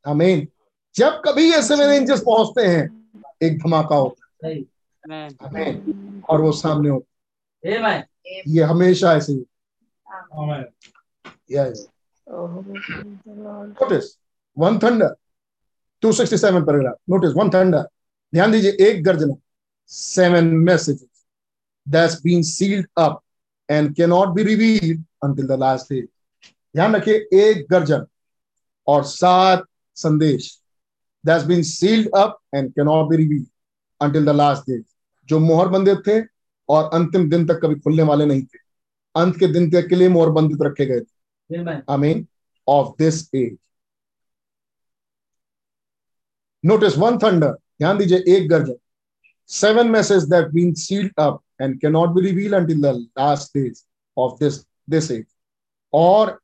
आमीन। 0.05 0.47
जब 0.95 1.21
कभी 1.25 1.51
ये 1.51 1.61
सेवन 1.61 1.91
एंजल्स 1.91 2.21
पहुँचते 2.21 2.67
हैं 2.67 2.83
एक 3.43 3.57
धमाका 3.59 3.95
होता 3.95 4.47
है। 4.47 4.53
आमीन। 5.45 6.21
और 6.29 6.41
वो 6.41 6.51
सामने 6.51 6.89
होता. 6.89 7.09
है। 7.67 8.07
ये 8.47 8.63
हमेशा 8.63 9.13
ऐसे 9.13 9.33
ही. 9.33 9.45
Notice 13.69 14.17
one 14.57 14.79
thunder 14.79 15.15
267 16.03 16.65
paragraph 16.65 16.95
notice 17.09 17.31
one 17.35 17.49
thunder 17.49 17.87
ध्यान 18.33 18.51
दीजिए 18.51 18.71
एक 18.81 19.03
गर्जना। 19.03 19.33
Messages 19.93 21.25
that's 21.87 22.21
been 22.23 22.41
sealed 22.43 22.87
up 22.97 23.21
and 23.69 23.95
can 23.95 24.09
not 24.09 24.29
be 24.35 24.43
revealed 24.43 25.03
until 25.23 25.47
the 25.47 25.59
last 25.59 25.93
day 25.93 26.01
ध्यान 26.75 26.95
रखिए 26.95 27.27
एक 27.41 27.65
गर्जन 27.71 28.05
और 28.87 29.03
सात 29.03 29.65
संदेश 29.97 30.51
been 31.47 31.63
sealed 31.63 32.09
up 32.15 32.37
and 32.55 32.71
can 32.73 32.85
not 32.85 33.09
be 33.09 33.17
revealed 33.17 33.47
until 34.01 34.25
the 34.25 34.35
last 34.35 34.69
day 34.69 34.81
जो 35.29 35.39
मोहर 35.39 35.67
बंदित 35.67 36.07
थे 36.07 36.21
और 36.69 36.89
अंतिम 36.93 37.29
दिन 37.29 37.45
तक 37.47 37.59
कभी 37.63 37.75
खुलने 37.75 38.03
वाले 38.03 38.25
नहीं 38.25 38.43
थे 38.43 38.59
अंत 39.15 39.37
के 39.39 39.47
दिन 39.53 39.69
तक 39.71 39.87
के 39.89 39.95
लिए 39.95 40.09
मोहर 40.09 40.29
बंदित 40.29 40.61
रखे 40.61 40.85
गए 40.85 40.99
थे 40.99 41.13
Amen. 41.49 41.83
I 41.87 41.97
mean, 41.97 42.27
of 42.67 42.97
this 42.97 43.29
age. 43.33 43.57
Notice 46.63 46.97
one 46.97 47.19
thunder. 47.19 47.55
ध्यान 47.77 47.97
दीजिए 47.97 48.17
एक 48.35 48.47
गर्जन 48.49 48.75
seven 49.53 49.91
messages 49.91 50.27
that 50.30 50.51
been 50.53 50.75
sealed 50.75 51.11
up 51.17 51.41
and 51.59 51.80
cannot 51.81 52.13
be 52.15 52.21
revealed 52.21 52.53
until 52.59 52.80
the 52.85 52.93
last 53.19 53.53
days 53.53 53.84
of 54.17 54.38
this 54.39 54.55
this 54.88 55.09
age. 55.11 55.27
और 55.93 56.39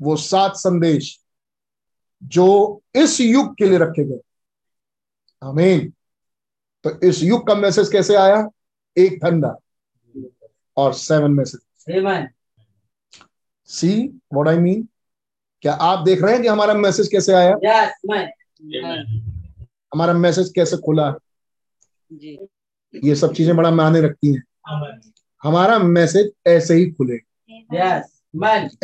वो 0.00 0.16
सात 0.24 0.56
संदेश 0.56 1.08
जो 2.22 2.46
इस 2.96 3.20
युग 3.20 3.54
के 3.58 3.68
लिए 3.68 3.78
रखे 3.78 4.04
गए 4.04 4.20
आमीन 5.42 5.92
तो 6.84 6.90
इस 7.08 7.22
युग 7.22 7.46
का 7.46 7.54
मैसेज 7.54 7.88
कैसे 7.92 8.14
आया 8.16 8.46
एक 8.96 9.18
ठंडा 9.24 9.54
और 10.76 10.92
seven 10.94 11.30
message 11.40 11.60
Amen. 11.98 12.26
See 13.68 13.90
what 14.34 14.48
I 14.48 14.58
mean 14.58 14.86
क्या 15.62 15.72
आप 15.88 16.04
देख 16.04 16.22
रहे 16.22 16.32
हैं 16.32 16.42
कि 16.42 16.48
हमारा 16.48 16.74
मैसेज 16.74 17.08
कैसे 17.12 17.32
आया 17.34 17.54
Yes. 17.64 19.06
हमारा 19.94 20.12
मैसेज 20.12 20.52
कैसे 20.54 20.76
खुला 20.86 21.10
जी। 22.12 22.38
ये 22.94 23.14
सब 23.16 23.32
चीज़ें 23.34 23.56
बड़ा 23.56 23.70
मायने 23.70 24.00
रखती 24.00 24.34
हैं। 24.34 24.42
हमारा 25.42 25.78
मैसेज 25.78 26.30
ऐसे 26.46 26.74
ही 26.74 26.90
खुले। 26.90 27.18
Yes. 27.74 28.04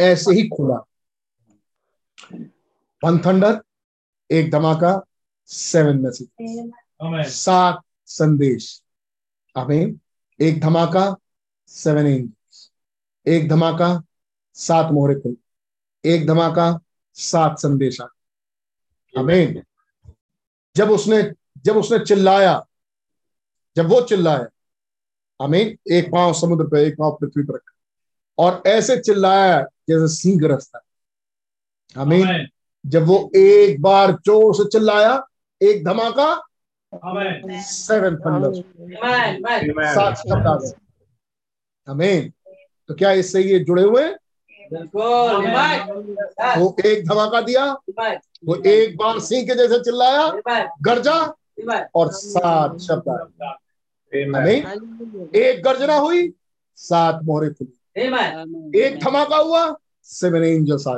ऐसे 0.00 0.34
ही 0.34 0.48
खुला। 0.48 0.76
वन 3.02 3.18
थंडर 3.18 3.60
एक 4.30 4.50
धमाका 4.50 5.00
सेवन 5.48 5.98
मैसेज 6.00 7.30
सात 7.30 7.80
संदेश। 8.08 8.82
आमीन। 9.56 9.98
एक 10.40 10.60
धमाका 10.60 11.04
सेवन 11.68 12.06
एंजल्स 12.06 12.70
एक 13.26 13.48
धमाका 13.48 13.90
सात 14.56 14.92
मोहरे 14.92 15.14
खुल। 15.20 15.36
एक 16.04 16.26
धमाका 16.26 16.78
सात 17.16 17.58
संदेश 17.58 18.00
आमीन। 19.14 19.62
जब 20.76 20.90
उसने 20.90 21.22
जब 21.64 21.76
उसने 21.76 21.98
चिल्लाया 21.98 22.54
जब 23.76 23.88
वो 23.88 24.00
चिल्लाया 24.00 24.46
आमीन 25.40 25.76
एक 25.92 26.10
पाँव 26.12 26.32
समुद्र 26.34 26.64
पर 26.64 26.76
एक 26.76 26.94
पाँव 26.98 27.16
पृथ्वी 27.20 27.42
पर 27.42 27.54
रखा। 27.54 27.72
और 28.38 28.62
ऐसे 28.66 28.96
चिल्लाया 28.98 29.60
जैसे 29.88 30.08
सिंह 30.14 30.40
गरजता 30.40 30.78
है 30.78 32.02
आमीन 32.02 32.26
Amen. 32.26 32.46
जब 32.84 33.06
वो 33.06 33.30
एक 33.36 33.80
बार 33.82 34.12
ज़ोर 34.26 34.54
से 34.54 34.64
चिल्लाया 34.68 35.12
एक 35.60 35.84
धमाका 35.84 36.34
सेवन. 36.92 38.16
सात 39.94 40.16
शब्द 40.18 40.46
आ 40.46 40.54
गए 40.54 40.72
आमीन 41.88 42.32
तो 42.88 42.94
क्या 42.94 43.10
इससे 43.20 43.42
ये 43.42 43.58
जुड़े 43.58 43.82
हुए? 43.82 44.02
हैं? 44.02 44.16
वो 46.58 46.76
एक 46.86 47.06
धमाका 47.08 47.40
दिया 47.40 47.64
वो 48.46 48.54
एक 48.66 48.96
बार 48.96 49.18
सिंह 49.20 49.42
के 49.46 49.54
जैसे 49.54 49.78
चिल्लाया 49.84 50.26
गर्जा. 50.82 51.16
और 51.94 52.10
सात 52.12 52.78
शब्द 52.80 53.08
आए 54.36 54.54
एक 55.42 55.62
गर्जना 55.64 55.96
हुई 55.96 56.32
सात 56.78 57.20
मोहरे 57.24 57.50
खुली. 57.50 57.78
एक 58.80 58.98
धमाका 59.04 59.36
हुआ 59.36 59.76
सेवन 60.06 60.44
एंजल्स 60.44 60.86
आ. 60.88 60.94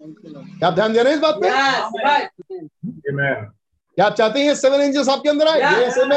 क्या 0.00 0.66
आप 0.66 0.74
ध्यान 0.74 0.92
दे 0.92 1.02
रहे 1.02 1.12
हैं 1.12 1.16
इस 1.16 1.22
बात 1.22 1.34
पे? 1.42 1.48
क्या 3.96 4.06
आप 4.06 4.14
चाहते 4.14 4.40
हैं 4.40 4.54
सेवन 4.54 4.80
एंजल्स 4.80 5.08
आपके 5.08 5.28
अंदर 5.28 5.48
आए? 5.48 5.60
ये 5.82 5.90
सेवन 5.90 6.12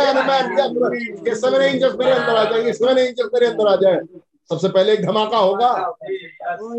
एंजल्स 1.62 1.96
मेरे 1.96 2.12
अंदर 2.12 2.36
आ 2.36 2.44
जाए 2.44 2.74
सेवन 2.74 2.98
एंजल्स 2.98 3.30
मेरे 3.34 3.46
अंदर 3.46 3.68
आ 3.68 3.76
जाए। 3.76 4.00
सबसे 4.50 4.70
पहले 4.70 4.94
एक 4.94 5.06
धमाका 5.06 5.38
होगा। 5.38 5.96
Oh, 6.56 6.76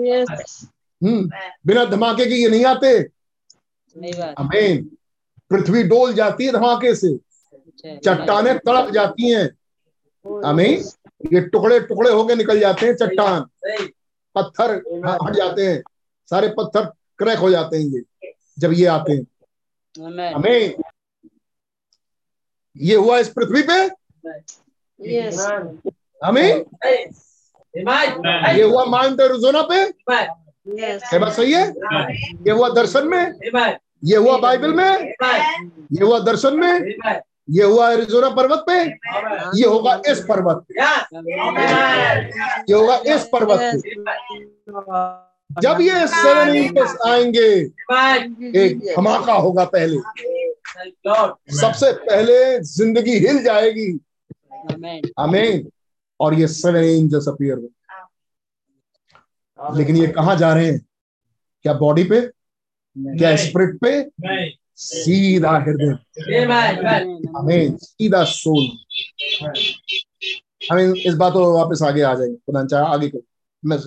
हम्म 1.03 1.31
बिना 1.67 1.85
धमाके 1.85 2.27
के 2.27 2.35
ये 2.35 2.49
नहीं 2.49 2.65
आते। 2.65 2.99
आमीन 4.39 4.96
पृथ्वी 5.51 5.83
डोल 5.83 6.13
जाती 6.15 6.47
है 6.47 6.53
धमाके 6.53 6.95
से। 6.95 7.17
चट्टाने 8.05 8.55
तड़प 8.59 8.91
जाती 8.91 9.31
हैं। 9.31 9.49
हमें 10.45 10.83
ये 11.33 11.41
टुकड़े 11.41 11.81
टुकड़े 11.81 12.11
होके 12.11 12.35
निकल 12.35 12.61
जाते 12.61 12.87
हैं 12.87 12.95
चट्टान। 12.97 13.41
पत्थर 14.37 14.71
हट 15.07 15.35
जाते 15.35 15.67
हैं। 15.67 15.83
सारे 16.31 16.49
पत्थर 16.49 16.85
क्रैक 17.19 17.39
हो 17.39 17.51
जाते 17.51 17.77
हैं 17.77 17.85
ये 17.85 18.33
जब 18.59 18.73
ये 18.73 18.87
आते 18.87 19.13
हैं। 19.13 19.27
हमें 20.35 20.75
ये 22.77 22.97
हुआ 22.97 23.19
इस 23.19 23.29
पृथ्वी 23.29 23.63
पे? 23.63 23.79
हमें 26.25 26.65
ये 28.57 28.63
हुआ 28.63 28.85
माउंट 28.85 29.21
एरिजोना 29.21 29.63
पे. 29.63 29.85
बात 31.19 31.33
सही 31.33 31.53
है? 31.53 31.67
ये 32.47 32.51
हुआ 32.51 32.69
दर्शन 32.69 33.09
में? 33.09 33.33
ये 34.03 34.17
हुआ 34.17 34.37
बाइबल 34.39 34.73
में? 34.75 35.15
ये 35.93 36.05
हुआ 36.05 36.19
दर्शन 36.19 36.57
में? 36.61 36.95
ये 37.51 37.65
हुआ 37.65 37.91
एरिजोना 37.91 38.29
पर्वत 38.31 38.65
पे? 38.69 38.79
ये 39.61 39.67
होगा 39.67 40.01
इस 40.09 40.21
पर्वत 40.29 40.65
पे। 40.69 40.75
ये 42.69 42.75
होगा 42.75 42.97
इस 43.15 43.29
पर्वत 43.33 43.61
पे। 43.61 43.79
जब 45.63 45.81
ये 45.81 46.07
सेवन 46.09 46.55
इंचेस 46.57 46.97
आएँगे 47.07 47.47
एक 48.61 48.79
धमाका 48.87 49.33
होगा 49.35 49.65
पहले। 49.75 49.99
सबसे 51.57 51.93
पहले 51.93 52.59
ज़िंदगी 52.61 53.19
हिल 53.27 53.43
जाएगी। 53.45 53.89
हमें 55.21 55.65
और 56.21 56.35
ये 56.35 56.47
सेवन 56.49 56.77
एंजल्स 56.77 57.29
अपीयर 57.29 57.69
लेकिन 59.59 59.97
ये 59.97 60.07
कहा 60.09 60.35
जा 60.35 60.53
रहे 60.55 60.67
हैं? 60.67 60.81
क्या 61.65 61.73
बॉडी 61.75 62.05
पे? 62.05 62.21
क्या 62.97 63.35
स्पिरिट 63.37 63.79
पे 63.81 63.91
सीधा 64.79 65.51
हृदय 65.59 66.45
आमीन 67.39 67.77
सीधा 67.77 68.23
सोल 68.25 68.67
हमें 70.71 70.93
इस 70.93 71.15
बात 71.15 71.33
को 71.33 71.53
वापस 71.59 71.83
आगे 71.87 72.03
आ 72.03 72.15
जाएँगे 72.15 72.37
खुदा 72.37 72.65
चाहा 72.67 72.93
आगे 72.95 73.09
को। 73.09 73.19
मैं 73.65 73.79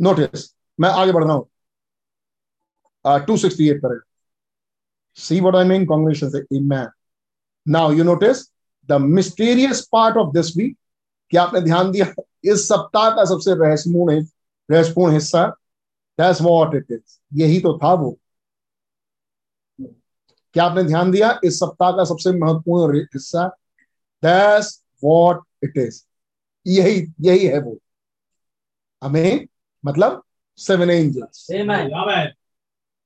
नोटिस 0.00 0.54
मैं 0.78 0.88
आगे 0.90 1.12
बढ़ 1.12 1.24
रहा 1.24 1.32
हूँ। 1.32 1.48
टू 3.26 3.36
सिक्सटी 3.36 3.68
एट 3.70 3.80
पर 3.80 4.00
see 5.18 5.40
what 5.40 5.56
I 5.56 5.64
mean 5.64 5.86
congregation 5.86 6.30
say 6.30 6.60
man 6.60 6.88
now 7.66 7.92
you 7.92 8.04
notice 8.04 8.44
the 8.88 9.00
mysterious 9.00 9.86
part 9.92 10.16
of 10.16 10.32
this 10.34 10.56
week 10.56 10.76
क्या 11.30 11.42
आपने 11.42 11.60
ध्यान 11.60 11.90
दिया 11.90 12.06
इस 12.52 12.68
सप्ताह 12.68 13.10
का 13.10 13.24
सबसे 13.24 13.54
रहस्यपूर्ण 13.64 14.24
रहस्यपूर्ण 14.70 15.14
हिस्सा 15.14 15.46
दैट्स 16.18 16.42
व्हाट 16.42 16.74
इट 16.74 16.86
इज़ 16.90 17.13
यही 17.34 17.60
तो 17.60 17.78
था 17.78 17.92
वो। 17.92 18.18
क्या 20.54 20.64
आपने 20.64 20.82
ध्यान 20.82 21.10
दिया? 21.10 21.38
इस 21.44 21.58
सप्ताह 21.60 21.90
का 21.92 22.04
सबसे 22.04 22.32
महत्वपूर्ण 22.32 22.98
हिस्सा। 22.98 23.46
दैट्स 24.22 24.82
व्हाट 25.04 25.40
इट 25.64 25.76
इज़ 25.76 26.02
यही 26.66 27.06
यही 27.20 27.46
है 27.46 27.58
वो। 27.60 27.76
हमें 29.02 29.46
मतलब 29.84 30.22
सेवन 30.58 30.90
एंजल्स 30.90 31.46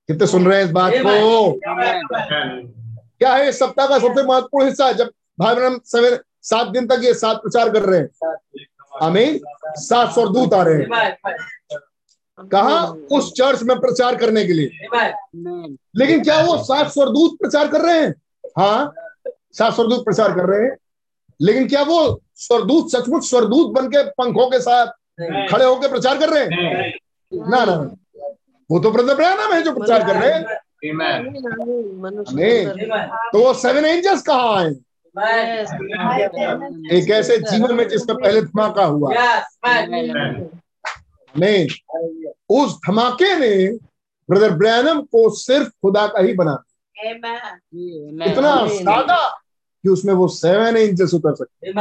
कितने 0.09 0.27
सुन 0.27 0.47
रहे 0.47 0.59
हैं 0.59 0.65
इस 0.65 0.71
बात 0.71 0.93
को? 0.95 1.53
क्या 3.19 3.35
है 3.35 3.49
इस 3.49 3.59
सप्ताह 3.59 3.87
का 3.87 3.99
सबसे 3.99 4.23
महत्वपूर्ण 4.23 4.67
हिस्सा? 4.67 4.93
जब 4.93 5.13
भाई 5.41 5.55
बहन 5.55 5.79
सेवन 5.85 6.19
सात 6.43 6.69
दिन 6.69 6.87
तक 6.87 7.01
ये 7.03 7.15
सात 7.15 7.37
प्रचार 7.37 7.71
कर 7.71 7.83
रहे 7.83 8.01
हैं। 8.01 8.37
हमें 9.03 9.41
सात 9.79 10.15
सौ 10.15 10.27
दूत 10.29 10.55
आ 10.55 10.63
रहे 10.63 10.75
हैं। 10.75 10.89
कहा 12.47 12.85
उस 13.13 13.33
चर्च 13.33 13.63
में 13.63 13.81
प्रचार 13.81 14.17
करने 14.17 14.45
के 14.45 14.53
लिए। 14.53 14.71
लेकिन 15.97 16.25
क्या 16.25 16.41
वो 16.41 16.57
सात 16.59 16.89
स्वरदूत 16.89 17.39
प्रचार 17.41 17.69
कर 17.69 17.81
रहे 17.81 18.01
हैं? 18.01 18.15
हाँ 18.59 18.93
सात 19.53 19.75
स्वरदूत 19.75 20.05
प्रचार 20.05 20.35
कर 20.35 20.45
रहे 20.45 20.63
हैं। 20.63 20.77
लेकिन 21.43 21.69
क्या 21.69 21.83
वो 21.83 22.23
स्वरदूत 22.35 22.93
सचमुच 22.93 23.29
स्वरदूत 23.31 23.73
बन 23.73 23.89
के 23.89 24.03
पंखों 24.03 24.47
के 24.51 24.61
साथ 24.61 24.87
खड़े 25.53 25.65
होकर 25.65 25.89
प्रचार 25.89 26.19
कर 26.19 26.29
रहे 26.29 26.45
हैं? 26.45 26.99
ना 27.35 27.65
ना। 27.65 27.97
वो 28.71 28.79
तो 28.79 28.91
ब्रैनम 28.91 29.55
है 29.55 29.63
जो 29.63 29.73
प्रचार 29.73 30.07
कर 30.07 30.17
रहे 30.17 30.33
हैं। 30.33 30.43
तो 33.33 33.43
वो 33.43 33.55
सेवन 33.55 33.85
एंजल्स 33.85 34.23
कहाँ 34.23 34.57
आए? 34.57 34.71
एक 36.99 37.11
ऐसे 37.11 37.39
जीवन 37.39 37.75
में 37.75 37.89
जिसका 37.89 38.15
पहले 38.15 38.43
धमाका 38.43 38.85
हुआ। 38.85 39.15
नहीं 41.37 41.69
उस 42.49 42.75
धमाके 42.77 43.37
ने 43.39 43.79
ब्रदर 44.31 44.51
ब्रैनम 44.51 45.03
को 45.03 45.31
सिर्फ़ 45.31 45.69
खुदा 45.69 46.07
का 46.07 46.21
ही 46.21 46.35
बना 46.35 46.65
इतना 48.27 48.67
सादा 48.69 49.29
कि 49.83 49.89
उसमें 49.89 50.15
वो 50.15 50.29
सेवन 50.29 50.77
एंजल्स 50.77 51.15
उतर 51.15 51.35
सकते. 51.35 51.73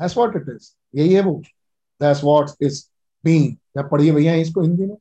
That's 0.00 0.14
what 0.16 0.36
it 0.36 0.56
is. 0.56 0.76
यही 0.94 1.14
है 1.14 1.20
वो। 1.20 1.42
That's 2.02 2.24
what 2.24 2.46
is 2.46 2.74
being. 3.26 3.54
क्या 3.54 3.82
पढ़िए 3.82 4.12
भैया 4.12 4.34
इसको 4.34 4.60
हिंदी 4.60 4.86
में। 4.86 4.96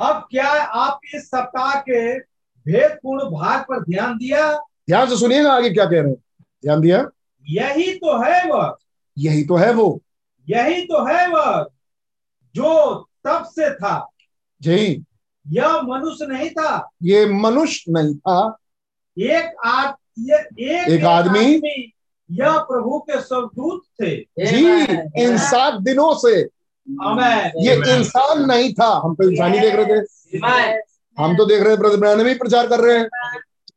अब 0.00 0.28
क्या 0.30 0.48
आप 0.62 1.00
इस 1.14 1.26
सप्ताह 1.26 1.80
के 1.80 2.18
भेदपूर्ण 2.66 3.24
भाग 3.24 3.62
पर 3.62 3.82
ध्यान 3.82 4.16
दिया? 4.18 4.58
ध्यान 4.58 5.08
से 5.08 5.16
सुनिएगा 5.16 5.52
आगे 5.52 5.70
क्या 5.70 5.84
कह 5.84 6.00
रहे 6.00 6.10
हैं। 6.10 6.22
ध्यान 6.42 6.80
दिया? 6.80 7.08
यही 7.50 7.98
तो 7.98 8.22
है 8.22 8.50
वह। 8.50 8.76
यही 9.18 9.44
तो 9.44 9.56
है 9.56 9.72
वो। 9.72 10.00
यही 10.50 10.82
तो 10.82 11.06
है 11.06 11.28
वह 11.28 11.68
जो 12.54 13.00
तब 13.24 13.44
से 13.44 13.74
था। 13.74 14.08
जी। 14.62 15.04
यह 15.48 15.82
मनुष्य 15.82 16.26
नहीं 16.26 16.50
था। 16.50 16.90
ये 17.02 17.26
मनुष्य 17.26 17.92
नहीं 17.92 18.14
था। 18.14 18.56
एक 19.18 19.54
आद, 19.64 19.94
ये, 20.18 20.36
एक, 20.36 20.88
एक 20.88 21.04
आदमी। 21.04 21.54
यह 22.30 22.58
प्रभु 22.58 22.98
के 22.98 23.20
स्वदूत 23.20 23.82
थे। 24.02 24.16
जी 24.20 24.82
इन 25.22 25.38
सात 25.38 25.80
दिनों 25.80 26.14
से। 26.14 26.40
ये 27.68 27.96
इंसान 27.96 28.46
नहीं 28.46 28.74
था। 28.74 29.00
हम 29.04 29.14
तो 29.14 29.30
इंसान 29.30 29.54
ही 29.54 29.60
देख 29.60 29.74
रहे 29.74 29.84
थे। 29.84 30.04
हम 31.22 31.36
तो 31.36 31.44
देख 31.46 31.62
रहे 31.62 31.76
थे 31.76 31.96
ब्रदर 31.96 32.26
ही 32.26 32.34
प्रचार 32.34 32.66
कर 32.66 32.80
रहे 32.80 32.98
हैं। 32.98 33.08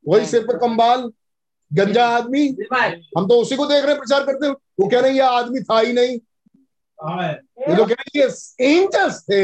वही 0.07 0.26
सिर 0.26 0.47
पर 0.47 0.57
कंबाल। 0.57 1.11
गंजा 1.72 2.07
आदमी। 2.07 2.48
हम 3.18 3.27
तो 3.27 3.41
उसी 3.41 3.56
को 3.56 3.65
देख 3.65 3.84
रहे 3.84 3.91
हैं 3.91 3.98
प्रचार 3.99 4.26
करते 4.26 4.48
हुए 4.48 4.56
वो 4.80 4.88
कह 4.89 4.99
रहे 4.99 5.10
हैं 5.10 5.18
ये 5.18 5.23
आदमी 5.23 5.61
था 5.61 5.80
ही 5.80 5.94
नहीं। 5.94 6.18
ये 7.69 7.76
तो 7.76 7.85
कह 7.85 7.94
रहे 7.94 8.19
हैं 8.19 8.26
ये 8.26 8.76
एंजल्स 8.76 9.22
थे. 9.23 9.41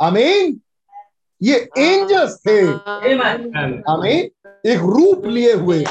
आमीन 0.00 0.60
ये 1.42 1.56
एंजल्स 1.78 2.36
थे। 2.46 2.60
आमीन 3.92 4.30
एक 4.70 4.80
रूप 4.96 5.26
लिए 5.26 5.52
हुए। 5.52 5.84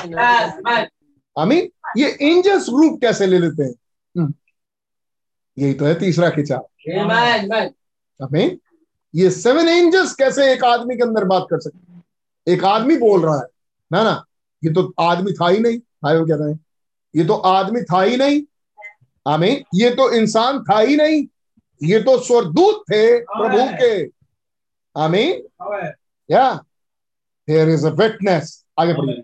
आमीन 1.35 1.69
ये 1.97 2.09
एंजल्स 2.21 2.69
रूप 2.69 2.99
कैसे 3.01 3.27
ले 3.27 3.39
लेते 3.39 3.63
हैं? 3.63 3.73
हम्म, 4.17 4.33
यही 5.57 5.73
तो 5.73 5.85
है 5.85 5.93
तीसरा 5.99 6.29
खिंचाव 6.29 6.67
आमीन 8.21 8.59
ये 9.15 9.29
सेवन 9.31 9.67
एंजल्स 9.69 10.13
कैसे 10.15 10.51
एक 10.53 10.63
आदमी 10.63 10.95
के 10.97 11.03
अंदर 11.03 11.23
बात 11.25 11.47
कर 11.49 11.59
सकते 11.59 12.53
एक 12.53 12.63
आदमी 12.65 12.97
बोल 12.97 13.25
रहा 13.25 13.35
है। 13.35 13.47
ना 13.91 14.03
ना। 14.03 14.23
ये 14.63 14.73
तो 14.73 14.93
आदमी 14.99 15.31
था 15.31 15.49
ही 15.49 15.59
नहीं। 15.59 15.79
भाई 16.03 16.17
वो 16.17 16.25
कहते 16.25 16.43
हैं 16.43 16.59
ये 17.15 17.25
तो 17.25 17.33
आदमी 17.33 17.81
था 17.81 18.01
ही 18.01 18.17
नहीं। 18.17 18.41
आमीन। 19.27 19.63
ये 19.75 19.89
तो 19.89 20.11
इंसान 20.11 20.63
था 20.63 20.79
ही 20.79 20.95
नहीं। 20.95 21.25
ये 21.83 21.99
तो 21.99 22.19
स्वर्गदूत 22.19 22.81
थे 22.81 23.19
प्रभु 23.19 23.77
के। 23.81 24.05
आमीन। 25.01 25.43
या। 26.31 26.53
देयर 27.47 27.69
इज़ 27.69 27.87
अ 27.87 27.89
विटनेस 27.89 28.65
आगे 28.79 28.93
पढ़िए। 28.93 29.23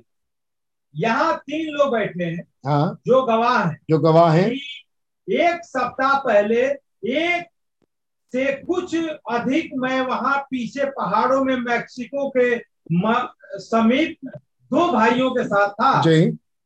यहाँ 0.95 1.37
तीन 1.37 1.73
लोग 1.73 1.91
बैठे 1.91 2.23
हैं। 2.23 2.47
हाँ। 2.65 2.99
जो 3.07 3.23
गवाह 3.23 3.63
हैं। 3.67 3.79
जो 3.89 3.99
गवाह 3.99 4.33
हैं। 4.33 4.51
एक 5.29 5.61
सप्ताह 5.63 6.19
पहले 6.19 6.61
एक 7.05 7.45
से 8.31 8.53
कुछ 8.53 8.95
अधिक 9.31 9.71
मैं 9.75 10.01
वहाँ 10.01 10.37
पीछे 10.39 10.85
पहाड़ों 10.85 11.43
में 11.43 11.55
मैक्सिको 11.55 12.29
के 12.29 12.59
समीप 13.59 14.31
दो 14.71 14.91
भाइयों 14.91 15.29
के 15.31 15.43
साथ 15.43 15.69
था। 15.69 16.01
जी। 16.01 16.25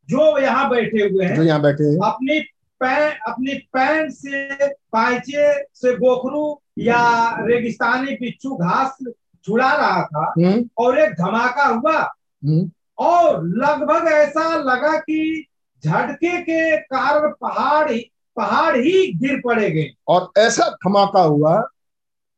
जो 0.09 0.37
यहाँ 0.39 0.69
बैठे 0.69 0.97
हुए 0.97 1.25
जो 1.25 1.33
हैं 1.33 1.43
यहाँ 1.43 1.61
बैठे 1.61 1.83
हैं। 1.83 1.97
अपनी 2.03 2.39
पैंट 2.81 3.19
अपनी 3.27 3.53
पैंट 3.73 4.11
से 4.11 4.67
पाइचे 4.67 5.63
से 5.73 5.93
गोखरू 5.97 6.61
या 6.79 7.01
रेगिस्तानी 7.45 8.11
बिच्छू 8.11 8.55
घास 8.55 8.97
छुड़ा 9.45 9.71
रहा 9.73 10.01
था 10.03 10.33
हम्म। 10.37 10.69
और 10.77 10.99
एक 10.99 11.13
धमाका 11.13 11.65
हुआ। 11.65 11.97
हम्म। 11.97 12.71
और 12.99 13.43
लगभग 13.47 14.07
ऐसा 14.07 14.55
लगा 14.55 14.97
कि 14.97 15.45
झटके 15.85 16.41
के 16.41 16.77
कारण 16.77 17.31
पहाड़ 17.41 17.91
ही 17.91 17.99
पहाड़ 18.37 18.75
ही 18.77 19.13
गिर 19.13 19.41
पड़ेंगे 19.45 19.89
और 20.07 20.31
ऐसा 20.37 20.69
धमाका 20.69 21.21
हुआ 21.21 21.55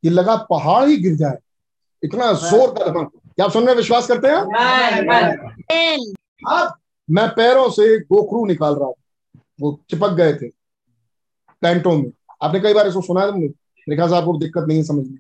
कि 0.03 0.09
लगा 0.09 0.35
पहाड़ 0.35 0.85
ही 0.85 0.97
गिर 0.97 1.15
जाए। 1.15 1.37
इतना 2.03 2.31
ज़ोर 2.33 2.69
का 2.69 2.85
धमाका। 2.85 3.19
क्या 3.37 3.45
आप 3.45 3.51
सुन 3.51 3.63
रहे 3.63 3.71
हैं? 3.71 3.77
विश्वास 3.77 4.07
करते 4.07 4.27
हैं? 4.27 4.35
अब 6.49 6.73
मैं 7.09 7.27
पैरों 7.35 7.69
से 7.69 7.97
गोखरू 7.99 8.45
निकाल 8.45 8.75
रहा 8.75 8.89
था 8.89 9.39
वो 9.61 9.79
चिपक 9.89 10.11
गए 10.11 10.33
थे 10.33 10.47
पैंटों 11.61 11.95
में। 11.97 12.11
आपने 12.43 12.59
कई 12.59 12.73
बार 12.73 12.87
इसको 12.87 13.01
सुना 13.01 13.21
है 13.21 13.31
तुमने? 13.31 13.47
मेरे 13.47 13.95
ख्याल 13.95 14.09
से 14.09 14.37
दिक्कत 14.39 14.65
नहीं 14.67 14.77
है 14.77 14.83
समझ 14.83 15.05
में। 15.07 15.17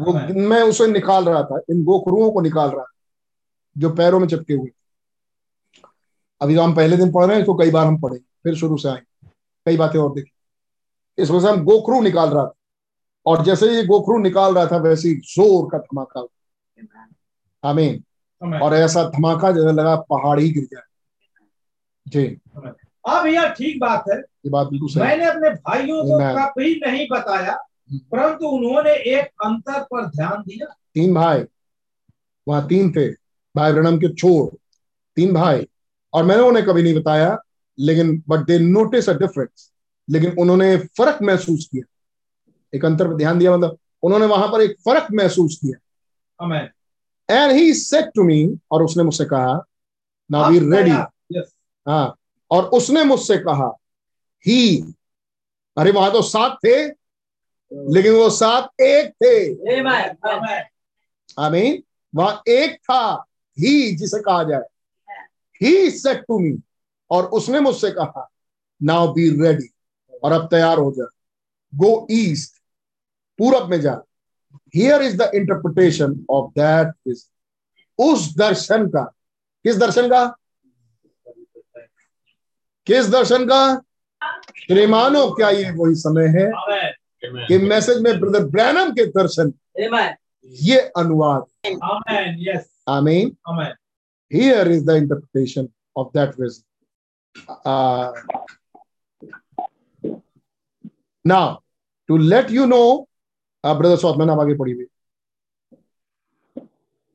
वो 0.00 0.12
मैं 0.48 0.62
उसे 0.62 0.86
निकाल 0.86 1.24
रहा 1.24 1.42
था। 1.42 1.60
इन 1.70 1.82
गोखरुओं 1.84 2.30
को 2.30 2.40
निकाल 2.40 2.70
रहा 2.70 2.84
था 2.84 2.92
जो 3.76 3.90
पैरों 3.90 4.20
में 4.20 4.26
चिपके 4.28 4.54
हुए 4.54 4.68
थे। 4.68 5.82
अभी 6.40 6.54
तो 6.56 6.62
हम 6.62 6.74
पहले 6.74 6.96
दिन 6.96 7.12
पढ़ 7.12 7.24
रहे 7.24 7.34
हैं 7.34 7.42
इसको 7.42 7.54
कई 7.54 7.70
बार 7.70 7.86
हम 7.86 8.00
पढ़े। 8.00 8.18
फिर 8.18 8.54
शुरू 8.54 8.76
से 8.76 8.88
आए। 8.88 9.02
कई 9.66 9.76
बातें 9.76 9.98
और 9.98 10.14
देखी। 10.14 10.32
इस 11.22 11.30
वजह 11.30 11.40
से 11.40 11.48
हम 11.48 11.64
गोखरू 11.64 12.00
निकाल 12.00 12.28
रहा 12.28 12.44
था। 12.46 12.54
और 13.26 13.44
जैसे 13.44 13.70
ही 13.70 13.76
ये 13.76 13.84
गोखरू 13.84 14.18
निकाल 14.18 14.54
रहा 14.54 14.66
था 14.66 14.76
वैसे 14.76 15.08
ही 15.08 15.14
ज़ोर 15.14 15.68
का 15.72 15.78
धमाका 15.78 16.20
हुआ। 16.20 16.28
आमीन। 17.64 18.04
और 18.60 18.74
ऐसा 18.74 19.04
धमाका 19.04 19.50
जैसे 19.50 19.72
लगा 19.72 19.96
पहाड़ 19.96 20.40
ही 20.40 20.50
गिर 20.50 20.64
जाए। 20.64 20.82
जी। 22.08 22.40
अब 23.08 23.26
यह 23.26 23.48
ठीक 23.48 23.80
बात 23.80 24.04
है। 24.12 24.18
ये 24.18 24.50
बात 24.50 24.66
बिल्कुल 24.66 24.88
सही। 24.88 25.02
मैंने 25.02 25.24
अपने 25.24 25.50
भाइयों 25.50 26.04
को 26.04 26.18
कभी 26.36 26.80
नहीं 26.86 27.06
बताया 27.10 27.56
परंतु 27.92 28.46
उन्होंने 28.46 28.92
एक 28.92 29.26
अंतर 29.44 29.82
पर 29.82 30.06
ध्यान 30.06 30.42
दिया। 30.42 30.66
तीन 30.94 31.14
भाई। 31.14 31.44
वहाँ 32.48 32.66
तीन 32.66 32.92
थे। 32.92 33.08
भाई 33.56 33.72
ब्रणम 33.72 33.96
के 33.96 34.14
छोड़ 34.14 34.54
तीन 35.16 35.34
भाई। 35.34 35.66
और 36.14 36.24
मैंने 36.24 36.42
उन्हें 36.42 36.66
कभी 36.66 36.82
नहीं 36.82 36.94
बताया 36.94 37.38
लेकिन 37.78 38.22
but 38.28 38.38
they 38.38 38.58
notice 38.58 39.08
a 39.08 39.12
difference 39.12 39.72
लेकिन 40.10 40.36
उन्होंने 40.38 40.76
फ़र्क 40.76 41.18
महसूस 41.22 41.68
किया। 41.72 41.84
एक 42.74 42.84
अंतर 42.84 43.08
पर 43.08 43.14
ध्यान 43.14 43.38
दिया 43.38 43.56
मतलब 43.56 43.78
उन्होंने 44.02 44.26
वहाँ 44.26 44.48
पर 44.48 44.60
एक 44.60 44.76
फ़र्क 44.84 45.06
महसूस 45.12 45.58
किया। 45.62 46.46
And 47.32 47.52
he 47.52 47.74
said 47.74 48.04
to 48.14 48.22
me 48.22 48.58
और 48.72 48.82
उसने 48.82 49.02
मुझसे 49.02 49.24
कहा 49.24 49.64
नाउ 50.30 50.50
वी 50.50 50.58
रेडी 50.58 50.90
हाँ 51.88 52.16
और 52.50 52.64
उसने 52.64 53.04
मुझसे 53.04 53.36
कहा 53.38 53.78
ही 54.46 54.92
अरे 55.78 55.90
वहाँ 55.90 56.12
तो 56.12 56.22
सात 56.22 56.58
थे 56.64 56.88
लेकिन 57.72 58.12
वो 58.12 58.30
सात 58.30 58.80
एक 58.80 59.12
थे. 59.24 59.52
आमीन। 61.38 61.82
वहाँ 62.14 62.42
एक 62.48 62.76
था 62.76 63.24
ही 63.58 63.96
जिसे 63.96 64.18
कहा 64.18 64.42
जाए। 64.44 64.62
ही 65.62 65.90
सेट 65.90 66.24
टू 66.28 66.38
मी 66.38 66.58
और 67.10 67.26
उसने 67.26 67.60
मुझसे 67.60 67.90
कहा 67.90 68.28
नाउ 68.82 69.12
बी 69.14 69.28
रेडी 69.42 69.68
और 70.24 70.32
अब 70.32 70.46
तैयार 70.46 70.78
हो 70.78 70.92
जा। 70.92 71.04
गो 71.74 72.06
ईस्ट 72.10 72.56
पूरब 73.38 73.70
में 73.70 73.80
जा। 73.80 74.02
Here 74.74 75.02
is 75.02 75.16
the 75.16 75.30
interpretation 75.34 76.24
of 76.30 76.50
that 76.58 76.92
is 77.06 77.24
उस 77.98 78.34
दर्शन 78.36 78.86
का 78.88 79.04
किस 79.64 79.76
दर्शन 79.76 80.08
का 80.08 80.26
किस 82.86 83.08
दर्शन 83.08 83.44
का 83.46 83.62
श्रीमानो 84.58 85.28
क्या 85.30 85.50
ये 85.50 85.70
वही 85.70 85.94
समय 85.94 86.28
है 86.36 86.50
कि 87.24 87.58
मैसेज 87.58 88.02
में 88.02 88.18
ब्रदर 88.20 88.44
ब्रैनम 88.46 88.90
के 88.90 89.06
दर्शन 89.12 89.52
ये 90.62 90.78
अनुवाद 90.96 91.44
amen 92.88 93.36
here 94.30 94.70
is 94.72 94.84
the 94.84 94.96
interpretation 94.96 95.68
of 95.96 96.08
that 96.08 96.30
interpretation 96.30 96.62
of 101.24 101.58
to 102.08 102.16
let 102.16 102.50
you 102.50 102.64
now, 102.66 103.06
to 103.64 103.68
let 103.68 103.80
you 103.80 103.96
know, 103.98 104.00
uh, 104.00 104.14
brother 104.14 104.26
Swatman, 104.26 104.88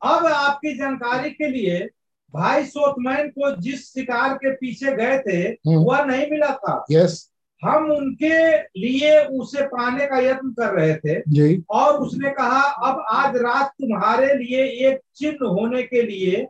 आप 0.01 0.19
अब 0.19 0.25
आपकी 0.25 0.77
जानकारी 0.77 1.29
के 1.29 1.47
लिए 1.47 1.89
भाई 2.33 2.65
सोतमैन 2.65 3.29
को 3.29 3.55
जिस 3.61 3.93
शिकार 3.93 4.33
के 4.33 4.51
पीछे 4.51 4.95
गए 4.95 5.19
थे 5.19 5.69
हम्म। 5.69 5.77
वह 5.77 6.05
नहीं 6.05 6.31
मिला 6.31 6.55
था। 6.55 6.85
यस 6.91 7.31
हम 7.63 7.91
उनके 7.91 8.57
लिए 8.57 9.25
उसे 9.25 9.61
पाने 9.61 10.05
का 10.05 10.17
यत्न 10.17 10.51
कर 10.51 10.73
रहे 10.73 10.95
थे 10.95 11.23
जी। 11.27 11.63
और 11.69 11.93
उसने 11.93 12.29
कहा 12.29 12.61
अब 12.61 13.05
आज 13.09 13.35
रात 13.35 13.67
तुम्हारे 13.67 14.35
लिए 14.35 14.63
एक 14.63 14.99
चिन्ह 15.15 15.47
होने 15.47 15.83
के 15.83 16.01
लिए 16.01 16.47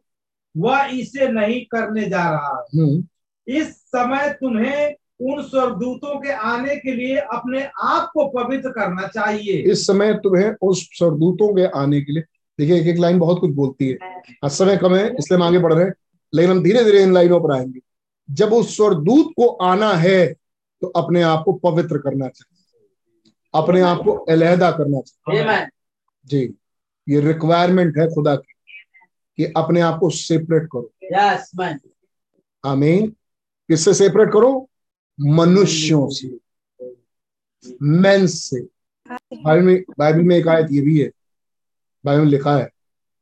वह 0.57 0.83
इसे 0.83 1.27
नहीं 1.27 1.65
करने 1.65 2.09
जा 2.09 2.29
रहा। 2.29 2.65
है 2.75 2.81
हम्म, 2.81 3.03
इस 3.47 3.81
समय 3.81 4.29
तुम्हें 4.29 4.95
उन 5.19 5.41
स्वर्गदूतों 5.43 6.19
के 6.21 6.31
आने 6.31 6.75
के 6.75 6.93
लिए 6.93 7.17
अपने 7.17 7.63
आप 7.83 8.09
को 8.13 8.27
पवित्र 8.29 8.69
करना 8.69 9.07
चाहिए। 9.07 9.53
इस 9.61 9.85
समय 9.87 10.13
तुम्हें 10.13 10.51
उस 10.61 10.83
सरदूतों 10.93 11.53
के 11.55 11.65
आने 11.79 12.01
के 12.01 12.11
लिए 12.11 12.23
देखिए 12.59 12.79
एक 12.79 12.87
एक 12.87 12.97
लाइन 12.97 13.19
बहुत 13.19 13.39
कुछ 13.39 13.51
बोलती 13.51 13.87
है। 13.89 13.97
आज 14.45 14.51
समय 14.51 14.77
कम 14.77 14.95
है 14.95 15.05
इसलिए 15.07 15.35
हम 15.35 15.43
आगे 15.43 15.59
बढ़ 15.59 15.73
रहे 15.73 15.85
हैं 15.85 15.93
लेकिन 16.33 16.51
हम 16.51 16.63
धीरे 16.63 16.83
धीरे 16.83 17.03
इन 17.03 17.13
लाइनों 17.13 17.39
पर 17.41 17.53
आएँगे। 17.55 17.79
जब 18.29 18.53
उस 18.53 18.75
स्वरदूत 18.75 19.31
को 19.37 19.47
आना 19.47 19.91
है 19.93 20.33
तो 20.81 20.87
अपने 20.87 21.21
आप 21.21 21.43
को 21.45 21.53
पवित्र 21.53 21.97
करना 21.97 22.27
चाहिए। 22.27 23.31
अपने 23.53 23.81
आप 23.81 24.01
को 24.05 24.11
अलहदा 24.11 24.71
करना 24.71 25.01
चाहिए। 25.01 25.67
जी 26.25 26.53
ये 27.07 27.19
रिक्वायरमेंट 27.21 27.97
है 27.97 28.07
खुदा 28.07 28.35
की 28.35 28.53
कि 29.37 29.53
अपने 29.57 29.81
आप 29.81 29.99
को 29.99 30.09
सेपरेट 30.09 30.63
करो। 30.65 30.91
आमीन 32.63 33.07
किससे 33.69 33.93
सेपरेट 33.93 34.31
करो? 34.33 34.66
मनुष्यों 35.19 36.07
से 36.09 36.27
मैन 37.81 38.27
से। 38.27 38.61
बाइबल 39.09 39.61
में 39.61 39.83
बाइबल 39.99 40.21
में 40.21 40.35
एक 40.35 40.47
आयत 40.47 40.67
ये 40.71 40.81
भी 40.81 40.99
है, 40.99 41.09
बाइबल 42.05 42.23
में 42.23 42.29
लिखा 42.31 42.55
है 42.57 42.69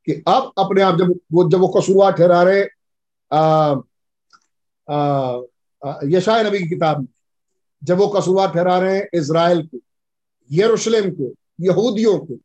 कि 0.06 0.12
अब 0.28 0.52
अपने 0.58 0.82
आप 0.82 0.98
जब 0.98 1.14
वो 1.32 1.48
जब 1.50 1.58
वो 1.58 1.68
कसूरवार 1.76 2.12
ठहरा 2.12 2.42
रहे 2.42 2.64
यशाय 6.06 6.42
नबी 6.44 6.58
की 6.58 6.68
किताब 6.68 6.98
में, 7.00 7.06
जब 7.82 7.98
वो 7.98 8.06
कसूरवार 8.08 8.52
ठहरा 8.52 8.78
रहे 8.78 8.96
हैं 8.96 9.08
इसराइल 9.14 9.66
को, 9.66 9.78
यरूशलेम 10.50 11.10
को, 11.10 11.32
यहूदियों 11.60 12.18
को, 12.18 12.38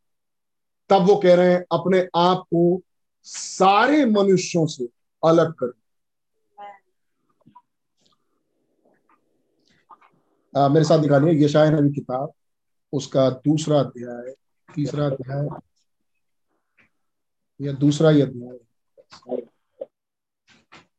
तब 0.90 1.06
वो 1.08 1.16
कह 1.16 1.34
रहे 1.34 1.52
हैं, 1.52 1.64
अपने 1.72 2.00
आप 2.14 2.44
को 2.46 2.82
सारे 3.24 4.04
मनुष्यों 4.06 4.66
से 4.66 4.88
अलग 5.22 5.52
कर। 5.52 5.72
आ, 10.56 10.68
मेरे 10.68 10.84
साथ 10.84 10.98
निकालिए 10.98 11.44
यशाय 11.44 11.70
नबी 11.70 11.90
किताब 11.92 12.32
उसका 12.92 13.30
दूसरा 13.30 13.80
अध्याय 13.80 14.34
तीसरा 14.74 15.06
अध्याय 15.06 15.48
या 17.60 17.72
दूसरा 17.72 18.10
ही 18.10 18.20
अध्याय। 18.20 18.58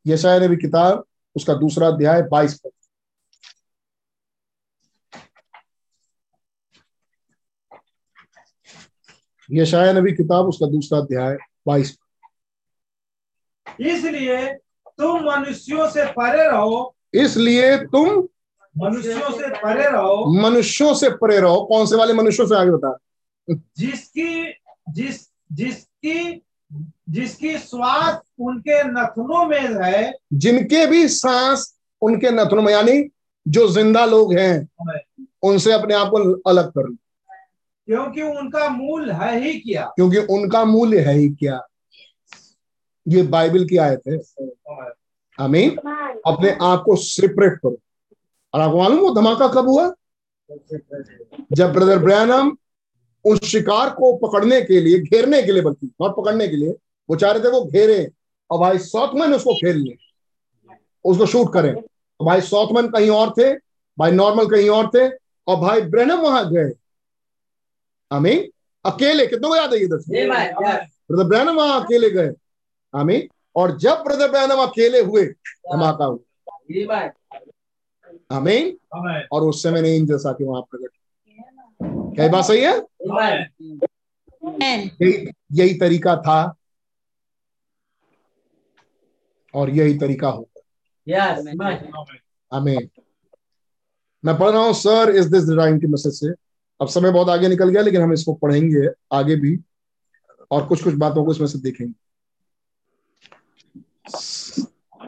यशाय 0.06 0.40
नबी 0.40 0.56
किताब 0.56 1.04
उसका 1.36 1.54
दूसरा 1.54 1.88
अध्याय 1.88 2.22
बाईस 2.22 2.60
पद। 2.60 2.70
यशाया 9.50 9.92
नबी 9.92 10.12
किताब 10.12 10.46
उसका 10.46 10.66
दूसरा 10.66 10.98
अध्याय 10.98 11.36
बाईस 11.66 11.96
पद। 11.96 12.00
इसलिए 13.80 14.54
तुम 14.98 15.24
मनुष्यों 15.24 15.90
से 15.90 16.04
परे 16.12 16.46
रहो। 16.48 16.96
इसलिए 17.14 17.76
तुम 17.86 18.28
मनुष्यों 18.78 19.30
से 19.30 19.48
परे 19.48 19.90
रहो। 19.90 20.40
मनुष्यों 20.40 20.94
से 20.94 21.10
परे 21.10 21.40
रहो। 21.40 21.60
कौन 21.64 21.86
से 21.86 21.96
वाले 21.96 22.14
मनुष्यों 22.14 22.46
से 22.46 22.54
आगे 22.56 22.70
बता? 22.70 22.98
जिसकी 23.50 24.54
जिस 24.88 25.32
जिसकी 25.52 26.42
जिसकी 27.10 27.58
श्वास 27.58 28.20
उनके 28.38 28.84
नथनों 28.84 29.46
में 29.46 29.84
है। 29.84 30.14
जिनके 30.32 30.86
भी 30.86 31.08
सांस 31.08 31.78
उनके 32.02 32.30
नथनों 32.30 32.62
में 32.62 32.72
यानी 32.72 33.10
जो 33.48 33.68
ज़िंदा 33.68 34.04
लोग 34.04 34.34
हैं 34.34 34.68
उनसे 35.42 35.72
अपने 35.72 35.94
आप 35.94 36.08
को 36.08 36.50
अलग 36.50 36.70
कर। 36.70 36.88
लो 36.88 36.96
क्योंकि 37.86 38.22
उनका 38.22 38.68
मूल 38.68 39.10
है 39.10 39.40
ही 39.40 39.60
क्या? 39.60 39.84
क्योंकि 39.84 40.18
उनका 40.18 40.64
मूल्य 40.64 41.00
है 41.00 41.14
ही 41.14 41.28
क्या? 41.28 41.60
ये 43.08 43.22
बाइबल 43.22 43.64
की 43.64 43.76
आयत 43.76 44.02
है। 44.08 44.18
आमीन। 45.40 45.70
अपने 46.26 46.56
आप 46.62 46.82
को 46.86 46.96
सेपरेट 46.96 47.52
करो। 47.52 47.78
और 48.54 48.60
आपको 48.60 48.78
मालूम 48.78 48.98
वो 48.98 49.14
धमाका 49.14 49.48
कब 49.48 49.68
हुआ? 49.68 49.92
जब 51.52 51.72
ब्रदर 51.72 51.98
ब्रैनम 51.98 52.56
उस 53.24 53.40
शिकार 53.42 53.90
को 53.90 54.12
पकड़ने 54.16 54.60
के 54.62 54.80
लिए 54.80 54.98
घेरने 54.98 55.42
के 55.42 55.52
लिए 55.52 55.62
बल्कि 55.62 55.86
नॉट 55.86 56.16
पकड़ने 56.16 56.48
के 56.48 56.56
लिए 56.56 56.74
वो 57.08 57.16
चाह 57.16 57.30
रहे 57.30 57.44
थे 57.44 57.48
वो 57.48 57.64
घेरे 57.64 58.10
और 58.50 58.58
भाई 58.60 58.78
सौथमैन 58.78 59.34
उसको 59.34 59.54
घेर 59.54 59.74
ले। 59.74 59.94
उसको 61.04 61.26
शूट 61.26 61.52
करें। 61.52 61.74
तो 61.74 62.24
भाई 62.24 62.40
सौथमैन 62.40 62.88
कहीं 62.88 63.10
और 63.10 63.30
थे 63.38 63.52
भाई 63.98 64.12
नॉर्मल 64.12 64.46
कहीं 64.46 64.68
और 64.68 64.86
थे 64.86 65.08
और 65.46 65.56
भाई 65.56 65.80
ब्रैनम 65.80 66.20
वहाँ 66.20 66.50
गए। 66.52 66.70
आमीन। 68.10 68.48
अकेले 68.84 69.26
कितनों 69.26 69.48
को 69.48 69.56
याद 69.56 69.72
है 69.74 69.80
ये 69.80 69.86
दर्शन 69.86 70.12
ब्रदर 71.10 71.24
ब्रैनम 71.24 71.56
वहाँ 71.56 71.80
अकेले 71.84 72.10
गए। 72.10 72.30
आमीन। 72.94 73.28
और 73.56 73.76
जब 73.78 74.02
ब्रदर 74.06 74.30
ब्रैनम 74.30 74.62
अकेले 74.62 75.00
हुए 75.00 75.24
धमाका 75.26 76.04
हुआ। 76.04 76.18
आमीन 78.30 78.76
और 79.32 79.42
उस 79.42 79.62
समय 79.62 79.82
ने 79.82 79.90
एंजल्स 79.96 80.26
आके 80.26 80.44
वहाँ 80.44 80.62
प्रकट 80.62 80.90
क्या 82.16 82.28
बात 82.28 82.44
सही 82.44 82.60
है? 82.60 82.74
यही 85.02 85.12
यही 85.52 85.74
तरीका 85.78 86.16
था। 86.16 86.54
और 89.54 89.70
यही 89.70 89.98
तरीका 89.98 90.28
होगा 90.28 90.60
आमीन 92.52 92.88
मैं 94.24 94.36
पढ़ 94.38 94.50
रहा 94.50 94.62
हूँ 94.62 94.72
सर 94.74 95.14
इज़ 95.16 95.28
दिस 95.30 95.44
डिज़ाइन 95.44 95.78
के 95.80 95.86
मैसेज 95.86 96.12
से। 96.12 96.28
अब 96.80 96.88
समय 96.88 97.10
बहुत 97.12 97.28
आगे 97.28 97.48
निकल 97.48 97.68
गया 97.68 97.82
लेकिन 97.82 98.02
हम 98.02 98.12
इसको 98.12 98.34
पढ़ेंगे 98.34 98.88
आगे 99.12 99.36
भी। 99.36 99.56
और 100.50 100.66
कुछ 100.66 100.82
कुछ 100.84 100.94
बातों 100.94 101.24
को 101.24 101.32
इसमें 101.32 101.46
से 101.46 101.58
देखेंगे। 101.58 101.92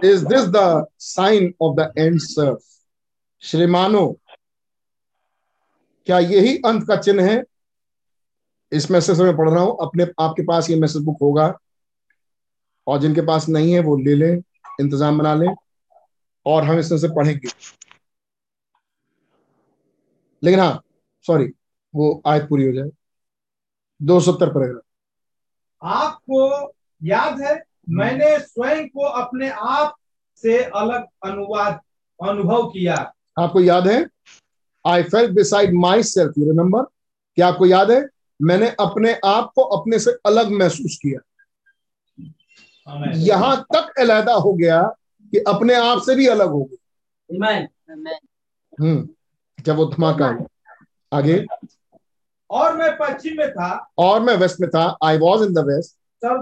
Is 0.08 0.24
this 0.26 0.46
the 0.48 0.86
sign 1.00 1.52
of 1.62 1.76
the 1.76 1.92
end 1.98 2.18
sir 2.20 2.75
श्रीमानो, 3.42 4.18
क्या 6.06 6.18
यही 6.18 6.56
अंत 6.58 6.86
का 6.88 6.96
चिन्ह 6.96 7.24
है? 7.24 7.42
इस 8.72 8.90
मैसेज 8.90 9.20
में 9.20 9.36
पढ़ 9.36 9.50
रहा 9.50 9.62
हूँ। 9.62 9.76
अपने 9.80 10.06
आपके 10.20 10.42
पास 10.42 10.70
ये 10.70 10.76
मैसेज 10.76 11.02
बुक 11.02 11.16
होगा। 11.22 11.58
और 12.86 12.98
जिनके 13.00 13.20
पास 13.20 13.48
नहीं 13.48 13.72
है, 13.72 13.80
वो 13.80 13.96
ले 13.96 14.14
लें, 14.14 14.42
इंतज़ाम 14.80 15.18
बना 15.18 15.34
लें, 15.34 15.54
और 16.46 16.64
हम 16.64 16.78
इसमें 16.78 16.98
से 16.98 17.08
पढ़ेंगे। 17.08 17.48
लेकिन 20.42 20.60
हाँ 20.60 20.82
सॉरी 21.26 21.52
वो 21.94 22.22
आयत 22.26 22.48
पूरी 22.48 22.66
हो 22.66 22.72
जाए। 22.72 22.90
दो 24.00 24.20
सत्तर 24.20 24.50
पैराग्राफ 24.50 24.82
आपको 25.82 26.72
याद 27.00 27.40
है, 27.40 27.62
मैंने 27.88 28.38
स्वयं 28.38 28.88
को 28.88 29.04
अपने 29.20 29.50
आप 29.50 29.94
से 30.42 30.62
अलग 30.64 31.06
अनुवाद, 31.24 31.80
अनुभव 32.20 32.68
किया। 32.68 33.12
आपको 33.38 33.60
याद 33.60 33.88
है? 33.88 34.08
I 34.86 35.02
fell 35.02 35.30
beside 35.30 35.74
myself 36.02 36.32
you 36.38 36.50
remember 36.50 36.82
क्या 37.34 37.48
आपको 37.48 37.66
याद 37.66 37.90
है? 37.90 38.06
मैंने 38.42 38.68
अपने 38.68 39.20
आप 39.24 39.52
को 39.54 39.62
अपने 39.62 39.98
से 39.98 40.10
अलग 40.26 40.50
महसूस 40.50 40.98
किया। 41.02 41.20
यहाँ 43.14 43.66
तक 43.74 44.00
अलहदा 44.00 44.32
हो 44.32 44.52
गया 44.52 44.82
कि 45.22 45.38
अपने 45.38 45.74
आप 45.74 46.02
से 46.02 46.14
भी 46.14 46.26
अलग 46.26 46.48
हो 46.48 46.64
गया 46.64 46.82
Amen. 47.94 48.26
हम्म 48.80 49.08
जब 49.64 49.76
वो 49.76 49.84
धमाका 49.84 50.26
हुआ। 50.26 50.46
आगे। 51.12 51.46
और 52.50 52.76
मैं 52.76 52.98
पश्चिम 52.98 53.38
में 53.38 53.52
था। 53.52 53.90
और 53.98 54.20
मैं 54.20 54.36
वेस्ट 54.36 54.60
में 54.60 54.70
था। 54.70 54.96
I 55.04 55.18
was 55.18 55.42
in 55.44 55.54
the 55.54 55.58
west 55.58 55.96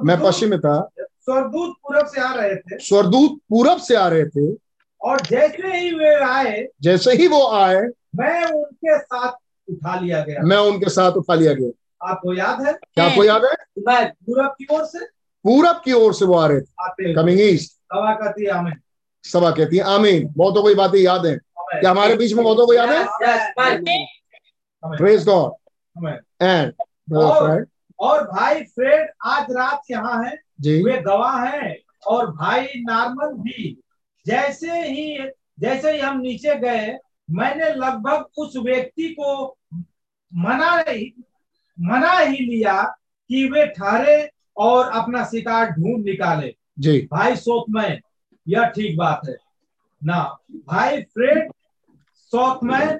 मैं 0.04 0.20
पश्चिम 0.20 0.50
में 0.50 0.60
था। 0.60 0.88
स्वर्गदूत 1.00 1.70
पूरब 1.70 2.06
से 2.06 2.20
आ 2.20 2.34
रहे 2.34 2.56
थे। 2.56 2.78
स्वरदूत 2.78 3.40
पूरब 3.48 3.78
से 3.78 3.96
आ 3.96 4.08
रहे 4.08 4.24
थे। 4.24 4.63
और 5.04 5.20
जैसे 5.20 5.76
ही 5.78 5.94
वे 5.94 6.14
आए 6.14 6.66
जैसे 6.82 7.12
ही 7.12 7.26
वो 7.26 7.48
आए 7.48 7.80
मैं 8.16 8.44
उनके 8.44 8.98
साथ 8.98 9.32
उठा 9.70 10.00
लिया 10.00 10.22
गया। 10.22 10.42
मैं 10.42 10.56
उनके 10.56 10.90
साथ 10.90 11.12
उठा 11.12 11.34
लिया 11.34 11.52
गया। 11.52 12.10
आपको 12.10 12.34
याद 12.34 12.66
है? 12.66 12.72
क्या 12.72 13.04
आपको 13.04 13.24
याद 13.24 13.44
है? 13.44 13.50
Amen. 13.50 14.06
पूरब 14.06 14.54
की 14.58 14.66
ओर 14.72 14.84
से 14.84 14.98
पूरब 15.44 15.82
की 15.84 15.92
ओर 15.92 16.14
से 16.14 16.24
वो 16.24 16.34
आ 16.34 16.46
रहे 16.46 16.60
थे। 16.60 17.14
कमिंग 17.14 17.40
ईस्ट 17.40 17.72
दवा 17.72 18.14
कहती 18.14 18.44
है 18.44 18.50
हमें 18.50 18.72
सभा 19.22 19.50
कहती 19.50 19.76
है 19.76 19.82
आमीन। 19.82 20.34
बहुतों 20.36 20.62
को 20.62 20.68
ये 20.68 20.74
बातें 20.74 20.98
याद 20.98 21.26
है। 21.26 21.38
क्या 21.60 21.90
हमारे 21.90 22.16
बीच 22.16 22.32
में 22.32 22.44
बहुतों 22.44 22.66
को 22.66 22.74
याद 22.74 22.88
है? 22.88 23.04
प्रेज 24.96 25.24
गॉड 25.24 25.52
एंड 26.42 26.72
और- 27.16 27.66
और 27.98 28.22
भाई 28.22 28.62
फ्रेड 28.62 29.10
आज 29.24 29.42
रात 29.50 29.82
यहाँ 29.90 30.24
है। 30.24 30.38
जी। 30.60 30.82
वे 30.82 31.02
गवाह 31.02 31.44
हैं। 31.44 31.76
और 32.06 32.26
भाई 32.26 32.66
नार्मन 32.76 33.26
भी। 33.26 33.80
जैसे 34.26 34.80
ही 34.82 35.30
जैसे 35.60 35.92
ही 35.92 35.98
हम 36.00 36.20
नीचे 36.20 36.54
गए 36.60 36.86
मैंने 37.30 37.68
लगभग 37.74 38.24
उस 38.38 38.56
व्यक्ति 38.56 39.08
को 39.18 39.56
मना 40.32 40.72
ही 40.88 41.12
मना 41.78 42.18
ही 42.18 42.36
लिया 42.36 42.82
कि 43.30 43.48
वे 43.50 43.66
ठहरे 43.66 44.28
और 44.56 44.88
अपना 44.90 45.24
शिकार 45.24 45.70
ढूंढ 45.70 46.04
निकाले। 46.04 46.54
जी। 46.78 47.00
भाई 47.12 47.36
सोतमैन 47.36 48.00
यह 48.46 48.64
ठीक 48.66 48.96
बात 48.96 49.20
है। 49.28 49.36
ना 50.02 50.22
भाई 50.66 51.02
फ्रेड 51.02 51.50
सोतमैन 52.32 52.98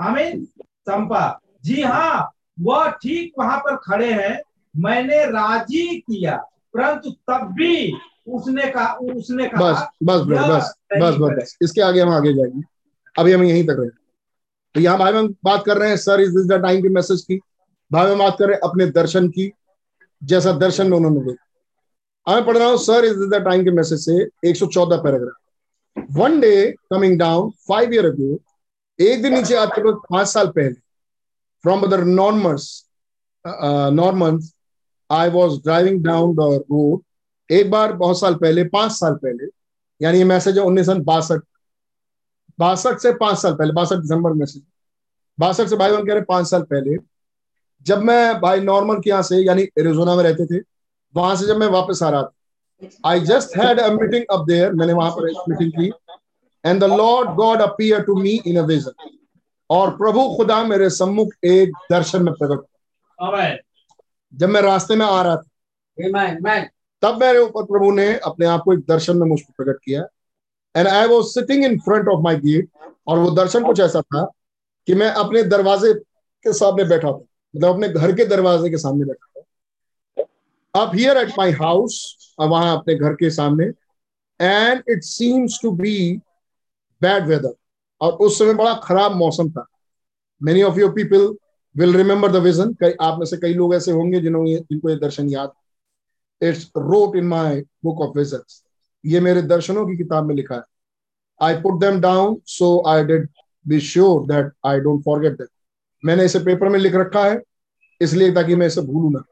आमीन 0.00 0.44
चंपा। 0.44 1.40
जी 1.64 1.82
हाँ 1.82 2.32
वह 2.60 2.90
ठीक 2.92 3.32
वहाँ 3.38 3.58
पर 3.58 3.76
खड़े 3.76 4.12
हैं। 4.12 4.40
मैंने 4.74 5.24
राज़ी 5.26 5.98
किया 6.00 6.36
परंतु 6.74 7.10
तब 7.10 7.52
भी 7.52 7.92
उसने 8.26 8.70
कहा 8.70 8.92
उसने 8.92 9.46
कहा 9.48 9.72
बस 9.72 9.86
बस 10.02 10.20
बस 10.20 10.46
बस 10.48 10.74
बस 10.92 11.14
बस 11.14 11.36
बस 11.38 11.56
इसके 11.62 11.80
आगे 11.80 12.00
हम 12.00 12.10
आगे 12.10 12.32
जाएँगे। 12.34 12.62
अभी 13.18 13.32
हम 13.32 13.42
यहीं 13.42 13.64
तक 13.64 13.76
रहे। 13.78 13.88
तो 14.74 14.80
यहाँ 14.80 14.98
भाई 14.98 15.12
हम 15.12 15.34
बात 15.44 15.62
कर 15.66 15.78
रहे 15.78 15.88
हैं 15.88 15.96
sir 15.96 16.20
is 16.20 16.30
this 16.30 16.46
the 16.46 16.62
time 16.62 16.82
की 16.82 16.88
मैसेज 16.88 17.20
की? 17.22 17.40
भाई 17.92 18.12
हम 18.12 18.18
बात 18.18 18.36
कर 18.38 18.46
रहे 18.46 18.54
हैं 18.54 18.68
अपने 18.70 18.86
दर्शन 18.86 19.28
की 19.28 19.52
जैसा 20.24 20.52
दर्शन 20.52 20.90
में 20.90 20.96
उन्होंने 20.96 21.20
देखा 21.20 22.34
मैं 22.34 22.44
पढ़ 22.46 22.58
रहा 22.58 22.68
हूँ 22.68 22.78
sir 22.78 23.04
is 23.04 23.22
is 23.22 23.28
the 23.28 23.34
time 23.34 23.64
के 23.64 23.70
मैसेज 23.70 23.98
से 24.00 24.24
114 24.52 25.02
paragraph 25.02 26.12
one 26.12 26.40
day 26.40 26.70
coming 26.92 27.18
down 27.18 27.50
five 27.68 27.94
year 27.94 28.06
ago 28.06 28.38
एक 29.00 29.22
दिन 29.22 29.34
नीचे 29.34 29.56
आते 29.56 29.82
वक्त 29.82 30.06
पाँच 30.10 30.28
साल 30.28 30.46
पहले 30.46 30.72
from 31.64 31.82
other 31.82 32.04
Normans 32.04 32.86
Normans 33.92 34.52
I 35.10 35.30
was 35.30 35.60
driving 35.62 36.04
down 36.04 36.34
the 36.36 36.40
road 36.40 37.00
एक 37.50 37.70
बार 37.70 37.92
बहुत 37.92 38.20
साल 38.20 38.34
पहले 38.34 38.64
पाँच 38.64 38.92
साल 38.92 39.14
पहले 39.14 39.46
यानी 40.02 40.18
ये 40.18 40.24
मैसेज 40.24 40.58
है 40.58 40.64
उन्नीस 40.64 40.86
सौ 40.86 40.94
बासठ 40.94 41.40
बासठ 42.58 42.98
से 42.98 43.12
पाँच 43.12 43.38
साल 43.38 43.54
पहले 43.54 43.72
बासठ 43.72 43.96
दिसंबर 43.96 44.32
मैसेज 44.32 44.62
बासठ 45.40 45.66
से 45.66 45.76
भाई 45.76 45.90
बहन 45.92 46.06
कह 46.06 46.12
रहे 46.12 46.22
पाँच 46.22 46.46
साल 46.46 46.62
पहले 46.62 46.96
जब 47.86 48.02
मैं 48.02 48.40
भाई 48.40 48.60
नॉर्मल 48.60 48.96
के 48.96 49.10
यहाँ 49.10 49.22
से 49.22 49.36
यानी 49.36 49.62
एरिजोना 49.62 50.16
में 50.16 50.22
रहते 50.24 50.46
थे 50.46 50.62
वहाँ 51.14 51.36
से 51.36 51.46
जब 51.46 51.56
मैं 51.56 51.66
वापस 51.66 52.02
आ 52.02 52.08
रहा 52.10 52.22
था 52.22 52.32
I 53.06 53.20
just 53.20 53.56
had 53.56 53.80
a 53.80 53.88
meeting 53.88 54.24
up 54.30 54.46
there 54.46 54.72
मैंने 54.72 54.92
वहाँ 54.92 55.10
पर 55.10 55.28
एक 55.28 55.36
मीटिंग 55.48 55.72
की 55.72 55.92
and 56.64 56.80
the 56.80 56.84
Lord 56.84 57.30
God 57.30 57.60
appear 57.60 58.00
to 58.00 58.16
me 58.16 58.40
in 58.46 58.56
a 58.56 58.62
vision 58.62 59.08
और 59.70 59.90
प्रभु 59.90 60.36
खुदा 60.36 60.64
मेरे 60.64 60.90
सम्मुख 60.90 61.28
एक 61.44 61.72
दर्शन 61.90 62.22
में 62.22 62.34
प्रकट 62.34 62.52
हुआ। 62.52 62.66
जब 64.34 64.48
मैं 64.48 64.62
रास्ते 64.62 64.96
में 64.96 65.06
आ 65.06 65.22
रहा 65.22 65.36
था 65.36 65.44
Amen. 65.98 66.36
Amen. 66.36 66.64
तब 67.02 67.20
मेरे 67.20 67.38
ऊपर 67.38 67.64
प्रभु 67.64 67.90
ने 67.92 68.14
अपने 68.18 68.46
आप 68.46 68.62
को 68.64 68.72
एक 68.72 68.78
दर्शन 68.78 69.16
में 69.16 69.26
मुझको 69.26 69.52
प्रकट 69.56 69.78
किया। 69.84 70.06
And 70.76 70.88
I 70.88 71.08
was 71.08 71.26
sitting 71.26 71.64
in 71.64 71.78
front 71.78 72.08
of 72.08 72.20
my 72.20 72.36
gate 72.36 72.68
और 73.06 73.18
वो 73.18 73.30
दर्शन 73.30 73.64
कुछ 73.64 73.80
ऐसा 73.80 74.00
था 74.02 74.24
कि 74.86 74.94
मैं 74.94 75.10
अपने 75.10 75.42
दरवाजे 75.42 75.92
के 75.94 76.52
सामने 76.52 76.84
बैठा 76.84 77.12
था। 77.12 77.16
मतलब 77.16 77.74
अपने 77.74 77.88
घर 77.88 78.12
के 78.12 78.24
दरवाजे 78.24 78.70
के 78.70 78.78
सामने 78.78 79.04
बैठा 79.04 79.40
था। 79.40 80.82
अब 80.82 80.94
हियर 80.94 81.16
एट 81.16 81.32
माई 81.38 81.52
हाउस 81.52 82.16
वहाँ 82.40 82.76
अपने 82.78 82.94
घर 82.94 83.12
के 83.14 83.30
सामने। 83.30 83.66
And 84.40 84.82
it 84.88 85.02
seems 85.02 85.58
to 85.62 85.70
be 85.70 86.16
bad 87.02 87.26
weather 87.26 87.54
और 88.00 88.12
उस 88.12 88.38
समय 88.38 88.54
बड़ा 88.54 88.74
खराब 88.74 89.14
मौसम 89.16 89.50
था। 89.50 89.66
Many 90.42 90.62
of 90.62 90.78
your 90.78 90.92
people 90.92 91.34
will 91.76 91.96
remember 91.96 92.32
the 92.32 92.36
vision 92.36 92.74
आप 93.00 93.18
में 93.18 93.26
से 93.26 93.36
कई 93.36 93.54
लोग 93.54 93.74
ऐसे 93.74 93.92
होंगे 93.92 94.20
जिन्होंने 94.20 94.56
जिनको 94.56 94.90
ये 94.90 94.96
दर्शन 94.96 95.28
याद 95.28 95.52
it's 96.42 96.70
wrote 96.78 97.16
in 97.16 97.26
my 97.26 97.60
book 97.84 98.00
of 98.00 98.18
visions 98.18 98.62
ये 99.04 99.20
मेरे 99.20 99.42
दर्शनों 99.44 99.86
की 99.86 99.96
किताब 99.96 100.26
में 100.26 100.34
लिखा 100.34 100.54
है। 100.54 100.62
I 101.40 101.54
put 101.62 101.80
them 101.80 102.00
down 102.00 102.36
so 102.48 102.82
I 102.88 103.04
did 103.04 103.28
be 103.66 103.80
sure 103.82 104.26
that 104.26 104.52
I 104.66 104.80
don't 104.80 105.02
forget 105.04 105.32
that 105.32 105.48
मैंने 106.02 106.24
इसे 106.24 106.38
पेपर 106.40 106.68
में 106.68 106.78
लिख 106.78 106.94
रखा 106.94 107.24
है, 107.24 107.40
इसलिए 108.00 108.32
ताकि 108.34 108.56
मैं 108.56 108.66
इसे 108.66 108.80
भूलू 108.82 109.10
ना। 109.10 109.22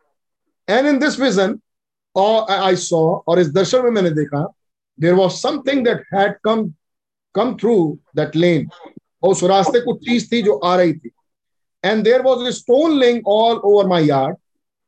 And 0.69 0.87
in 0.87 0.99
this 0.99 1.19
vision 1.21 1.59
I 2.17 2.77
saw 2.79 2.99
और 3.29 3.39
इस 3.41 3.49
दर्शन 3.53 3.83
में 3.85 3.91
मैंने 3.91 4.11
देखा 4.13 4.47
there 4.99 5.15
was 5.15 5.33
something 5.33 5.85
that 5.85 6.03
had 6.15 6.37
come 6.45 6.69
come 7.35 7.55
through 7.57 7.77
that 8.17 8.37
lane 8.37 8.69
उस 9.23 9.43
रास्ते 9.45 9.81
कुछ 9.81 10.05
चीज़ 10.07 10.31
थी 10.33 10.43
जो 10.43 10.55
आ 10.55 10.75
रही 10.77 10.93
थी। 10.93 11.11
And 11.85 12.03
there 12.05 12.23
was 12.23 12.49
stone 12.55 12.99
laying 12.99 13.27
all 13.29 13.57
over 13.57 13.87
my 13.89 14.07
yard 14.07 14.37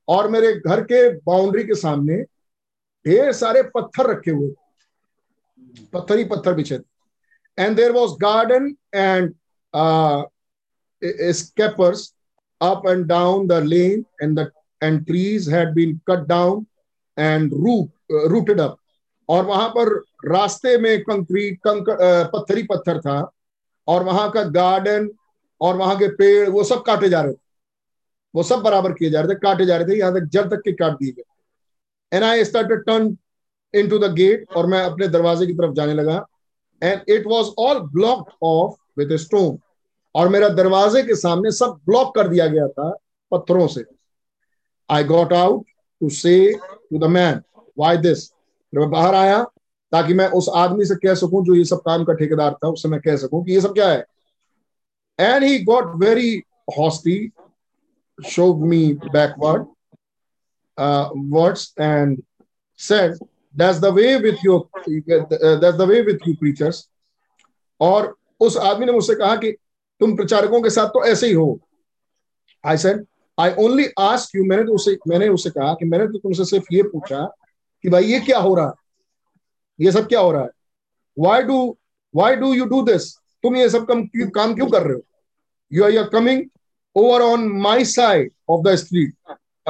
और 0.08 0.28
मेरे 0.30 0.52
घर 0.56 0.80
के 0.82 1.08
बाउंड्री 1.20 1.64
के 1.64 1.74
सामने 1.74 2.22
ढेर 3.04 3.32
सारे 3.32 3.62
पत्थर 3.74 4.10
रखे 4.10 4.30
हुए। 4.30 4.50
पत्थर 5.92 6.18
ही 6.18 6.24
पत्थर 6.24 6.54
बिछे 6.54 6.78
थे। 6.78 7.62
And 7.62 7.76
there 7.76 7.92
was 7.92 8.12
garden 8.22 8.74
and 8.94 9.34
scrapers 11.36 12.12
up 12.60 12.82
and 12.88 13.04
down 13.06 13.46
the 13.46 13.62
lane 13.64 14.04
and 14.22 14.38
the 14.38 14.46
and 14.80 15.06
trees 15.06 15.46
had 15.48 15.70
been 15.74 15.92
cut 16.08 16.24
down 16.28 16.66
and 17.16 17.52
root 17.64 17.88
uh, 18.12 18.28
rooted 18.30 18.60
और 19.28 19.44
वहाँ 19.46 19.68
पर 19.76 19.88
रास्ते 20.24 20.76
में 20.78 21.02
कंक्रीट 21.02 21.58
कंक 21.66 21.86
पत्थरी 22.32 22.62
पत्थर 22.62 22.98
था। 23.00 23.32
और 23.88 24.04
वहाँ 24.04 24.30
का 24.30 24.42
गार्डन 24.42 25.08
और 25.60 25.76
वहाँ 25.76 25.96
के 25.98 26.08
पेड़ 26.16 26.48
वो 26.50 26.64
सब 26.64 26.82
काटे 26.82 27.08
जा 27.08 27.20
रहे 27.20 27.32
थे। 27.32 27.45
वो 28.36 28.42
सब 28.42 28.60
बराबर 28.60 28.92
किए 28.92 29.10
जा 29.10 29.20
रहे 29.20 29.34
थे, 29.34 29.38
काटे 29.38 29.66
जा 29.66 29.76
रहे 29.76 29.88
थे, 29.88 29.98
यहाँ 29.98 30.12
तक 30.14 30.26
जड़ 30.32 30.46
तक 30.48 30.60
के 30.64 30.72
काट 30.72 30.92
दिए 30.92 31.12
गए। 31.12 31.22
And 32.12 32.24
I 32.24 32.44
started 32.44 32.84
turn 32.86 33.16
into 33.74 33.98
the 33.98 34.12
gate 34.14 34.52
और 34.56 34.66
मैं 34.66 34.80
अपने 34.80 35.08
दरवाजे 35.08 35.46
की 35.46 35.52
तरफ़ 35.52 35.72
जाने 35.74 35.94
लगा। 35.94 36.24
And 36.82 37.00
it 37.08 37.26
was 37.26 37.48
all 37.58 37.78
blocked 37.92 38.32
off 38.42 38.74
with 38.98 39.16
stone 39.18 39.58
और 40.14 40.28
मेरा 40.28 40.48
दरवाजे 40.50 41.02
के 41.02 41.14
सामने 41.16 41.50
सब 41.52 41.78
ब्लॉक 41.86 42.14
कर 42.14 42.28
दिया 42.28 42.46
गया 42.46 42.68
था 42.68 42.90
पत्थरों 43.32 43.66
से। 43.66 43.84
I 44.88 45.04
got 45.04 45.32
out 45.32 45.64
to 46.00 46.08
say 46.10 46.52
to 46.54 46.98
the 46.98 47.10
man 47.10 47.40
why 47.78 47.96
this 47.98 48.30
मैं 48.72 48.88
बाहर 48.90 49.14
आया 49.14 49.42
ताकि 49.92 50.14
मैं 50.14 50.28
उस 50.30 50.48
आदमी 50.56 50.84
से 50.84 50.94
कह 50.96 51.14
सकूँ 51.14 51.44
जो 51.44 51.54
ये 51.54 51.64
सब 51.64 51.80
काम 51.80 52.04
का 52.04 52.12
ठेकेदार 52.12 52.52
था, 52.54 52.68
उससे 52.68 52.88
मैं 52.88 53.00
कह 53.00 53.16
सकूँ 53.16 53.44
कि 53.44 53.52
ये 53.52 53.60
सब 53.60 53.74
क्या 53.74 53.88
है? 53.88 54.04
And 55.18 55.44
he 55.44 55.58
got 55.64 55.92
very 55.96 56.42
hostie 56.78 57.18
showed 58.24 58.60
me 58.60 58.94
backward 59.12 59.66
uh, 60.78 61.10
words 61.14 61.72
and 61.76 62.22
said, 62.76 63.12
"That's 63.54 63.80
the 63.80 63.92
way 63.92 64.16
with 64.18 64.42
your 64.42 64.68
uh, 64.74 65.56
that's 65.60 65.76
the 65.76 65.86
way 65.86 66.02
with 66.02 66.26
you 66.26 66.36
preachers." 66.42 66.82
और 67.80 68.14
उस 68.40 68.56
आदमी 68.56 68.86
ने 68.86 68.92
मुझसे 68.92 69.14
कहा 69.14 69.36
कि 69.36 69.52
तुम 70.00 70.16
प्रचारकों 70.16 70.60
के 70.62 70.70
साथ 70.70 70.88
तो 70.88 71.04
ऐसे 71.04 71.26
ही 71.26 71.32
हो। 71.32 71.60
I 72.66 72.76
said 72.76 73.04
I 73.40 73.50
only 73.58 73.86
ask 73.98 74.36
you 74.36 74.44
मैंने 74.44 74.64
तो 74.64 74.74
उसे 74.74 74.96
मैंने 75.08 75.28
उसे 75.28 75.50
कहा 75.50 75.72
कि 75.74 75.84
मैंने 75.84 76.06
तो 76.06 76.18
तुमसे 76.18 76.44
सिर्फ़ 76.44 76.66
ये 76.72 76.82
पूछा 76.82 77.24
कि 77.82 77.88
भाई 77.88 78.04
ये 78.04 78.20
क्या 78.20 78.38
हो 78.38 78.54
रहा 78.54 78.66
है? 78.66 78.72
ये 79.80 79.92
सब 79.92 80.08
क्या 80.08 80.20
हो 80.20 80.30
रहा 80.32 80.42
है? 80.42 80.50
Why 81.18 81.42
do 81.42 81.76
why 82.14 82.36
do 82.36 82.52
you 82.54 82.64
do 82.64 82.82
this 82.82 83.12
तुम 83.42 83.56
ये 83.56 83.68
सब 83.70 83.86
कम 83.86 84.04
क्यों 84.06 84.28
काम 84.30 84.54
क्यों 84.54 84.66
कर 84.66 84.82
रहे 84.82 84.94
हो? 84.94 85.02
You 85.72 85.84
are 85.84 85.90
you're 85.90 86.08
coming 86.08 86.44
over 86.96 87.22
on 87.22 87.46
my 87.60 87.84
side 87.84 88.30
of 88.50 88.62
the 88.64 88.74
street 88.76 89.14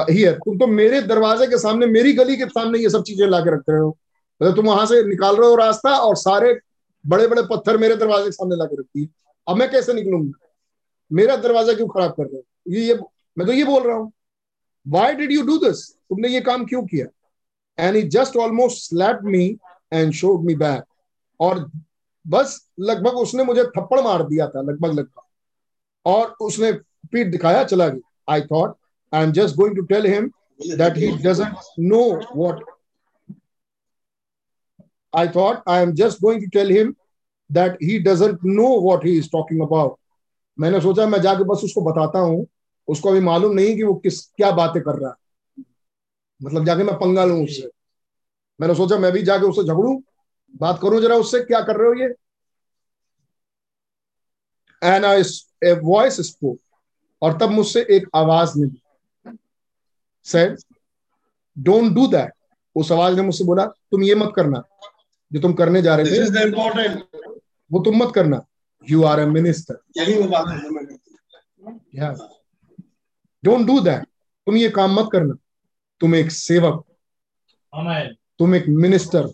here 0.09 0.33
तुम 0.37 0.57
तो 0.59 0.67
मेरे 0.67 1.01
दरवाजे 1.01 1.47
के 1.47 1.57
सामने 1.57 1.85
मेरी 1.87 2.13
गली 2.13 2.35
के 2.37 2.45
सामने 2.47 2.79
ये 2.79 2.89
सब 2.89 3.03
चीज़ें 3.03 3.25
ला 3.27 3.39
के 3.39 3.51
रख 3.53 3.63
रहे 3.69 3.79
हो। 3.79 3.97
मतलब 4.41 4.55
तुम 4.55 4.65
वहाँ 4.65 4.85
से 4.85 5.01
निकाल 5.03 5.35
रहे 5.35 5.49
हो 5.49 5.55
रास्ता 5.55 5.97
और 5.99 6.15
सारे 6.17 6.53
बड़े 7.03 7.27
बड़े 7.27 7.41
पत्थर 7.49 7.77
मेरे 7.77 7.95
दरवाजे 7.95 8.25
के 8.25 8.31
सामने 8.31 8.55
ला 8.55 8.65
के 8.65 8.79
रखती 8.79 9.01
है 9.01 9.07
अब 9.47 9.57
मैं 9.57 9.69
कैसे 9.71 9.93
निकलूँगा? 9.93 10.47
मेरा 11.11 11.35
दरवाज़ा 11.37 11.73
क्यों 11.73 11.87
खराब 11.87 12.11
कर 12.11 12.23
रहे 12.23 12.35
हो? 12.35 12.43
ये 12.67 12.87
ये 12.87 12.99
मैं 13.37 13.47
तो 13.47 13.53
ये 13.53 13.63
बोल 13.63 13.83
रहा 13.83 13.97
हूँ। 13.97 14.11
Why 14.85 15.13
did 15.15 15.31
you 15.31 15.41
do 15.45 15.57
this 15.57 15.87
तुमने 15.91 16.29
ये 16.29 16.41
काम 16.41 16.65
क्यों 16.65 16.85
किया? 16.85 17.05
And 17.77 17.95
he 17.95 18.01
just 18.09 18.37
almost 18.37 18.89
slap 18.89 19.19
me 19.23 19.45
and 19.93 20.13
shoved 20.13 20.43
me 20.45 20.55
back 20.55 20.83
और 21.39 21.69
बस 22.25 22.59
लगभग 22.79 23.17
उसने 23.17 23.43
मुझे 23.43 23.63
थप्पड़ 23.77 24.01
मार 24.01 24.23
दिया 24.27 24.47
था 24.47 24.61
लगभग 24.61 24.93
लगभग 24.93 25.21
और 26.05 26.35
उसने 26.41 26.71
पीठ 27.11 27.27
दिखाया 27.31 27.63
चला 27.63 27.87
गया। 27.87 28.33
I 28.33 28.41
thought 28.41 28.75
I 29.13 29.23
am 29.23 29.31
just 29.31 29.55
going 29.55 29.75
to 29.75 29.81
tell 29.85 30.05
him 30.05 30.31
that 30.77 30.97
he 30.97 31.11
doesn't 31.17 31.55
know 31.79 32.03
what 32.35 32.63
I 35.13 35.21
thought. 35.27 35.61
I 35.65 35.75
am 35.81 35.91
just 35.95 36.19
going 36.21 36.41
to 36.41 36.47
tell 36.53 36.69
him 36.69 36.89
that 37.49 37.77
he 37.81 37.93
doesn't 38.07 38.43
know 38.43 38.71
what 38.87 39.03
he 39.03 39.13
is 39.17 39.29
talking 39.29 39.61
about. 39.61 39.93
मैंने 40.59 40.81
सोचा, 40.81 41.05
मैं 41.05 41.21
जाके 41.21 41.43
बस 41.43 41.61
उसको 41.63 41.81
बताता 41.81 42.19
हूँ। 42.19 42.45
उसको 42.87 43.09
अभी 43.09 43.19
मालूम 43.19 43.53
नहीं 43.53 43.75
कि 43.75 43.83
वो 43.83 43.93
किस, 43.93 44.19
क्या 44.27 44.51
बातें 44.51 44.81
कर 44.83 44.99
रहा 44.99 45.09
है। 45.09 45.63
मतलब 46.41 46.65
जाके 46.65 46.83
मैं 46.83 46.95
पंगा 46.95 47.25
लू 47.25 47.43
उससे। 47.43 47.69
मैंने 48.61 48.75
सोचा, 48.75 48.97
मैं 48.97 49.11
भी 49.11 49.21
जाके 49.23 49.45
उससे 49.45 49.63
झगड़ू। 49.63 50.03
बात 50.61 50.79
करूँ 50.81 51.01
जरा 51.01 51.15
उससे, 51.15 51.39
क्या 51.39 51.61
कर 51.61 51.77
रहे 51.77 51.87
हो 51.87 51.93
ये? 51.93 52.13
एंड 54.83 55.05
आई 55.05 55.21
वॉइस 55.73 56.21
स्पोक 56.21 56.59
और 57.21 57.37
तब 57.37 57.51
मुझसे 57.51 57.85
एक 57.91 58.07
आवाज़ 58.15 58.57
मिली। 58.59 58.81
सेड 60.25 60.57
डोंट 61.57 61.93
डू 61.93 62.07
दैट 62.07 62.31
उस 62.75 62.91
आवाज़ 62.91 63.15
ने 63.15 63.21
मुझसे 63.21 63.43
बोला 63.43 63.65
तुम 63.65 64.03
ये 64.03 64.15
मत 64.15 64.31
करना 64.35 64.61
जो 65.31 65.39
तुम 65.41 65.53
करने 65.53 65.81
जा 65.81 65.95
रहे 65.95 66.05
थे 66.05 66.49
वो 67.71 67.79
तुम 67.83 67.97
मत 67.97 68.11
करना। 68.15 68.41
यू 68.87 69.03
आर 69.03 69.19
ए 69.19 69.25
मिनिस्टर 69.27 69.77
यही 69.97 70.13
वो 70.21 70.27
बात 70.27 70.47
जो 70.47 70.69
हूँ। 72.05 72.29
डोंट 73.43 73.65
डू 73.67 73.79
दैट 73.81 74.03
तुम 74.47 74.57
ये 74.57 74.69
काम 74.69 74.99
मत 74.99 75.09
करना। 75.11 75.33
तुम 76.01 76.15
एक 76.15 76.31
सेवक। 76.31 76.83
तुम 78.39 78.55
एक 78.55 78.65
मिनिस्टर 78.69 79.27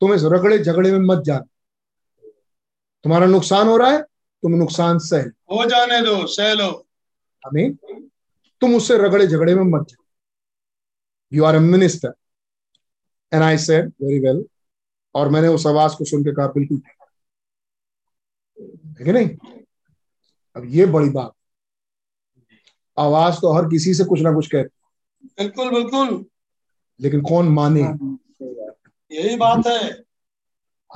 तुम 0.00 0.12
इस 0.14 0.22
रगड़े 0.24 0.58
झगड़े 0.58 0.90
में 0.92 0.98
मत 1.06 1.22
जाना। 1.24 1.44
तुम्हारा 3.04 3.26
नुकसान 3.26 3.68
हो 3.68 3.76
रहा 3.76 3.90
है 3.90 4.04
तुम 4.42 4.52
नुकसान 4.52 4.98
सह 4.98 5.22
हो 5.22 5.64
जाने 5.64 6.00
दो 6.00 6.26
सह 6.26 6.54
लो। 6.54 6.86
हमें 7.46 7.74
तुम 8.60 8.74
उससे 8.74 8.98
रगड़े 8.98 9.26
झगड़े 9.26 9.54
में 9.54 9.62
मत 9.62 9.88
जाओ। 9.88 10.04
You 11.32 11.44
are 11.44 11.56
a 11.56 11.58
minister 11.58 12.12
and 13.32 13.42
I 13.42 13.58
said 13.58 13.92
very 14.02 14.18
well 14.18 14.44
और 15.14 15.28
मैंने 15.28 15.48
उस 15.48 15.66
आवाज़ 15.66 15.96
को 15.96 16.04
सुन 16.04 16.24
के 16.24 16.32
कहा 16.32 16.46
बिल्कुल 16.46 16.78
ठीक 16.78 16.88
है। 16.88 16.94
कि 19.04 19.12
नहीं? 19.12 19.58
अब 20.56 20.62
ये 20.64 20.86
बड़ी 20.86 21.10
बात। 21.10 21.32
आवाज़ 22.98 23.34
तो 23.34 23.52
हर 23.52 23.64
किसी 23.64 23.94
से 23.94 24.04
कुछ 24.04 24.20
ना 24.20 24.32
कुछ 24.32 24.46
कहते 24.46 24.80
बिल्कुल 25.26 25.70
बिल्कुल। 25.70 26.26
लेकिन 27.00 27.20
कौन 27.20 27.48
माने? 27.48 27.82
यही 29.14 29.36
बात 29.36 29.66
है। 29.66 30.04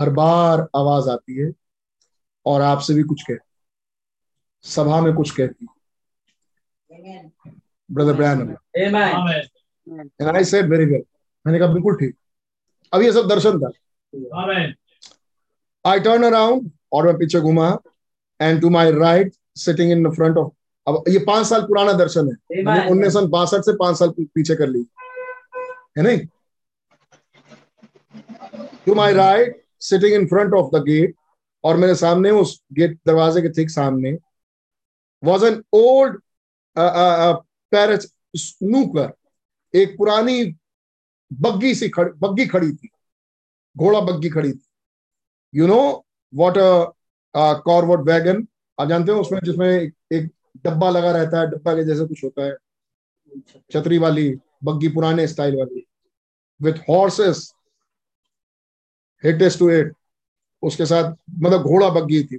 हर 0.01 0.11
बार 0.11 0.69
आवाज़ 0.77 1.09
आती 1.09 1.39
है 1.39 1.53
और 2.47 2.62
आपसे 2.62 2.95
भी 2.95 3.03
कुछ 3.03 3.23
कहती 3.23 3.41
सभा 4.65 5.01
में 5.01 5.15
कुछ 5.15 5.31
कहती 5.31 5.66
brother 7.91 8.12
Branham. 8.15 8.51
And 10.21 10.29
I 10.29 10.45
said 10.45 10.71
very 10.71 10.85
well 10.85 11.03
मैंने 11.45 11.59
कहा 11.59 11.73
बिल्कुल 11.73 11.97
ठीक। 11.97 12.15
अब 12.93 13.03
ये 13.03 13.12
सब 13.12 13.29
दर्शन 13.29 13.59
था 13.61 13.71
आई 15.85 16.01
टर्न 16.01 16.23
अराउंड 16.25 16.71
और 16.93 17.07
मैं 17.07 17.16
पीछे 17.19 17.41
घुमा 17.41 17.69
and 18.41 18.61
to 18.61 18.71
my 18.71 18.93
right 18.93 19.33
sitting 19.57 19.91
in 19.93 20.11
front 20.11 20.37
of 20.39 20.53
अब 20.87 21.05
ये 21.09 21.19
पाँच 21.27 21.47
साल 21.47 21.62
पुराना 21.62 21.93
दर्शन 21.99 22.29
है। 22.29 22.35
उन्नीस 22.91 23.12
सौ 23.12 23.27
बासठ 23.29 23.65
से 23.65 23.73
पाँच 23.77 23.99
साल 23.99 24.11
पीछे 24.21 24.55
कर 24.57 24.69
ली 24.69 24.85
है 25.99 26.03
नहीं? 26.05 26.19
To 28.87 28.95
my 28.95 29.12
right 29.15 29.62
sitting 29.83 30.15
in 30.15 30.27
front 30.27 30.55
of 30.55 30.71
the 30.77 30.83
gate 30.85 31.15
और 31.65 31.77
मेरे 31.77 31.95
सामने 31.95 32.31
उस 32.31 32.61
गेट 32.73 32.99
दरवाजे 33.07 33.43
के 33.43 33.49
ठीक 33.49 33.70
सामने 33.70 34.16
was 35.23 35.45
an 35.47 35.62
old 35.73 36.20
prairie 36.77 38.12
schooner 38.36 39.12
एक 39.74 39.97
पुरानी 39.99 40.45
बग्गी 41.31 41.74
सी 41.74 41.89
खड़ी 41.89 42.11
बग्गी 42.19 42.47
खड़ी 42.47 42.73
थी। 42.73 42.89
घोड़ा 43.77 44.01
बग्गी 44.01 44.28
खड़ी 44.31 44.53
थी। 44.53 44.61
You 45.55 45.66
know 45.66 45.81
what 46.32 46.55
covered 47.65 48.09
wagon 48.11 48.47
आप 48.78 48.89
जानते 48.89 49.12
हो 49.12 49.20
उसमें 49.20 49.41
जिसमें 49.45 49.69
एक, 49.69 50.31
डब्बा 50.65 50.91
लगा 50.91 51.11
रहता 51.12 51.41
है 51.41 51.47
डब्बा 51.51 51.74
के 51.74 51.85
जैसे 51.85 52.07
कुछ 52.07 52.24
होता 52.24 52.45
है। 52.45 52.57
छतरी 53.73 53.99
वाली 53.99 54.35
बग्गी 54.65 54.89
पुराने 54.89 55.27
स्टाइल 55.27 55.57
वाली। 55.57 55.86
With 56.61 56.74
horses 56.89 57.53
hitched 59.24 59.43
to 59.59 59.70
it 59.70 59.93
उसके 60.65 60.86
साथ 60.86 61.15
मतलब 61.41 61.62
घोड़ा 61.62 61.89
बग्गी 61.91 62.23
थी। 62.24 62.39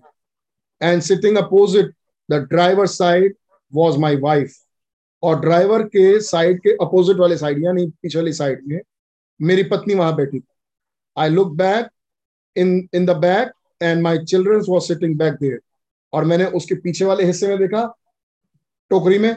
And 0.82 1.02
sitting 1.02 1.38
opposite 1.38 1.94
the 2.30 2.34
driver 2.50 2.88
side 2.88 3.36
was 3.74 3.98
my 4.00 4.16
wife 4.18 4.56
और 5.24 5.40
ड्राइवर 5.42 5.84
के 5.86 6.20
साइड 6.22 6.60
के 6.62 6.72
अपोजिट 6.82 7.18
वाले 7.18 7.38
साइड 7.38 7.64
यानी 7.64 7.86
पीछे 8.02 8.18
वाली 8.18 8.34
साइड 8.34 8.62
में 8.68 8.80
मेरी 9.40 9.64
पत्नी 9.66 9.94
वहाँ 9.96 10.16
बैठी 10.16 10.40
थी। 10.40 10.48
I 11.18 11.30
look 11.30 11.56
back 11.56 11.88
in 12.56 12.88
in 12.94 13.06
the 13.06 13.16
back 13.18 13.52
and 13.82 14.02
my 14.02 14.18
children 14.20 14.64
was 14.70 14.84
sitting 14.84 15.18
back 15.18 15.34
there 15.34 15.60
और 16.14 16.26
मैंने 16.26 16.46
उसके 16.52 16.76
पीछे 16.76 17.06
वाले 17.06 17.24
हिस्से 17.24 17.48
में 17.48 17.58
देखा, 17.58 17.86
टोकरी 18.92 19.20
में, 19.20 19.32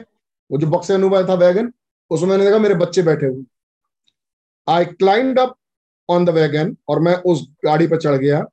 वो 0.51 0.57
जो 0.57 0.67
बक्से 0.67 0.93
अनुभव 0.93 1.27
था 1.29 1.33
वैगन 1.37 1.71
उसमें 2.11 2.29
मैंने 2.29 2.43
देखा 2.45 2.59
मेरे 2.59 2.75
बच्चे 2.75 3.01
बैठे 3.03 3.25
हुए। 3.25 3.43
I 4.67 4.85
climbed 4.85 5.39
up 5.39 5.55
on 6.09 6.25
the 6.25 6.29
wagon 6.29 6.75
और 6.89 6.99
मैं 6.99 7.15
उस 7.23 7.47
गाड़ी 7.65 7.87
पर 7.87 7.97
चढ़ 7.97 8.15
गया। 8.15 8.45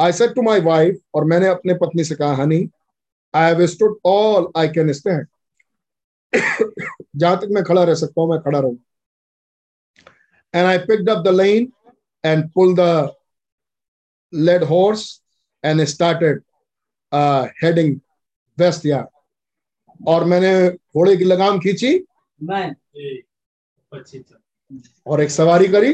I 0.00 0.12
said 0.12 0.34
to 0.34 0.42
my 0.42 0.60
wife 0.60 0.98
और 1.14 1.24
मैंने 1.24 1.46
अपने 1.48 1.74
पत्नी 1.74 2.04
से 2.04 2.14
कहा 2.14 2.34
honey 2.42 2.68
I 3.34 3.52
have 3.52 3.66
stood 3.66 3.98
all 4.06 4.50
I 4.56 4.68
can 4.68 4.92
stand 4.92 5.26
जहाँ 7.16 7.36
तक 7.40 7.48
मैं 7.50 7.62
खड़ा 7.64 7.84
रह 7.84 7.94
सकता 7.94 8.20
हूँ 8.20 8.30
मैं 8.30 8.38
खड़ा 8.40 8.58
रहूँ 8.58 8.78
and 10.54 10.66
I 10.66 10.78
picked 10.78 11.10
up 11.10 11.24
the 11.24 11.34
lines 11.34 11.72
and 12.24 12.50
pull 12.52 12.74
the 12.78 12.88
lead 14.32 14.64
horse 14.64 15.06
and 15.64 15.84
started 15.84 16.42
heading 17.64 17.98
westward 18.86 20.06
और 20.08 20.24
मैंने 20.24 20.52
घोड़े 20.70 21.16
की 21.16 21.24
लगाम 21.24 21.58
खींची। 21.60 21.92
और 25.06 25.20
एक 25.20 25.30
सवारी 25.30 25.68
करी। 25.68 25.92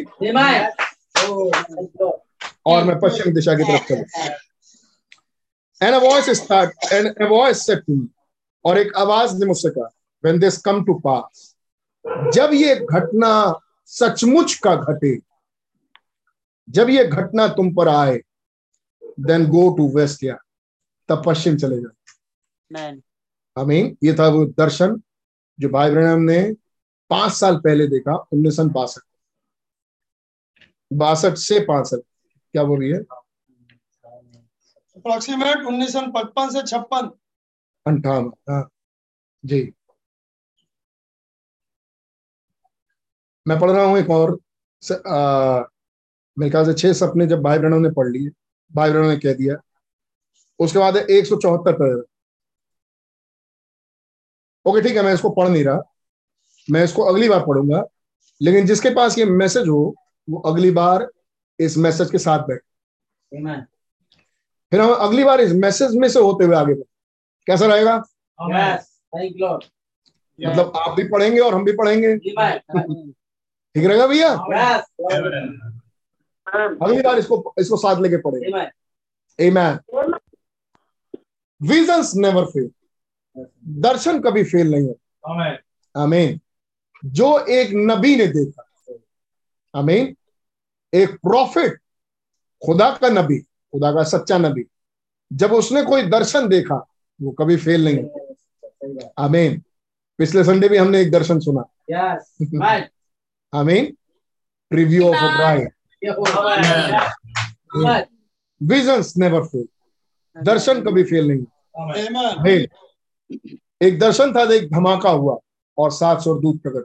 और 2.67 2.85
मैं 2.85 2.99
पश्चिम 3.01 3.33
दिशा 3.35 3.55
की 3.55 3.65
तरफ़ 3.65 3.89
चला। 3.89 4.35
And 5.81 5.95
a 5.95 5.99
voice 5.99 6.31
start 6.37 6.93
and 6.93 7.07
a 7.23 7.27
voice 7.29 7.67
said 7.67 7.79
to 7.79 8.07
और 8.65 8.79
एक 8.79 8.97
आवाज़ 8.97 9.37
ने 9.39 9.47
मुझसे 9.47 9.71
कहा 9.71 9.89
when 10.25 10.39
this 10.39 10.59
come 10.59 10.85
to 10.85 10.95
pass 10.99 11.55
जब 12.35 12.51
ये 12.55 12.75
घटना 12.77 13.31
सचमुच 13.91 14.55
का 14.65 14.75
घटे 14.77 15.17
जब 16.69 16.91
ये 16.91 17.05
घटना 17.05 17.47
तुम 17.49 17.75
पर 17.75 17.89
आए 17.89 18.17
देन 19.21 19.47
गो 19.47 19.69
टू 19.77 19.89
वेस्ट 19.97 20.25
या 20.25 20.37
तब 21.09 21.23
पश्चिम 21.27 21.57
चले 21.57 21.81
जाओ. 21.81 21.91
हमें 23.57 23.97
ये 24.05 24.13
था 24.15 24.29
वो 24.29 24.45
दर्शन 24.59 25.01
जो 25.59 25.69
भाई 25.69 25.91
ब्रहण 25.91 26.21
ने 26.21 26.41
पाँच 27.11 27.33
साल 27.33 27.57
पहले 27.57 27.87
देखा 27.87 28.17
उन्नीस 28.33 28.57
सौ 28.57 28.65
बासठ। 28.71 29.03
बासठ 30.91 31.35
से 31.39 31.61
पाँच 31.61 31.87
साल। 31.87 32.01
क्या 32.57 32.65
बोल 32.65 32.81
रही 32.81 32.91
है 32.91 32.99
अप्रोक्सीमेट 34.97 35.67
उन्नीस 35.67 35.93
सौ 35.93 36.01
पचपन 36.13 36.51
से 36.51 36.63
छप्पन। 36.63 37.11
अंठावन 37.87 38.31
हाँ। 38.51 38.69
जी। 39.45 39.61
मैं 43.47 43.59
पढ़ 43.61 43.71
रहा 43.71 43.85
हूँ 43.85 43.99
एक 43.99 44.11
और 44.11 44.39
स, 44.83 44.93
आ, 44.93 45.63
मेरे 46.37 46.51
ख्याल 46.51 46.65
से 46.65 46.75
छह 46.75 46.93
सपने 46.93 47.27
जब 47.27 47.43
भाई 47.43 47.59
बहनों 47.59 47.81
ने 47.81 47.91
पढ़ 47.91 48.09
लिए 48.09 48.31
भाई 48.73 48.91
बहनों 48.91 49.09
ने 49.09 49.17
कह 49.17 49.35
दिया। 49.35 49.57
उसके 50.61 50.79
बाद 50.79 50.97
एक 50.97 51.27
सौ 51.27 51.37
चौहत्तर 51.37 51.73
पर। 51.73 52.05
ओके 54.67 54.81
ठीक 54.83 54.97
है 54.97 55.03
मैं 55.03 55.13
इसको 55.15 55.31
पढ़ 55.31 55.49
नहीं 55.49 55.65
रहा। 55.65 55.83
मैं 56.69 56.85
इसको 56.85 57.03
अगली 57.03 57.29
बार 57.29 57.45
पढ़ूँगा। 57.47 57.85
लेकिन 58.41 58.67
जिसके 58.67 58.91
पास 58.91 59.19
ये 59.19 59.25
मैसेज 59.25 59.69
हो 59.69 59.95
वो 60.29 60.41
अगली 60.41 60.71
बार 60.71 61.09
इस 61.59 61.77
मैसेज 61.79 62.11
के 62.11 62.19
साथ 62.19 62.39
बैठ। 62.39 62.61
फिर 64.73 64.81
हम 64.81 64.93
अगली 64.93 65.25
बार 65.25 65.41
इस 65.41 65.53
मैसेज 65.53 65.97
में 65.97 66.09
से 66.09 66.21
होते 66.21 66.45
हुए 66.45 66.57
आगे 66.57 66.75
बढ़े। 66.75 66.85
कैसा 67.47 67.67
रहेगा. 67.67 67.97
मतलब 70.39 70.73
आप 70.77 70.97
भी 70.97 71.05
पढ़ेंगे 71.09 71.41
और 71.41 71.55
हम 71.55 71.65
भी 71.65 71.73
पढ़ेंगे। 71.73 72.17
ठीक 72.19 73.85
रहेगा 73.87 74.07
भैया? 74.07 74.29
अगली 76.83 77.03
बार 77.03 77.19
इसको 77.19 77.55
इसको 77.59 77.77
साथ 77.77 78.01
लेके 78.01 78.17
पढ़ेंगे 78.17 78.51
Amen. 79.39 79.79
Amen. 79.95 80.19
Visions 81.61 82.15
never 82.17 82.45
fail 82.45 82.71
दर्शन 83.83 84.21
कभी 84.21 84.45
फेल 84.45 84.71
नहीं 84.71 84.87
होता। 84.87 85.33
Amen. 85.33 85.57
आमीन 85.97 86.41
जो 87.05 87.39
एक 87.39 87.71
नबी 87.75 88.17
ने 88.17 88.27
देखा। 88.27 88.63
आमीन 89.75 90.17
एक 90.97 91.15
प्रॉफिट 91.23 91.79
खुदा 92.63 92.91
का 93.01 93.09
नबी 93.09 93.39
खुदा 93.39 93.93
का 93.93 94.03
सच्चा 94.11 94.39
नबी। 94.39 94.65
जब 95.31 95.53
उसने 95.53 95.83
कोई 95.83 96.03
दर्शन 96.11 96.49
देखा 96.49 96.77
वो 97.21 97.31
कभी 97.39 97.57
फेल 97.57 97.85
नहीं 97.85 99.03
आमीन 99.19 99.63
पिछले 100.19 100.45
संडे 100.45 100.69
भी 100.69 100.77
हमने 100.77 101.01
एक 101.01 101.11
दर्शन 101.11 101.39
सुना. 101.41 101.63
आमीन 103.53 103.97
review 104.71 105.09
of 105.09 105.17
a 105.17 105.37
bride 105.37 105.69
Amen. 107.77 108.05
Visions 108.61 109.17
never 109.17 109.45
fail 109.45 109.67
दर्शन 110.37 110.81
कभी 110.85 111.03
फेल 111.05 111.27
नहीं. 111.29 111.45
एक 113.83 113.99
दर्शन 113.99 114.33
था 114.35 114.43
एक 114.55 114.71
धमाका 114.71 115.11
हुआ 115.11 115.37
और 115.79 115.91
सात 115.93 116.21
सौ 116.23 116.35
दूध 116.41 116.59
प्रकट। 116.59 116.85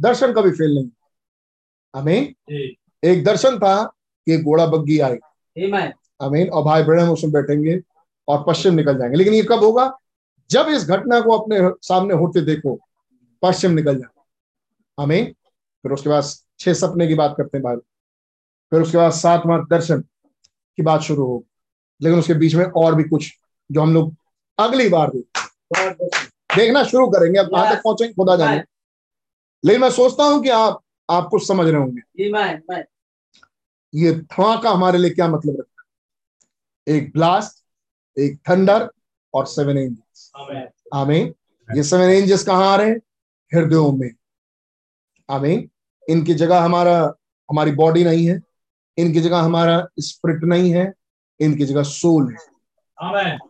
दर्शन 0.00 0.32
कभी 0.32 0.50
फेल 0.50 0.74
नहीं 0.74 0.88
आमीन 1.94 2.24
जी. 2.24 2.76
एक 3.04 3.24
दर्शन 3.24 3.58
था 3.58 3.84
कि 4.26 4.42
घोड़ा 4.42 4.66
बग्गी 4.66 4.98
आई। 4.98 5.16
Amen. 5.58 5.90
आमीन। 6.22 6.48
और 6.48 6.62
भाई 6.64 6.82
ब्रहण 6.82 7.08
उसमें 7.08 7.32
बैठेंगे 7.32 7.80
और 8.28 8.44
पश्चिम 8.48 8.74
निकल 8.74 8.98
जाएँगे। 8.98 9.16
लेकिन 9.16 9.34
ये 9.34 9.42
कब 9.42 9.58
होगा? 9.58 9.98
जब 10.50 10.66
इस 10.68 10.88
घटना 10.88 11.20
को 11.20 11.38
अपने 11.38 11.56
सामने 11.60 12.14
होते 12.14 12.40
देखो 12.40 12.78
पश्चिम 13.42 13.70
निकल 13.70 13.98
जाए 13.98 14.22
आमीन। 15.02 15.24
फिर 15.82 15.92
उसके 15.92 16.08
बाद 16.08 16.24
छह 16.58 16.74
सपने 16.74 17.06
की 17.06 17.14
बात 17.14 17.34
करते 17.38 17.58
हैं 17.58 17.64
भाई। 17.64 17.76
फिर 18.70 18.82
उसके 18.82 18.98
बाद 18.98 19.12
सातवां 19.12 19.60
दर्शन 19.70 20.00
की 20.76 20.82
बात 20.82 21.00
शुरू 21.00 21.26
हो। 21.26 21.44
लेकिन 22.02 22.18
उसके 22.18 22.34
बीच 22.34 22.54
में 22.54 22.64
और 22.64 22.94
भी 22.94 23.04
कुछ 23.04 23.32
जो 23.72 23.80
हम 23.80 23.94
लोग 23.94 24.14
अगली 24.58 24.88
बार. 24.88 25.10
देखना 26.56 26.84
शुरू 26.84 27.06
करेंगे। 27.06 27.38
अब 27.38 27.46
कहाँ 27.46 27.76
तक 27.76 27.82
पहुँचेंगे 27.82 28.14
खुदा 28.14 28.36
जाने। 28.36 28.64
लेकिन 29.64 29.80
मैं 29.80 29.90
सोचता 29.90 30.24
हूँ 30.24 30.42
कि 30.42 30.48
आप 30.48 30.82
आप 31.10 31.28
कुछ 31.30 31.48
समझ 31.48 31.66
रहे 31.68 31.80
होंगे. 31.80 32.24
ये 33.94 34.12
धमाका 34.12 34.70
हमारे 34.70 34.98
लिए 34.98 35.10
क्या 35.10 35.28
मतलब 35.28 35.56
रखता 35.60 35.82
है? 35.82 36.96
एक 36.96 37.12
ब्लास्ट 37.12 37.64
एक 38.18 38.40
थंडर 38.50 38.90
और 39.34 39.46
सेवन 39.46 39.78
एंजल्स 39.78 40.32
आमीन 40.94 41.34
ये 41.76 41.82
सेवन 41.82 42.10
एंजल्स 42.10 42.44
कहाँ 42.44 42.72
आ 42.72 42.76
रहे 42.76 42.90
हैं? 42.90 42.96
हृदयों 43.54 43.92
में। 43.92 44.10
आमीन 45.30 45.70
इनकी 46.08 46.34
जगह 46.34 46.60
हमारा 46.60 47.14
हमारी 47.50 47.70
बॉडी 47.70 48.04
नहीं 48.04 48.28
है। 48.28 48.40
इनकी 48.98 49.20
जगह 49.20 49.38
हमारा 49.38 49.88
स्पिरिट 50.00 50.44
नहीं 50.44 50.72
है। 50.72 50.92
इनकी 51.40 51.64
जगह 51.64 51.82
सोल 51.82 52.32
है. 52.32 52.38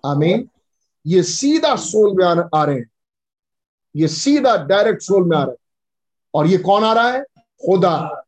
आमीन 0.07 0.49
ये 1.07 1.23
सीधा 1.23 1.77
सोल 1.77 2.17
में 2.17 2.25
आ 2.25 2.61
आ 2.61 2.65
रहे 2.65 2.77
हैं। 2.77 2.91
ये 3.97 4.09
सीधा 4.09 4.57
डायरेक्ट 4.57 5.03
सोल 5.03 5.29
में 5.29 5.37
आ 5.37 5.43
रहे 5.43 5.51
हैं। 5.51 5.73
और 6.35 6.47
ये 6.47 6.59
कौन 6.59 6.85
आ 6.85 6.93
रहा 6.93 7.11
है? 7.11 7.25
खुदा। 7.65 8.23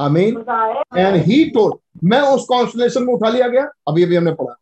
आमीन। 0.00 0.36
And 0.96 1.16
he. 1.16 1.50
टोल्ड 1.50 1.74
मैं 2.04 2.20
उस 2.20 2.44
कॉन्स्टलेशन 2.44 3.02
में 3.02 3.14
उठा 3.14 3.28
लिया 3.28 3.48
गया 3.48 3.70
अभी 3.88 4.02
अभी 4.02 4.16
हमने 4.16 4.32
पढ़ा। 4.32 4.56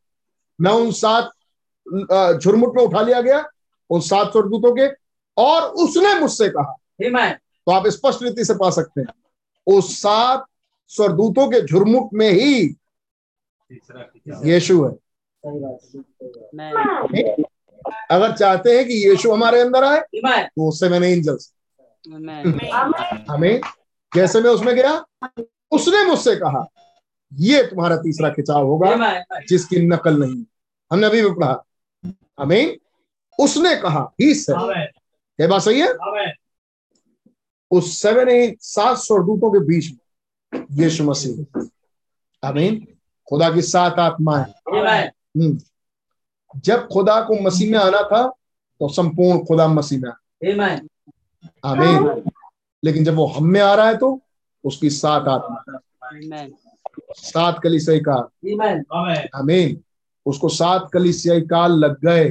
मैं 0.61 0.73
उन 0.73 0.91
सात 0.91 1.31
झुरमुट 2.43 2.77
में 2.77 2.85
उठा 2.85 3.01
लिया 3.01 3.21
गया 3.21 3.45
उन 3.91 4.01
सात 4.01 4.33
स्वर्गदूतों 4.33 4.75
के 4.75 4.87
और 5.43 5.63
उसने 5.63 6.21
मुझसे 6.21 6.49
कहा। 6.49 6.77
Amen. 7.03 7.31
तो 7.67 7.73
आप 7.73 7.87
स्पष्ट 7.87 8.23
रीति 8.23 8.45
से 8.45 8.55
पा 8.55 8.71
सकते 8.71 9.01
हैं। 9.01 9.15
उस 9.67 9.99
सात 9.99 10.45
स्वर्गदूतों 10.89 11.49
के 11.49 11.67
झुरमुट 11.67 12.11
में 12.15 12.31
ही 12.31 12.77
यीशु 14.45 14.85
है। 14.85 14.93
है. 16.61 17.37
अगर 18.11 18.33
चाहते 18.33 18.77
हैं 18.77 18.89
कि 18.89 18.95
यीशु 18.95 19.33
हमारे 19.33 19.61
अंदर 19.61 19.85
आए 19.85 19.99
है। 19.99 20.45
तो 20.47 20.71
सेवन 20.71 21.05
एंजल्स 21.05 21.47
Amen. 21.47 21.54
हमें 23.31 23.61
जैसे 24.13 24.41
मैं 24.41 24.51
उसमें 24.51 24.75
गया 24.75 24.93
उसने 25.73 26.05
मुझसे 26.07 26.37
कहा 26.37 26.65
ये 27.33 27.63
तुम्हारा 27.63 27.97
तीसरा 27.97 28.29
खिंचाव 28.31 28.67
होगा 28.67 28.89
Amen. 28.89 29.15
Amen. 29.15 29.47
जिसकी 29.49 29.81
नकल 29.87 30.19
नहीं 30.23 30.45
हमने 30.91 31.07
अभी 31.07 31.23
भी 31.23 31.31
पढ़ा 31.31 31.65
हमें 32.41 32.77
उसने 33.39 33.75
कहा 33.77 34.03
ही 34.21 34.35
से 34.35 34.53
Amen. 34.53 34.87
ये 35.39 35.47
बात 35.47 35.63
सही 35.63 35.81
है 35.81 35.89
उस 37.71 37.97
सेवन 38.03 38.29
सात 38.61 38.97
स्वरदूतों 38.97 39.51
के 39.53 39.65
बीच 39.67 39.91
में 39.93 40.67
यीशु 40.83 41.05
मसीह 41.05 41.69
आमीन 42.43 42.87
खुदा 43.29 43.51
की 43.51 43.63
सात 43.63 43.99
आत्माएँ 43.99 44.45
Amen. 44.45 45.11
हम्म। 45.37 45.59
जब 46.61 46.87
खुदा 46.89 47.21
को 47.21 47.41
मसीह 47.43 47.71
में 47.73 47.79
आना 47.79 48.03
था 48.13 48.27
तो 48.81 48.89
संपूर्ण 48.89 49.45
खुदा 49.45 49.67
मसीह 49.69 50.01
में. 50.01 50.11
आमीन। 51.65 52.23
लेकिन 52.85 53.05
जब 53.05 53.15
वो 53.15 53.27
हम 53.27 53.45
में 53.45 53.61
आ 53.61 53.75
रहा 53.75 53.89
है 53.89 53.97
तो 53.97 54.21
उसकी 54.65 54.91
सात 54.91 55.29
आत्मा. 55.29 55.79
सात 57.13 57.61
कलिसियाई 57.63 58.01
काल 58.01 58.51
Amen. 58.55 58.77
Amen. 58.77 59.29
आमीन। 59.35 59.81
उसको 60.27 60.49
सात 60.49 60.91
कलिसियाई 60.93 61.41
काल 61.41 61.73
लग 61.73 62.05
गए। 62.05 62.29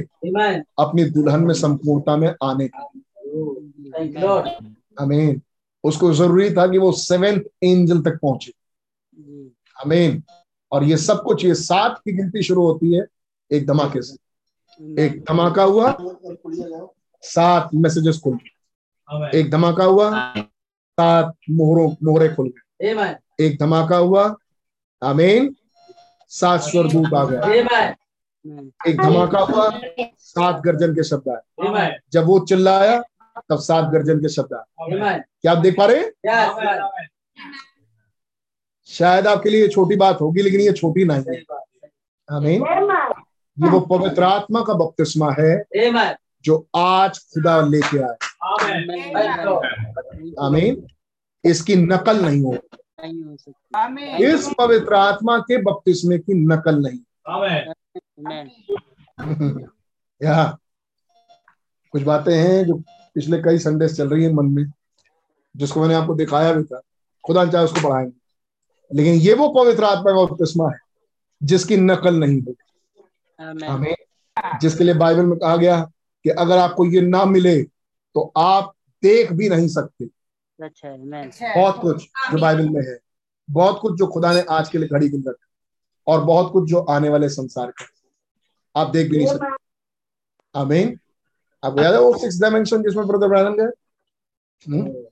अपनी 0.78 1.04
दुल्हन 1.04 1.40
में 1.40 1.54
संपूर्णता 1.54 2.16
में 2.16 2.34
आने। 2.42 2.68
के. 2.68 4.50
आमीन। 5.02 5.42
उसको 5.84 6.12
ज़रूरी 6.12 6.50
था 6.50 6.66
कि 6.66 6.78
वो 6.78 6.92
सेवेंथ 6.92 7.40
एंजल 7.62 8.00
तक 8.00 8.18
पहुँचे। 8.22 8.52
जी. 9.18 9.56
आमीन। 9.86 10.22
और 10.72 10.84
ये 10.84 10.96
सब 10.96 11.22
कुछ 11.22 11.44
ये 11.44 11.54
सात 11.54 11.98
की 11.98 12.12
गिनती 12.12 12.42
शुरू 12.42 12.66
होती 12.66 12.94
है 12.94 13.06
एक 13.52 13.66
धमाके 13.66 14.02
से। 14.02 14.16
एक 15.04 15.24
धमाका 15.28 15.62
हुआ। 15.62 15.96
सात 17.22 17.70
मैसेजेस 17.74 18.20
खुल. 18.24 18.38
एक 19.34 19.50
धमाका 19.50 19.84
हुआ 19.84 20.10
सात 20.98 21.32
मोहरों 21.50 21.90
मोहरे 22.04 22.28
खुल 22.28 22.48
गए। 22.48 22.86
एक 23.40 23.58
धमाका 23.60 23.96
हुआ 23.96 24.24
आमीन 25.02 25.54
सात 26.30 26.60
स्वर्गदूत 26.60 27.14
आ 27.14 27.24
गए. 27.24 27.58
एक 28.88 28.96
धमाका 28.96 29.38
हुआ 29.40 29.70
सात 30.18 30.60
गर्जन 30.60 30.94
के 30.94 31.04
शब्द 31.04 31.28
आए। 31.28 31.40
जब 32.12 32.26
वो 32.26 32.38
चिल्लाया 32.40 33.02
तब 33.50 33.58
सात 33.58 33.90
गर्जन 33.92 34.18
के 34.18 34.28
शब्द 34.28 34.54
आए। 34.54 35.18
क्या 35.18 35.52
आप 35.52 35.58
देख 35.58 35.76
पा 35.78 35.86
रहे 35.86 35.98
हैं. 35.98 37.08
शायद 38.88 39.26
आपके 39.26 39.50
लिए 39.50 39.68
छोटी 39.68 39.96
बात 39.96 40.20
होगी 40.20 40.42
लेकिन 40.42 40.60
ये 40.60 40.72
छोटी 40.72 41.04
नहीं 41.04 41.24
है। 41.28 41.42
आमीन। 42.28 42.62
ये 43.58 43.70
वो 43.70 43.80
पवित्र 43.80 44.22
आत्मा 44.22 44.60
का 44.60 44.74
बपतिस्मा 44.74 45.30
है 45.40 45.64
जो 46.44 46.66
आज 46.76 47.18
खुदा 47.18 47.60
लेके 47.60 47.98
आए। 47.98 48.16
आमीन 50.40 50.86
इसकी 51.44 51.76
नकल 51.76 52.24
नहीं 52.24 52.42
हो 52.42 52.56
इस 54.24 54.48
पवित्र 54.58 54.94
आत्मा 54.94 55.38
के 55.38 55.62
बपतिस्मे 55.62 56.18
की 56.18 56.34
नकल 56.34 56.82
नहीं. 56.82 56.98
यहाँ 60.22 60.58
कुछ 61.92 62.02
बातें 62.02 62.34
हैं 62.34 62.64
जो 62.64 62.74
पिछले 63.14 63.38
कई 63.38 63.58
संडे 63.58 63.88
चल 63.88 64.08
रही 64.08 64.24
है 64.24 64.32
मन 64.32 64.46
में 64.46 64.64
जिसको 65.56 65.80
मैंने 65.80 65.94
आपको 65.94 66.14
दिखाया 66.14 66.52
भी 66.52 66.62
था। 66.64 66.80
खुदा 67.24 67.46
चाहे 67.46 67.64
उसको 67.64 67.88
पढ़ाएँगे 67.88 68.12
लेकिन 68.94 69.14
ये 69.14 69.34
वो 69.34 69.48
पवित्र 69.48 69.84
आत्मा 69.84 70.12
का 70.12 70.24
बपतिस्मा 70.24 70.68
है 70.70 70.78
जिसकी 71.42 71.76
नकल 71.76 72.14
नहीं 72.14 72.40
होगी 72.42 73.66
हमें 73.66 73.94
जिसके 74.60 74.84
लिए 74.84 74.94
बाइबल 74.94 75.26
में 75.26 75.38
कहा 75.38 75.56
गया 75.56 75.80
कि 76.24 76.30
अगर 76.30 76.58
आपको 76.58 76.84
ये 76.86 77.00
ना 77.00 77.24
मिले 77.24 77.73
तो 78.14 78.32
आप 78.36 78.74
देख 79.02 79.32
भी 79.32 79.48
नहीं 79.48 79.68
सकते। 79.68 80.04
है 80.04 80.70
Amen. 80.70 81.56
बहुत 81.56 81.80
कुछ 81.80 82.02
जो 82.04 82.38
बाइबल 82.38 82.68
में 82.68 82.82
है। 82.82 82.98
बहुत 83.50 83.78
कुछ 83.80 83.98
जो 83.98 84.06
खुदा 84.06 84.32
ने 84.32 84.40
आज 84.50 84.68
के 84.68 84.78
लिए 84.78 84.88
घड़ी 84.88 85.08
कर 85.08 85.30
रखा 85.30 86.12
और 86.12 86.24
बहुत 86.24 86.52
कुछ 86.52 86.70
जो 86.70 86.80
आने 86.80 87.08
वाले 87.08 87.28
संसार 87.28 87.70
का 87.70 87.86
आप 88.80 88.90
देख 88.90 89.10
भी 89.10 89.16
नहीं 89.16 89.26
सकते। 89.26 89.64
आमीन। 90.54 90.98
आपको 91.64 91.82
याद 91.82 91.94
है 91.94 92.00
वो 92.00 92.18
सिक्स 92.18 92.40
डायमेंशन 92.40 92.82
जिसमें 92.82 93.06
ब्रदर 93.06 93.28
ब्रैनम 93.28 93.56
गए? 93.56 93.70
हम्म? 94.68 95.04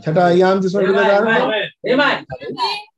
छठा 0.00 0.26
अयाम 0.26 0.60
जिसमें 0.60 0.84
ब्रदर 0.84 1.24
ब्रैनम 1.24 1.50
गए? 1.50 1.94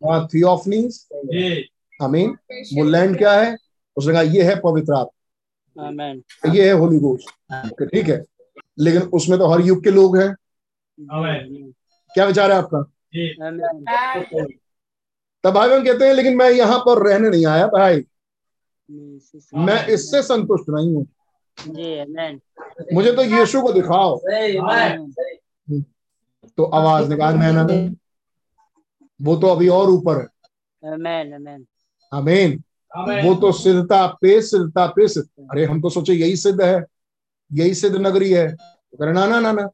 वहाँ 0.03 0.29
थियोफनीस 0.35 1.09
जी। 1.15 1.71
आमीन। 2.03 2.31
वो 2.51 2.85
लैंड 2.85 3.19
क्या 3.19 3.41
है? 3.41 3.57
उसने 3.97 4.13
कहा 4.13 4.23
ये 4.23 4.43
है 4.43 4.61
पवित्र 4.61 4.93
आत्मा। 4.93 6.05
ये 6.55 6.67
है 6.67 6.73
होली 6.73 6.99
गोस्ट 6.99 7.31
ठीक 7.85 8.09
है। 8.09 8.25
लेकिन 8.81 9.03
उसमें 9.03 9.39
तो 9.39 9.47
हर 9.47 9.61
युग 9.61 9.83
के 9.85 9.91
लोग 9.91 10.17
हैं। 10.19 10.35
क्या 12.15 12.25
विचार 12.25 12.53
है 12.53 12.59
आपका? 12.59 12.83
तब 15.45 15.51
भाई 15.55 15.69
बहन 15.69 15.85
कहते 15.85 16.05
हैं 16.05 16.15
लेकिन 16.15 16.37
मैं 16.37 16.51
यहाँ 16.51 16.79
पर 16.79 17.09
रहने 17.09 17.31
नहीं 17.31 17.47
आया 17.47 17.67
भाई। 17.67 18.05
मैं 19.55 19.87
इससे 19.87 20.23
संतुष्ट 20.23 20.65
नहीं 20.69 20.95
हूँ। 20.95 21.07
मुझे 22.95 23.13
तो 23.13 23.23
यीशु 23.23 23.63
को 23.63 23.73
दिखाओ। 23.73 24.17
तो 26.57 26.65
आवाज़ 26.65 27.09
निकाल 27.09 27.37
मैं 27.37 27.53
ना। 27.53 27.63
वो 29.21 29.37
तो 29.37 29.47
अभी 29.47 29.69
और 29.69 29.91
ऊपर 29.91 30.21
है। 30.21 30.27
आमेन 30.93 31.35
आमेन 31.35 31.67
आमीन 32.13 32.63
आमेन 32.93 33.27
वो 33.27 33.35
तो 33.35 33.53
सिद्धता 33.53 34.07
पे 34.23 34.41
सिद्धता 34.43 34.87
पे 34.87 35.09
सिद्ध 35.09 35.29
अरे 35.51 35.65
हम 35.65 35.81
तो 35.83 35.91
सोचे 35.91 36.13
यही 36.13 36.37
सिद्ध 36.37 36.61
है। 36.63 36.85
यही 37.53 37.75
सिद्ध 37.75 37.97
नगरी 37.97 38.31
है। 38.33 38.53
तो 38.53 38.97
कह 38.99 39.05
रहे, 39.05 39.15
ना 39.15 39.27
ना 39.27 39.41
ना 39.41 39.53
ना 39.53 39.69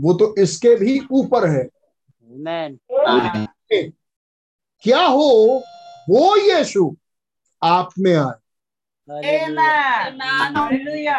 वो 0.00 0.14
तो 0.14 0.34
इसके 0.38 0.74
भी 0.76 1.00
ऊपर 1.12 1.48
है। 1.48 1.68
क्या 4.82 5.02
हो? 5.06 5.62
वो 6.08 6.36
यीशु 6.36 6.96
आप 7.62 7.90
में 7.98 8.14
आए। 8.14 8.32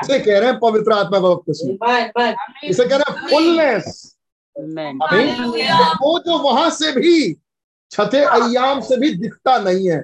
इसे 0.02 0.20
कह 0.20 0.40
रहे 0.40 0.50
हैं 0.50 0.60
पवित्र 0.60 0.92
आत्मा 0.92 1.20
का 1.20 1.30
बपतिस्मा 1.36 2.30
इसे 2.64 2.86
कह 2.86 2.96
रहे 2.98 3.12
हैं 3.12 3.28
फुलनेस 3.30 4.16
वो 6.02 6.20
जो 6.20 6.38
वहाँ 6.40 6.70
से 6.70 6.92
भी 6.92 7.34
छठे 7.92 8.20
अयाम 8.20 8.82
से 8.82 8.98
भी 8.98 9.14
दिखता 9.16 9.58
नहीं 9.58 9.90
है। 9.90 10.04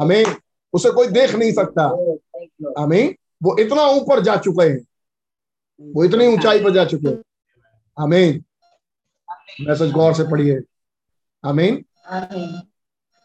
हमें 0.00 0.24
उसे 0.72 0.90
कोई 0.90 1.06
देख 1.06 1.34
नहीं 1.34 1.52
सकता। 1.52 1.84
हमें 2.82 3.14
वो 3.42 3.56
इतना 3.58 3.82
ऊपर 3.86 4.20
जा 4.20 4.36
चुके 4.36 4.68
हैं। 4.68 4.80
वो 5.80 6.04
इतनी 6.04 6.26
ऊंचाई 6.26 6.64
पर 6.64 6.72
जा 6.72 6.84
चुके 6.84 7.08
हैं। 7.08 7.22
आमीन। 7.98 8.44
मैसेज 9.60 9.92
गौर 9.92 10.14
से 10.14 10.24
पढ़िए। 10.24 10.60
आमीन। 11.44 11.84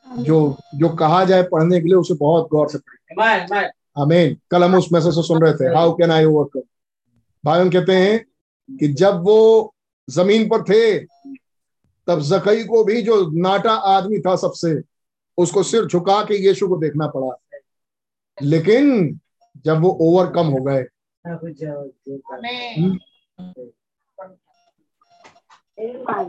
जो 0.08 0.58
जो 0.76 0.90
कहा 0.90 1.24
जाए 1.26 1.44
पढ़ने 1.44 1.80
के 1.80 1.86
लिए 1.86 1.96
उसे 1.96 2.14
बहुत 2.14 2.48
गौर 2.52 2.70
से 2.70 2.78
पढ़िए। 2.78 3.70
आमीन। 3.98 4.38
कल 4.52 4.64
हम 4.64 4.76
उस 4.76 4.90
मैसेज 4.94 5.16
से 5.16 5.24
सुन 5.24 5.42
रहे 5.42 5.54
थे। 5.54 5.74
हाउ 5.76 5.94
कैन 5.94 6.12
आई 6.12 6.26
ओवरकम 6.26 6.62
भाई 7.46 7.60
हम 7.62 7.70
कहते 7.70 7.96
हैं 7.96 8.20
कि 8.78 8.88
जब 8.88 9.22
वो 9.24 9.74
ज़मीन 10.10 10.48
पर 10.50 10.64
थे 10.64 11.00
तब 12.08 12.20
जकई 12.22 12.64
को 12.64 12.84
भी 12.84 13.02
जो 13.02 13.30
नाटा 13.32 13.72
आदमी 13.72 14.20
था 14.20 14.36
सबसे 14.36 14.82
उसको 15.38 15.64
सिर 15.64 15.86
झुका 15.86 16.22
के 16.24 16.36
यीशु 16.48 16.68
को 16.68 16.78
देखना 16.78 17.08
पड़ा। 17.08 17.62
लेकिन 18.42 19.20
जब 19.68 19.82
वो 19.82 19.90
ओवरकम 20.02 20.48
हो 20.48 20.64
गए। 20.64 20.84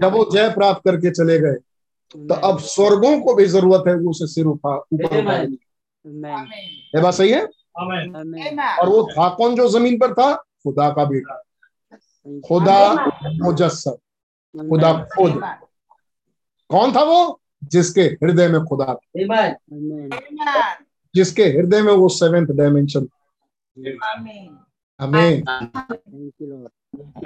जब 0.00 0.12
वो 0.12 0.24
जय 0.32 0.48
प्राप्त 0.54 0.80
करके 0.84 1.10
चले 1.10 1.38
गए 1.40 1.54
तो 2.14 2.34
अब 2.48 2.58
स्वर्गों 2.58 3.20
को 3.20 3.34
भी 3.34 3.44
ज़रूरत 3.46 3.84
है 3.88 3.94
वो 3.94 4.10
उसे 4.10 4.26
सिर 4.26 4.46
उठा 4.46 4.74
ऊपर 4.76 5.18
उठाने 5.18 5.56
ये 6.94 7.00
बात 7.02 7.14
सही 7.14 7.30
है? 7.30 7.42
और 7.42 8.88
वो 8.88 9.02
था 9.12 9.28
कौन 9.34 9.54
जो 9.56 9.68
ज़मीन 9.68 9.98
पर 9.98 10.12
था 10.14 10.32
खुदा 10.34 10.88
का 10.90 11.04
बेटा। 11.04 11.42
खुदा 12.48 12.78
मुजस्सम 13.44 14.68
खुदा 14.68 14.92
खुद। 15.14 15.40
कौन 16.70 16.92
था 16.96 17.02
वो? 17.02 17.40
जिसके 17.64 18.02
हृदय 18.22 18.48
में 18.48 18.60
खुदा 18.64 18.94
था। 18.94 20.74
जिसके 21.14 21.44
हृदय 21.44 21.82
में 21.82 21.92
वो 21.92 22.08
सेवेंथ 22.08 22.46
डायमेंशन 22.56 23.08
हमें 25.00 25.42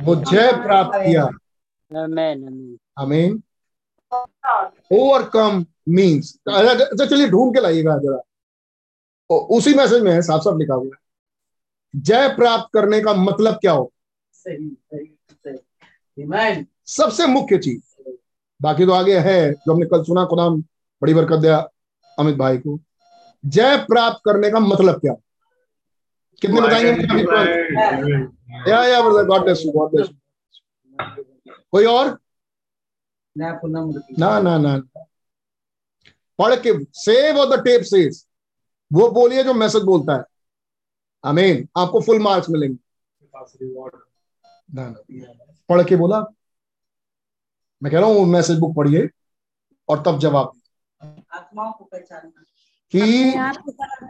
वो 0.03 0.15
जय 0.17 0.53
प्राप्त 0.63 0.91
किया। 0.95 1.25
आमेन 1.25 2.45
आमेन 2.45 2.79
हमें 2.99 3.33
ओवरकम 4.93 5.67
मीन्स 5.89 6.39
अच्छा 6.49 7.07
चलिए 7.07 7.29
ढूंढ 7.29 7.55
के 7.55 7.61
लाइएगा 7.61 7.99
जरा। 7.99 8.21
उसी 9.35 9.75
मैसेज 9.75 10.03
में 10.03 10.13
है 10.13 10.23
साफ़ 10.23 10.43
साफ़ 10.43 10.57
लिखा 10.57 10.75
हुआ 10.75 10.97
जय 11.97 12.29
प्राप्त 12.29 12.69
करने 12.75 13.01
का 13.01 13.15
मतलब 13.15 13.55
क्या 13.55 13.73
हो? 13.73 13.93
सबसे 16.87 17.27
मुख्य 17.27 17.59
चीज़। 17.59 18.13
बाकी 18.63 18.87
तो 18.87 18.93
आगे 18.93 19.19
है 19.19 19.53
जो 19.53 19.73
हमने 19.73 19.87
कल 19.87 20.03
सुना 20.03 20.25
खुदाम 20.25 20.61
बड़ी 21.03 21.15
बरकत 21.15 21.39
दिया 21.39 21.69
अमित 22.19 22.37
भाई 22.37 22.59
को। 22.59 22.81
जय 23.47 23.77
प्राप्त 23.77 24.21
करने 24.25 24.51
का 24.51 24.61
मतलब 24.61 25.01
क्या 25.01 25.15
कितने 26.43 26.61
बताएँगे? 26.61 26.91
या 28.71 28.85
या 28.85 29.01
brother 29.03 29.25
God 29.27 29.43
bless 29.43 29.63
you 29.67 29.73
God 29.73 29.91
bless 29.91 30.09
you 30.09 31.55
कोई 31.73 31.85
और? 31.85 32.19
ना 33.37 34.39
ना 34.41 34.57
ना 34.59 34.77
पढ़ 36.39 36.55
के 36.57 36.73
सेव 36.95 37.39
और 37.39 37.57
द 37.57 37.61
टेप 37.65 37.83
सेज 37.83 38.27
वो 38.93 39.09
बोलिए 39.11 39.43
जो 39.43 39.55
मैसेज 39.55 39.83
बोलता 39.83 40.17
है। 40.17 40.25
आमीन 41.25 41.69
आपको 41.79 42.01
फुल 42.01 42.19
मार्क्स 42.19 42.51
मिलेंगे। 42.51 42.77
ना 44.75 44.89
ना। 44.89 45.03
पढ़ 45.69 45.83
के 45.83 45.97
बोला। 45.97 46.21
मैं 47.83 47.93
कह 47.93 47.99
रहा 48.01 48.09
हूँ 48.09 48.25
मैसेज 48.27 48.59
बुक 48.59 48.77
पढ़िए 48.77 49.09
और 49.89 50.03
तब 50.07 50.19
जवाब। 50.19 50.53
आत्माओं 51.35 51.73
को 51.73 51.85
पहचानना। 51.85 52.45
कि 52.95 53.33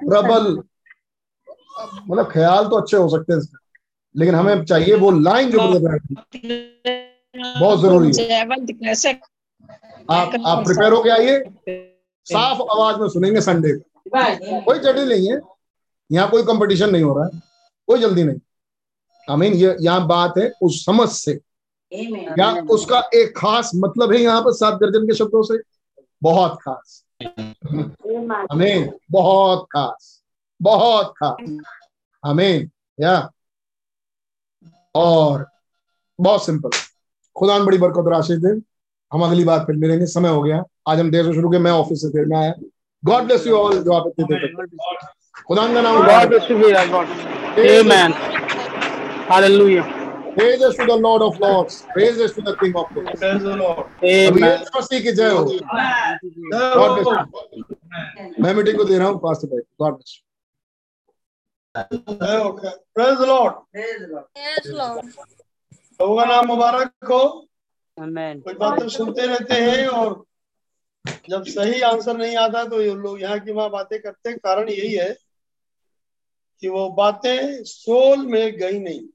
प्रबल 0.09 0.63
मतलब 2.09 2.31
ख्याल 2.33 2.65
तो 2.69 2.77
अच्छे 2.77 2.97
हो 2.97 3.09
सकते 3.09 3.33
हैं 3.33 3.41
लेकिन 4.17 4.35
हमें 4.35 4.65
चाहिए 4.65 4.95
वो 4.95 5.11
लाइन 5.11 5.51
जो 5.51 5.59
बहुत 7.61 7.81
ज़रूरी 7.81 8.07
है। 8.07 8.13
आप 10.11 10.33
आप 10.47 10.65
प्रिपेयर 10.65 10.93
होके 10.93 11.11
आइए। 11.11 11.39
साफ़ 12.25 12.63
आवाज़ 12.63 12.97
में 12.97 13.09
सुनेंगे 13.09 13.41
संडे 13.41 13.73
को। 13.73 14.01
कोई 14.61 14.79
जटिल 14.79 15.09
नहीं 15.09 15.33
है। 15.33 15.41
यहाँ 16.13 16.31
कोई 16.31 16.43
कंपटीशन 16.43 16.91
नहीं 16.91 17.03
हो 17.03 17.17
रहा 17.19 17.25
है। 17.27 17.43
कोई 17.87 18.01
जल्दी 18.01 18.25
नहीं। 18.25 18.39
आई 19.31 19.37
मीन 19.37 19.53
ये 19.53 19.77
यहाँ 19.81 20.07
बात 20.07 20.35
है 20.39 20.53
उस 20.63 20.85
समझ 20.85 21.09
से। 21.09 21.41
या 22.39 22.51
उसका 22.71 23.11
एक 23.15 23.35
खास 23.37 23.71
मतलब 23.77 24.13
है 24.13 24.21
यहाँ 24.21 24.43
पर 24.43 24.53
सात 24.53 24.75
दर्जन 24.75 25.07
के 25.07 25.15
शब्दों 25.15 25.43
से? 25.43 25.59
बहुत 26.23 26.59
खास। 26.63 27.05
हमें 28.53 28.91
बहुत 29.11 29.65
खास। 29.65 30.12
बहुत 30.63 31.15
था। 31.23 31.37
हमें 32.25 32.69
या 33.01 33.31
और 34.95 35.47
बहुत 36.19 36.45
सिंपल 36.47 36.71
खुदा 37.37 37.59
ने 37.59 37.65
बड़ी 37.65 37.79
बरकत 37.79 38.07
और 38.07 38.15
आशीष 38.15 38.39
दे। 38.39 38.61
हम 39.13 39.23
अगली 39.25 39.45
बार 39.45 39.65
फिर 39.67 39.77
मिलेंगे। 39.77 40.07
समय 40.07 40.29
हो 40.29 40.43
गया। 40.43 40.63
आज 40.89 41.01
हम 41.01 41.11
देर 41.11 41.25
से 41.25 41.33
शुरू 41.35 41.51
किया 41.51 41.61
मैं 41.61 41.71
ऑफ़िस 41.71 42.01
से 42.03 42.09
देर 42.09 42.27
में 42.27 42.37
आया। 42.39 42.53
गॉड 43.03 43.25
ब्लेस 43.25 43.47
यू 43.47 43.57
ऑल 43.57 43.83
जो 43.85 43.93
आप 43.93 44.07
इतनी 44.07 44.25
देर 44.25 44.47
तक 44.47 45.45
खुदा 45.49 45.67
का 45.75 45.81
नाम 45.81 45.97
God 46.07 46.29
bless 46.31 46.49
you, 46.51 46.57
dear 46.59 46.87
God. 46.89 47.09
Amen. 47.59 48.13
Hallelujah. 49.31 49.85
Praises 50.37 50.77
to 50.77 50.85
the 50.87 50.97
Lord 50.97 51.23
of 51.23 51.39
Lords. 51.41 51.75
Praises 51.95 52.33
to 52.35 52.43
the 52.43 52.55
King 52.61 52.75
of 52.83 52.87
Kings. 52.95 53.21
Praise 53.23 53.43
the 53.43 53.57
Lord. 53.57 53.83
Amen. 54.11 54.65
मसीह 54.77 55.01
की 55.01 55.13
जय 55.13 55.31
हो। 55.31 55.45
गॉड 55.45 56.91
हो। 56.91 57.13
ब्लेस 57.13 58.37
मैं 58.41 58.55
मीटिंग 58.55 58.77
को 58.79 58.85
दे 58.85 58.99
रहा 58.99 59.09
हूँ 59.09 59.19
पास्टर 59.25 59.49
भाई। 59.49 59.63
प्रभु 61.77 62.15
का 66.17 66.25
नाम 66.25 66.47
मुबारक 66.47 66.93
हो 67.05 67.49
आमेन 67.99 68.41
कुछ 68.41 68.57
बातें 68.57 68.89
सुनते 68.89 69.27
रहते 69.27 69.55
हैं 69.55 69.89
और 69.89 70.25
जब 71.29 71.45
सही 71.45 71.81
आंसर 71.81 72.17
नहीं 72.17 72.37
आता 72.37 72.65
तो 72.65 72.83
ये 72.83 72.95
लोग 72.95 73.23
यहाँ 73.23 73.41
की 73.41 73.53
वहाँ 73.53 73.71
बातें 73.71 74.03
करते 74.03 74.31
हैं। 74.31 74.39
कारण 74.39 74.69
यही 74.69 74.95
है 74.95 75.17
कि 76.61 76.69
वो 76.69 76.91
बातें 76.91 77.65
सोल 77.65 78.27
में 78.27 78.53
गई 78.53 78.79
नहीं। 78.79 79.09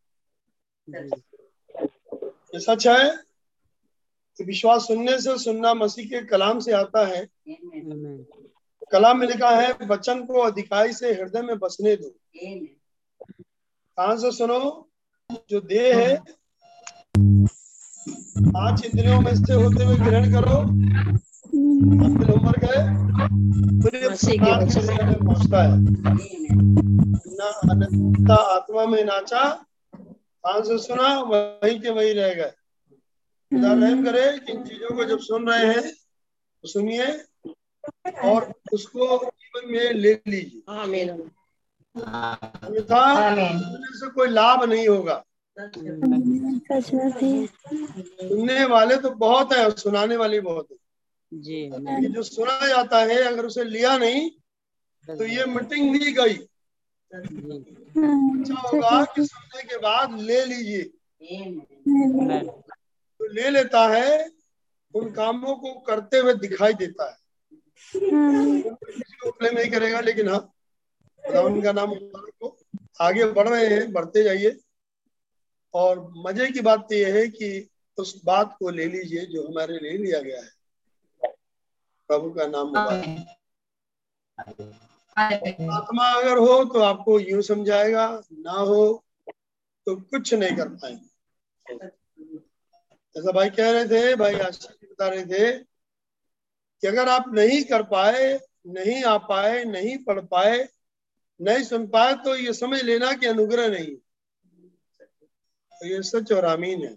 ये 2.53 2.59
सच 2.59 2.87
है 2.87 3.23
कि 4.37 4.43
विश्वास 4.43 4.87
सुनने 4.87 5.21
से 5.21 5.37
सुनना 5.37 5.73
मसीह 5.73 6.05
के 6.05 6.25
कलाम 6.25 6.59
से 6.59 6.71
आता 6.71 7.05
है। 7.05 7.29
कलाम 8.91 9.19
में 9.19 9.27
लिखा 9.27 9.49
है 9.49 9.71
वचन 9.87 10.25
को 10.25 10.39
अधिकाई 10.39 10.93
से 10.93 11.13
हृदय 11.13 11.41
में 11.41 11.57
बसने 11.59 11.95
दो। 11.95 12.09
कहाँ 13.97 14.17
से 14.17 14.31
सुनो 14.31 14.89
जो 15.49 15.61
देह 15.61 15.97
है 15.97 16.15
पाँच 18.39 18.85
इंद्रियों 18.85 19.19
में 19.21 19.35
से 19.35 19.53
होते 19.53 19.83
हुए 19.83 19.95
ग्रहण 19.95 20.31
करो। 20.31 20.57
आप 22.03 22.17
फिर 22.17 22.29
होमवर्क 22.31 22.63
है 22.63 22.79
से 24.19 24.37
पहुँचता 25.15 25.63
है। 25.63 25.77
ना 27.29 27.49
अनंता 27.71 28.35
आत्मा 28.35 28.85
में 28.85 29.03
नाचा 29.03 29.43
कान 29.93 30.61
से 30.61 30.77
सुना 30.77 31.07
वही 31.19 31.79
के 31.79 31.89
वही 31.89 32.13
रह 32.13 32.33
गए। 32.33 32.51
रहम 33.51 34.03
करे 34.05 34.39
कि 34.39 34.51
इन 34.53 34.63
चीज़ों 34.63 34.95
को 34.95 35.03
जब 35.03 35.19
सुन 35.19 35.49
रहे 35.49 35.65
हैं 35.65 35.81
तो 35.83 36.67
सुनिए 36.67 37.05
और 38.23 38.53
उसको 38.73 39.17
जीवन 39.25 39.71
में 39.71 39.93
ले 39.93 40.13
लीजिए। 40.27 40.61
अन्यथा 41.95 43.01
से 43.99 44.09
कोई 44.09 44.27
लाभ 44.27 44.63
नहीं 44.63 44.87
होगा। 44.87 45.23
सुनने 48.21 48.65
वाले 48.65 48.97
तो 48.97 49.09
बहुत 49.09 49.53
है 49.53 49.63
और 49.65 49.71
सुनाने 49.77 50.15
वाले 50.15 50.39
बहुत 50.41 50.67
है। 50.71 50.77
जी 51.31 51.69
जो 52.09 52.23
सुना 52.23 52.67
जाता 52.67 52.99
है 52.99 53.17
अगर 53.23 53.45
उसे 53.45 53.63
लिया 53.63 53.97
नहीं 53.97 54.29
तो 55.09 55.25
ये 55.25 55.45
मीटिंग 55.45 55.91
नहीं 55.91 56.13
गई। 56.13 56.37
अच्छा 57.11 58.59
होगा 58.59 59.03
कि 59.05 59.25
सुनने 59.25 59.63
के 59.63 59.77
बाद 59.77 60.19
ले 60.19 60.45
लीजिए। 60.45 60.83
तो 63.19 63.27
ले 63.33 63.49
लेता 63.49 63.87
है 63.87 64.29
उन 64.93 65.11
कामों 65.11 65.55
को 65.55 65.73
करते 65.79 66.17
हुए 66.17 66.33
दिखाई 66.33 66.73
देता 66.73 67.09
है। 67.11 67.17
प्ले 69.31 69.51
नहीं 69.51 69.71
करेगा, 69.71 69.99
लेकिन 69.99 70.29
हाँ 70.29 70.39
खुदा 71.23 71.61
का 71.61 71.71
नाम 71.71 71.89
हो। 71.89 72.57
आगे 73.01 73.25
बढ़ 73.25 73.49
रहे 73.49 73.67
हैं, 73.67 73.93
बढ़ते 73.93 74.23
जाइए। 74.23 74.59
और 75.73 76.13
मज़े 76.17 76.51
की 76.51 76.61
बात 76.61 76.79
तो 76.79 76.95
यह 76.95 77.15
है 77.15 77.27
कि 77.27 77.69
उस 77.97 78.21
बात 78.25 78.55
को 78.59 78.69
ले 78.69 78.85
लीजिए 78.85 79.25
जो 79.25 79.47
हमारे 79.47 79.79
लिए 79.79 79.97
लिया 79.97 80.19
गया 80.19 80.41
है। 80.41 80.49
प्रभु 82.07 82.31
का 82.31 82.47
नाम 82.47 82.77
आत्मा 85.71 86.05
अगर 86.05 86.37
हो 86.37 86.65
तो 86.65 86.79
आपको 86.79 87.19
यूँ 87.19 87.41
समझाएगा, 87.41 88.23
ना 88.31 88.51
हो 88.51 89.03
तो 89.85 89.95
कुछ 89.95 90.33
नहीं 90.33 90.57
कर 90.57 90.67
पाएँगे। 90.67 91.07
ऐसा 93.19 93.31
भाई 93.31 93.49
कह 93.49 93.71
रहे 93.71 93.85
थे, 93.85 94.15
भाई 94.15 94.33
जी 94.33 94.87
बता 94.87 95.07
रहे 95.07 95.25
थे 95.25 95.66
कि 96.83 96.87
अगर 96.87 97.09
आप 97.09 97.25
नहीं 97.33 97.63
कर 97.63 97.83
पाए 97.83 98.39
नहीं 98.67 99.03
आ 99.03 99.17
पाए 99.27 99.63
नहीं 99.65 99.97
पढ़ 100.03 100.19
पाए 100.25 100.67
नहीं 101.39 101.63
सुन 101.63 101.87
पाए 101.87 102.13
तो 102.25 102.35
ये 102.35 102.53
समझ 102.53 102.81
लेना 102.83 103.11
कि 103.13 103.25
अनुग्रह 103.25 103.67
नहीं 103.69 103.95
तो 105.81 105.87
ये 105.87 106.01
सच 106.03 106.31
और 106.31 106.45
आमीन 106.45 106.83
है। 106.85 106.95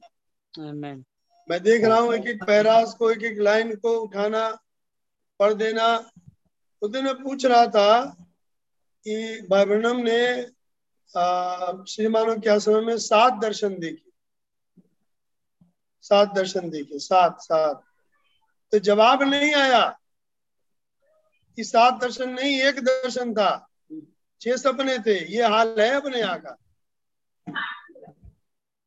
आमेन 0.69 1.05
मैं 1.49 1.63
देख 1.63 1.85
रहा 1.85 1.99
हूँ 1.99 2.15
एक 2.15 2.27
एक 2.27 2.43
पैरास 2.45 2.95
को 2.95 3.11
एक 3.11 3.23
एक 3.23 3.39
लाइन 3.39 3.75
को 3.77 3.99
उठाना 4.01 4.49
पढ़ 5.41 5.53
देना। 5.55 5.87
उस 6.83 6.91
दिन 6.91 7.05
मैं 7.05 7.15
पूछ 7.15 7.45
रहा 7.47 7.67
था 7.67 8.05
कि 9.07 9.47
भाई 9.51 9.65
ब्रनम 9.65 10.01
ने 10.01 10.21
आ, 11.11 11.85
श्री 11.89 12.09
मानव 12.09 12.41
क्या 12.41 12.59
समय 12.59 12.81
में 12.81 12.97
सात 12.99 13.41
दर्शन 13.43 13.79
देखे। 13.79 14.11
सात 16.05 16.35
दर्शन 16.35 16.71
देखे 16.71 16.99
सात 16.99 17.41
सात। 17.41 17.83
तो 18.73 18.79
जवाब 18.79 19.23
नहीं 19.23 19.55
आया 19.55 19.83
कि 21.59 21.65
सात 21.65 22.01
दर्शन 22.01 22.31
नहीं, 22.31 22.61
एक 22.63 22.81
दर्शन 22.81 23.33
था। 23.35 23.67
छह 24.41 24.57
सपने 24.57 24.99
थे, 24.99 25.19
ये 25.35 25.43
हाल 25.45 25.75
है 25.81 25.91
अपने 25.91 26.19
यहाँ 26.19 26.41
का। 26.41 26.57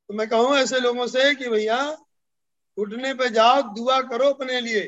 तो 0.10 0.14
मैं 0.14 0.28
कहूँ 0.30 0.56
ऐसे 0.58 0.80
लोगों 0.80 1.08
से 1.08 1.34
कि 1.36 1.50
भैया, 1.50 1.80
उठने 2.78 3.14
पे 3.14 3.30
जाओ, 3.30 3.62
दुआ 3.76 4.00
करो 4.02 4.30
अपने 4.30 4.60
लिए, 4.62 4.84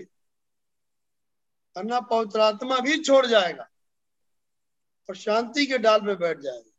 वरना 1.75 1.99
पवित्रात्मा 1.99 2.79
भी 2.79 2.97
छोड़ 2.97 3.25
जाएगा 3.25 3.67
और 5.09 5.15
शांति 5.15 5.65
के 5.65 5.77
डाल 5.77 5.99
पे 5.99 6.15
बैठ 6.15 6.39
जाएगा। 6.39 6.71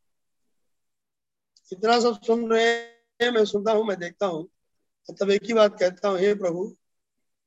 इतना 1.72 2.00
सब 2.00 2.20
सुन 2.22 2.50
रहे 2.50 2.64
हैं, 2.64 3.30
मैं 3.30 3.44
सुनता 3.44 3.72
हूँ, 3.72 3.84
मैं 3.84 3.98
देखता 3.98 4.26
हूँ। 4.26 4.48
तब 5.20 5.30
एक 5.30 5.44
ही 5.44 5.52
बात 5.52 5.78
कहता 5.80 6.08
हूँ, 6.08 6.18
हे 6.18 6.34
प्रभु 6.34 6.76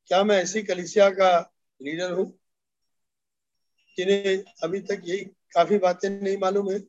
क्या 0.10 0.24
मैं 0.24 0.44
ऐसी 0.44 0.64
कलिसिया 0.64 1.10
का 1.10 1.54
लीडर 1.82 2.12
हूँ? 2.12 2.40
जिन्हें 3.98 4.44
अभी 4.64 4.80
तक 4.80 5.02
यही 5.06 5.20
काफ़ी 5.26 5.78
बातें 5.78 6.10
नहीं 6.10 6.38
मालूम 6.38 6.72
है। 6.72 6.80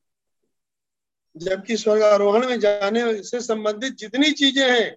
जबकि 1.36 1.76
स्वर्ग 1.76 2.02
आरोहण 2.02 2.47
में 2.47 2.60
जाने 2.60 3.22
से 3.22 3.40
संबंधित 3.40 3.94
जितनी 3.94 4.32
चीज़ें 4.32 4.80
हैं, 4.80 4.97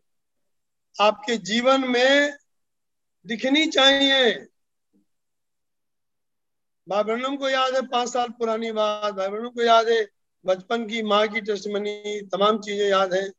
आपके 1.01 1.37
जीवन 1.37 1.87
में 1.87 2.33
दिखनी 3.27 3.67
चाहिए। 3.67 4.47
भाई 6.89 7.03
ब्रनम 7.03 7.35
को 7.35 7.49
याद 7.49 7.75
है, 7.75 7.81
पाँच 7.81 8.09
साल 8.09 8.29
पुरानी 8.29 8.71
बात। 8.71 9.13
भाई 9.13 9.27
ब्रनम 9.27 9.49
को 9.49 9.63
याद 9.63 9.89
है, 9.89 10.07
बचपन 10.45 10.87
की 10.87 11.03
माँ 11.03 11.27
की 11.27 11.41
टेस्टमनी 11.41 12.21
तमाम 12.21 12.59
चीज़ें 12.61 12.89
याद 12.89 13.13
है। 13.13 13.31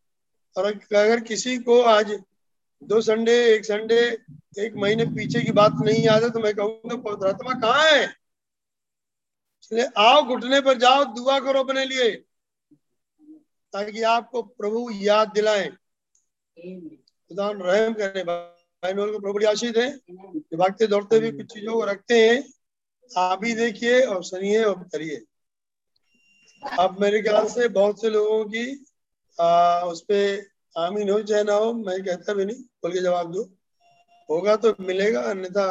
और 0.57 0.65
अगर 0.67 1.21
किसी 1.21 1.59
को 1.59 1.81
आज 1.83 2.23
दो 2.83 3.01
संडे 3.01 3.35
एक 3.47 3.65
संडे 3.65 4.01
एक 4.59 4.75
महीने 4.77 5.05
पीछे 5.07 5.41
की 5.41 5.53
बात 5.53 5.73
नहीं 5.81 6.03
है 6.03 6.31
तो 6.31 6.41
मैं 6.41 6.55
कहूँगा 6.55 6.97
पवित्रात्मा 6.97 7.53
कहाँ 7.61 7.91
है? 7.91 8.05
इसलिए 9.63 9.87
आओ 9.99 10.23
घुटने 10.23 10.61
पर 10.61 10.79
जाओ 10.79 11.05
दुआ 11.15 11.39
करो 11.41 11.63
अपने 11.63 11.85
लिए 11.85 12.11
ताकि 13.75 14.03
आपको 14.03 14.43
प्रभु 14.43 14.89
याद 14.93 15.33
दिलाए। 15.35 15.69
खुदा 16.57 17.51
रहम 17.51 17.95
करे। 17.95 18.25
भाई 18.25 18.93
को 18.93 19.19
प्रभु 19.21 19.47
आशीष 19.49 19.77
है 19.77 19.89
भागते 20.59 20.87
दौड़ते 20.87 21.19
भी 21.21 21.31
कुछ 21.33 21.53
चीज़ों 21.55 21.73
को 21.73 21.85
रखते 21.85 22.15
हैं। 22.21 22.43
आप 23.11 23.41
भी 23.41 23.55
देखिए 23.55 24.01
और 24.03 24.25
सुनिए 24.25 24.63
और 24.65 24.83
करिए। 24.93 25.25
अब 26.79 27.01
मेरे 27.01 27.23
ख्याल 27.23 27.47
से 27.49 27.69
बहुत 27.71 28.01
से 28.01 28.11
लोगों 28.11 28.45
की 28.45 28.85
आ, 29.39 29.81
उस 29.81 30.05
आमीन 30.77 31.11
हो 31.11 31.21
चाहे 31.23 31.43
ना 31.45 31.55
हो 31.55 31.73
मैं 31.75 32.03
कहता 32.05 32.33
भी 32.35 32.45
नहीं 32.45 32.63
बोल 32.83 32.93
के 32.93 33.01
जवाब 33.01 33.31
दो। 33.33 33.43
होगा 34.29 34.55
तो 34.57 34.75
मिलेगा 34.81 35.21
अन्यथा 35.31 35.67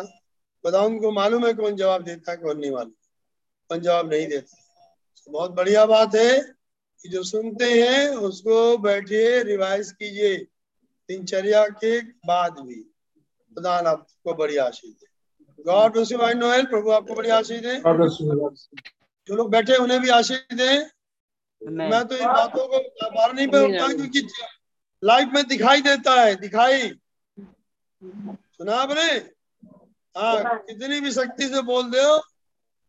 बताओ 0.63 0.87
उनको 0.87 1.11
मालूम 1.11 1.45
है 1.47 1.53
कौन 1.53 1.75
जवाब 1.75 2.03
देता 2.03 2.31
है 2.31 2.37
कौन 2.37 2.59
नहीं 2.59 2.71
मालूम। 2.71 2.91
कौन 3.69 3.79
जवाब 3.79 4.09
नहीं 4.09 4.27
देता। 4.27 4.57
तो 5.27 5.31
बहुत 5.31 5.51
बढ़िया 5.51 5.85
बात 5.85 6.15
है 6.15 6.39
कि 6.39 7.09
जो 7.09 7.23
सुनते 7.23 7.65
हैं 7.65 8.07
उसको 8.27 8.77
बैठिए 8.79 9.41
रिवाइज 9.43 9.91
कीजिए 9.91 10.35
दिनचर्या 11.09 11.65
के 11.75 11.99
बाद 12.01 12.59
भी। 12.59 12.75
प्रधान 13.55 13.87
आपको 13.87 14.33
बड़ी 14.33 14.57
आशीष 14.59 14.91
दे 14.91 15.63
God 15.65 15.91
bless 15.91 16.11
you 16.11 16.17
my 16.17 16.33
Noel 16.33 16.65
प्रभु 16.65 16.91
आपको 16.91 17.15
बड़ी 17.15 17.29
आशीष 17.31 17.59
दे. 17.61 17.75
जो 19.27 19.35
लोग 19.35 19.49
बैठे 19.51 19.75
उन्हें 19.77 19.99
भी 20.01 20.09
आशीष 20.11 20.53
दें 20.53 20.89
मैं 21.61 22.03
तो 22.07 22.15
इन 22.15 22.27
बातों 22.27 22.67
को 22.67 22.79
बार 23.09 23.33
नहीं 23.33 23.47
बोलता 23.47 23.87
क्योंकि 23.87 24.21
लाइफ 25.03 25.29
में 25.33 25.47
दिखाई 25.47 25.81
देता 25.81 26.21
है 26.21 26.35
दिखाई। 26.35 26.89
सुना 28.03 28.75
आपने? 28.75 29.11
हाँ 30.15 30.57
कितनी 30.57 30.99
भी 30.99 31.11
शक्ति 31.11 31.47
से 31.49 31.61
बोल 31.61 31.83
दो 31.83 32.17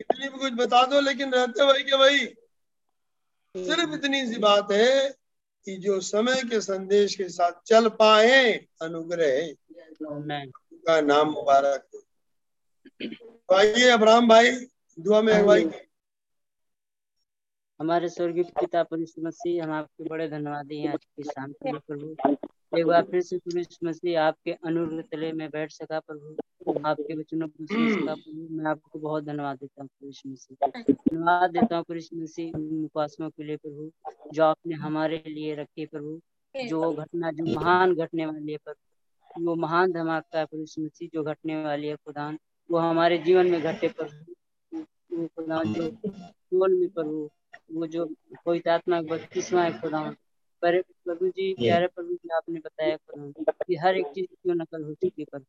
कितनी 0.00 0.28
भी 0.28 0.38
कुछ 0.38 0.52
बता 0.52 0.86
दो 0.86 1.00
लेकिन 1.00 1.32
रहते 1.32 1.64
वही 1.64 1.82
के 1.82 1.96
वही। 1.96 2.26
सिर्फ़ 3.54 3.94
इतनी 3.94 4.26
सी 4.26 4.36
बात 4.36 4.72
है 4.72 5.10
कि 5.66 5.76
जो 5.76 6.00
समय 6.00 6.42
के 6.42 6.60
संदेश 6.60 7.14
के 7.14 7.28
साथ 7.28 7.52
चल 7.66 7.88
पाए 7.88 8.66
अनुग्रह। 8.82 9.54
का 10.86 11.00
नाम 11.00 11.28
मुबारक 11.28 11.86
हो। 11.94 12.00
तो 13.48 13.54
आइए 13.54 13.88
अब्राहम 13.88 14.28
भाई 14.28 14.50
दुआ 14.98 15.22
में 15.22 15.32
अगुवाई 15.32 15.64
हमारे 17.80 18.08
स्वर्गीय 18.08 18.42
पिता 18.42 18.82
परमेश्वर 18.82 19.26
मसीह, 19.26 19.64
हम 19.64 19.70
आपके 19.72 20.04
बड़े 20.04 20.28
धन्यवादी 20.28 20.78
हैं। 20.80 20.92
आज 20.92 21.04
की 21.04 21.22
शाम 21.22 21.52
के 21.52 21.70
लिए 21.70 21.80
प्रभु, 21.86 22.78
एक 22.78 22.86
बार 22.86 23.02
फिर 23.02 23.20
से 23.20 23.38
परमेश्वर 23.38 23.88
मसीह 23.88 24.20
आपके 24.20 24.52
अनुग्रह 24.52 25.02
तले 25.02 25.32
में 25.32 25.48
बैठ 25.50 25.72
सका 25.72 26.00
प्रभु, 26.00 26.36
आपके 26.86 27.16
वचनों 27.16 27.48
को 27.48 27.66
सुन 27.66 27.88
सका 27.94 28.14
प्रभु। 28.14 28.56
मैं 28.56 28.70
आपको 28.70 28.98
बहुत 28.98 29.24
धन्यवाद 29.24 29.56
देता 29.56 29.82
हूँ 29.82 29.88
परमेश्वर 29.88 30.32
मसीह। 30.32 30.92
धन्यवाद 30.92 31.50
देता 31.50 31.76
हूँ 31.76 31.84
परमेश्वर 31.84 32.22
मसीह 32.22 32.54
उन 32.54 32.84
उपासनाओं 32.84 33.30
के 33.30 33.44
लिए 33.44 33.56
प्रभु, 33.56 33.90
जो 34.32 34.44
आपने 34.44 34.74
हमारे 34.74 35.22
लिए 35.26 35.54
रखे 35.54 35.86
प्रभु, 35.86 36.20
जो 36.54 36.92
घटना, 36.92 37.30
जो 37.30 37.44
महान 37.54 37.94
घटने 37.94 38.26
वाली 38.26 38.52
है 38.52 38.58
प्रभु। 38.64 39.44
वो 39.44 39.54
महान 39.56 39.92
धमाका 39.92 40.38
है 40.38 40.44
परमेश्वर 40.44 40.84
मसीह, 40.84 41.08
जो 41.14 41.22
घटने 41.22 41.62
वाली 41.64 41.86
है 41.86 41.96
खुदान, 41.96 42.38
वो 42.70 42.78
हमारे 42.78 43.18
जीवन 43.18 43.50
में 43.50 43.60
घटे 43.62 43.88
प्रभु। 43.88 45.26
खुदान 45.26 45.72
जो 45.74 45.82
में 46.68 46.88
प्रभु 46.88 47.30
वो 47.72 47.86
जो 47.86 48.04
पवित्र 48.46 48.70
आत्मा 48.70 49.00
का 49.02 49.08
बत्तीसवां 49.08 49.64
है 49.64 49.80
खुदा 49.80 50.02
पर 50.62 50.80
प्रभु 51.04 51.28
जी 51.28 51.52
प्यारे 51.54 51.86
प्रभु 51.86 52.14
जी 52.14 52.28
आपने 52.36 52.58
बताया 52.60 52.96
खुदा 52.96 53.52
कि 53.66 53.76
हर 53.76 53.96
एक 53.96 54.06
चीज़ 54.14 54.26
क्यों 54.26 54.54
नकल 54.54 54.82
हो 54.84 54.94
चुकी 54.94 55.22
है 55.22 55.26
पर? 55.32 55.44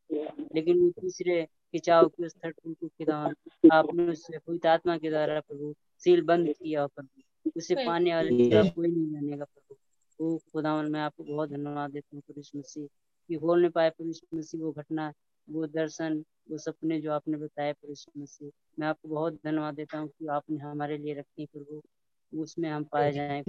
लेकिन 0.56 0.80
वो 0.80 0.90
तीसरे 1.02 1.44
खिंचाव 1.45 2.07
के 2.10 2.30
स्तर 2.30 2.52
को 2.52 2.73
खुदा 2.88 3.15
आपने 3.73 4.07
उससे 4.11 4.38
पवित्र 4.38 4.68
आत्मा 4.69 4.98
के 4.98 5.10
द्वारा 5.10 5.40
प्रभु 5.40 5.73
सील 6.03 6.22
बंद 6.23 6.53
किया 6.53 6.86
प्रभु। 6.88 7.52
उसे 7.57 7.76
पाने 7.86 8.14
वाले 8.15 8.32
कोई 8.69 8.88
नहीं 8.88 9.11
जानेगा 9.11 9.44
प्रभु। 9.45 9.76
वो 10.19 10.38
खुदा 10.53 10.82
मैं 10.84 10.99
आपको 11.02 11.23
बहुत 11.23 11.49
धन्यवाद 11.49 11.91
देता 11.91 12.15
हूँ 12.15 12.22
पुरुष 12.27 12.52
मसीह 12.56 12.88
कि। 13.30 13.36
हो 13.36 13.56
नहीं 13.56 13.69
पाए 13.69 13.90
पुरुष 13.90 14.19
मसीह 14.34 14.61
वो 14.61 14.72
घटना 14.72 15.11
वो 15.48 15.65
दर्शन 15.68 16.23
वो 16.52 16.57
सपने 16.57 16.99
जो 17.02 17.11
आपने 17.11 17.38
बताए 17.38 17.73
प्रभु 17.73 17.91
यीशु 17.91 18.22
मसीह 18.22 18.52
मैं 18.80 18.88
आपको 18.88 19.10
बहुत 19.10 19.34
धन्यवाद 19.45 19.76
देता 19.76 19.98
हूँ 19.98 20.07
कि 20.10 20.27
आपने 20.27 20.57
हमारे 20.57 20.98
लिए 20.98 21.14
रखे 21.14 21.45
प्रभु। 21.45 21.82
उसमें 22.36 22.70
हम 22.70 22.84
पाए 22.84 23.12
जाए 23.12 23.44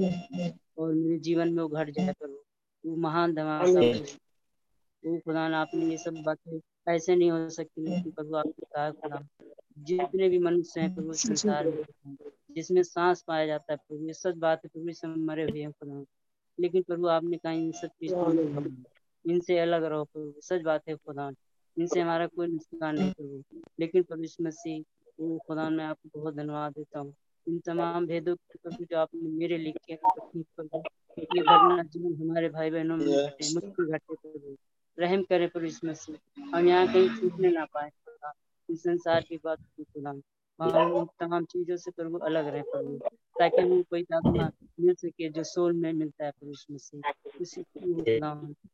और 0.78 0.92
मेरे 0.94 1.18
जीवन 1.18 1.52
में 1.52 1.62
वो 1.62 1.68
घट 1.68 1.90
जाए 1.90 2.12
प्रभु 2.12 2.42
वो 2.84 2.96
महान 2.96 3.34
धमाका 3.34 3.80
वो 5.02 5.18
खुदा 5.20 5.42
आपने 5.58 5.84
ये 5.86 5.96
सब 5.98 6.22
बातें 6.22 6.58
ऐसे 6.86 7.16
नहीं 7.16 7.30
हो 7.30 7.48
सकती 7.50 7.82
लेकिन 7.82 8.12
प्रभु 8.12 8.34
आपने 8.34 8.66
कहा 8.66 8.90
खुदा 8.92 9.22
जितने 9.86 10.28
भी 10.28 10.38
मनुष्य 10.38 10.80
हैं 10.80 10.90
प्रभु 10.90 11.12
संसार 11.14 11.66
में 11.66 11.78
जिसमें 12.50 12.82
सांस 12.82 13.22
पाया 13.22 13.46
जाता 13.46 13.72
है 13.72 13.76
प्रभु 13.78 14.06
ये 14.06 14.12
सच 14.14 14.36
बात 14.36 14.66
प्रभु 14.66 14.92
सब 14.92 15.14
मरे 15.20 15.44
हुए 15.44 15.60
हैं 15.60 15.70
खुदा। 15.72 16.04
लेकिन 16.58 16.82
प्रभु 16.82 17.06
आपने 17.06 17.36
कहा 17.36 17.52
इन 17.52 17.70
सब 17.72 17.88
चीज़ों 18.00 18.64
इनसे 19.24 19.58
अलग 19.58 19.84
रहो 19.84 20.04
प्रभु 20.04 20.40
सच 20.40 20.62
बात 20.62 20.88
है 20.88 20.94
खुदा। 20.96 21.30
इनसे 21.76 22.00
हमारा 22.00 22.26
कोई 22.26 22.46
नुकसान 22.46 22.96
नहीं 22.96 23.12
प्रभु। 23.12 23.42
लेकिन 23.80 24.02
प्रभु 24.02 24.44
मसीह 24.44 24.84
वो 25.20 25.38
खुदा 25.38 25.68
मैं 25.70 25.84
आपको 25.84 26.20
बहुत 26.20 26.34
धन्यवाद 26.34 26.72
देता 26.72 26.98
हूँ। 26.98 27.14
इन 27.46 27.58
तमाम 27.66 28.06
भेदों 28.06 28.34
के 28.36 28.58
प्रभु 28.62 28.84
जो 28.90 28.98
आपने 28.98 29.28
मेरे 29.30 29.58
लिखे 29.58 29.96
प्रभु 29.96 30.82
ये 31.18 31.42
भरना 31.42 31.82
जीवन 31.82 32.14
हमारे 32.22 32.48
भाई 32.48 32.70
बहनों 32.70 32.96
में 32.96 33.06
घटे 33.06 33.52
मुक्ति 33.54 33.84
घटे 33.84 34.14
प्रभु 34.14 34.56
रहम 34.98 35.22
करे 35.30 35.46
प्रभु 35.46 35.66
इस 35.66 35.80
मसीह 35.84 36.56
हम 36.56 36.68
यहाँ 36.68 36.86
कहीं 36.92 37.08
छूटने 37.16 37.50
ना 37.52 37.64
पाए। 37.74 37.90
इस 38.68 38.82
संसार 38.82 39.20
की 39.28 39.36
बात 39.44 39.58
हम 40.60 41.06
तमाम 41.20 41.44
चीज़ों 41.44 41.76
से 41.76 41.90
प्रभु 41.90 42.18
अलग 42.26 42.46
रहे 42.46 42.62
प्रभु। 42.64 42.98
ताकि 43.36 43.60
हमें 43.62 43.82
कोई 43.90 44.04
आत्मा 44.14 44.50
मिल 44.80 44.94
सके 44.94 45.28
जो 45.30 45.42
सोल 45.44 45.72
में 45.72 45.92
मिलता 45.92 46.24
है 46.24 46.32
इस 46.50 46.66
मसीह 46.70 47.40
उसी 47.40 47.60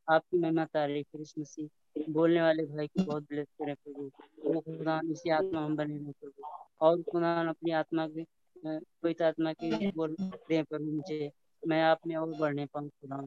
आपकी 0.08 0.38
महिमा 0.38 0.64
तारीफ़ 0.74 1.16
इस 1.20 1.34
मसीह 1.38 1.68
बोलने 2.12 2.42
वाले 2.42 2.64
भाई 2.66 2.86
को 2.86 3.04
बहुत 3.04 3.22
ब्लेस 3.28 3.46
करे 3.58 3.74
प्रभु। 3.74 4.10
वो 4.44 4.60
खुदा 4.60 5.00
इसी 5.10 5.30
आत्मा 5.32 5.64
हम 5.64 5.76
बने 5.76 5.96
रहे 5.96 6.12
प्रभु। 6.20 6.50
और 6.80 7.02
खुदा 7.10 7.40
अपनी 7.48 7.70
आत्मा 7.80 8.06
के 8.08 8.22
कोई 8.64 9.14
आत्मा 9.24 9.52
की 9.52 9.90
बोल 9.92 10.14
दे 10.20 10.62
प्रभु 10.62 10.84
मुझे 10.84 11.30
मैं 11.62 11.82
आप 11.82 12.06
में 12.06 12.16
और 12.16 12.34
बढ़ने 12.38 12.66
पाऊँ 12.66 12.88
खुदा। 12.90 13.22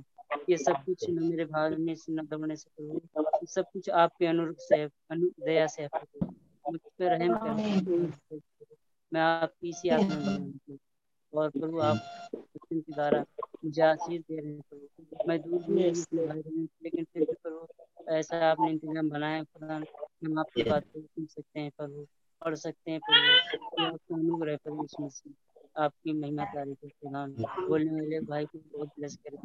ये 0.49 0.57
सब 0.57 0.83
कुछ 0.85 1.09
न 1.09 1.23
मेरे 1.23 1.45
भागने 1.45 1.95
से 1.95 2.13
न 2.13 2.25
दबने 2.27 2.55
से 2.55 2.69
प्रभु। 2.77 3.45
सब 3.45 3.65
कुछ 3.73 3.89
आपके 4.01 4.25
अनुरूप 4.25 4.57
से 4.59 4.81
अनु 4.83 5.29
दया 5.45 5.67
से 5.67 5.87
मुझ 6.65 6.79
पर 6.79 7.17
रहम 7.17 7.35
कर 7.35 8.39
मैं 9.11 9.21
आपकी 9.21 9.69
इसी 9.69 9.89
आत्मा 9.89 10.37
में 10.37 10.77
और 11.33 11.49
प्रभु 11.49 11.79
आप 11.79 11.97
के 12.35 12.79
द्वारा 12.81 13.23
मुझे 13.65 13.81
आशीष 13.81 14.21
दे 14.21 14.39
रहे 14.39 14.51
हैं 14.51 14.61
प्रभु। 14.61 15.27
मैं 15.27 15.39
दूर 15.41 15.61
दूर 15.61 16.43
लेकिन 16.83 17.03
फिर 17.03 17.23
भी 17.23 17.33
प्रभु 17.43 18.13
ऐसा 18.13 18.37
आपने 18.49 18.69
इंतज़ाम 18.71 19.09
बनाया 19.09 19.43
खुदा 19.43 19.75
हम 19.75 20.39
आपकी 20.39 20.63
बात 20.63 20.83
सुन 20.87 21.25
सकते 21.25 21.59
हैं 21.59 21.71
प्रभु। 21.77 22.05
पढ़ 22.45 22.55
सकते 22.57 22.91
हैं 22.91 22.99
प्रभु 23.01 23.83
आपका 23.85 25.33
आपकी 25.75 26.13
महिमा 26.13 26.43
तारीफ़ 26.45 26.87
खुदा 26.87 27.25
बोलने 27.61 27.91
वाले 27.91 28.19
भाई 28.27 28.45
को 28.45 28.59
बहुत 28.75 28.89
ब्लेस 28.99 29.17
करे 29.17 29.37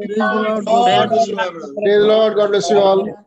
Praise 0.08 0.30
the 0.32 0.40
Lord. 0.40 0.66
God 0.66 1.10
bless 1.10 1.28
you, 1.28 1.36
my 1.36 1.50
brother. 1.50 1.74
Praise 1.84 2.02
the 2.02 2.08
Lord. 2.08 2.36
God 2.36 2.50
bless 2.50 2.70
you 2.70 2.80
all. 2.80 3.27